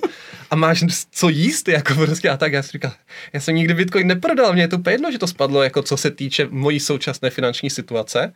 A 0.49 0.55
máš 0.55 0.83
co 1.11 1.29
jíst, 1.29 1.67
jako 1.67 1.93
prostě 1.93 2.29
a 2.29 2.37
tak. 2.37 2.53
Já 2.53 2.63
jsem 2.63 2.71
říkal, 2.71 2.91
já 3.33 3.39
jsem 3.39 3.55
nikdy 3.55 3.73
Bitcoin 3.73 4.07
neprodal, 4.07 4.53
mě 4.53 4.63
je 4.63 4.67
to 4.67 4.89
jedno, 4.89 5.11
že 5.11 5.19
to 5.19 5.27
spadlo, 5.27 5.63
jako 5.63 5.81
co 5.81 5.97
se 5.97 6.11
týče 6.11 6.47
mojí 6.49 6.79
současné 6.79 7.29
finanční 7.29 7.69
situace 7.69 8.33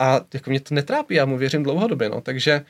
a 0.00 0.20
jako 0.34 0.50
mě 0.50 0.60
to 0.60 0.74
netrápí, 0.74 1.14
já 1.14 1.24
mu 1.24 1.38
věřím 1.38 1.62
dlouhodobě, 1.62 2.08
no, 2.08 2.20
takže 2.20 2.64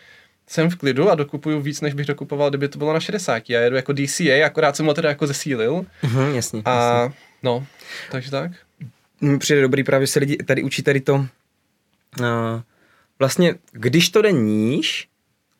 jsem 0.46 0.70
v 0.70 0.76
klidu 0.76 1.10
a 1.10 1.14
dokupuju 1.14 1.60
víc, 1.60 1.80
než 1.80 1.94
bych 1.94 2.06
dokupoval, 2.06 2.50
kdyby 2.50 2.68
to 2.68 2.78
bylo 2.78 2.92
na 2.92 3.00
60. 3.00 3.50
Já 3.50 3.60
jedu 3.60 3.76
jako 3.76 3.92
DCA, 3.92 4.46
akorát 4.46 4.76
jsem 4.76 4.86
ho 4.86 4.94
teda 4.94 5.08
jako 5.08 5.26
zesílil. 5.26 5.86
Uh-huh, 6.02 6.34
jasně, 6.34 6.62
a 6.64 7.02
jasně. 7.02 7.16
no, 7.42 7.66
takže 8.10 8.30
tak. 8.30 8.52
Mně 9.20 9.38
přijde 9.38 9.60
dobrý 9.60 9.84
právě 9.84 10.06
se 10.06 10.20
lidi 10.20 10.36
tady 10.36 10.62
učí 10.62 10.82
tady 10.82 11.00
to, 11.00 11.14
uh, 11.14 11.26
vlastně, 13.18 13.54
když 13.72 14.08
to 14.08 14.22
jde 14.22 14.32
níž, 14.32 15.08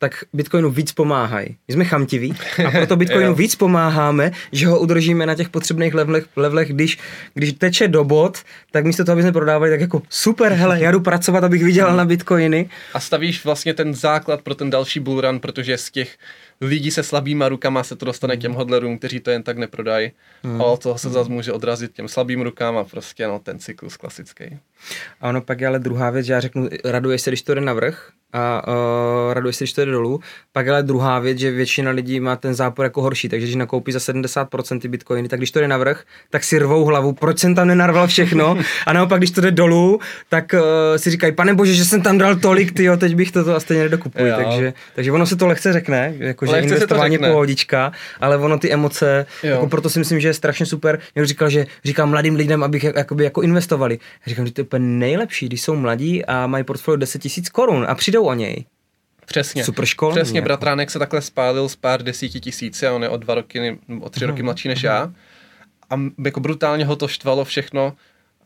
tak 0.00 0.24
Bitcoinu 0.32 0.70
víc 0.70 0.92
pomáhají. 0.92 1.56
My 1.68 1.74
jsme 1.74 1.84
chamtiví 1.84 2.34
a 2.66 2.70
proto 2.76 2.96
Bitcoinu 2.96 3.34
víc 3.34 3.54
pomáháme, 3.54 4.32
že 4.52 4.66
ho 4.66 4.78
udržíme 4.78 5.26
na 5.26 5.34
těch 5.34 5.48
potřebných 5.48 5.94
levelech, 5.94 6.24
levelech 6.36 6.72
když, 6.72 6.98
když 7.34 7.52
teče 7.52 7.88
do 7.88 8.04
bod, 8.04 8.38
tak 8.70 8.84
místo 8.84 9.04
toho, 9.04 9.12
aby 9.12 9.22
jsme 9.22 9.32
prodávali, 9.32 9.70
tak 9.70 9.80
jako 9.80 10.02
super, 10.08 10.52
hele, 10.52 10.80
já 10.80 10.90
jdu 10.90 11.00
pracovat, 11.00 11.44
abych 11.44 11.64
vydělal 11.64 11.96
na 11.96 12.04
Bitcoiny. 12.04 12.70
A 12.94 13.00
stavíš 13.00 13.44
vlastně 13.44 13.74
ten 13.74 13.94
základ 13.94 14.42
pro 14.42 14.54
ten 14.54 14.70
další 14.70 15.00
bullrun, 15.00 15.40
protože 15.40 15.78
z 15.78 15.90
těch 15.90 16.18
lidí 16.60 16.90
se 16.90 17.02
slabýma 17.02 17.48
rukama 17.48 17.84
se 17.84 17.96
to 17.96 18.06
dostane 18.06 18.36
k 18.36 18.40
těm 18.40 18.52
hodlerům, 18.52 18.98
kteří 18.98 19.20
to 19.20 19.30
jen 19.30 19.42
tak 19.42 19.58
neprodají. 19.58 20.12
Hmm. 20.42 20.60
A 20.60 20.64
od 20.64 20.82
toho 20.82 20.98
se 20.98 21.08
hmm. 21.08 21.14
zase 21.14 21.30
může 21.30 21.52
odrazit 21.52 21.92
těm 21.92 22.08
slabým 22.08 22.42
rukama, 22.42 22.84
prostě 22.84 23.26
no, 23.26 23.38
ten 23.38 23.58
cyklus 23.58 23.96
klasický. 23.96 24.58
A 25.20 25.28
ono 25.28 25.40
pak 25.40 25.60
je 25.60 25.66
ale 25.66 25.78
druhá 25.78 26.10
věc, 26.10 26.26
že 26.26 26.32
já 26.32 26.40
řeknu, 26.40 26.68
raduješ 26.84 27.22
se, 27.22 27.30
když 27.30 27.42
to 27.42 27.54
jde 27.54 27.60
na 27.60 27.72
vrch, 27.72 28.12
a 28.32 28.68
uh, 28.68 29.32
raduješ 29.32 29.56
se, 29.56 29.64
když 29.64 29.72
to 29.72 29.84
jde 29.84 29.92
dolů. 29.92 30.20
Pak 30.52 30.68
ale 30.68 30.82
druhá 30.82 31.18
věc, 31.18 31.38
že 31.38 31.50
většina 31.50 31.90
lidí 31.90 32.20
má 32.20 32.36
ten 32.36 32.54
zápor 32.54 32.84
jako 32.84 33.02
horší, 33.02 33.28
takže 33.28 33.46
když 33.46 33.56
nakoupí 33.56 33.92
za 33.92 33.98
70% 33.98 34.80
ty 34.80 34.88
bitcoiny, 34.88 35.28
tak 35.28 35.40
když 35.40 35.50
to 35.50 35.60
jde 35.60 35.68
navrh, 35.68 36.02
tak 36.30 36.44
si 36.44 36.58
rvou 36.58 36.84
hlavu, 36.84 37.12
proč 37.12 37.38
jsem 37.38 37.54
tam 37.54 37.68
nenarval 37.68 38.06
všechno 38.06 38.58
a 38.86 38.92
naopak, 38.92 39.20
když 39.20 39.30
to 39.30 39.40
jde 39.40 39.50
dolů, 39.50 40.00
tak 40.28 40.54
uh, 40.54 40.60
si 40.96 41.10
říkají, 41.10 41.32
pane 41.32 41.54
bože, 41.54 41.74
že 41.74 41.84
jsem 41.84 42.02
tam 42.02 42.18
dal 42.18 42.36
tolik, 42.36 42.72
ty 42.72 42.88
teď 42.96 43.14
bych 43.14 43.32
to, 43.32 43.44
to 43.44 43.54
a 43.54 43.60
stejně 43.60 43.82
nedokupuji. 43.82 44.32
Takže, 44.36 44.72
takže 44.94 45.12
ono 45.12 45.26
se 45.26 45.36
to 45.36 45.46
lehce 45.46 45.72
řekne, 45.72 46.14
jako, 46.18 46.46
že 46.46 46.58
investování 46.58 47.18
pohodička, 47.18 47.92
ale 48.20 48.36
ono 48.36 48.58
ty 48.58 48.72
emoce, 48.72 49.26
jako 49.42 49.66
proto 49.66 49.90
si 49.90 49.98
myslím, 49.98 50.20
že 50.20 50.28
je 50.28 50.34
strašně 50.34 50.66
super. 50.66 50.98
Někdo 51.16 51.26
říkal, 51.26 51.50
že 51.50 51.66
říkám 51.84 52.10
mladým 52.10 52.34
lidem, 52.34 52.62
abych 52.62 52.84
jakoby 52.84 53.24
jako 53.24 53.42
investovali. 53.42 53.98
Já 54.26 54.30
říkám, 54.30 54.46
že 54.46 54.52
to 54.52 54.60
je 54.60 54.64
úplně 54.64 54.86
nejlepší, 54.86 55.46
když 55.46 55.62
jsou 55.62 55.76
mladí 55.76 56.24
a 56.24 56.46
mají 56.46 56.64
portfolio 56.64 56.96
10 56.96 57.24
000 57.24 57.32
korun 57.52 57.86
a 57.88 57.94
přijdou 57.94 58.19
o 58.24 58.34
něj. 58.34 58.64
Přesně. 59.26 59.64
Super 59.64 59.86
školní. 59.86 60.16
Přesně, 60.16 60.38
jako. 60.38 60.44
bratránek 60.44 60.90
se 60.90 60.98
takhle 60.98 61.22
spálil 61.22 61.68
z 61.68 61.76
pár 61.76 62.02
desíti 62.02 62.40
tisíci 62.40 62.86
a 62.86 62.92
on 62.92 63.02
je 63.02 63.08
o 63.08 63.16
dva 63.16 63.34
roky, 63.34 63.78
o 64.00 64.10
tři 64.10 64.26
roky 64.26 64.42
mladší 64.42 64.68
než 64.68 64.82
já. 64.82 65.12
A 65.90 66.00
jako 66.24 66.40
brutálně 66.40 66.84
ho 66.84 66.96
to 66.96 67.08
štvalo 67.08 67.44
všechno, 67.44 67.96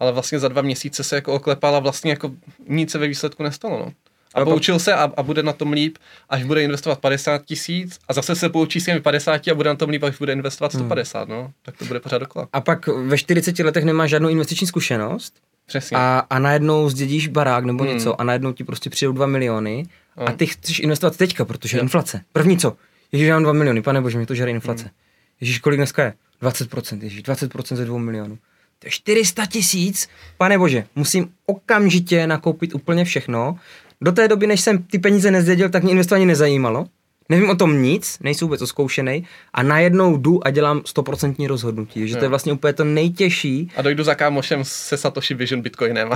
ale 0.00 0.12
vlastně 0.12 0.38
za 0.38 0.48
dva 0.48 0.62
měsíce 0.62 1.04
se 1.04 1.16
jako 1.16 1.34
oklepal 1.34 1.76
a 1.76 1.78
vlastně 1.78 2.10
jako 2.10 2.30
nic 2.68 2.90
se 2.90 2.98
ve 2.98 3.06
výsledku 3.06 3.42
nestalo. 3.42 3.78
No. 3.78 3.92
A 4.34 4.44
poučil 4.44 4.78
se 4.78 4.94
a, 4.94 5.12
a 5.16 5.22
bude 5.22 5.42
na 5.42 5.52
tom 5.52 5.72
líp, 5.72 5.98
až 6.28 6.44
bude 6.44 6.62
investovat 6.62 7.00
50 7.00 7.44
tisíc 7.44 7.98
a 8.08 8.12
zase 8.12 8.34
se 8.34 8.48
poučí 8.48 8.80
s 8.80 8.84
těmi 8.84 9.00
50 9.00 9.48
a 9.48 9.54
bude 9.54 9.68
na 9.68 9.76
tom 9.76 9.90
líp, 9.90 10.02
až 10.02 10.18
bude 10.18 10.32
investovat 10.32 10.72
150, 10.72 11.28
hmm. 11.28 11.38
no. 11.38 11.52
Tak 11.62 11.76
to 11.76 11.84
bude 11.84 12.00
pořád 12.00 12.18
dokola. 12.18 12.48
A 12.52 12.60
pak 12.60 12.86
ve 12.86 13.18
40 13.18 13.58
letech 13.58 13.84
nemá 13.84 14.06
žádnou 14.06 14.28
investiční 14.28 14.66
zkušenost 14.66 15.34
Přesně. 15.66 15.96
A, 15.96 16.26
a 16.30 16.38
najednou 16.38 16.88
zdědíš 16.88 17.28
barák 17.28 17.64
nebo 17.64 17.84
hmm. 17.84 17.92
něco 17.92 18.20
a 18.20 18.24
najednou 18.24 18.52
ti 18.52 18.64
prostě 18.64 18.90
přijdou 18.90 19.12
2 19.12 19.26
miliony 19.26 19.86
a 20.16 20.32
ty 20.32 20.46
chceš 20.46 20.80
investovat 20.80 21.16
teďka, 21.16 21.44
protože 21.44 21.76
je 21.76 21.82
inflace. 21.82 22.20
První 22.32 22.58
co? 22.58 22.76
Ježíš, 23.12 23.28
já 23.28 23.34
mám 23.34 23.42
2 23.42 23.52
miliony, 23.52 23.82
pane 23.82 24.00
bože, 24.00 24.18
mě 24.18 24.26
to 24.26 24.34
žere 24.34 24.50
inflace. 24.50 24.82
Hmm. 24.82 24.92
Ježíš, 25.40 25.58
kolik 25.58 25.78
dneska 25.78 26.04
je? 26.04 26.12
20%, 26.42 27.02
ježíš, 27.02 27.22
20% 27.22 27.76
ze 27.76 27.84
2 27.84 27.98
milionů. 27.98 28.38
To 28.78 28.86
je 28.86 28.90
400 28.90 29.46
tisíc, 29.46 30.08
pane 30.38 30.58
bože, 30.58 30.86
musím 30.94 31.32
okamžitě 31.46 32.26
nakoupit 32.26 32.74
úplně 32.74 33.04
všechno. 33.04 33.58
Do 34.00 34.12
té 34.12 34.28
doby, 34.28 34.46
než 34.46 34.60
jsem 34.60 34.82
ty 34.82 34.98
peníze 34.98 35.30
nezdědil, 35.30 35.68
tak 35.68 35.82
mě 35.82 35.92
investování 35.92 36.26
nezajímalo. 36.26 36.86
Nevím 37.28 37.50
o 37.50 37.54
tom 37.54 37.82
nic, 37.82 38.18
nejsou 38.20 38.46
vůbec 38.46 38.62
oskoušený 38.62 39.26
a 39.52 39.62
najednou 39.62 40.16
jdu 40.16 40.46
a 40.46 40.50
dělám 40.50 40.80
100% 40.80 41.46
rozhodnutí, 41.46 42.08
že 42.08 42.14
jo. 42.14 42.18
to 42.18 42.24
je 42.24 42.28
vlastně 42.28 42.52
úplně 42.52 42.72
to 42.72 42.84
nejtěžší. 42.84 43.72
A 43.76 43.82
dojdu 43.82 44.04
za 44.04 44.14
kámošem 44.14 44.64
se 44.64 44.96
Satoshi 44.96 45.34
Vision 45.34 45.62
Bitcoinem. 45.62 46.10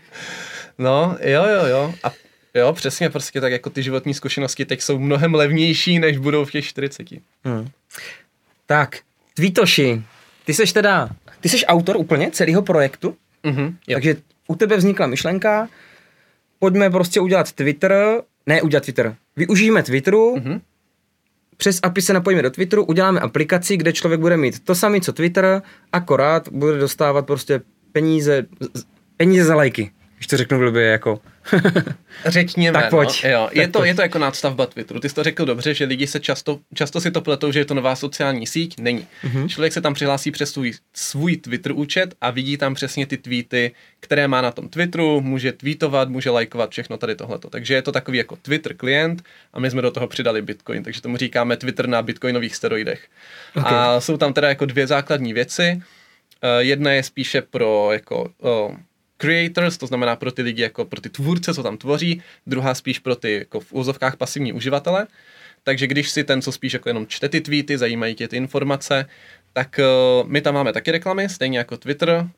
no, 0.78 1.16
jo, 1.20 1.44
jo, 1.44 1.66
jo. 1.66 1.94
A 2.04 2.12
jo, 2.54 2.72
přesně, 2.72 3.10
prostě 3.10 3.40
tak 3.40 3.52
jako 3.52 3.70
ty 3.70 3.82
životní 3.82 4.14
zkušenosti 4.14 4.64
teď 4.64 4.82
jsou 4.82 4.98
mnohem 4.98 5.34
levnější, 5.34 5.98
než 5.98 6.18
budou 6.18 6.44
v 6.44 6.50
těch 6.50 6.64
40. 6.64 7.06
Hmm. 7.44 7.68
Tak, 8.66 8.98
Tweetoshi, 9.34 10.02
ty 10.44 10.54
seš 10.54 10.72
teda, 10.72 11.08
ty 11.40 11.48
seš 11.48 11.64
autor 11.68 11.96
úplně 11.96 12.30
celého 12.30 12.62
projektu, 12.62 13.16
mm-hmm, 13.44 13.74
takže 13.92 14.16
u 14.48 14.54
tebe 14.54 14.76
vznikla 14.76 15.06
myšlenka, 15.06 15.68
pojďme 16.58 16.90
prostě 16.90 17.20
udělat 17.20 17.52
Twitter, 17.52 18.22
ne 18.46 18.62
udělat 18.62 18.84
Twitter, 18.84 19.16
využijeme 19.36 19.82
Twitteru, 19.82 20.36
mm-hmm. 20.36 20.60
přes 21.56 21.80
API 21.82 22.02
se 22.02 22.12
napojíme 22.12 22.42
do 22.42 22.50
Twitteru, 22.50 22.84
uděláme 22.84 23.20
aplikaci, 23.20 23.76
kde 23.76 23.92
člověk 23.92 24.20
bude 24.20 24.36
mít 24.36 24.64
to 24.64 24.74
samé, 24.74 25.00
co 25.00 25.12
Twitter, 25.12 25.62
akorát 25.92 26.48
bude 26.48 26.78
dostávat 26.78 27.26
prostě 27.26 27.60
peníze, 27.92 28.46
peníze 29.16 29.44
za 29.44 29.54
lajky, 29.54 29.90
když 30.16 30.26
to 30.26 30.36
řeknu 30.36 30.58
blbě 30.58 30.82
jako 30.82 31.20
Řekněme, 32.24 32.80
tak 32.80 32.90
pojď. 32.90 33.24
No, 33.24 33.30
jo. 33.30 33.48
Je, 33.52 33.68
to, 33.68 33.84
je 33.84 33.94
to 33.94 34.02
jako 34.02 34.18
nadstavba 34.18 34.66
Twitteru. 34.66 35.00
Ty 35.00 35.08
jsi 35.08 35.14
to 35.14 35.22
řekl 35.22 35.44
dobře, 35.44 35.74
že 35.74 35.84
lidi 35.84 36.06
se 36.06 36.20
často, 36.20 36.60
často 36.74 37.00
si 37.00 37.10
to 37.10 37.20
pletou, 37.20 37.52
že 37.52 37.58
je 37.58 37.64
to 37.64 37.74
nová 37.74 37.96
sociální 37.96 38.46
síť. 38.46 38.80
Není. 38.80 39.06
Mm-hmm. 39.24 39.48
Člověk 39.48 39.72
se 39.72 39.80
tam 39.80 39.94
přihlásí 39.94 40.30
přes 40.30 40.52
svůj, 40.52 40.72
svůj 40.94 41.36
Twitter 41.36 41.72
účet 41.72 42.14
a 42.20 42.30
vidí 42.30 42.56
tam 42.56 42.74
přesně 42.74 43.06
ty 43.06 43.16
tweety, 43.16 43.72
které 44.00 44.28
má 44.28 44.40
na 44.40 44.50
tom 44.50 44.68
Twitteru, 44.68 45.20
může 45.20 45.52
tweetovat, 45.52 46.08
může 46.08 46.30
lajkovat 46.30 46.70
všechno 46.70 46.96
tady 46.96 47.14
tohleto. 47.14 47.50
Takže 47.50 47.74
je 47.74 47.82
to 47.82 47.92
takový 47.92 48.18
jako 48.18 48.36
Twitter 48.36 48.76
klient 48.76 49.22
a 49.52 49.60
my 49.60 49.70
jsme 49.70 49.82
do 49.82 49.90
toho 49.90 50.06
přidali 50.06 50.42
Bitcoin, 50.42 50.82
takže 50.82 51.02
tomu 51.02 51.16
říkáme 51.16 51.56
Twitter 51.56 51.88
na 51.88 52.02
bitcoinových 52.02 52.56
steroidech. 52.56 53.08
Okay. 53.56 53.74
A 53.74 54.00
jsou 54.00 54.16
tam 54.16 54.32
teda 54.32 54.48
jako 54.48 54.66
dvě 54.66 54.86
základní 54.86 55.32
věci. 55.32 55.82
Uh, 56.44 56.50
jedna 56.58 56.92
je 56.92 57.02
spíše 57.02 57.42
pro 57.42 57.88
jako 57.92 58.30
uh, 58.38 58.76
creators, 59.16 59.78
to 59.78 59.86
znamená 59.86 60.16
pro 60.16 60.32
ty 60.32 60.42
lidi, 60.42 60.62
jako 60.62 60.84
pro 60.84 61.00
ty 61.00 61.08
tvůrce, 61.08 61.54
co 61.54 61.62
tam 61.62 61.76
tvoří, 61.76 62.22
druhá 62.46 62.74
spíš 62.74 62.98
pro 62.98 63.16
ty 63.16 63.32
jako 63.38 63.60
v 63.60 63.72
úzovkách 63.72 64.16
pasivní 64.16 64.52
uživatele. 64.52 65.06
Takže 65.62 65.86
když 65.86 66.10
si 66.10 66.24
ten, 66.24 66.42
co 66.42 66.52
spíš 66.52 66.72
jako 66.72 66.88
jenom 66.88 67.06
čte 67.06 67.28
ty 67.28 67.40
tweety, 67.40 67.78
zajímají 67.78 68.14
tě 68.14 68.28
ty 68.28 68.36
informace, 68.36 69.06
tak 69.52 69.80
uh, 70.22 70.28
my 70.28 70.40
tam 70.40 70.54
máme 70.54 70.72
taky 70.72 70.90
reklamy, 70.90 71.28
stejně 71.28 71.58
jako 71.58 71.76
Twitter. 71.76 72.28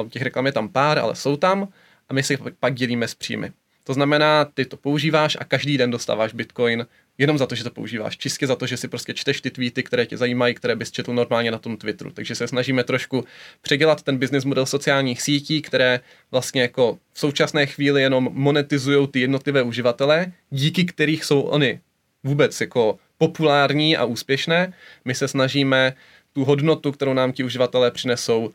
Uh, 0.00 0.08
těch 0.08 0.22
reklam 0.22 0.46
je 0.46 0.52
tam 0.52 0.68
pár, 0.68 0.98
ale 0.98 1.16
jsou 1.16 1.36
tam 1.36 1.68
a 2.08 2.14
my 2.14 2.22
si 2.22 2.38
pak 2.60 2.74
dělíme 2.74 3.08
s 3.08 3.14
příjmy. 3.14 3.52
To 3.84 3.94
znamená, 3.94 4.44
ty 4.44 4.64
to 4.64 4.76
používáš 4.76 5.36
a 5.40 5.44
každý 5.44 5.78
den 5.78 5.90
dostáváš 5.90 6.34
Bitcoin 6.34 6.86
jenom 7.18 7.38
za 7.38 7.46
to, 7.46 7.54
že 7.54 7.64
to 7.64 7.70
používáš. 7.70 8.16
Čistě 8.16 8.46
za 8.46 8.56
to, 8.56 8.66
že 8.66 8.76
si 8.76 8.88
prostě 8.88 9.14
čteš 9.14 9.40
ty 9.40 9.50
tweety, 9.50 9.82
které 9.82 10.06
tě 10.06 10.16
zajímají, 10.16 10.54
které 10.54 10.76
bys 10.76 10.90
četl 10.90 11.14
normálně 11.14 11.50
na 11.50 11.58
tom 11.58 11.76
Twitteru. 11.76 12.10
Takže 12.10 12.34
se 12.34 12.48
snažíme 12.48 12.84
trošku 12.84 13.24
předělat 13.62 14.02
ten 14.02 14.18
business 14.18 14.44
model 14.44 14.66
sociálních 14.66 15.22
sítí, 15.22 15.62
které 15.62 16.00
vlastně 16.30 16.62
jako 16.62 16.98
v 17.12 17.18
současné 17.18 17.66
chvíli 17.66 18.02
jenom 18.02 18.28
monetizují 18.32 19.08
ty 19.08 19.20
jednotlivé 19.20 19.62
uživatele, 19.62 20.32
díky 20.50 20.84
kterých 20.84 21.24
jsou 21.24 21.40
oni 21.40 21.80
vůbec 22.24 22.60
jako 22.60 22.98
populární 23.18 23.96
a 23.96 24.04
úspěšné. 24.04 24.72
My 25.04 25.14
se 25.14 25.28
snažíme 25.28 25.94
tu 26.32 26.44
hodnotu, 26.44 26.92
kterou 26.92 27.14
nám 27.14 27.32
ti 27.32 27.44
uživatelé 27.44 27.90
přinesou, 27.90 28.52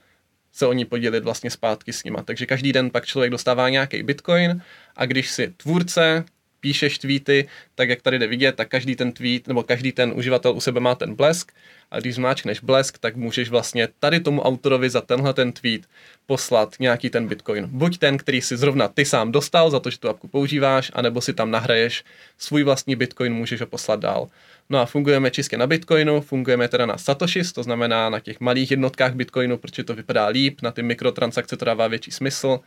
se 0.53 0.65
oni 0.65 0.85
podělit 0.85 1.23
vlastně 1.23 1.49
zpátky 1.49 1.93
s 1.93 2.03
nima. 2.03 2.23
Takže 2.23 2.45
každý 2.45 2.73
den 2.73 2.89
pak 2.89 3.05
člověk 3.05 3.31
dostává 3.31 3.69
nějaký 3.69 4.03
bitcoin 4.03 4.61
a 4.95 5.05
když 5.05 5.31
si 5.31 5.53
tvůrce 5.57 6.25
píšeš 6.61 6.99
tweety, 6.99 7.47
tak 7.75 7.89
jak 7.89 8.01
tady 8.01 8.19
jde 8.19 8.27
vidět, 8.27 8.55
tak 8.55 8.67
každý 8.67 8.95
ten 8.95 9.11
tweet 9.11 9.47
nebo 9.47 9.63
každý 9.63 9.91
ten 9.91 10.13
uživatel 10.15 10.51
u 10.55 10.61
sebe 10.61 10.79
má 10.79 10.95
ten 10.95 11.15
blesk 11.15 11.51
a 11.91 11.99
když 11.99 12.15
zmáčkneš 12.15 12.59
blesk, 12.59 12.97
tak 12.97 13.15
můžeš 13.15 13.49
vlastně 13.49 13.87
tady 13.99 14.19
tomu 14.19 14.41
autorovi 14.41 14.89
za 14.89 15.01
tenhle 15.01 15.33
ten 15.33 15.51
tweet 15.51 15.81
poslat 16.25 16.75
nějaký 16.79 17.09
ten 17.09 17.27
bitcoin. 17.27 17.67
Buď 17.71 17.97
ten, 17.97 18.17
který 18.17 18.41
si 18.41 18.57
zrovna 18.57 18.87
ty 18.87 19.05
sám 19.05 19.31
dostal 19.31 19.69
za 19.69 19.79
to, 19.79 19.89
že 19.89 19.99
tu 19.99 20.09
apku 20.09 20.27
používáš, 20.27 20.91
anebo 20.93 21.21
si 21.21 21.33
tam 21.33 21.51
nahraješ 21.51 22.03
svůj 22.37 22.63
vlastní 22.63 22.95
bitcoin, 22.95 23.33
můžeš 23.33 23.61
ho 23.61 23.67
poslat 23.67 23.99
dál. 23.99 24.27
No 24.69 24.79
a 24.79 24.85
fungujeme 24.85 25.31
čistě 25.31 25.57
na 25.57 25.67
Bitcoinu, 25.67 26.21
fungujeme 26.21 26.67
teda 26.67 26.85
na 26.85 26.97
Satoshis, 26.97 27.51
to 27.51 27.63
znamená 27.63 28.09
na 28.09 28.19
těch 28.19 28.39
malých 28.39 28.71
jednotkách 28.71 29.13
Bitcoinu, 29.13 29.57
protože 29.57 29.83
to 29.83 29.95
vypadá 29.95 30.27
líp, 30.27 30.61
na 30.61 30.71
ty 30.71 30.83
mikrotransakce 30.83 31.57
to 31.57 31.65
dává 31.65 31.87
větší 31.87 32.11
smysl 32.11 32.59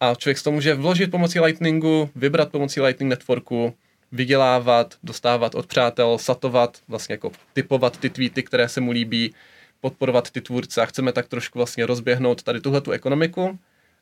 a 0.00 0.14
člověk 0.14 0.38
z 0.38 0.42
toho 0.42 0.54
může 0.54 0.74
vložit 0.74 1.10
pomocí 1.10 1.40
Lightningu, 1.40 2.10
vybrat 2.14 2.50
pomocí 2.50 2.80
Lightning 2.80 3.10
Networku, 3.10 3.74
vydělávat, 4.12 4.94
dostávat 5.02 5.54
od 5.54 5.66
přátel, 5.66 6.18
satovat, 6.18 6.78
vlastně 6.88 7.12
jako 7.12 7.30
typovat 7.52 7.98
ty 7.98 8.10
tweety, 8.10 8.42
které 8.42 8.68
se 8.68 8.80
mu 8.80 8.90
líbí, 8.90 9.34
podporovat 9.80 10.30
ty 10.30 10.40
tvůrce. 10.40 10.82
A 10.82 10.86
chceme 10.86 11.12
tak 11.12 11.28
trošku 11.28 11.58
vlastně 11.58 11.86
rozběhnout 11.86 12.42
tady 12.42 12.60
tuhle 12.60 12.80
tu 12.80 12.90
ekonomiku 12.90 13.58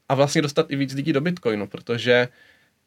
a 0.08 0.14
vlastně 0.14 0.42
dostat 0.42 0.66
i 0.70 0.76
víc 0.76 0.94
lidí 0.94 1.12
do 1.12 1.20
Bitcoinu, 1.20 1.66
protože 1.66 2.28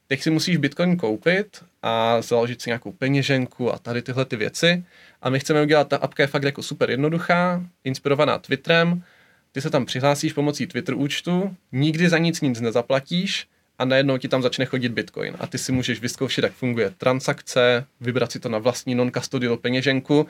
teď 0.07 0.21
si 0.21 0.29
musíš 0.29 0.57
Bitcoin 0.57 0.97
koupit 0.97 1.63
a 1.83 2.21
založit 2.21 2.61
si 2.61 2.69
nějakou 2.69 2.91
peněženku 2.91 3.73
a 3.73 3.77
tady 3.77 4.01
tyhle 4.01 4.25
ty 4.25 4.35
věci. 4.35 4.83
A 5.21 5.29
my 5.29 5.39
chceme 5.39 5.61
udělat, 5.61 5.87
ta 5.87 5.97
apka 5.97 6.23
je 6.23 6.27
fakt 6.27 6.43
jako 6.43 6.63
super 6.63 6.89
jednoduchá, 6.89 7.63
inspirovaná 7.83 8.37
Twitterem, 8.37 9.03
ty 9.51 9.61
se 9.61 9.69
tam 9.69 9.85
přihlásíš 9.85 10.33
pomocí 10.33 10.67
Twitter 10.67 10.95
účtu, 10.95 11.55
nikdy 11.71 12.09
za 12.09 12.17
nic 12.17 12.41
nic 12.41 12.61
nezaplatíš 12.61 13.47
a 13.79 13.85
najednou 13.85 14.17
ti 14.17 14.27
tam 14.27 14.41
začne 14.41 14.65
chodit 14.65 14.89
Bitcoin. 14.89 15.33
A 15.39 15.47
ty 15.47 15.57
si 15.57 15.71
můžeš 15.71 16.01
vyzkoušet, 16.01 16.43
jak 16.43 16.53
funguje 16.53 16.93
transakce, 16.97 17.85
vybrat 18.01 18.31
si 18.31 18.39
to 18.39 18.49
na 18.49 18.57
vlastní 18.57 18.95
non-custodial 18.95 19.57
peněženku 19.57 20.27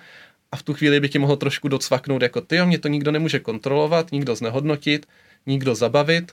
a 0.52 0.56
v 0.57 0.64
tu 0.64 0.73
chvíli 0.73 0.99
by 0.99 1.10
ti 1.10 1.19
mohlo 1.19 1.35
trošku 1.35 1.68
docvaknout, 1.68 2.22
jako 2.22 2.41
ty, 2.41 2.65
mě 2.65 2.80
to 2.80 2.88
nikdo 2.88 3.11
nemůže 3.11 3.39
kontrolovat, 3.39 4.11
nikdo 4.11 4.35
znehodnotit, 4.35 5.06
nikdo 5.45 5.76
zabavit 5.76 6.31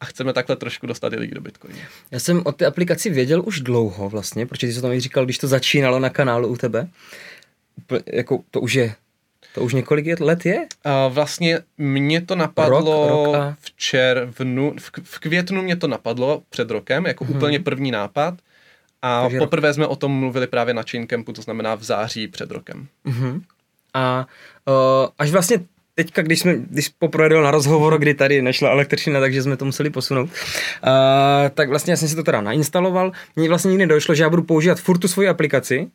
a 0.00 0.04
chceme 0.04 0.32
takhle 0.32 0.56
trošku 0.56 0.86
dostat 0.86 1.12
i 1.12 1.16
lidi 1.16 1.34
do 1.34 1.40
Bitcoinu. 1.40 1.78
Já 2.10 2.18
jsem 2.18 2.42
o 2.44 2.52
té 2.52 2.66
aplikaci 2.66 3.10
věděl 3.10 3.42
už 3.46 3.60
dlouho 3.60 4.08
vlastně, 4.08 4.46
protože 4.46 4.66
ty 4.66 4.72
jsi 4.72 4.80
to 4.80 4.88
tam 4.88 5.00
říkal, 5.00 5.24
když 5.24 5.38
to 5.38 5.48
začínalo 5.48 5.98
na 5.98 6.10
kanálu 6.10 6.48
u 6.48 6.56
tebe. 6.56 6.88
Jako 8.06 8.44
to 8.50 8.60
už 8.60 8.74
je 8.74 8.94
to 9.54 9.60
už 9.60 9.74
několik 9.74 10.20
let 10.20 10.46
je? 10.46 10.56
Uh, 10.56 11.14
vlastně 11.14 11.58
mě 11.78 12.20
to 12.20 12.36
napadlo 12.36 13.08
rok, 13.08 13.26
rok 13.26 13.34
a... 13.34 13.56
v 13.60 13.76
červnu, 13.76 14.74
v, 14.78 14.90
v 15.02 15.18
květnu 15.18 15.62
mě 15.62 15.76
to 15.76 15.88
napadlo 15.88 16.42
před 16.50 16.70
rokem, 16.70 17.06
jako 17.06 17.24
hmm. 17.24 17.36
úplně 17.36 17.60
první 17.60 17.90
nápad. 17.90 18.34
A 19.02 19.22
Takže 19.22 19.38
poprvé 19.38 19.68
rok. 19.68 19.74
jsme 19.74 19.86
o 19.86 19.96
tom 19.96 20.12
mluvili 20.12 20.46
právě 20.46 20.74
na 20.74 20.82
Chain 20.90 21.06
Campu, 21.06 21.32
to 21.32 21.42
znamená 21.42 21.74
v 21.74 21.82
září 21.82 22.28
před 22.28 22.50
rokem. 22.50 22.86
Uh-huh. 23.06 23.42
A 23.94 24.26
uh, 24.66 25.08
až 25.18 25.30
vlastně 25.30 25.58
teďka, 25.94 26.22
když 26.22 26.40
jsme, 26.40 26.54
když 26.54 26.88
poprvé 26.88 27.28
na 27.28 27.50
rozhovor, 27.50 27.98
kdy 27.98 28.14
tady 28.14 28.42
nešla 28.42 28.70
elektřina, 28.70 29.20
takže 29.20 29.42
jsme 29.42 29.56
to 29.56 29.64
museli 29.64 29.90
posunout, 29.90 30.24
uh, 30.24 30.30
tak 31.54 31.68
vlastně 31.68 31.92
já 31.92 31.96
jsem 31.96 32.08
si 32.08 32.16
to 32.16 32.22
teda 32.22 32.40
nainstaloval. 32.40 33.12
Mně 33.36 33.48
vlastně 33.48 33.70
nikdy 33.70 33.86
došlo, 33.86 34.14
že 34.14 34.22
já 34.22 34.30
budu 34.30 34.42
používat 34.42 34.80
furt 34.80 34.98
tu 34.98 35.08
svoji 35.08 35.28
aplikaci, 35.28 35.88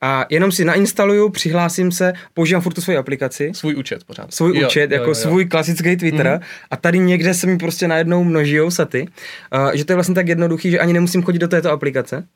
a 0.00 0.26
jenom 0.30 0.52
si 0.52 0.64
nainstaluju, 0.64 1.28
přihlásím 1.28 1.92
se, 1.92 2.12
používám 2.34 2.62
furt 2.62 2.72
tu 2.74 2.80
svoji 2.80 2.98
aplikaci. 2.98 3.50
Svůj 3.54 3.74
účet 3.74 4.04
pořád. 4.04 4.34
Svůj 4.34 4.58
jo, 4.58 4.66
účet, 4.66 4.90
jo, 4.90 4.94
jako 4.94 5.04
jo, 5.04 5.10
jo. 5.10 5.14
svůj 5.14 5.44
klasický 5.44 5.96
Twitter. 5.96 6.28
Mm. 6.28 6.40
A 6.70 6.76
tady 6.76 6.98
někde 6.98 7.34
se 7.34 7.46
mi 7.46 7.58
prostě 7.58 7.88
najednou 7.88 8.24
množí 8.24 8.58
saty. 8.68 9.08
Uh, 9.54 9.70
že 9.74 9.84
to 9.84 9.92
je 9.92 9.94
vlastně 9.94 10.14
tak 10.14 10.28
jednoduchý, 10.28 10.70
že 10.70 10.78
ani 10.78 10.92
nemusím 10.92 11.22
chodit 11.22 11.38
do 11.38 11.48
této 11.48 11.70
aplikace. 11.70 12.26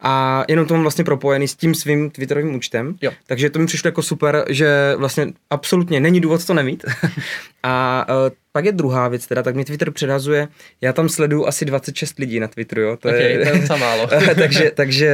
A 0.00 0.44
jenom 0.48 0.66
to 0.66 0.74
mám 0.74 0.82
vlastně 0.82 1.04
propojený 1.04 1.48
s 1.48 1.54
tím 1.54 1.74
svým 1.74 2.10
Twitterovým 2.10 2.54
účtem. 2.54 2.96
Jo. 3.02 3.10
Takže 3.26 3.50
to 3.50 3.58
mi 3.58 3.66
přišlo 3.66 3.88
jako 3.88 4.02
super, 4.02 4.44
že 4.48 4.94
vlastně 4.96 5.26
absolutně 5.50 6.00
není 6.00 6.20
důvod 6.20 6.46
to 6.46 6.54
nemít. 6.54 6.84
a 7.62 8.06
uh, 8.08 8.14
pak 8.56 8.64
je 8.64 8.72
druhá 8.72 9.08
věc, 9.08 9.26
teda, 9.26 9.42
tak 9.42 9.56
mi 9.56 9.64
Twitter 9.64 9.90
předazuje, 9.90 10.48
já 10.80 10.92
tam 10.92 11.08
sleduju 11.08 11.46
asi 11.46 11.64
26 11.64 12.18
lidí 12.18 12.40
na 12.40 12.48
Twitteru, 12.48 12.82
jo. 12.82 12.96
To 12.96 13.08
okay, 13.08 13.22
je, 13.22 13.46
to 13.66 13.72
je 13.72 13.78
málo. 13.78 14.08
takže, 14.34 14.70
takže 14.74 15.06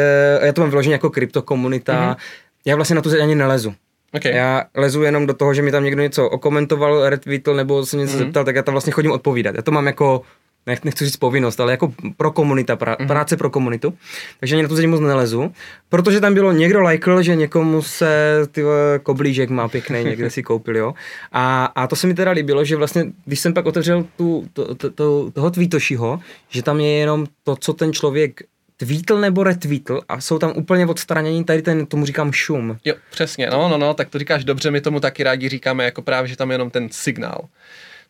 já 0.42 0.52
to 0.52 0.60
mám 0.60 0.70
vyloženě 0.70 0.94
jako 0.94 1.10
kryptokomunita. 1.10 1.92
Mm-hmm. 1.92 2.16
Já 2.64 2.76
vlastně 2.76 2.96
na 2.96 3.02
to 3.02 3.10
ani 3.22 3.34
nelezu. 3.34 3.74
Okay. 4.12 4.32
Já 4.32 4.64
lezu 4.74 5.02
jenom 5.02 5.26
do 5.26 5.34
toho, 5.34 5.54
že 5.54 5.62
mi 5.62 5.70
tam 5.70 5.84
někdo 5.84 6.02
něco 6.02 6.28
okomentoval, 6.28 7.08
retweetl 7.08 7.54
nebo 7.54 7.86
se 7.86 7.96
něco 7.96 8.14
mm-hmm. 8.14 8.18
zeptal, 8.18 8.44
tak 8.44 8.56
já 8.56 8.62
tam 8.62 8.74
vlastně 8.74 8.92
chodím 8.92 9.12
odpovídat. 9.12 9.54
Já 9.54 9.62
to 9.62 9.70
mám 9.70 9.86
jako 9.86 10.22
nechci 10.66 11.04
říct 11.04 11.16
povinnost, 11.16 11.60
ale 11.60 11.72
jako 11.72 11.92
pro 12.16 12.30
komunita, 12.30 12.76
pra, 12.76 12.94
mm-hmm. 12.94 13.06
práce 13.06 13.36
pro 13.36 13.50
komunitu. 13.50 13.94
Takže 14.40 14.54
ani 14.54 14.62
na 14.62 14.68
to 14.68 14.76
zatím 14.76 14.90
moc 14.90 15.00
nelezu, 15.00 15.52
protože 15.88 16.20
tam 16.20 16.34
bylo 16.34 16.52
někdo 16.52 16.80
lajkl, 16.80 17.22
že 17.22 17.36
někomu 17.36 17.82
se 17.82 18.40
ty 18.52 18.62
koblížek 19.02 19.50
má 19.50 19.68
pěkný, 19.68 20.04
někde 20.04 20.30
si 20.30 20.42
koupil, 20.42 20.76
jo. 20.76 20.94
A, 21.32 21.64
a 21.64 21.86
to 21.86 21.96
se 21.96 22.06
mi 22.06 22.14
teda 22.14 22.30
líbilo, 22.30 22.64
že 22.64 22.76
vlastně, 22.76 23.04
když 23.24 23.40
jsem 23.40 23.54
pak 23.54 23.66
otevřel 23.66 24.06
tu, 24.16 24.44
to, 24.52 24.74
to, 24.74 24.90
to, 24.90 25.30
toho 25.30 25.50
tweetošiho, 25.50 26.20
že 26.48 26.62
tam 26.62 26.80
je 26.80 26.90
jenom 26.90 27.26
to, 27.44 27.56
co 27.56 27.72
ten 27.72 27.92
člověk 27.92 28.40
tweetl 28.76 29.20
nebo 29.20 29.44
retweetl 29.44 30.00
a 30.08 30.20
jsou 30.20 30.38
tam 30.38 30.52
úplně 30.56 30.86
odstranění, 30.86 31.44
tady 31.44 31.62
ten, 31.62 31.86
tomu 31.86 32.06
říkám 32.06 32.32
šum. 32.32 32.78
Jo, 32.84 32.94
přesně, 33.10 33.50
no, 33.50 33.68
no, 33.68 33.78
no, 33.78 33.94
tak 33.94 34.08
to 34.08 34.18
říkáš 34.18 34.44
dobře, 34.44 34.70
my 34.70 34.80
tomu 34.80 35.00
taky 35.00 35.22
rádi 35.22 35.48
říkáme, 35.48 35.84
jako 35.84 36.02
právě, 36.02 36.28
že 36.28 36.36
tam 36.36 36.50
je 36.50 36.54
jenom 36.54 36.70
ten 36.70 36.88
signál. 36.90 37.48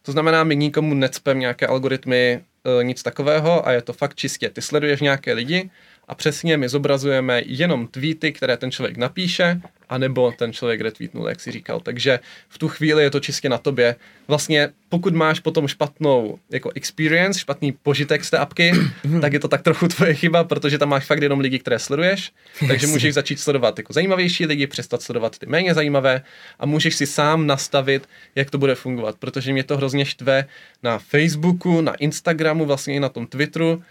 To 0.03 0.12
znamená, 0.12 0.45
my 0.45 0.57
nikomu 0.57 0.95
necpem 0.95 1.39
nějaké 1.39 1.66
algoritmy, 1.66 2.45
e, 2.81 2.85
nic 2.85 3.03
takového 3.03 3.69
a 3.69 3.73
je 3.73 3.83
to 3.83 3.93
fakt 3.93 4.15
čistě. 4.15 4.51
Ty 4.51 4.62
sleduješ 4.62 5.01
nějaké 5.01 5.33
lidi 5.33 5.70
a 6.09 6.15
přesně 6.15 6.57
my 6.57 6.69
zobrazujeme 6.69 7.43
jenom 7.47 7.87
tweety, 7.87 8.33
které 8.33 8.57
ten 8.57 8.70
člověk 8.70 8.97
napíše, 8.97 9.61
anebo 9.89 10.33
ten 10.33 10.53
člověk 10.53 10.81
retweetnul, 10.81 11.29
jak 11.29 11.41
si 11.41 11.51
říkal. 11.53 11.81
Takže 11.81 12.20
v 12.49 12.59
tu 12.59 12.69
chvíli 12.69 13.03
je 13.03 13.11
to 13.11 13.20
čistě 13.20 13.49
na 13.49 13.59
tobě. 13.59 13.97
Vlastně 14.29 14.69
pokud 14.89 15.15
máš 15.15 15.41
potom 15.41 15.69
špatnou 15.69 16.39
jako 16.51 16.70
experience, 16.74 17.41
špatný 17.41 17.73
požitek 17.73 18.24
z 18.24 18.31
té 18.31 18.39
apky, 18.39 18.73
tak 19.20 19.33
je 19.33 19.41
to 19.41 19.49
tak 19.49 19.62
trochu 19.62 19.89
tvoje 19.89 20.15
chyba, 20.15 20.45
protože 20.45 20.79
tam 20.79 20.89
máš 20.89 21.05
fakt 21.05 21.23
jenom 21.23 21.41
lidi, 21.41 21.59
které 21.59 21.79
sleduješ, 21.79 22.33
takže 22.69 22.87
můžeš 22.87 23.15
začít 23.15 23.41
sledovat 23.41 23.79
jako 23.79 23.93
zajímavější 23.93 24.47
lidi, 24.47 24.66
přestat 24.66 25.03
sledovat 25.03 25.39
ty 25.39 25.47
méně 25.47 25.74
zajímavé 25.74 26.23
a 26.59 26.66
můžeš 26.66 26.95
si 26.95 27.07
sám 27.07 27.47
nastavit, 27.47 28.09
jak 28.35 28.51
to 28.51 28.59
bude 28.59 28.74
fungovat, 28.74 29.16
protože 29.19 29.53
mě 29.53 29.65
to 29.65 29.77
hrozně 29.77 30.05
štve 30.05 30.45
na 30.83 30.99
Facebooku, 30.99 31.81
na 31.81 31.95
Instagramu, 31.95 32.65
vlastně 32.65 32.95
i 32.95 33.01
na 33.01 33.09
tom 33.09 33.27
Twitteru, 33.27 33.83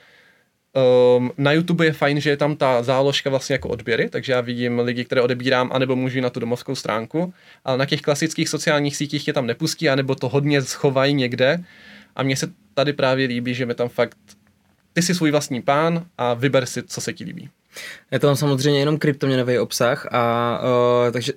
Um, 1.18 1.32
na 1.38 1.52
YouTube 1.52 1.86
je 1.86 1.94
fajn, 1.94 2.20
že 2.20 2.30
je 2.30 2.38
tam 2.38 2.56
ta 2.56 2.84
záložka 2.84 3.30
vlastně 3.30 3.54
jako 3.54 3.70
odběry, 3.70 4.10
takže 4.10 4.34
já 4.34 4.42
vidím 4.42 4.80
lidi, 4.80 5.06
které 5.06 5.22
odebírám, 5.22 5.70
anebo 5.74 5.96
můžu 5.96 6.22
na 6.22 6.30
tu 6.30 6.40
domovskou 6.40 6.76
stránku, 6.76 7.34
ale 7.66 7.78
na 7.78 7.86
těch 7.86 8.02
klasických 8.02 8.50
sociálních 8.50 8.98
sítích 8.98 9.28
je 9.28 9.34
tam 9.34 9.48
nepustí, 9.48 9.90
anebo 9.90 10.16
to 10.16 10.30
hodně 10.30 10.62
schovají 10.62 11.14
někde 11.14 11.64
a 12.16 12.24
mně 12.24 12.38
se 12.38 12.52
tady 12.74 12.94
právě 12.94 13.28
líbí, 13.28 13.54
že 13.54 13.66
mi 13.66 13.76
tam 13.76 13.90
fakt 13.90 14.18
ty 14.94 15.02
jsi 15.02 15.16
svůj 15.16 15.32
vlastní 15.32 15.62
pán 15.62 16.06
a 16.18 16.34
vyber 16.34 16.66
si, 16.66 16.84
co 16.84 17.02
se 17.02 17.14
ti 17.14 17.24
líbí. 17.24 17.50
Je 18.12 18.20
to 18.20 18.28
tam 18.28 18.36
samozřejmě 18.36 18.80
jenom 18.80 18.98
kryptoměnový 18.98 19.60
obsah 19.60 20.08
a 20.12 20.60
uh, 20.64 21.12
takže 21.12 21.34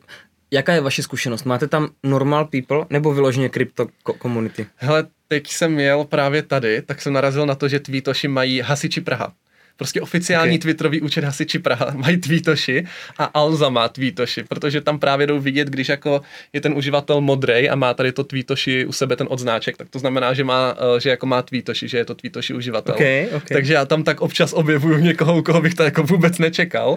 jaká 0.54 0.72
je 0.72 0.80
vaše 0.80 1.02
zkušenost? 1.02 1.44
Máte 1.44 1.68
tam 1.68 1.88
normal 2.02 2.44
people 2.44 2.86
nebo 2.90 3.14
vyloženě 3.14 3.48
krypto 3.48 3.86
community? 4.22 4.66
Hele, 4.76 5.06
teď 5.28 5.48
jsem 5.48 5.78
jel 5.78 6.04
právě 6.04 6.42
tady, 6.42 6.82
tak 6.82 7.02
jsem 7.02 7.12
narazil 7.12 7.46
na 7.46 7.54
to, 7.54 7.68
že 7.68 7.80
Tweetoši 7.80 8.28
mají 8.28 8.60
hasiči 8.60 9.00
Praha. 9.00 9.32
Prostě 9.76 10.00
oficiální 10.00 10.50
okay. 10.50 10.58
Twitterový 10.58 11.00
účet 11.00 11.24
Hasiči 11.24 11.58
Praha 11.58 11.86
mají 11.94 12.16
tweetoši 12.16 12.86
a 13.18 13.24
Alza 13.24 13.68
má 13.68 13.88
tweetoši, 13.88 14.42
protože 14.42 14.80
tam 14.80 14.98
právě 14.98 15.26
jdou 15.26 15.40
vidět, 15.40 15.68
když 15.68 15.88
jako 15.88 16.20
je 16.52 16.60
ten 16.60 16.74
uživatel 16.74 17.20
modrej 17.20 17.70
a 17.70 17.74
má 17.74 17.94
tady 17.94 18.12
to 18.12 18.24
tweetoši 18.24 18.86
u 18.86 18.92
sebe 18.92 19.16
ten 19.16 19.26
odznáček, 19.30 19.76
tak 19.76 19.88
to 19.88 19.98
znamená, 19.98 20.34
že 20.34 20.44
má, 20.44 20.76
eh, 20.96 21.00
že 21.00 21.10
jako 21.10 21.26
má 21.26 21.42
tweetoši, 21.42 21.88
že 21.88 21.98
je 21.98 22.04
to 22.04 22.14
tweetoši 22.14 22.54
uživatel. 22.54 22.94
Okay, 22.94 23.26
okay. 23.26 23.40
Takže 23.52 23.74
já 23.74 23.84
tam 23.84 24.04
tak 24.04 24.20
občas 24.20 24.52
objevuju 24.52 24.98
někoho, 24.98 25.38
u 25.38 25.42
koho 25.42 25.60
bych 25.60 25.74
to 25.74 25.82
jako 25.82 26.02
vůbec 26.02 26.38
nečekal, 26.38 26.96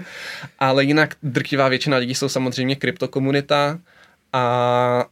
ale 0.60 0.84
jinak 0.84 1.16
drtivá 1.24 1.68
většina 1.68 1.98
lidí 1.98 2.16
jsou 2.16 2.30
samozřejmě 2.30 2.76
kryptokomunita 2.76 3.80
a 4.34 5.08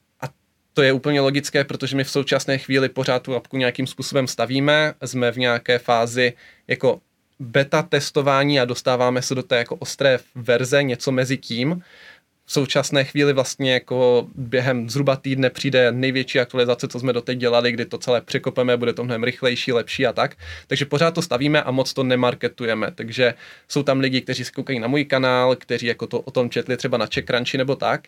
to 0.76 0.82
je 0.82 0.94
úplně 0.94 1.22
logické, 1.22 1.64
protože 1.64 1.96
my 1.96 2.04
v 2.04 2.10
současné 2.10 2.58
chvíli 2.58 2.90
pořád 2.90 3.24
tu 3.24 3.36
apku 3.36 3.58
nějakým 3.58 3.88
způsobem 3.88 4.28
stavíme, 4.28 4.94
jsme 5.06 5.32
v 5.32 5.38
nějaké 5.38 5.80
fázi 5.80 6.34
jako 6.68 7.00
beta 7.40 7.82
testování 7.82 8.60
a 8.60 8.66
dostáváme 8.66 9.22
se 9.22 9.36
do 9.36 9.44
té 9.44 9.58
jako 9.58 9.76
ostré 9.76 10.20
verze, 10.36 10.84
něco 10.84 11.12
mezi 11.12 11.38
tím. 11.38 11.82
V 12.48 12.52
současné 12.52 13.04
chvíli 13.04 13.34
vlastně 13.34 13.74
jako 13.74 14.28
během 14.36 14.90
zhruba 14.90 15.16
týdne 15.16 15.50
přijde 15.50 15.92
největší 15.92 16.40
aktualizace, 16.40 16.88
co 16.88 17.00
jsme 17.00 17.14
doteď 17.14 17.38
dělali, 17.38 17.72
kdy 17.72 17.86
to 17.86 17.98
celé 17.98 18.22
překopeme, 18.22 18.78
bude 18.78 18.94
to 18.94 19.04
mnohem 19.04 19.24
rychlejší, 19.24 19.72
lepší 19.72 20.08
a 20.08 20.14
tak. 20.14 20.36
Takže 20.68 20.86
pořád 20.86 21.12
to 21.12 21.22
stavíme 21.22 21.64
a 21.64 21.72
moc 21.72 21.94
to 21.94 22.04
nemarketujeme. 22.04 22.92
Takže 22.96 23.34
jsou 23.68 23.84
tam 23.84 24.00
lidi, 24.00 24.22
kteří 24.22 24.46
se 24.46 24.52
koukají 24.52 24.80
na 24.80 24.88
můj 24.88 25.06
kanál, 25.06 25.56
kteří 25.56 25.86
jako 25.86 26.08
to 26.08 26.20
o 26.20 26.32
tom 26.32 26.50
četli 26.50 26.78
třeba 26.78 26.98
na 26.98 27.08
CheckCrunchy 27.08 27.58
nebo 27.58 27.76
tak 27.76 28.08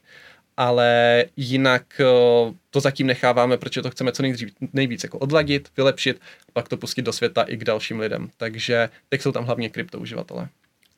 ale 0.58 1.26
jinak 1.38 1.84
eh, 2.00 2.54
to 2.70 2.80
zatím 2.80 3.08
necháváme, 3.08 3.58
protože 3.58 3.82
to 3.82 3.90
chceme 3.90 4.12
co 4.12 4.24
nejdřív, 4.24 4.50
nejvíc 4.74 5.04
jako 5.04 5.18
odladit, 5.18 5.70
vylepšit, 5.78 6.22
pak 6.54 6.70
to 6.70 6.78
pustit 6.78 7.02
do 7.02 7.14
světa 7.14 7.42
i 7.44 7.58
k 7.58 7.64
dalším 7.64 8.00
lidem. 8.00 8.30
Takže 8.38 8.90
teď 9.10 9.22
jsou 9.22 9.32
tam 9.32 9.46
hlavně 9.46 9.70
kryptouživatelé. 9.70 10.48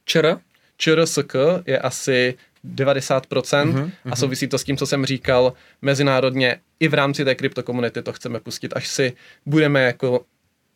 ČR? 0.06 0.38
ČRSK 0.77 1.36
je 1.65 1.80
asi 1.80 2.38
90% 2.76 3.22
uh-huh, 3.22 3.73
uh-huh. 3.73 3.91
a 4.11 4.15
souvisí 4.15 4.48
to 4.48 4.57
s 4.57 4.64
tím, 4.64 4.77
co 4.77 4.86
jsem 4.86 5.06
říkal, 5.06 5.53
mezinárodně 5.81 6.60
i 6.80 6.88
v 6.88 6.94
rámci 6.94 7.26
té 7.26 7.36
kryptokomunity 7.36 8.02
to 8.02 8.14
chceme 8.14 8.40
pustit, 8.40 8.73
až 8.76 8.88
si 8.88 9.14
budeme 9.45 9.84
jako 9.84 10.26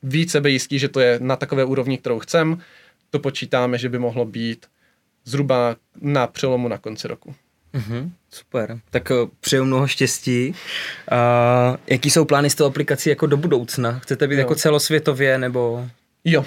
více 0.04 0.32
sebejistí, 0.32 0.80
že 0.80 0.90
to 0.90 1.00
je 1.00 1.20
na 1.22 1.36
takové 1.36 1.66
úrovni, 1.66 1.98
kterou 1.98 2.20
chcem, 2.20 2.62
to 3.10 3.20
počítáme, 3.20 3.78
že 3.78 3.90
by 3.90 4.00
mohlo 4.00 4.26
být 4.26 4.66
zhruba 5.26 5.76
na 6.02 6.28
přelomu 6.28 6.68
na 6.68 6.78
konci 6.78 7.08
roku. 7.08 7.36
Mm-hmm, 7.74 8.12
super. 8.32 8.80
Tak 8.90 9.10
uh, 9.10 9.30
přeju 9.40 9.66
mnoho 9.66 9.88
štěstí. 9.88 10.50
Uh, 10.50 11.78
jaký 11.88 12.10
jsou 12.10 12.26
plány 12.26 12.50
s 12.50 12.56
tou 12.56 12.66
aplikací 12.66 13.10
jako 13.10 13.26
do 13.28 13.38
budoucna? 13.38 14.00
Chcete 14.00 14.28
být 14.28 14.36
jo. 14.36 14.40
jako 14.40 14.56
celosvětově 14.56 15.38
nebo... 15.38 15.86
Jo, 16.26 16.46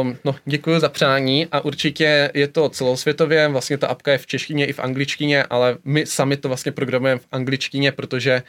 um, 0.00 0.16
no 0.24 0.34
děkuji 0.44 0.80
za 0.80 0.88
přání 0.88 1.46
a 1.52 1.60
určitě 1.60 2.30
je 2.34 2.48
to 2.48 2.68
celosvětově, 2.68 3.48
vlastně 3.48 3.78
ta 3.78 3.86
apka 3.86 4.12
je 4.12 4.18
v 4.18 4.26
češtině 4.26 4.66
i 4.66 4.72
v 4.72 4.78
angličtině, 4.78 5.44
ale 5.44 5.76
my 5.84 6.06
sami 6.06 6.36
to 6.36 6.48
vlastně 6.48 6.72
programujeme 6.72 7.20
v 7.20 7.26
angličtině, 7.32 7.92
protože 7.92 8.42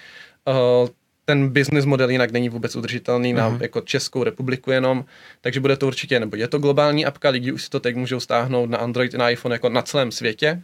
uh, 0.48 0.90
ten 1.26 1.50
business 1.50 1.86
model 1.86 2.10
jinak 2.10 2.32
není 2.32 2.50
vůbec 2.50 2.76
udržitelný 2.76 3.34
na 3.34 3.52
uh-huh. 3.52 3.62
jako 3.62 3.82
Českou 3.82 4.24
republiku 4.24 4.72
jenom, 4.72 5.06
takže 5.42 5.60
bude 5.60 5.78
to 5.78 5.88
určitě, 5.88 6.20
nebo 6.20 6.36
je 6.36 6.48
to 6.48 6.60
globální 6.60 7.06
apka, 7.06 7.30
lidi 7.30 7.52
už 7.52 7.64
si 7.64 7.70
to 7.70 7.80
teď 7.80 7.96
můžou 7.96 8.20
stáhnout 8.20 8.70
na 8.70 8.78
Android 8.78 9.14
i 9.14 9.18
na 9.18 9.30
iPhone 9.30 9.56
jako 9.56 9.70
na 9.70 9.82
celém 9.82 10.12
světě, 10.12 10.62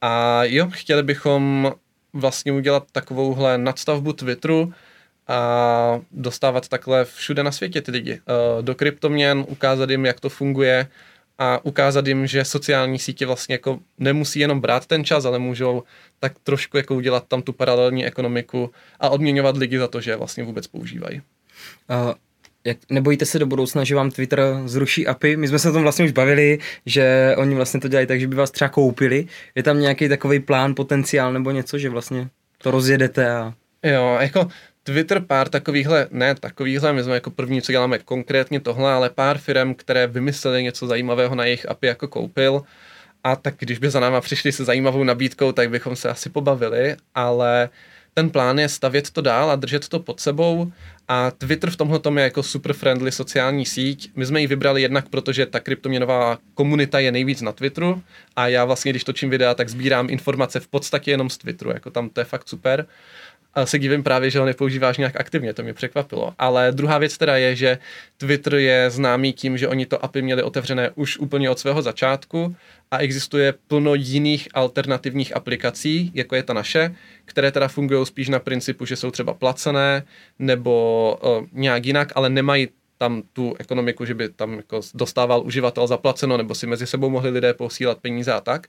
a 0.00 0.44
jo, 0.44 0.68
chtěli 0.70 1.02
bychom 1.02 1.72
vlastně 2.12 2.52
udělat 2.52 2.84
takovouhle 2.92 3.58
nadstavbu 3.58 4.12
Twitteru 4.12 4.72
a 5.28 6.00
dostávat 6.10 6.68
takhle 6.68 7.04
všude 7.04 7.42
na 7.42 7.52
světě 7.52 7.82
ty 7.82 7.90
lidi. 7.90 8.12
Eh, 8.12 8.62
do 8.62 8.74
kryptoměn, 8.74 9.44
ukázat 9.48 9.90
jim, 9.90 10.06
jak 10.06 10.20
to 10.20 10.28
funguje 10.28 10.88
a 11.38 11.64
ukázat 11.64 12.06
jim, 12.06 12.26
že 12.26 12.44
sociální 12.44 12.98
sítě 12.98 13.26
vlastně 13.26 13.54
jako 13.54 13.78
nemusí 13.98 14.40
jenom 14.40 14.60
brát 14.60 14.86
ten 14.86 15.04
čas, 15.04 15.24
ale 15.24 15.38
můžou 15.38 15.82
tak 16.18 16.32
trošku 16.42 16.76
jako 16.76 16.94
udělat 16.94 17.24
tam 17.28 17.42
tu 17.42 17.52
paralelní 17.52 18.06
ekonomiku 18.06 18.70
a 19.00 19.08
odměňovat 19.08 19.56
lidi 19.56 19.78
za 19.78 19.88
to, 19.88 20.00
že 20.00 20.16
vlastně 20.16 20.44
vůbec 20.44 20.66
používají. 20.66 21.22
Uh, 21.90 22.12
jak, 22.68 22.78
nebojíte 22.90 23.26
se 23.26 23.38
do 23.38 23.46
budoucna, 23.46 23.84
že 23.84 23.94
vám 23.94 24.10
Twitter 24.10 24.40
zruší 24.64 25.06
API? 25.06 25.36
My 25.36 25.48
jsme 25.48 25.58
se 25.58 25.70
o 25.70 25.72
tom 25.72 25.82
vlastně 25.82 26.04
už 26.04 26.12
bavili, 26.12 26.58
že 26.86 27.34
oni 27.38 27.54
vlastně 27.54 27.80
to 27.80 27.88
dělají 27.88 28.06
tak, 28.06 28.20
že 28.20 28.26
by 28.26 28.36
vás 28.36 28.50
třeba 28.50 28.68
koupili. 28.68 29.26
Je 29.54 29.62
tam 29.62 29.80
nějaký 29.80 30.08
takový 30.08 30.40
plán, 30.40 30.74
potenciál 30.74 31.32
nebo 31.32 31.50
něco, 31.50 31.78
že 31.78 31.90
vlastně 31.90 32.28
to 32.58 32.70
rozjedete 32.70 33.30
a... 33.30 33.54
Jo, 33.82 34.18
jako 34.20 34.48
Twitter 34.82 35.20
pár 35.20 35.48
takovýchhle, 35.48 36.06
ne 36.10 36.34
takovýchhle, 36.34 36.92
my 36.92 37.02
jsme 37.02 37.14
jako 37.14 37.30
první, 37.30 37.62
co 37.62 37.72
děláme 37.72 37.98
konkrétně 37.98 38.60
tohle, 38.60 38.92
ale 38.92 39.10
pár 39.10 39.38
firm, 39.38 39.74
které 39.74 40.06
vymysleli 40.06 40.62
něco 40.62 40.86
zajímavého 40.86 41.34
na 41.34 41.44
jejich 41.44 41.68
API 41.68 41.86
jako 41.86 42.08
koupil 42.08 42.62
a 43.24 43.36
tak 43.36 43.54
když 43.58 43.78
by 43.78 43.90
za 43.90 44.00
náma 44.00 44.20
přišli 44.20 44.52
se 44.52 44.64
zajímavou 44.64 45.04
nabídkou, 45.04 45.52
tak 45.52 45.70
bychom 45.70 45.96
se 45.96 46.08
asi 46.08 46.30
pobavili, 46.30 46.96
ale 47.14 47.68
ten 48.18 48.30
plán 48.30 48.58
je 48.58 48.68
stavět 48.68 49.10
to 49.10 49.20
dál 49.20 49.50
a 49.50 49.56
držet 49.56 49.88
to 49.88 50.00
pod 50.00 50.20
sebou 50.20 50.72
a 51.08 51.30
Twitter 51.30 51.70
v 51.70 51.76
tomhle 51.76 52.00
je 52.16 52.22
jako 52.22 52.42
super 52.42 52.72
friendly 52.72 53.12
sociální 53.12 53.66
síť. 53.66 54.10
My 54.16 54.26
jsme 54.26 54.40
ji 54.40 54.46
vybrali 54.46 54.82
jednak, 54.82 55.08
protože 55.08 55.46
ta 55.46 55.60
kryptoměnová 55.60 56.38
komunita 56.54 56.98
je 56.98 57.12
nejvíc 57.12 57.42
na 57.42 57.52
Twitteru 57.52 58.02
a 58.36 58.48
já 58.48 58.64
vlastně, 58.64 58.92
když 58.92 59.04
točím 59.04 59.30
videa, 59.30 59.54
tak 59.54 59.68
sbírám 59.68 60.10
informace 60.10 60.60
v 60.60 60.68
podstatě 60.68 61.10
jenom 61.10 61.30
z 61.30 61.38
Twitteru, 61.38 61.70
jako 61.70 61.90
tam 61.90 62.08
to 62.08 62.20
je 62.20 62.24
fakt 62.24 62.48
super 62.48 62.86
se 63.66 63.78
divím 63.78 64.02
právě, 64.02 64.30
že 64.30 64.38
ho 64.38 64.44
nepoužíváš 64.44 64.98
nějak 64.98 65.20
aktivně, 65.20 65.54
to 65.54 65.62
mě 65.62 65.74
překvapilo. 65.74 66.34
Ale 66.38 66.72
druhá 66.72 66.98
věc 66.98 67.18
teda 67.18 67.36
je, 67.36 67.56
že 67.56 67.78
Twitter 68.16 68.54
je 68.54 68.90
známý 68.90 69.32
tím, 69.32 69.58
že 69.58 69.68
oni 69.68 69.86
to 69.86 70.04
API 70.04 70.22
měli 70.22 70.42
otevřené 70.42 70.90
už 70.94 71.18
úplně 71.18 71.50
od 71.50 71.58
svého 71.58 71.82
začátku 71.82 72.56
a 72.90 72.98
existuje 72.98 73.54
plno 73.68 73.94
jiných 73.94 74.48
alternativních 74.54 75.36
aplikací, 75.36 76.10
jako 76.14 76.34
je 76.34 76.42
ta 76.42 76.52
naše, 76.52 76.94
které 77.24 77.52
teda 77.52 77.68
fungují 77.68 78.06
spíš 78.06 78.28
na 78.28 78.38
principu, 78.38 78.84
že 78.84 78.96
jsou 78.96 79.10
třeba 79.10 79.34
placené 79.34 80.02
nebo 80.38 81.18
uh, 81.22 81.46
nějak 81.52 81.86
jinak, 81.86 82.12
ale 82.14 82.30
nemají 82.30 82.68
tam 82.98 83.22
tu 83.32 83.54
ekonomiku, 83.58 84.04
že 84.04 84.14
by 84.14 84.28
tam 84.28 84.54
jako 84.56 84.80
dostával 84.94 85.42
uživatel 85.42 85.86
zaplaceno, 85.86 86.36
nebo 86.36 86.54
si 86.54 86.66
mezi 86.66 86.86
sebou 86.86 87.10
mohli 87.10 87.30
lidé 87.30 87.54
posílat 87.54 87.98
peníze 87.98 88.32
a 88.32 88.40
tak. 88.40 88.66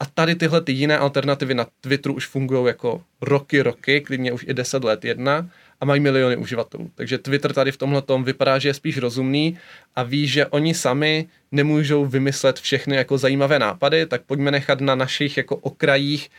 A 0.00 0.06
tady 0.06 0.34
tyhle 0.34 0.60
ty 0.60 0.72
jiné 0.72 0.98
alternativy 0.98 1.54
na 1.54 1.66
Twitteru 1.80 2.14
už 2.14 2.26
fungují 2.26 2.66
jako 2.66 3.02
roky, 3.20 3.62
roky, 3.62 4.00
klidně 4.00 4.32
už 4.32 4.44
i 4.48 4.54
10 4.54 4.84
let 4.84 5.04
jedna 5.04 5.50
a 5.80 5.84
mají 5.84 6.00
miliony 6.00 6.36
uživatelů. 6.36 6.90
Takže 6.94 7.18
Twitter 7.18 7.52
tady 7.52 7.72
v 7.72 7.76
tomhle 7.76 8.02
tom 8.02 8.24
vypadá, 8.24 8.58
že 8.58 8.68
je 8.68 8.74
spíš 8.74 8.98
rozumný 8.98 9.58
a 9.96 10.02
ví, 10.02 10.26
že 10.26 10.46
oni 10.46 10.74
sami 10.74 11.28
nemůžou 11.52 12.06
vymyslet 12.06 12.60
všechny 12.60 12.96
jako 12.96 13.18
zajímavé 13.18 13.58
nápady, 13.58 14.06
tak 14.06 14.22
pojďme 14.22 14.50
nechat 14.50 14.80
na 14.80 14.94
našich 14.94 15.36
jako 15.36 15.56
okrajích 15.56 16.30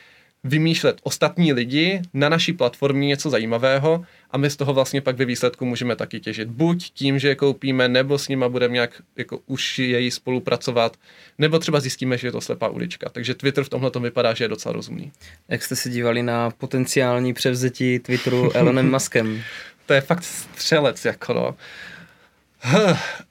vymýšlet 0.43 0.97
ostatní 1.03 1.53
lidi 1.53 2.01
na 2.13 2.29
naší 2.29 2.53
platformě 2.53 3.07
něco 3.07 3.29
zajímavého 3.29 4.05
a 4.31 4.37
my 4.37 4.49
z 4.49 4.55
toho 4.55 4.73
vlastně 4.73 5.01
pak 5.01 5.17
ve 5.17 5.25
výsledku 5.25 5.65
můžeme 5.65 5.95
taky 5.95 6.19
těžit. 6.19 6.49
Buď 6.49 6.89
tím, 6.89 7.19
že 7.19 7.27
je 7.27 7.35
koupíme, 7.35 7.87
nebo 7.87 8.17
s 8.17 8.27
nima 8.27 8.49
budeme 8.49 8.73
nějak 8.73 9.01
jako 9.17 9.39
už 9.45 9.79
její 9.79 10.11
spolupracovat, 10.11 10.97
nebo 11.37 11.59
třeba 11.59 11.79
zjistíme, 11.79 12.17
že 12.17 12.27
je 12.27 12.31
to 12.31 12.41
slepá 12.41 12.67
ulička. 12.67 13.09
Takže 13.09 13.35
Twitter 13.35 13.63
v 13.63 13.69
tomhle 13.69 13.91
tom 13.91 14.03
vypadá, 14.03 14.33
že 14.33 14.43
je 14.43 14.47
docela 14.47 14.73
rozumný. 14.73 15.11
Jak 15.47 15.63
jste 15.63 15.75
se 15.75 15.89
dívali 15.89 16.23
na 16.23 16.51
potenciální 16.51 17.33
převzetí 17.33 17.99
Twitteru 17.99 18.51
Elonem 18.55 18.91
Muskem? 18.91 19.41
to 19.85 19.93
je 19.93 20.01
fakt 20.01 20.23
střelec, 20.23 21.05
jako 21.05 21.33
no. 21.33 21.55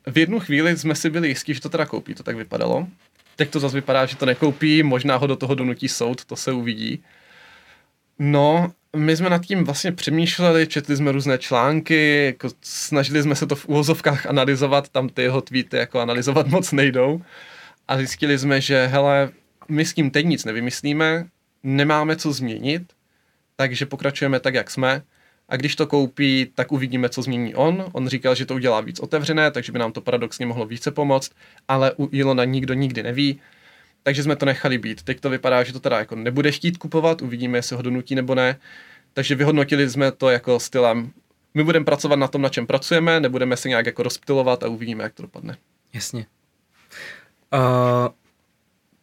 V 0.07 0.19
jednu 0.19 0.41
chvíli 0.41 0.77
jsme 0.77 0.95
si 0.95 1.11
byli 1.11 1.29
jistí, 1.29 1.55
že 1.55 1.61
to 1.61 1.69
teda 1.69 1.87
koupí, 1.87 2.15
to 2.15 2.23
tak 2.23 2.37
vypadalo. 2.37 2.87
Teď 3.39 3.51
to 3.51 3.61
zase 3.61 3.77
vypadá, 3.77 4.07
že 4.07 4.17
to 4.17 4.27
nekoupí, 4.27 4.83
možná 4.83 5.17
ho 5.17 5.27
do 5.27 5.37
toho 5.37 5.55
donutí 5.55 5.89
soud, 5.89 6.25
to 6.25 6.37
se 6.37 6.53
uvidí. 6.53 7.03
No, 8.19 8.73
my 8.97 9.17
jsme 9.17 9.31
nad 9.31 9.47
tím 9.47 9.65
vlastně 9.65 9.93
přemýšleli, 9.93 10.67
četli 10.67 10.97
jsme 10.97 11.13
různé 11.13 11.39
články, 11.39 12.25
jako 12.27 12.49
snažili 12.63 13.23
jsme 13.23 13.35
se 13.35 13.47
to 13.47 13.57
v 13.57 13.69
úvozovkách 13.69 14.27
analyzovat, 14.27 14.89
tam 14.89 15.09
ty 15.09 15.23
jeho 15.23 15.41
tweety 15.41 15.77
jako 15.77 16.01
analyzovat 16.01 16.47
moc 16.57 16.73
nejdou. 16.73 17.23
A 17.89 17.97
zjistili 17.97 18.39
jsme, 18.39 18.61
že 18.61 18.87
hele, 18.87 19.31
my 19.69 19.85
s 19.85 19.95
tím 19.95 20.11
teď 20.11 20.27
nic 20.27 20.45
nevymyslíme, 20.45 21.27
nemáme 21.63 22.17
co 22.17 22.33
změnit, 22.33 22.93
takže 23.57 23.87
pokračujeme 23.87 24.41
tak, 24.41 24.55
jak 24.55 24.71
jsme. 24.71 25.03
A 25.49 25.57
když 25.57 25.77
to 25.77 25.87
koupí, 25.87 26.51
tak 26.55 26.73
uvidíme, 26.73 27.09
co 27.09 27.23
změní 27.23 27.55
on. 27.55 27.85
On 27.93 28.09
říkal, 28.09 28.35
že 28.35 28.47
to 28.47 28.55
udělá 28.55 28.81
víc 28.81 29.01
otevřené, 29.01 29.51
takže 29.51 29.73
by 29.73 29.79
nám 29.79 29.93
to 29.93 30.01
paradoxně 30.01 30.47
mohlo 30.47 30.67
více 30.67 30.91
pomoct, 30.91 31.33
ale 31.69 31.93
u 31.97 32.09
Ilona 32.13 32.45
nikdo 32.45 32.75
nikdy 32.75 33.03
neví. 33.03 33.41
Takže 34.03 34.23
jsme 34.23 34.37
to 34.37 34.47
nechali 34.47 34.79
být. 34.79 35.03
Teď 35.03 35.21
to 35.21 35.31
vypadá, 35.31 35.63
že 35.63 35.73
to 35.73 35.81
teda 35.81 35.99
jako 35.99 36.17
nebude 36.17 36.53
chtít 36.53 36.77
kupovat, 36.77 37.23
uvidíme, 37.23 37.59
jestli 37.59 37.77
ho 37.77 37.83
donutí 37.83 38.15
nebo 38.15 38.35
ne. 38.35 38.57
Takže 39.13 39.35
vyhodnotili 39.35 39.91
jsme 39.91 40.13
to 40.13 40.31
jako 40.31 40.61
stylem, 40.61 41.13
my 41.55 41.65
budeme 41.65 41.85
pracovat 41.85 42.17
na 42.17 42.29
tom, 42.29 42.43
na 42.43 42.49
čem 42.49 42.67
pracujeme, 42.67 43.21
nebudeme 43.21 43.57
se 43.57 43.69
nějak 43.69 43.87
jako 43.87 44.03
rozptilovat 44.03 44.63
a 44.63 44.69
uvidíme, 44.69 45.05
jak 45.05 45.15
to 45.15 45.23
dopadne. 45.23 45.57
Jasně. 45.93 46.27
Uh, 47.55 48.09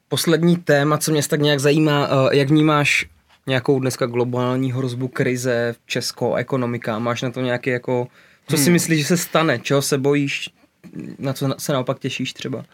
poslední 0.08 0.58
téma, 0.58 0.98
co 0.98 1.12
mě 1.12 1.28
tak 1.28 1.40
nějak 1.40 1.60
zajímá, 1.60 2.08
uh, 2.08 2.34
jak 2.34 2.50
vnímáš 2.50 3.06
nějakou 3.48 3.80
dneska 3.80 4.06
globální 4.06 4.72
hrozbu 4.72 5.08
krize, 5.08 5.76
českou 5.86 6.36
ekonomika, 6.36 7.00
máš 7.00 7.22
na 7.22 7.32
to 7.32 7.42
nějaký 7.42 7.70
jako, 7.70 8.08
co 8.48 8.58
si 8.58 8.64
hmm. 8.64 8.74
myslíš, 8.74 9.00
že 9.00 9.06
se 9.06 9.18
stane, 9.18 9.60
čeho 9.60 9.82
se 9.82 9.98
bojíš, 9.98 10.50
na 11.20 11.34
co 11.34 11.56
se 11.58 11.74
naopak 11.74 12.00
těšíš 12.00 12.34
třeba? 12.34 12.66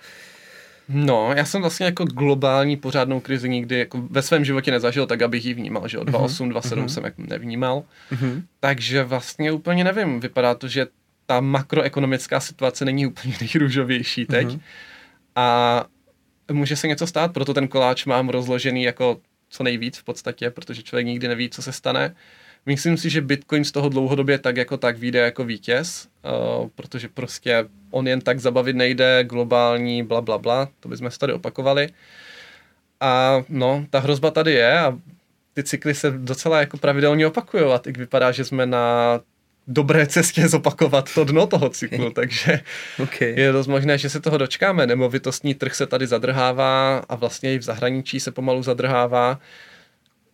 No, 0.89 1.33
já 1.35 1.45
jsem 1.45 1.61
vlastně 1.61 1.85
jako 1.85 2.05
globální 2.05 2.77
pořádnou 2.77 3.19
krizi 3.19 3.49
nikdy 3.49 3.79
jako 3.79 4.01
ve 4.09 4.21
svém 4.21 4.45
životě 4.45 4.71
nezažil, 4.71 5.05
tak 5.07 5.21
abych 5.21 5.45
ji 5.45 5.53
vnímal, 5.53 5.87
že 5.87 5.99
od 5.99 6.03
28, 6.07 6.49
27 6.49 6.85
uh-huh. 6.85 6.89
jsem 6.89 7.03
jako 7.03 7.21
nevnímal. 7.27 7.83
Uh-huh. 8.11 8.43
Takže 8.59 9.03
vlastně 9.03 9.51
úplně 9.51 9.83
nevím, 9.83 10.19
vypadá 10.19 10.55
to, 10.55 10.67
že 10.67 10.87
ta 11.25 11.39
makroekonomická 11.39 12.39
situace 12.39 12.85
není 12.85 13.05
úplně 13.07 13.35
nejrůžovější 13.41 14.25
teď. 14.25 14.47
Uh-huh. 14.47 14.59
A 15.35 15.85
může 16.51 16.75
se 16.75 16.87
něco 16.87 17.07
stát, 17.07 17.33
proto 17.33 17.53
ten 17.53 17.67
koláč 17.67 18.05
mám 18.05 18.29
rozložený 18.29 18.83
jako 18.83 19.17
co 19.51 19.63
nejvíc 19.63 19.97
v 19.97 20.03
podstatě, 20.03 20.49
protože 20.49 20.83
člověk 20.83 21.07
nikdy 21.07 21.27
neví, 21.27 21.49
co 21.49 21.61
se 21.61 21.71
stane. 21.71 22.15
Myslím 22.65 22.97
si, 22.97 23.09
že 23.09 23.21
Bitcoin 23.21 23.65
z 23.65 23.71
toho 23.71 23.89
dlouhodobě 23.89 24.39
tak 24.39 24.57
jako 24.57 24.77
tak 24.77 24.97
vyjde 24.97 25.19
jako 25.19 25.43
vítěz, 25.43 26.07
uh, 26.61 26.67
protože 26.75 27.07
prostě 27.07 27.65
on 27.91 28.07
jen 28.07 28.21
tak 28.21 28.39
zabavit 28.39 28.75
nejde, 28.75 29.23
globální, 29.23 30.03
bla, 30.03 30.21
bla, 30.21 30.37
bla, 30.37 30.69
to 30.79 30.89
bychom 30.89 31.11
se 31.11 31.19
tady 31.19 31.33
opakovali. 31.33 31.89
A 32.99 33.43
no, 33.49 33.85
ta 33.89 33.99
hrozba 33.99 34.31
tady 34.31 34.51
je 34.51 34.79
a 34.79 34.97
ty 35.53 35.63
cykly 35.63 35.95
se 35.95 36.11
docela 36.11 36.59
jako 36.59 36.77
pravidelně 36.77 37.27
opakují 37.27 37.63
a 37.63 37.77
teď 37.77 37.97
vypadá, 37.97 38.31
že 38.31 38.45
jsme 38.45 38.65
na 38.65 39.19
dobré 39.67 40.07
cestě 40.07 40.47
zopakovat 40.47 41.13
to 41.13 41.23
dno 41.23 41.47
toho 41.47 41.69
cyklu, 41.69 42.09
takže 42.15 42.59
okay. 43.03 43.33
je 43.37 43.51
dost 43.51 43.67
možné, 43.67 43.97
že 43.97 44.09
se 44.09 44.19
toho 44.19 44.37
dočkáme. 44.37 44.87
Nemovitostní 44.87 45.55
trh 45.55 45.75
se 45.75 45.87
tady 45.87 46.07
zadrhává 46.07 46.97
a 46.97 47.15
vlastně 47.15 47.53
i 47.53 47.57
v 47.57 47.61
zahraničí 47.61 48.19
se 48.19 48.31
pomalu 48.31 48.63
zadrhává. 48.63 49.39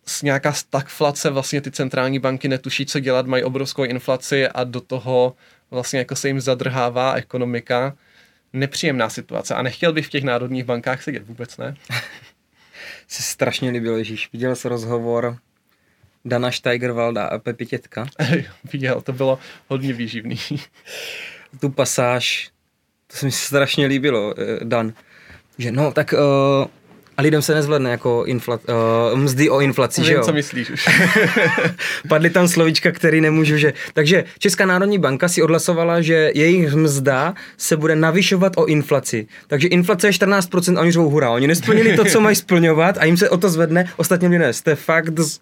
S 0.05 0.21
nějaká 0.21 0.53
stagflace 0.53 1.29
vlastně 1.29 1.61
ty 1.61 1.71
centrální 1.71 2.19
banky 2.19 2.47
netuší, 2.47 2.85
co 2.85 2.99
dělat, 2.99 3.27
mají 3.27 3.43
obrovskou 3.43 3.83
inflaci 3.83 4.47
a 4.47 4.63
do 4.63 4.81
toho 4.81 5.35
vlastně 5.71 5.99
jako 5.99 6.15
se 6.15 6.27
jim 6.27 6.41
zadrhává 6.41 7.13
ekonomika. 7.13 7.97
Nepříjemná 8.53 9.09
situace 9.09 9.55
a 9.55 9.61
nechtěl 9.61 9.93
bych 9.93 10.07
v 10.07 10.09
těch 10.09 10.23
národních 10.23 10.63
bankách 10.63 11.03
sedět, 11.03 11.27
vůbec 11.27 11.57
ne. 11.57 11.75
se 13.07 13.23
strašně 13.23 13.69
líbil, 13.69 13.95
Ježíš. 13.95 14.29
Viděl 14.33 14.55
jsi 14.55 14.69
rozhovor 14.69 15.37
Dana 16.25 16.51
Steigerwalda 16.51 17.25
a 17.25 17.37
Pepi 17.37 17.65
Tětka. 17.65 18.07
Viděl, 18.73 19.01
to 19.01 19.13
bylo 19.13 19.39
hodně 19.67 19.93
výživný. 19.93 20.39
tu 21.59 21.69
pasáž, 21.69 22.51
to 23.07 23.17
se 23.17 23.25
mi 23.25 23.31
strašně 23.31 23.85
líbilo, 23.85 24.33
eh, 24.37 24.65
Dan, 24.65 24.93
že 25.57 25.71
no, 25.71 25.91
tak 25.91 26.13
uh, 26.13 26.67
a 27.17 27.21
lidem 27.21 27.41
se 27.41 27.53
nezvledne 27.53 27.91
jako 27.91 28.23
infla, 28.25 28.59
uh, 29.11 29.19
mzdy 29.19 29.49
o 29.49 29.59
inflaci, 29.59 30.01
Vím, 30.01 30.07
že 30.07 30.13
jo? 30.13 30.21
co 30.23 30.33
myslíš 30.33 30.69
už. 30.69 30.85
Padly 32.09 32.29
tam 32.29 32.47
slovíčka, 32.47 32.91
který 32.91 33.21
nemůžu, 33.21 33.57
že... 33.57 33.73
Takže 33.93 34.23
Česká 34.39 34.65
národní 34.65 34.99
banka 34.99 35.27
si 35.27 35.43
odhlasovala, 35.43 36.01
že 36.01 36.31
jejich 36.35 36.73
mzda 36.73 37.33
se 37.57 37.77
bude 37.77 37.95
navyšovat 37.95 38.53
o 38.55 38.65
inflaci. 38.65 39.27
Takže 39.47 39.67
inflace 39.67 40.07
je 40.07 40.11
14% 40.11 40.77
a 40.77 40.81
oni 40.81 40.91
řvou 40.91 41.09
hurá. 41.09 41.31
Oni 41.31 41.47
nesplnili 41.47 41.95
to, 41.95 42.05
co 42.05 42.21
mají 42.21 42.35
splňovat 42.35 42.97
a 42.97 43.05
jim 43.05 43.17
se 43.17 43.29
o 43.29 43.37
to 43.37 43.49
zvedne, 43.49 43.89
ostatně 43.97 44.29
mě 44.29 44.39
ne. 44.39 44.53
Jste 44.53 44.75
fakt... 44.75 45.19
Z... 45.19 45.39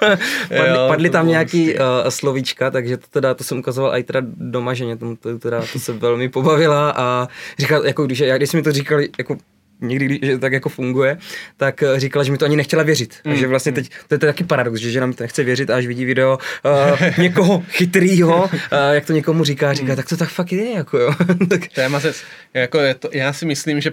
padly, 0.00 0.18
jo, 0.68 0.88
padly 0.88 1.10
tam 1.10 1.28
nějaký 1.28 1.74
uh, 1.74 1.80
slovíčka, 2.08 2.70
takže 2.70 2.96
to 2.96 3.06
teda, 3.10 3.34
to 3.34 3.44
jsem 3.44 3.58
ukazoval 3.58 3.96
i 3.96 4.02
teda 4.02 4.20
doma, 4.24 4.74
že 4.74 4.84
mě 4.84 4.96
to, 4.96 5.16
to, 5.16 5.38
teda, 5.38 5.62
to 5.72 5.78
se 5.78 5.92
velmi 5.92 6.28
pobavila 6.28 6.90
a 6.96 7.28
říkal, 7.58 7.86
jako 7.86 8.06
když, 8.06 8.18
já, 8.18 8.36
když 8.36 8.52
mi 8.52 8.62
to 8.62 8.72
říkali, 8.72 9.08
jako 9.18 9.36
někdy, 9.80 10.06
když 10.06 10.30
tak 10.40 10.52
jako 10.52 10.68
funguje, 10.68 11.18
tak 11.56 11.82
eh, 11.82 12.00
říkala, 12.00 12.24
že 12.24 12.32
mi 12.32 12.38
to 12.38 12.44
ani 12.44 12.56
nechtěla 12.56 12.82
věřit. 12.82 13.14
Mm. 13.24 13.32
A 13.32 13.36
že 13.36 13.46
vlastně 13.46 13.72
teď, 13.72 13.90
to 14.08 14.14
je 14.14 14.18
taky 14.18 14.44
paradox, 14.44 14.80
že 14.80 14.90
žena 14.90 15.06
mi 15.06 15.14
to 15.14 15.24
nechce 15.24 15.44
věřit, 15.44 15.70
až 15.70 15.86
vidí 15.86 16.04
video 16.04 16.38
uh, 16.64 17.18
někoho 17.18 17.62
chytrýho, 17.70 18.44
uh, 18.44 18.50
jak 18.92 19.06
to 19.06 19.12
někomu 19.12 19.44
říká, 19.44 19.72
říká, 19.72 19.92
mm. 19.92 19.96
tak 19.96 20.08
to 20.08 20.16
tak 20.16 20.28
fakt 20.28 20.52
je, 20.52 20.70
jako 20.70 20.98
jo. 20.98 21.14
tak... 21.48 21.68
Téma 21.68 22.00
se, 22.00 22.12
jako 22.54 22.78
je 22.78 22.94
to, 22.94 23.08
já 23.12 23.32
si 23.32 23.46
myslím, 23.46 23.80
že 23.80 23.90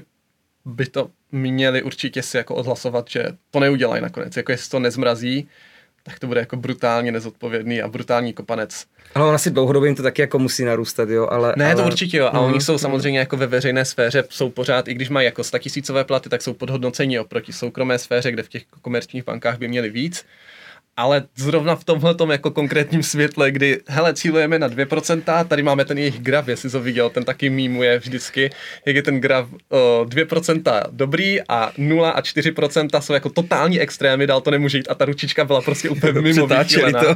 by 0.65 0.85
to 0.85 1.09
měli 1.31 1.83
určitě 1.83 2.21
si 2.21 2.37
jako 2.37 2.55
odhlasovat, 2.55 3.05
že 3.09 3.25
to 3.51 3.59
neudělají 3.59 4.01
nakonec, 4.01 4.37
jako 4.37 4.51
jestli 4.51 4.69
to 4.69 4.79
nezmrazí, 4.79 5.47
tak 6.05 6.19
to 6.19 6.27
bude 6.27 6.39
jako 6.39 6.55
brutálně 6.55 7.11
nezodpovědný 7.11 7.81
a 7.81 7.87
brutální 7.87 8.33
kopanec. 8.33 8.85
Ale 9.15 9.25
on 9.25 9.35
asi 9.35 9.51
dlouhodobě 9.51 9.87
jim 9.87 9.95
to 9.95 10.03
taky 10.03 10.21
jako 10.21 10.39
musí 10.39 10.63
narůstat, 10.63 11.09
jo, 11.09 11.27
ale... 11.31 11.53
Ne, 11.57 11.65
ale... 11.65 11.75
to 11.75 11.83
určitě 11.83 12.17
jo, 12.17 12.29
a 12.33 12.39
mm, 12.39 12.45
oni 12.45 12.61
jsou 12.61 12.77
samozřejmě 12.77 13.19
jako 13.19 13.37
ve 13.37 13.47
veřejné 13.47 13.85
sféře, 13.85 14.23
jsou 14.29 14.49
pořád, 14.49 14.87
i 14.87 14.93
když 14.93 15.09
mají 15.09 15.25
jako 15.25 15.43
tisícové 15.59 16.03
platy, 16.03 16.29
tak 16.29 16.41
jsou 16.41 16.53
podhodnoceni 16.53 17.19
oproti 17.19 17.53
soukromé 17.53 17.99
sféře, 17.99 18.31
kde 18.31 18.43
v 18.43 18.49
těch 18.49 18.63
komerčních 18.81 19.25
bankách 19.25 19.57
by 19.57 19.67
měli 19.67 19.89
víc. 19.89 20.25
Ale 20.97 21.23
zrovna 21.35 21.75
v 21.75 21.83
tomhle 21.83 22.15
jako 22.31 22.51
konkrétním 22.51 23.03
světle, 23.03 23.51
kdy, 23.51 23.79
hele, 23.87 24.13
cílujeme 24.13 24.59
na 24.59 24.69
2%, 24.69 25.45
tady 25.47 25.63
máme 25.63 25.85
ten 25.85 25.97
jejich 25.97 26.19
graf, 26.19 26.47
jestli 26.47 26.69
to 26.69 26.79
viděl, 26.81 27.09
ten 27.09 27.23
taky 27.23 27.49
mýmuje 27.49 27.99
vždycky, 27.99 28.49
jak 28.85 28.95
je 28.95 29.01
ten 29.01 29.21
graf 29.21 29.47
o, 29.69 30.05
2% 30.05 30.83
dobrý 30.91 31.39
a 31.49 31.71
0 31.77 32.09
a 32.09 32.21
4% 32.21 33.01
jsou 33.01 33.13
jako 33.13 33.29
totální 33.29 33.79
extrémy, 33.79 34.27
dál 34.27 34.41
to 34.41 34.51
nemůže 34.51 34.77
jít 34.77 34.87
a 34.89 34.95
ta 34.95 35.05
ručička 35.05 35.45
byla 35.45 35.61
prostě 35.61 35.89
úplně 35.89 36.13
mimo 36.21 36.47
to. 36.93 37.15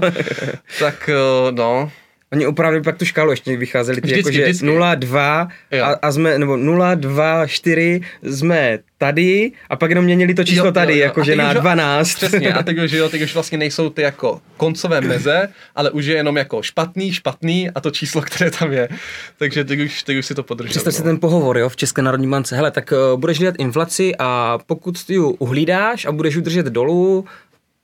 tak 0.80 1.10
no, 1.51 1.91
Oni 2.31 2.47
opravdu 2.47 2.81
pak 2.81 2.97
tu 2.97 3.06
škálu 3.06 3.31
ještě 3.31 3.57
vycházeli, 3.57 4.01
ty 4.01 4.18
jako, 4.18 4.31
že 4.31 4.53
0, 4.61 4.95
2 4.95 5.47
a, 5.81 5.85
a, 6.01 6.11
jsme, 6.11 6.39
nebo 6.39 6.57
0, 6.57 6.95
2, 6.95 7.47
4 7.47 8.01
jsme 8.23 8.80
tady 8.97 9.51
a 9.69 9.76
pak 9.76 9.89
jenom 9.89 10.06
měnili 10.06 10.34
to 10.34 10.43
číslo 10.43 10.65
jo, 10.65 10.72
tady, 10.72 10.97
jakože 10.97 11.35
na 11.35 11.53
12. 11.53 12.15
Přesně, 12.15 12.53
a 12.53 12.64
teď 12.64 12.77
už, 12.77 12.91
jo, 12.91 13.10
teď 13.10 13.22
už 13.22 13.34
vlastně 13.34 13.57
nejsou 13.57 13.89
ty 13.89 14.01
jako 14.01 14.41
koncové 14.57 15.01
meze, 15.11 15.47
ale 15.76 15.91
už 15.91 16.06
je 16.06 16.15
jenom 16.15 16.38
jako 16.38 16.61
špatný, 16.61 17.14
špatný 17.14 17.69
a 17.69 17.80
to 17.80 17.91
číslo, 17.91 18.22
které 18.22 18.51
tam 18.51 18.72
je. 18.72 18.89
Takže 19.38 19.64
teď 19.64 19.80
už, 19.80 20.03
teď 20.03 20.18
už 20.18 20.26
si 20.26 20.35
to 20.35 20.43
podržel. 20.43 20.69
Představ 20.69 20.93
no. 20.93 20.97
si 20.97 21.03
ten 21.03 21.19
pohovor, 21.19 21.57
jo, 21.57 21.69
v 21.69 21.76
České 21.76 22.01
národní 22.01 22.30
bance. 22.30 22.56
Hele, 22.56 22.72
tak 22.72 22.91
uh, 22.91 23.19
budeš 23.19 23.38
hlídat 23.38 23.56
inflaci 23.57 24.14
a 24.19 24.57
pokud 24.65 25.06
ty 25.06 25.14
ji 25.14 25.19
uhlídáš 25.19 26.06
a 26.06 26.11
budeš 26.11 26.38
udržet 26.38 26.65
dolů, 26.65 27.26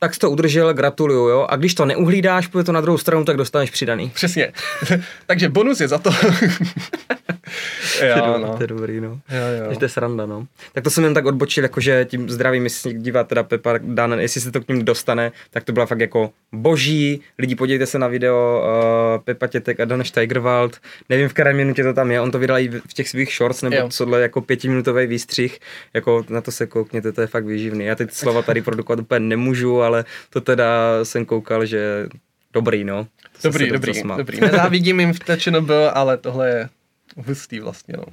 tak 0.06 0.14
jsi 0.14 0.20
to 0.20 0.32
udržel, 0.32 0.74
gratuluju, 0.74 1.28
jo. 1.28 1.48
A 1.50 1.56
když 1.56 1.74
to 1.74 1.86
neuhlídáš, 1.86 2.48
půjde 2.48 2.64
to 2.64 2.72
na 2.72 2.82
druhou 2.82 2.98
stranu, 2.98 3.26
tak 3.26 3.38
dostaneš 3.38 3.72
přidaný. 3.72 4.12
Přesně. 4.16 4.52
Takže 5.26 5.50
bonus 5.50 5.80
je 5.80 5.88
za 5.88 5.98
to. 5.98 6.10
jo, 8.08 8.38
no. 8.42 8.56
To 8.58 8.64
je 8.64 8.68
dobrý, 8.68 9.02
no. 9.02 9.10
Jo, 9.10 9.70
jo. 9.70 9.78
to 9.78 9.86
je 9.86 9.90
sranda, 9.90 10.26
no. 10.26 10.48
Tak 10.74 10.84
to 10.84 10.90
jsem 10.90 11.04
jen 11.04 11.14
tak 11.14 11.26
odbočil, 11.26 11.64
jakože 11.64 12.06
tím 12.06 12.30
zdravím, 12.30 12.64
jestli 12.64 12.94
dívá 12.94 13.24
teda 13.24 13.44
Pepa 13.44 13.74
Dan, 13.82 14.20
jestli 14.20 14.42
se 14.42 14.52
to 14.52 14.62
k 14.62 14.68
ním 14.68 14.86
dostane, 14.86 15.32
tak 15.52 15.64
to 15.64 15.72
byla 15.72 15.86
fakt 15.86 16.00
jako 16.00 16.32
boží. 16.54 17.22
Lidi, 17.40 17.56
podívejte 17.56 17.86
se 17.86 18.00
na 18.00 18.08
video 18.08 18.64
uh, 18.64 19.24
Pepa 19.24 19.48
Tětek 19.48 19.80
a 19.80 19.86
Dan 19.86 20.04
Steigerwald. 20.04 20.80
Nevím, 21.10 21.30
v 21.30 21.34
které 21.34 21.54
minutě 21.54 21.84
to 21.84 21.94
tam 21.94 22.12
je, 22.12 22.22
on 22.22 22.32
to 22.32 22.40
vydal 22.40 22.60
i 22.60 22.68
v 22.68 22.94
těch 22.94 23.10
svých 23.10 23.34
shorts, 23.34 23.62
nebo 23.62 23.76
jo. 23.76 23.90
cohle 23.90 24.22
jako 24.22 24.42
pětiminutový 24.42 25.08
výstřih, 25.08 25.60
jako 25.94 26.26
na 26.30 26.42
to 26.42 26.52
se 26.52 26.68
koukněte, 26.68 27.12
to 27.12 27.22
je 27.22 27.28
fakt 27.28 27.46
výživný. 27.46 27.86
Já 27.86 27.96
teď 27.96 28.12
slova 28.12 28.42
tady 28.42 28.62
produkovat 28.62 29.00
úplně 29.00 29.20
nemůžu, 29.20 29.82
ale 29.82 29.95
to 30.30 30.42
teda 30.42 31.00
jsem 31.06 31.26
koukal, 31.26 31.66
že 31.66 32.08
dobrý, 32.54 32.84
no. 32.84 33.08
To 33.42 33.48
dobrý, 33.48 33.70
dobrý, 33.70 34.02
dobrý. 34.18 34.40
Nezávidím 34.42 35.00
jim 35.00 35.14
v 35.14 35.20
TČNB, 35.20 35.70
ale 35.94 36.18
tohle 36.18 36.50
je 36.50 36.70
hustý 37.18 37.60
vlastně, 37.60 37.94
no. 37.98 38.04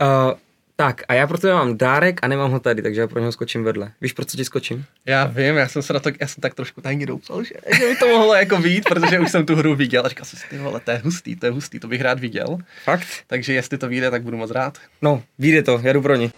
Uh, 0.00 0.34
tak 0.76 1.02
a 1.08 1.14
já 1.14 1.26
pro 1.26 1.38
tebe 1.38 1.52
mám 1.52 1.78
dárek 1.78 2.20
a 2.22 2.28
nemám 2.28 2.50
ho 2.50 2.60
tady, 2.60 2.82
takže 2.82 3.00
já 3.00 3.06
pro 3.06 3.20
něho 3.20 3.32
skočím 3.32 3.64
vedle. 3.64 3.92
Víš, 4.00 4.12
proč 4.12 4.32
ti 4.32 4.44
skočím? 4.44 4.84
Já 5.06 5.24
vím, 5.24 5.56
já 5.56 5.68
jsem 5.68 5.82
se 5.82 5.92
na 5.92 6.00
to, 6.00 6.10
já 6.20 6.26
jsem 6.26 6.40
tak 6.40 6.54
trošku 6.54 6.80
tajně 6.80 7.06
doufal, 7.06 7.44
že, 7.44 7.54
že 7.78 7.88
by 7.88 7.96
to 7.96 8.08
mohlo 8.08 8.34
jako 8.34 8.58
být, 8.58 8.84
protože 8.88 9.20
už 9.20 9.30
jsem 9.30 9.46
tu 9.46 9.56
hru 9.56 9.74
viděl 9.74 10.06
a 10.06 10.08
říkal 10.08 10.24
jsem 10.24 10.38
si, 10.38 10.48
ty 10.48 10.58
vole, 10.58 10.80
to 10.80 10.90
je 10.90 11.00
hustý, 11.04 11.36
to 11.36 11.46
je 11.46 11.52
hustý, 11.52 11.80
to 11.80 11.88
bych 11.88 12.00
rád 12.00 12.20
viděl. 12.20 12.58
Fakt? 12.84 13.06
Takže 13.26 13.52
jestli 13.52 13.78
to 13.78 13.88
vyjde, 13.88 14.10
tak 14.10 14.22
budu 14.22 14.36
moc 14.36 14.50
rád. 14.50 14.78
No, 15.02 15.22
vyjde 15.38 15.62
to, 15.62 15.80
já 15.82 15.92
jdu 15.92 16.02
pro 16.02 16.16
ní. 16.16 16.30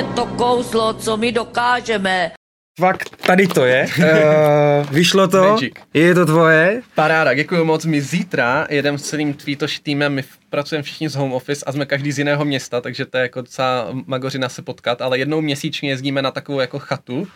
To 0.00 0.06
je 0.06 0.12
to 0.14 0.26
kouslo, 0.26 0.94
co 0.94 1.16
my 1.16 1.32
dokážeme. 1.32 2.32
Fakt, 2.80 3.16
tady 3.26 3.46
to 3.46 3.64
je. 3.64 3.86
Uh, 3.98 4.90
vyšlo 4.90 5.28
to. 5.28 5.42
Magic. 5.42 5.74
Je 5.94 6.14
to 6.14 6.26
tvoje. 6.26 6.82
Paráda, 6.94 7.34
děkuji 7.34 7.64
moc. 7.64 7.84
My 7.84 8.00
zítra 8.00 8.66
jedeme 8.70 8.98
s 8.98 9.02
celým 9.02 9.34
Tweetoš 9.34 9.78
týmem, 9.78 10.14
my 10.14 10.22
pracujeme 10.50 10.82
všichni 10.82 11.08
z 11.08 11.14
home 11.14 11.32
office 11.32 11.64
a 11.66 11.72
jsme 11.72 11.86
každý 11.86 12.12
z 12.12 12.18
jiného 12.18 12.44
města, 12.44 12.80
takže 12.80 13.06
to 13.06 13.16
je 13.16 13.22
jako 13.22 13.40
docela 13.40 13.88
magořina 14.06 14.48
se 14.48 14.62
potkat, 14.62 15.02
ale 15.02 15.18
jednou 15.18 15.40
měsíčně 15.40 15.90
jezdíme 15.90 16.22
na 16.22 16.30
takovou 16.30 16.60
jako 16.60 16.78
chatu, 16.78 17.28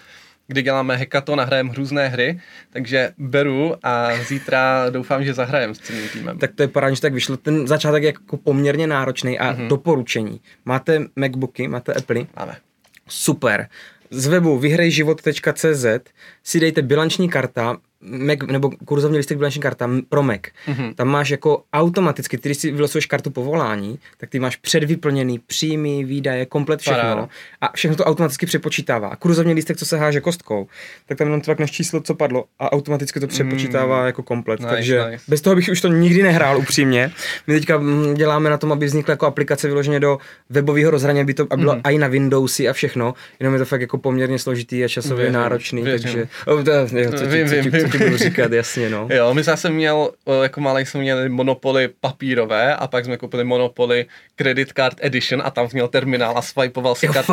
kdy 0.47 0.63
děláme 0.63 0.97
hekaton 0.97 1.41
a 1.41 1.45
hrajeme 1.45 1.75
různé 1.75 2.09
hry, 2.09 2.41
takže 2.71 3.11
beru 3.19 3.75
a 3.83 4.17
zítra 4.29 4.91
doufám, 4.91 5.25
že 5.25 5.35
zahrajem 5.35 5.75
s 5.75 5.79
celým 5.79 6.09
týmem. 6.09 6.39
Tak 6.39 6.55
to 6.55 6.63
je 6.63 6.69
parádně, 6.69 6.97
že 6.97 7.03
tak 7.03 7.15
vyšlo. 7.15 7.37
Ten 7.37 7.67
začátek 7.67 8.03
je 8.03 8.07
jako 8.07 8.37
poměrně 8.37 8.87
náročný 8.87 9.39
a 9.39 9.53
mm-hmm. 9.53 9.69
doporučení. 9.69 10.41
Máte 10.65 11.01
Macbooky, 11.17 11.69
máte 11.69 11.95
Apple? 11.95 12.27
Máme. 12.37 12.57
Super 13.09 13.69
z 14.15 14.27
webu 14.27 14.59
vyhrejživot.cz 14.59 15.87
si 16.45 16.61
dejte 16.61 16.83
bilanční 16.83 17.29
karta, 17.29 17.77
Mac, 18.05 18.39
nebo 18.47 18.71
kurzovní 18.85 19.17
listek 19.17 19.39
bilanční 19.39 19.61
karta 19.61 19.91
pro 20.09 20.23
Mac. 20.23 20.41
Mm-hmm. 20.69 20.95
Tam 20.95 21.09
máš 21.09 21.31
jako 21.31 21.63
automaticky, 21.73 22.39
když 22.43 22.59
si 22.59 22.71
vylosuješ 22.73 23.07
kartu 23.07 23.31
povolání, 23.31 23.99
tak 24.19 24.31
ty 24.31 24.39
máš 24.39 24.57
předvyplněný 24.57 25.39
příjmy, 25.39 26.05
výdaje, 26.05 26.47
komplet 26.47 26.81
všechno. 26.81 27.03
Paráda. 27.03 27.29
A 27.61 27.73
všechno 27.73 27.97
to 27.97 28.05
automaticky 28.05 28.47
přepočítává. 28.47 29.09
A 29.09 29.17
kurzovní 29.17 29.55
listek, 29.55 29.77
co 29.77 29.87
se 29.87 29.99
háže 29.99 30.21
kostkou, 30.21 30.67
tak 31.07 31.19
tam 31.19 31.27
jenom 31.27 31.41
tvakneš 31.41 31.71
číslo, 31.71 32.01
co 32.01 32.15
padlo 32.15 32.45
a 32.59 32.73
automaticky 32.73 33.21
to 33.21 33.27
přepočítává 33.27 34.01
mm. 34.01 34.07
jako 34.07 34.23
komplet. 34.23 34.61
Nice, 34.61 34.71
Takže 34.71 35.05
nice. 35.11 35.25
bez 35.29 35.41
toho 35.41 35.57
bych 35.57 35.69
už 35.69 35.81
to 35.81 35.89
nikdy 35.89 36.23
nehrál 36.23 36.59
upřímně. 36.59 37.11
My 37.47 37.55
teďka 37.55 37.79
mm, 37.79 38.15
děláme 38.15 38.51
na 38.51 38.57
tom, 38.57 38.73
aby 38.73 38.87
vznikla 38.87 39.13
jako 39.13 39.27
aplikace 39.27 39.69
vyloženě 39.69 40.01
do 40.01 40.19
webového 40.51 40.91
rozhraní, 40.91 41.21
aby 41.21 41.35
to 41.35 41.47
bylo 41.57 41.75
mm. 41.75 41.81
i 41.85 41.99
na 41.99 42.09
Windowsy 42.09 42.69
a 42.69 42.73
všechno. 42.73 43.15
Jenom 43.41 43.55
je 43.55 43.59
to 43.59 43.65
fakt 43.65 43.81
jako 43.81 43.99
poměrně 43.99 44.39
složitý 44.39 44.85
a 44.85 44.89
časově 44.89 45.17
věřím, 45.17 45.35
náročný. 45.35 45.83
Věřím. 45.83 46.03
Takže, 46.03 46.29
oh, 46.47 46.63
to, 46.63 46.71
jo, 46.71 47.13
co, 47.17 47.27
vím, 47.27 47.49
co, 47.49 47.55
vím, 47.55 47.73
co, 47.73 47.89
co, 47.91 47.94
ti 47.99 48.05
budu 48.05 48.17
říkat, 48.17 48.53
jasně, 48.53 48.91
no. 48.91 49.09
Jo, 49.11 49.35
my 49.35 49.43
zase 49.43 49.71
měl, 49.71 50.11
jako 50.43 50.61
malý 50.61 50.87
jsme 50.87 51.01
měli 51.01 51.29
monopoly 51.29 51.89
papírové 52.01 52.77
a 52.77 52.87
pak 52.87 53.05
jsme 53.05 53.17
koupili 53.17 53.45
monopoly 53.45 54.07
Credit 54.37 54.73
Card 54.73 54.99
Edition 55.01 55.43
a 55.45 55.51
tam 55.51 55.69
měl 55.73 55.89
terminál 55.89 56.39
a 56.39 56.43
swipeoval 56.43 56.95
si 56.95 57.09
kartu 57.09 57.33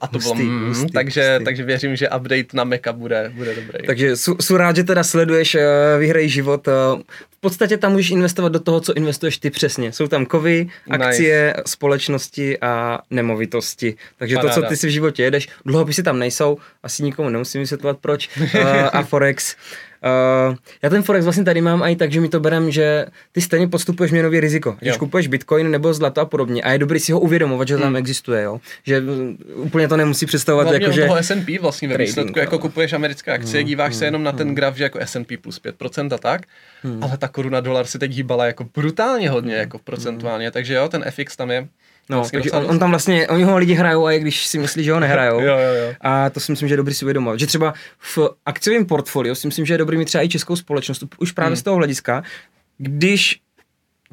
a 0.00 0.06
to 0.06 0.18
bylo 0.18 0.34
mm, 0.34 0.68
hustý, 0.68 0.92
takže, 0.92 1.32
hustý. 1.32 1.44
takže 1.44 1.64
věřím, 1.64 1.96
že 1.96 2.08
update 2.08 2.46
na 2.52 2.64
Maca 2.64 2.92
bude, 2.92 3.32
bude 3.34 3.54
dobrý. 3.54 3.86
Takže 3.86 4.16
jsou 4.16 4.56
rád, 4.56 4.76
že 4.76 4.84
teda 4.84 5.04
sleduješ 5.04 5.54
uh, 5.54 5.60
Vyhraj 5.98 6.28
život. 6.28 6.68
Uh, 6.68 7.00
v 7.30 7.40
podstatě 7.40 7.76
tam 7.76 7.92
můžeš 7.92 8.10
investovat 8.10 8.52
do 8.52 8.60
toho, 8.60 8.80
co 8.80 8.94
investuješ 8.94 9.38
ty 9.38 9.50
přesně. 9.50 9.92
Jsou 9.92 10.06
tam 10.06 10.26
kovy, 10.26 10.66
akcie, 10.90 11.54
nice. 11.56 11.62
společnosti 11.66 12.58
a 12.60 12.98
nemovitosti. 13.10 13.94
Takže 14.18 14.34
Paráda. 14.34 14.54
to, 14.54 14.60
co 14.60 14.68
ty 14.68 14.76
si 14.76 14.86
v 14.86 14.90
životě 14.90 15.22
jedeš, 15.22 15.48
dluhopisy 15.66 16.02
tam 16.02 16.18
nejsou, 16.18 16.58
asi 16.82 17.02
nikomu 17.02 17.28
nemusím 17.28 17.60
vysvětlovat 17.60 17.98
proč. 17.98 18.30
Uh, 18.54 18.60
a 18.92 19.02
Forex. 19.02 19.56
Uh, 20.06 20.56
já 20.82 20.90
ten 20.90 21.02
Forex 21.02 21.24
vlastně 21.24 21.44
tady 21.44 21.60
mám 21.60 21.82
i 21.82 21.96
tak, 21.96 22.12
že 22.12 22.20
mi 22.20 22.28
to 22.28 22.40
berem, 22.40 22.70
že 22.70 23.06
ty 23.32 23.40
stejně 23.40 23.68
postupuješ 23.68 24.12
měnový 24.12 24.40
riziko. 24.40 24.76
Když 24.80 24.94
jo. 24.94 24.98
kupuješ 24.98 25.26
Bitcoin 25.26 25.70
nebo 25.70 25.94
zlato 25.94 26.20
a 26.20 26.24
podobně. 26.24 26.62
A 26.62 26.72
je 26.72 26.78
dobrý 26.78 27.00
si 27.00 27.12
ho 27.12 27.20
uvědomovat, 27.20 27.68
že 27.68 27.74
to 27.74 27.80
tam 27.80 27.88
hmm. 27.88 27.96
existuje, 27.96 28.42
jo. 28.42 28.60
Že 28.84 29.02
úplně 29.54 29.88
to 29.88 29.96
nemusí 29.96 30.26
představovat 30.26 30.72
jako, 30.72 30.92
že... 30.92 31.02
toho 31.02 31.16
S&P 31.16 31.58
vlastně 31.58 31.88
ve 31.88 31.96
výsledku, 31.96 32.38
jako 32.38 32.58
kupuješ 32.58 32.92
americké 32.92 33.32
akcie, 33.32 33.60
hmm. 33.60 33.68
díváš 33.68 33.92
hmm. 33.92 33.98
se 33.98 34.04
jenom 34.04 34.22
na 34.22 34.32
ten 34.32 34.46
hmm. 34.46 34.54
graf, 34.54 34.76
že 34.76 34.82
jako 34.82 34.98
S&P 35.00 35.36
plus 35.36 35.62
5% 35.62 36.14
a 36.14 36.18
tak, 36.18 36.42
hmm. 36.82 37.04
ale 37.04 37.16
ta 37.16 37.28
koruna 37.28 37.60
dolar 37.60 37.86
si 37.86 37.98
teď 37.98 38.12
hýbala 38.12 38.46
jako 38.46 38.66
brutálně 38.74 39.30
hodně, 39.30 39.52
hmm. 39.52 39.60
jako 39.60 39.78
procentuálně, 39.78 40.50
takže 40.50 40.74
jo, 40.74 40.88
ten 40.88 41.04
FX 41.10 41.36
tam 41.36 41.50
je 41.50 41.68
No, 42.10 42.16
vlastně 42.16 42.38
takže 42.38 42.50
on, 42.50 42.66
on, 42.70 42.78
tam 42.78 42.90
vlastně, 42.90 43.28
oni 43.28 43.44
ho 43.44 43.58
lidi 43.58 43.74
hrajou 43.74 44.06
a 44.06 44.12
i 44.12 44.20
když 44.20 44.46
si 44.46 44.58
myslí, 44.58 44.84
že 44.84 44.92
ho 44.92 45.00
nehrajou. 45.00 45.40
jo, 45.40 45.58
jo, 45.58 45.86
jo. 45.86 45.94
A 46.00 46.30
to 46.30 46.40
si 46.40 46.52
myslím, 46.52 46.68
že 46.68 46.72
je 46.72 46.76
dobrý 46.76 46.94
si 46.94 47.04
uvědomovat. 47.04 47.40
Že 47.40 47.46
třeba 47.46 47.74
v 47.98 48.18
akciovém 48.46 48.86
portfoliu 48.86 49.34
si 49.34 49.46
myslím, 49.46 49.66
že 49.66 49.74
je 49.74 49.78
dobrý 49.78 49.96
mít 49.96 50.04
třeba 50.04 50.24
i 50.24 50.28
českou 50.28 50.56
společnost, 50.56 51.04
už 51.18 51.32
právě 51.32 51.48
hmm. 51.48 51.56
z 51.56 51.62
toho 51.62 51.76
hlediska, 51.76 52.22
když 52.78 53.40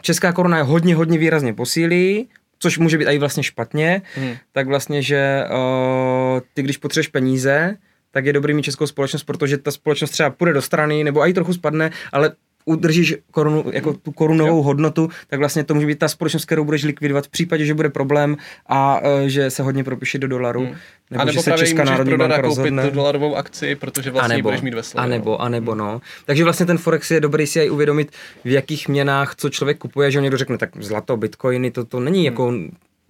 česká 0.01 0.31
koruna 0.31 0.57
je 0.57 0.63
hodně, 0.63 0.95
hodně 0.95 1.17
výrazně 1.17 1.53
posílí, 1.53 2.29
což 2.59 2.77
může 2.77 2.97
být 2.97 3.07
i 3.07 3.17
vlastně 3.17 3.43
špatně, 3.43 4.01
hmm. 4.15 4.35
tak 4.51 4.67
vlastně, 4.67 5.01
že 5.01 5.43
uh, 5.49 6.39
ty 6.53 6.63
když 6.63 6.77
potřebuješ 6.77 7.07
peníze, 7.07 7.75
tak 8.11 8.25
je 8.25 8.33
dobrý 8.33 8.53
mít 8.53 8.63
českou 8.63 8.87
společnost, 8.87 9.23
protože 9.23 9.57
ta 9.57 9.71
společnost 9.71 10.11
třeba 10.11 10.29
půjde 10.29 10.53
do 10.53 10.61
strany, 10.61 11.03
nebo 11.03 11.27
i 11.27 11.33
trochu 11.33 11.53
spadne, 11.53 11.91
ale 12.11 12.31
udržíš 12.65 13.15
korunu, 13.31 13.65
jako 13.71 13.93
tu 13.93 14.11
korunovou 14.11 14.57
jo. 14.57 14.63
hodnotu, 14.63 15.09
tak 15.27 15.39
vlastně 15.39 15.63
to 15.63 15.73
může 15.73 15.87
být 15.87 15.99
ta 15.99 16.07
společnost, 16.07 16.45
kterou 16.45 16.63
budeš 16.63 16.83
likvidovat 16.83 17.25
v 17.25 17.29
případě, 17.29 17.65
že 17.65 17.73
bude 17.73 17.89
problém 17.89 18.37
a 18.67 18.99
uh, 18.99 19.07
že 19.25 19.49
se 19.49 19.63
hodně 19.63 19.83
propíše 19.83 20.17
do 20.17 20.27
dolaru. 20.27 20.65
Hmm. 20.65 20.75
Nebo, 21.11 21.21
a 21.21 21.25
nebo 21.25 21.33
že 21.33 21.41
se 21.41 21.51
Česká 21.57 21.83
národní 21.83 22.17
banka 22.17 22.41
rozhodne. 22.41 22.83
tu 22.83 22.95
dolarovou 22.95 23.35
akci, 23.35 23.75
protože 23.75 24.11
vlastně 24.11 24.37
nebo, 24.37 24.49
budeš 24.49 24.61
mít 24.61 24.73
ve 24.73 24.81
A 24.95 25.05
nebo, 25.05 25.41
a 25.41 25.49
nebo 25.49 25.75
no. 25.75 26.01
Takže 26.25 26.43
vlastně 26.43 26.65
ten 26.65 26.77
Forex 26.77 27.11
je 27.11 27.19
dobrý 27.19 27.47
si 27.47 27.59
aj 27.59 27.71
uvědomit, 27.71 28.11
v 28.43 28.49
jakých 28.49 28.87
měnách 28.87 29.35
co 29.35 29.49
člověk 29.49 29.77
kupuje, 29.77 30.11
že 30.11 30.19
on 30.19 30.23
někdo 30.23 30.37
řekne, 30.37 30.57
tak 30.57 30.69
zlato, 30.79 31.17
bitcoiny, 31.17 31.71
to, 31.71 31.85
to 31.85 31.99
není 31.99 32.19
hmm. 32.19 32.25
jako 32.25 32.53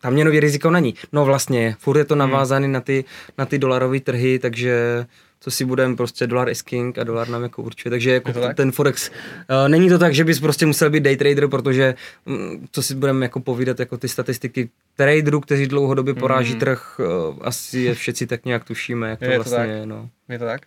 tam 0.01 0.13
měnový 0.13 0.39
riziko 0.39 0.71
není. 0.71 0.93
No 1.11 1.25
vlastně, 1.25 1.75
furt 1.79 1.97
je 1.97 2.05
to 2.05 2.13
hmm. 2.13 2.19
navázané 2.19 2.65
hmm. 2.65 2.73
na 2.73 2.81
ty, 2.81 3.05
na 3.37 3.45
ty 3.45 3.57
dolarové 3.57 3.99
trhy, 3.99 4.39
takže 4.39 5.05
co 5.43 5.51
si 5.51 5.65
budeme, 5.65 5.95
prostě 5.95 6.27
dolar 6.27 6.49
is 6.49 6.61
king 6.61 6.97
a 6.97 7.03
dolar 7.03 7.29
nám 7.29 7.43
jako 7.43 7.61
určuje. 7.61 7.89
Takže 7.89 8.13
jako 8.13 8.33
tak? 8.33 8.57
ten 8.57 8.71
Forex, 8.71 9.09
uh, 9.09 9.69
není 9.69 9.89
to 9.89 9.99
tak, 9.99 10.13
že 10.13 10.23
bys 10.23 10.39
prostě 10.39 10.65
musel 10.65 10.89
být 10.89 11.03
day 11.03 11.17
trader, 11.17 11.47
protože 11.47 11.95
um, 12.25 12.67
co 12.71 12.83
si 12.83 12.95
budeme 12.95 13.25
jako 13.25 13.39
povídat, 13.39 13.79
jako 13.79 13.97
ty 13.97 14.07
statistiky 14.07 14.69
traderů, 14.95 15.41
kteří 15.41 15.67
dlouhodobě 15.67 16.13
poráží 16.13 16.53
mm. 16.53 16.59
trh, 16.59 16.99
uh, 16.99 17.37
asi 17.41 17.79
je 17.79 17.95
všetci 17.95 18.27
tak 18.27 18.45
nějak 18.45 18.63
tušíme, 18.63 19.09
jak 19.09 19.19
to 19.19 19.25
je 19.25 19.37
vlastně 19.37 19.57
to 19.57 19.63
je. 19.63 19.85
No. 19.85 20.09
Je 20.29 20.39
to 20.39 20.45
tak? 20.45 20.61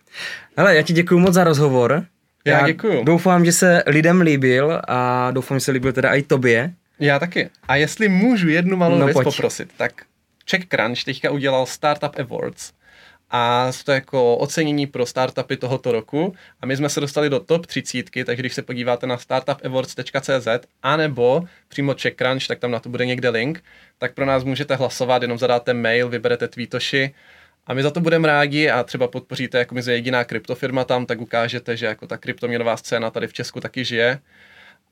Hele, 0.57 0.75
já 0.75 0.81
ti 0.81 0.93
děkuji 0.93 1.19
moc 1.19 1.33
za 1.33 1.43
rozhovor. 1.43 2.03
Já, 2.45 2.59
já 2.59 2.67
děkuju. 2.67 3.03
Doufám, 3.03 3.45
že 3.45 3.51
se 3.51 3.83
lidem 3.87 4.21
líbil 4.21 4.81
a 4.87 5.31
doufám, 5.31 5.59
že 5.59 5.65
se 5.65 5.71
líbil 5.71 5.93
teda 5.93 6.13
i 6.13 6.21
tobě. 6.21 6.73
Já 6.99 7.19
taky. 7.19 7.49
A 7.67 7.75
jestli 7.75 8.09
můžu 8.09 8.49
jednu 8.49 8.77
malou 8.77 8.97
no, 8.97 9.05
věc 9.05 9.13
pojď. 9.13 9.23
poprosit, 9.23 9.69
tak 9.77 9.91
Czech 10.45 10.65
Crunch 10.65 11.03
teďka 11.03 11.31
udělal 11.31 11.65
Startup 11.65 12.19
Awards 12.19 12.71
a 13.29 13.71
to 13.85 13.91
jako 13.91 14.37
ocenění 14.37 14.87
pro 14.87 15.05
startupy 15.05 15.57
tohoto 15.57 15.91
roku. 15.91 16.35
A 16.61 16.65
my 16.65 16.77
jsme 16.77 16.89
se 16.89 16.99
dostali 16.99 17.29
do 17.29 17.39
top 17.39 17.65
30, 17.65 18.05
takže 18.25 18.35
když 18.35 18.53
se 18.53 18.61
podíváte 18.61 19.07
na 19.07 19.17
startupawards.cz 19.17 20.47
anebo 20.83 21.43
přímo 21.67 21.93
CheckCrunch, 21.93 22.47
tak 22.47 22.59
tam 22.59 22.71
na 22.71 22.79
to 22.79 22.89
bude 22.89 23.05
někde 23.05 23.29
link, 23.29 23.63
tak 23.97 24.13
pro 24.13 24.25
nás 24.25 24.43
můžete 24.43 24.75
hlasovat, 24.75 25.21
jenom 25.21 25.37
zadáte 25.37 25.73
mail, 25.73 26.09
vyberete 26.09 26.47
tweetoši. 26.47 27.13
A 27.67 27.73
my 27.73 27.83
za 27.83 27.91
to 27.91 28.01
budeme 28.01 28.27
rádi 28.27 28.69
a 28.69 28.83
třeba 28.83 29.07
podpoříte, 29.07 29.57
jako 29.57 29.75
my 29.75 29.83
jsme 29.83 29.93
jediná 29.93 30.23
kryptofirma 30.23 30.83
tam, 30.83 31.05
tak 31.05 31.21
ukážete, 31.21 31.77
že 31.77 31.85
jako 31.85 32.07
ta 32.07 32.17
kryptoměnová 32.17 32.77
scéna 32.77 33.11
tady 33.11 33.27
v 33.27 33.33
Česku 33.33 33.59
taky 33.59 33.85
žije 33.85 34.19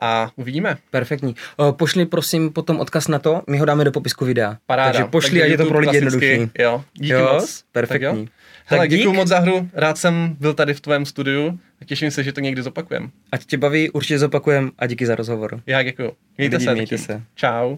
a 0.02 0.32
uvidíme. 0.36 0.78
Perfektní. 0.92 1.36
Pošli 1.72 2.06
prosím 2.06 2.54
potom 2.54 2.80
odkaz 2.80 3.08
na 3.08 3.20
to, 3.20 3.42
my 3.50 3.58
ho 3.58 3.66
dáme 3.66 3.84
do 3.84 3.92
popisku 3.92 4.26
videa. 4.26 4.58
Paráda. 4.66 4.92
Takže 4.92 5.10
pošli, 5.12 5.44
ať 5.44 5.50
je 5.50 5.58
to 5.58 5.66
pro 5.66 5.80
lidi 5.80 5.96
jednodušší. 5.98 6.50
Jo, 6.60 6.84
díky 6.94 7.14
jo, 7.14 7.30
moc. 7.34 7.64
Perfektní. 7.72 8.08
Tak 8.08 8.18
jo. 8.18 8.26
Hele, 8.66 8.88
děkuji 8.88 9.14
moc 9.14 9.28
za 9.28 9.40
hru, 9.40 9.70
rád 9.74 9.98
jsem 9.98 10.36
byl 10.40 10.54
tady 10.54 10.74
v 10.74 10.82
tvém 10.82 11.06
studiu 11.06 11.60
a 11.82 11.86
těším 11.86 12.12
se, 12.12 12.24
že 12.24 12.34
to 12.34 12.40
někdy 12.40 12.62
zopakujem. 12.62 13.12
Ať 13.32 13.46
tě 13.46 13.58
baví, 13.58 13.90
určitě 13.90 14.20
zopakujem 14.20 14.72
a 14.80 14.88
díky 14.88 15.06
za 15.06 15.16
rozhovor. 15.16 15.62
Já 15.66 15.84
děkuji. 15.84 16.12
Mějte 16.38 16.56
Lidi, 16.56 16.66
se. 16.66 16.74
mějte 16.74 16.98
se. 16.98 17.22
Čau. 17.36 17.78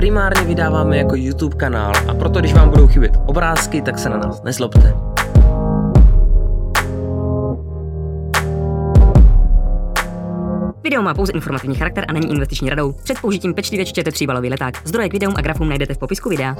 Primárně 0.00 0.44
vydáváme 0.44 0.96
jako 0.96 1.16
YouTube 1.16 1.56
kanál 1.56 1.92
a 2.08 2.14
proto 2.14 2.40
když 2.40 2.54
vám 2.54 2.70
budou 2.70 2.86
chybět 2.86 3.12
obrázky, 3.26 3.82
tak 3.82 3.98
se 3.98 4.08
na 4.08 4.16
nás 4.16 4.42
nezlobte. 4.42 4.94
Video 10.82 11.02
má 11.02 11.14
pouze 11.14 11.32
informativní 11.32 11.76
charakter 11.76 12.04
a 12.08 12.12
není 12.12 12.30
investiční 12.30 12.70
radou. 12.70 12.92
Před 12.92 13.20
použitím 13.20 13.54
pečlivě 13.54 13.86
čtěte 13.86 14.12
tříbalový 14.12 14.50
leták. 14.50 14.74
Zdroje 14.84 15.08
k 15.08 15.12
videům 15.12 15.34
a 15.36 15.40
grafům 15.40 15.68
najdete 15.68 15.94
v 15.94 15.98
popisku 15.98 16.28
videa. 16.28 16.56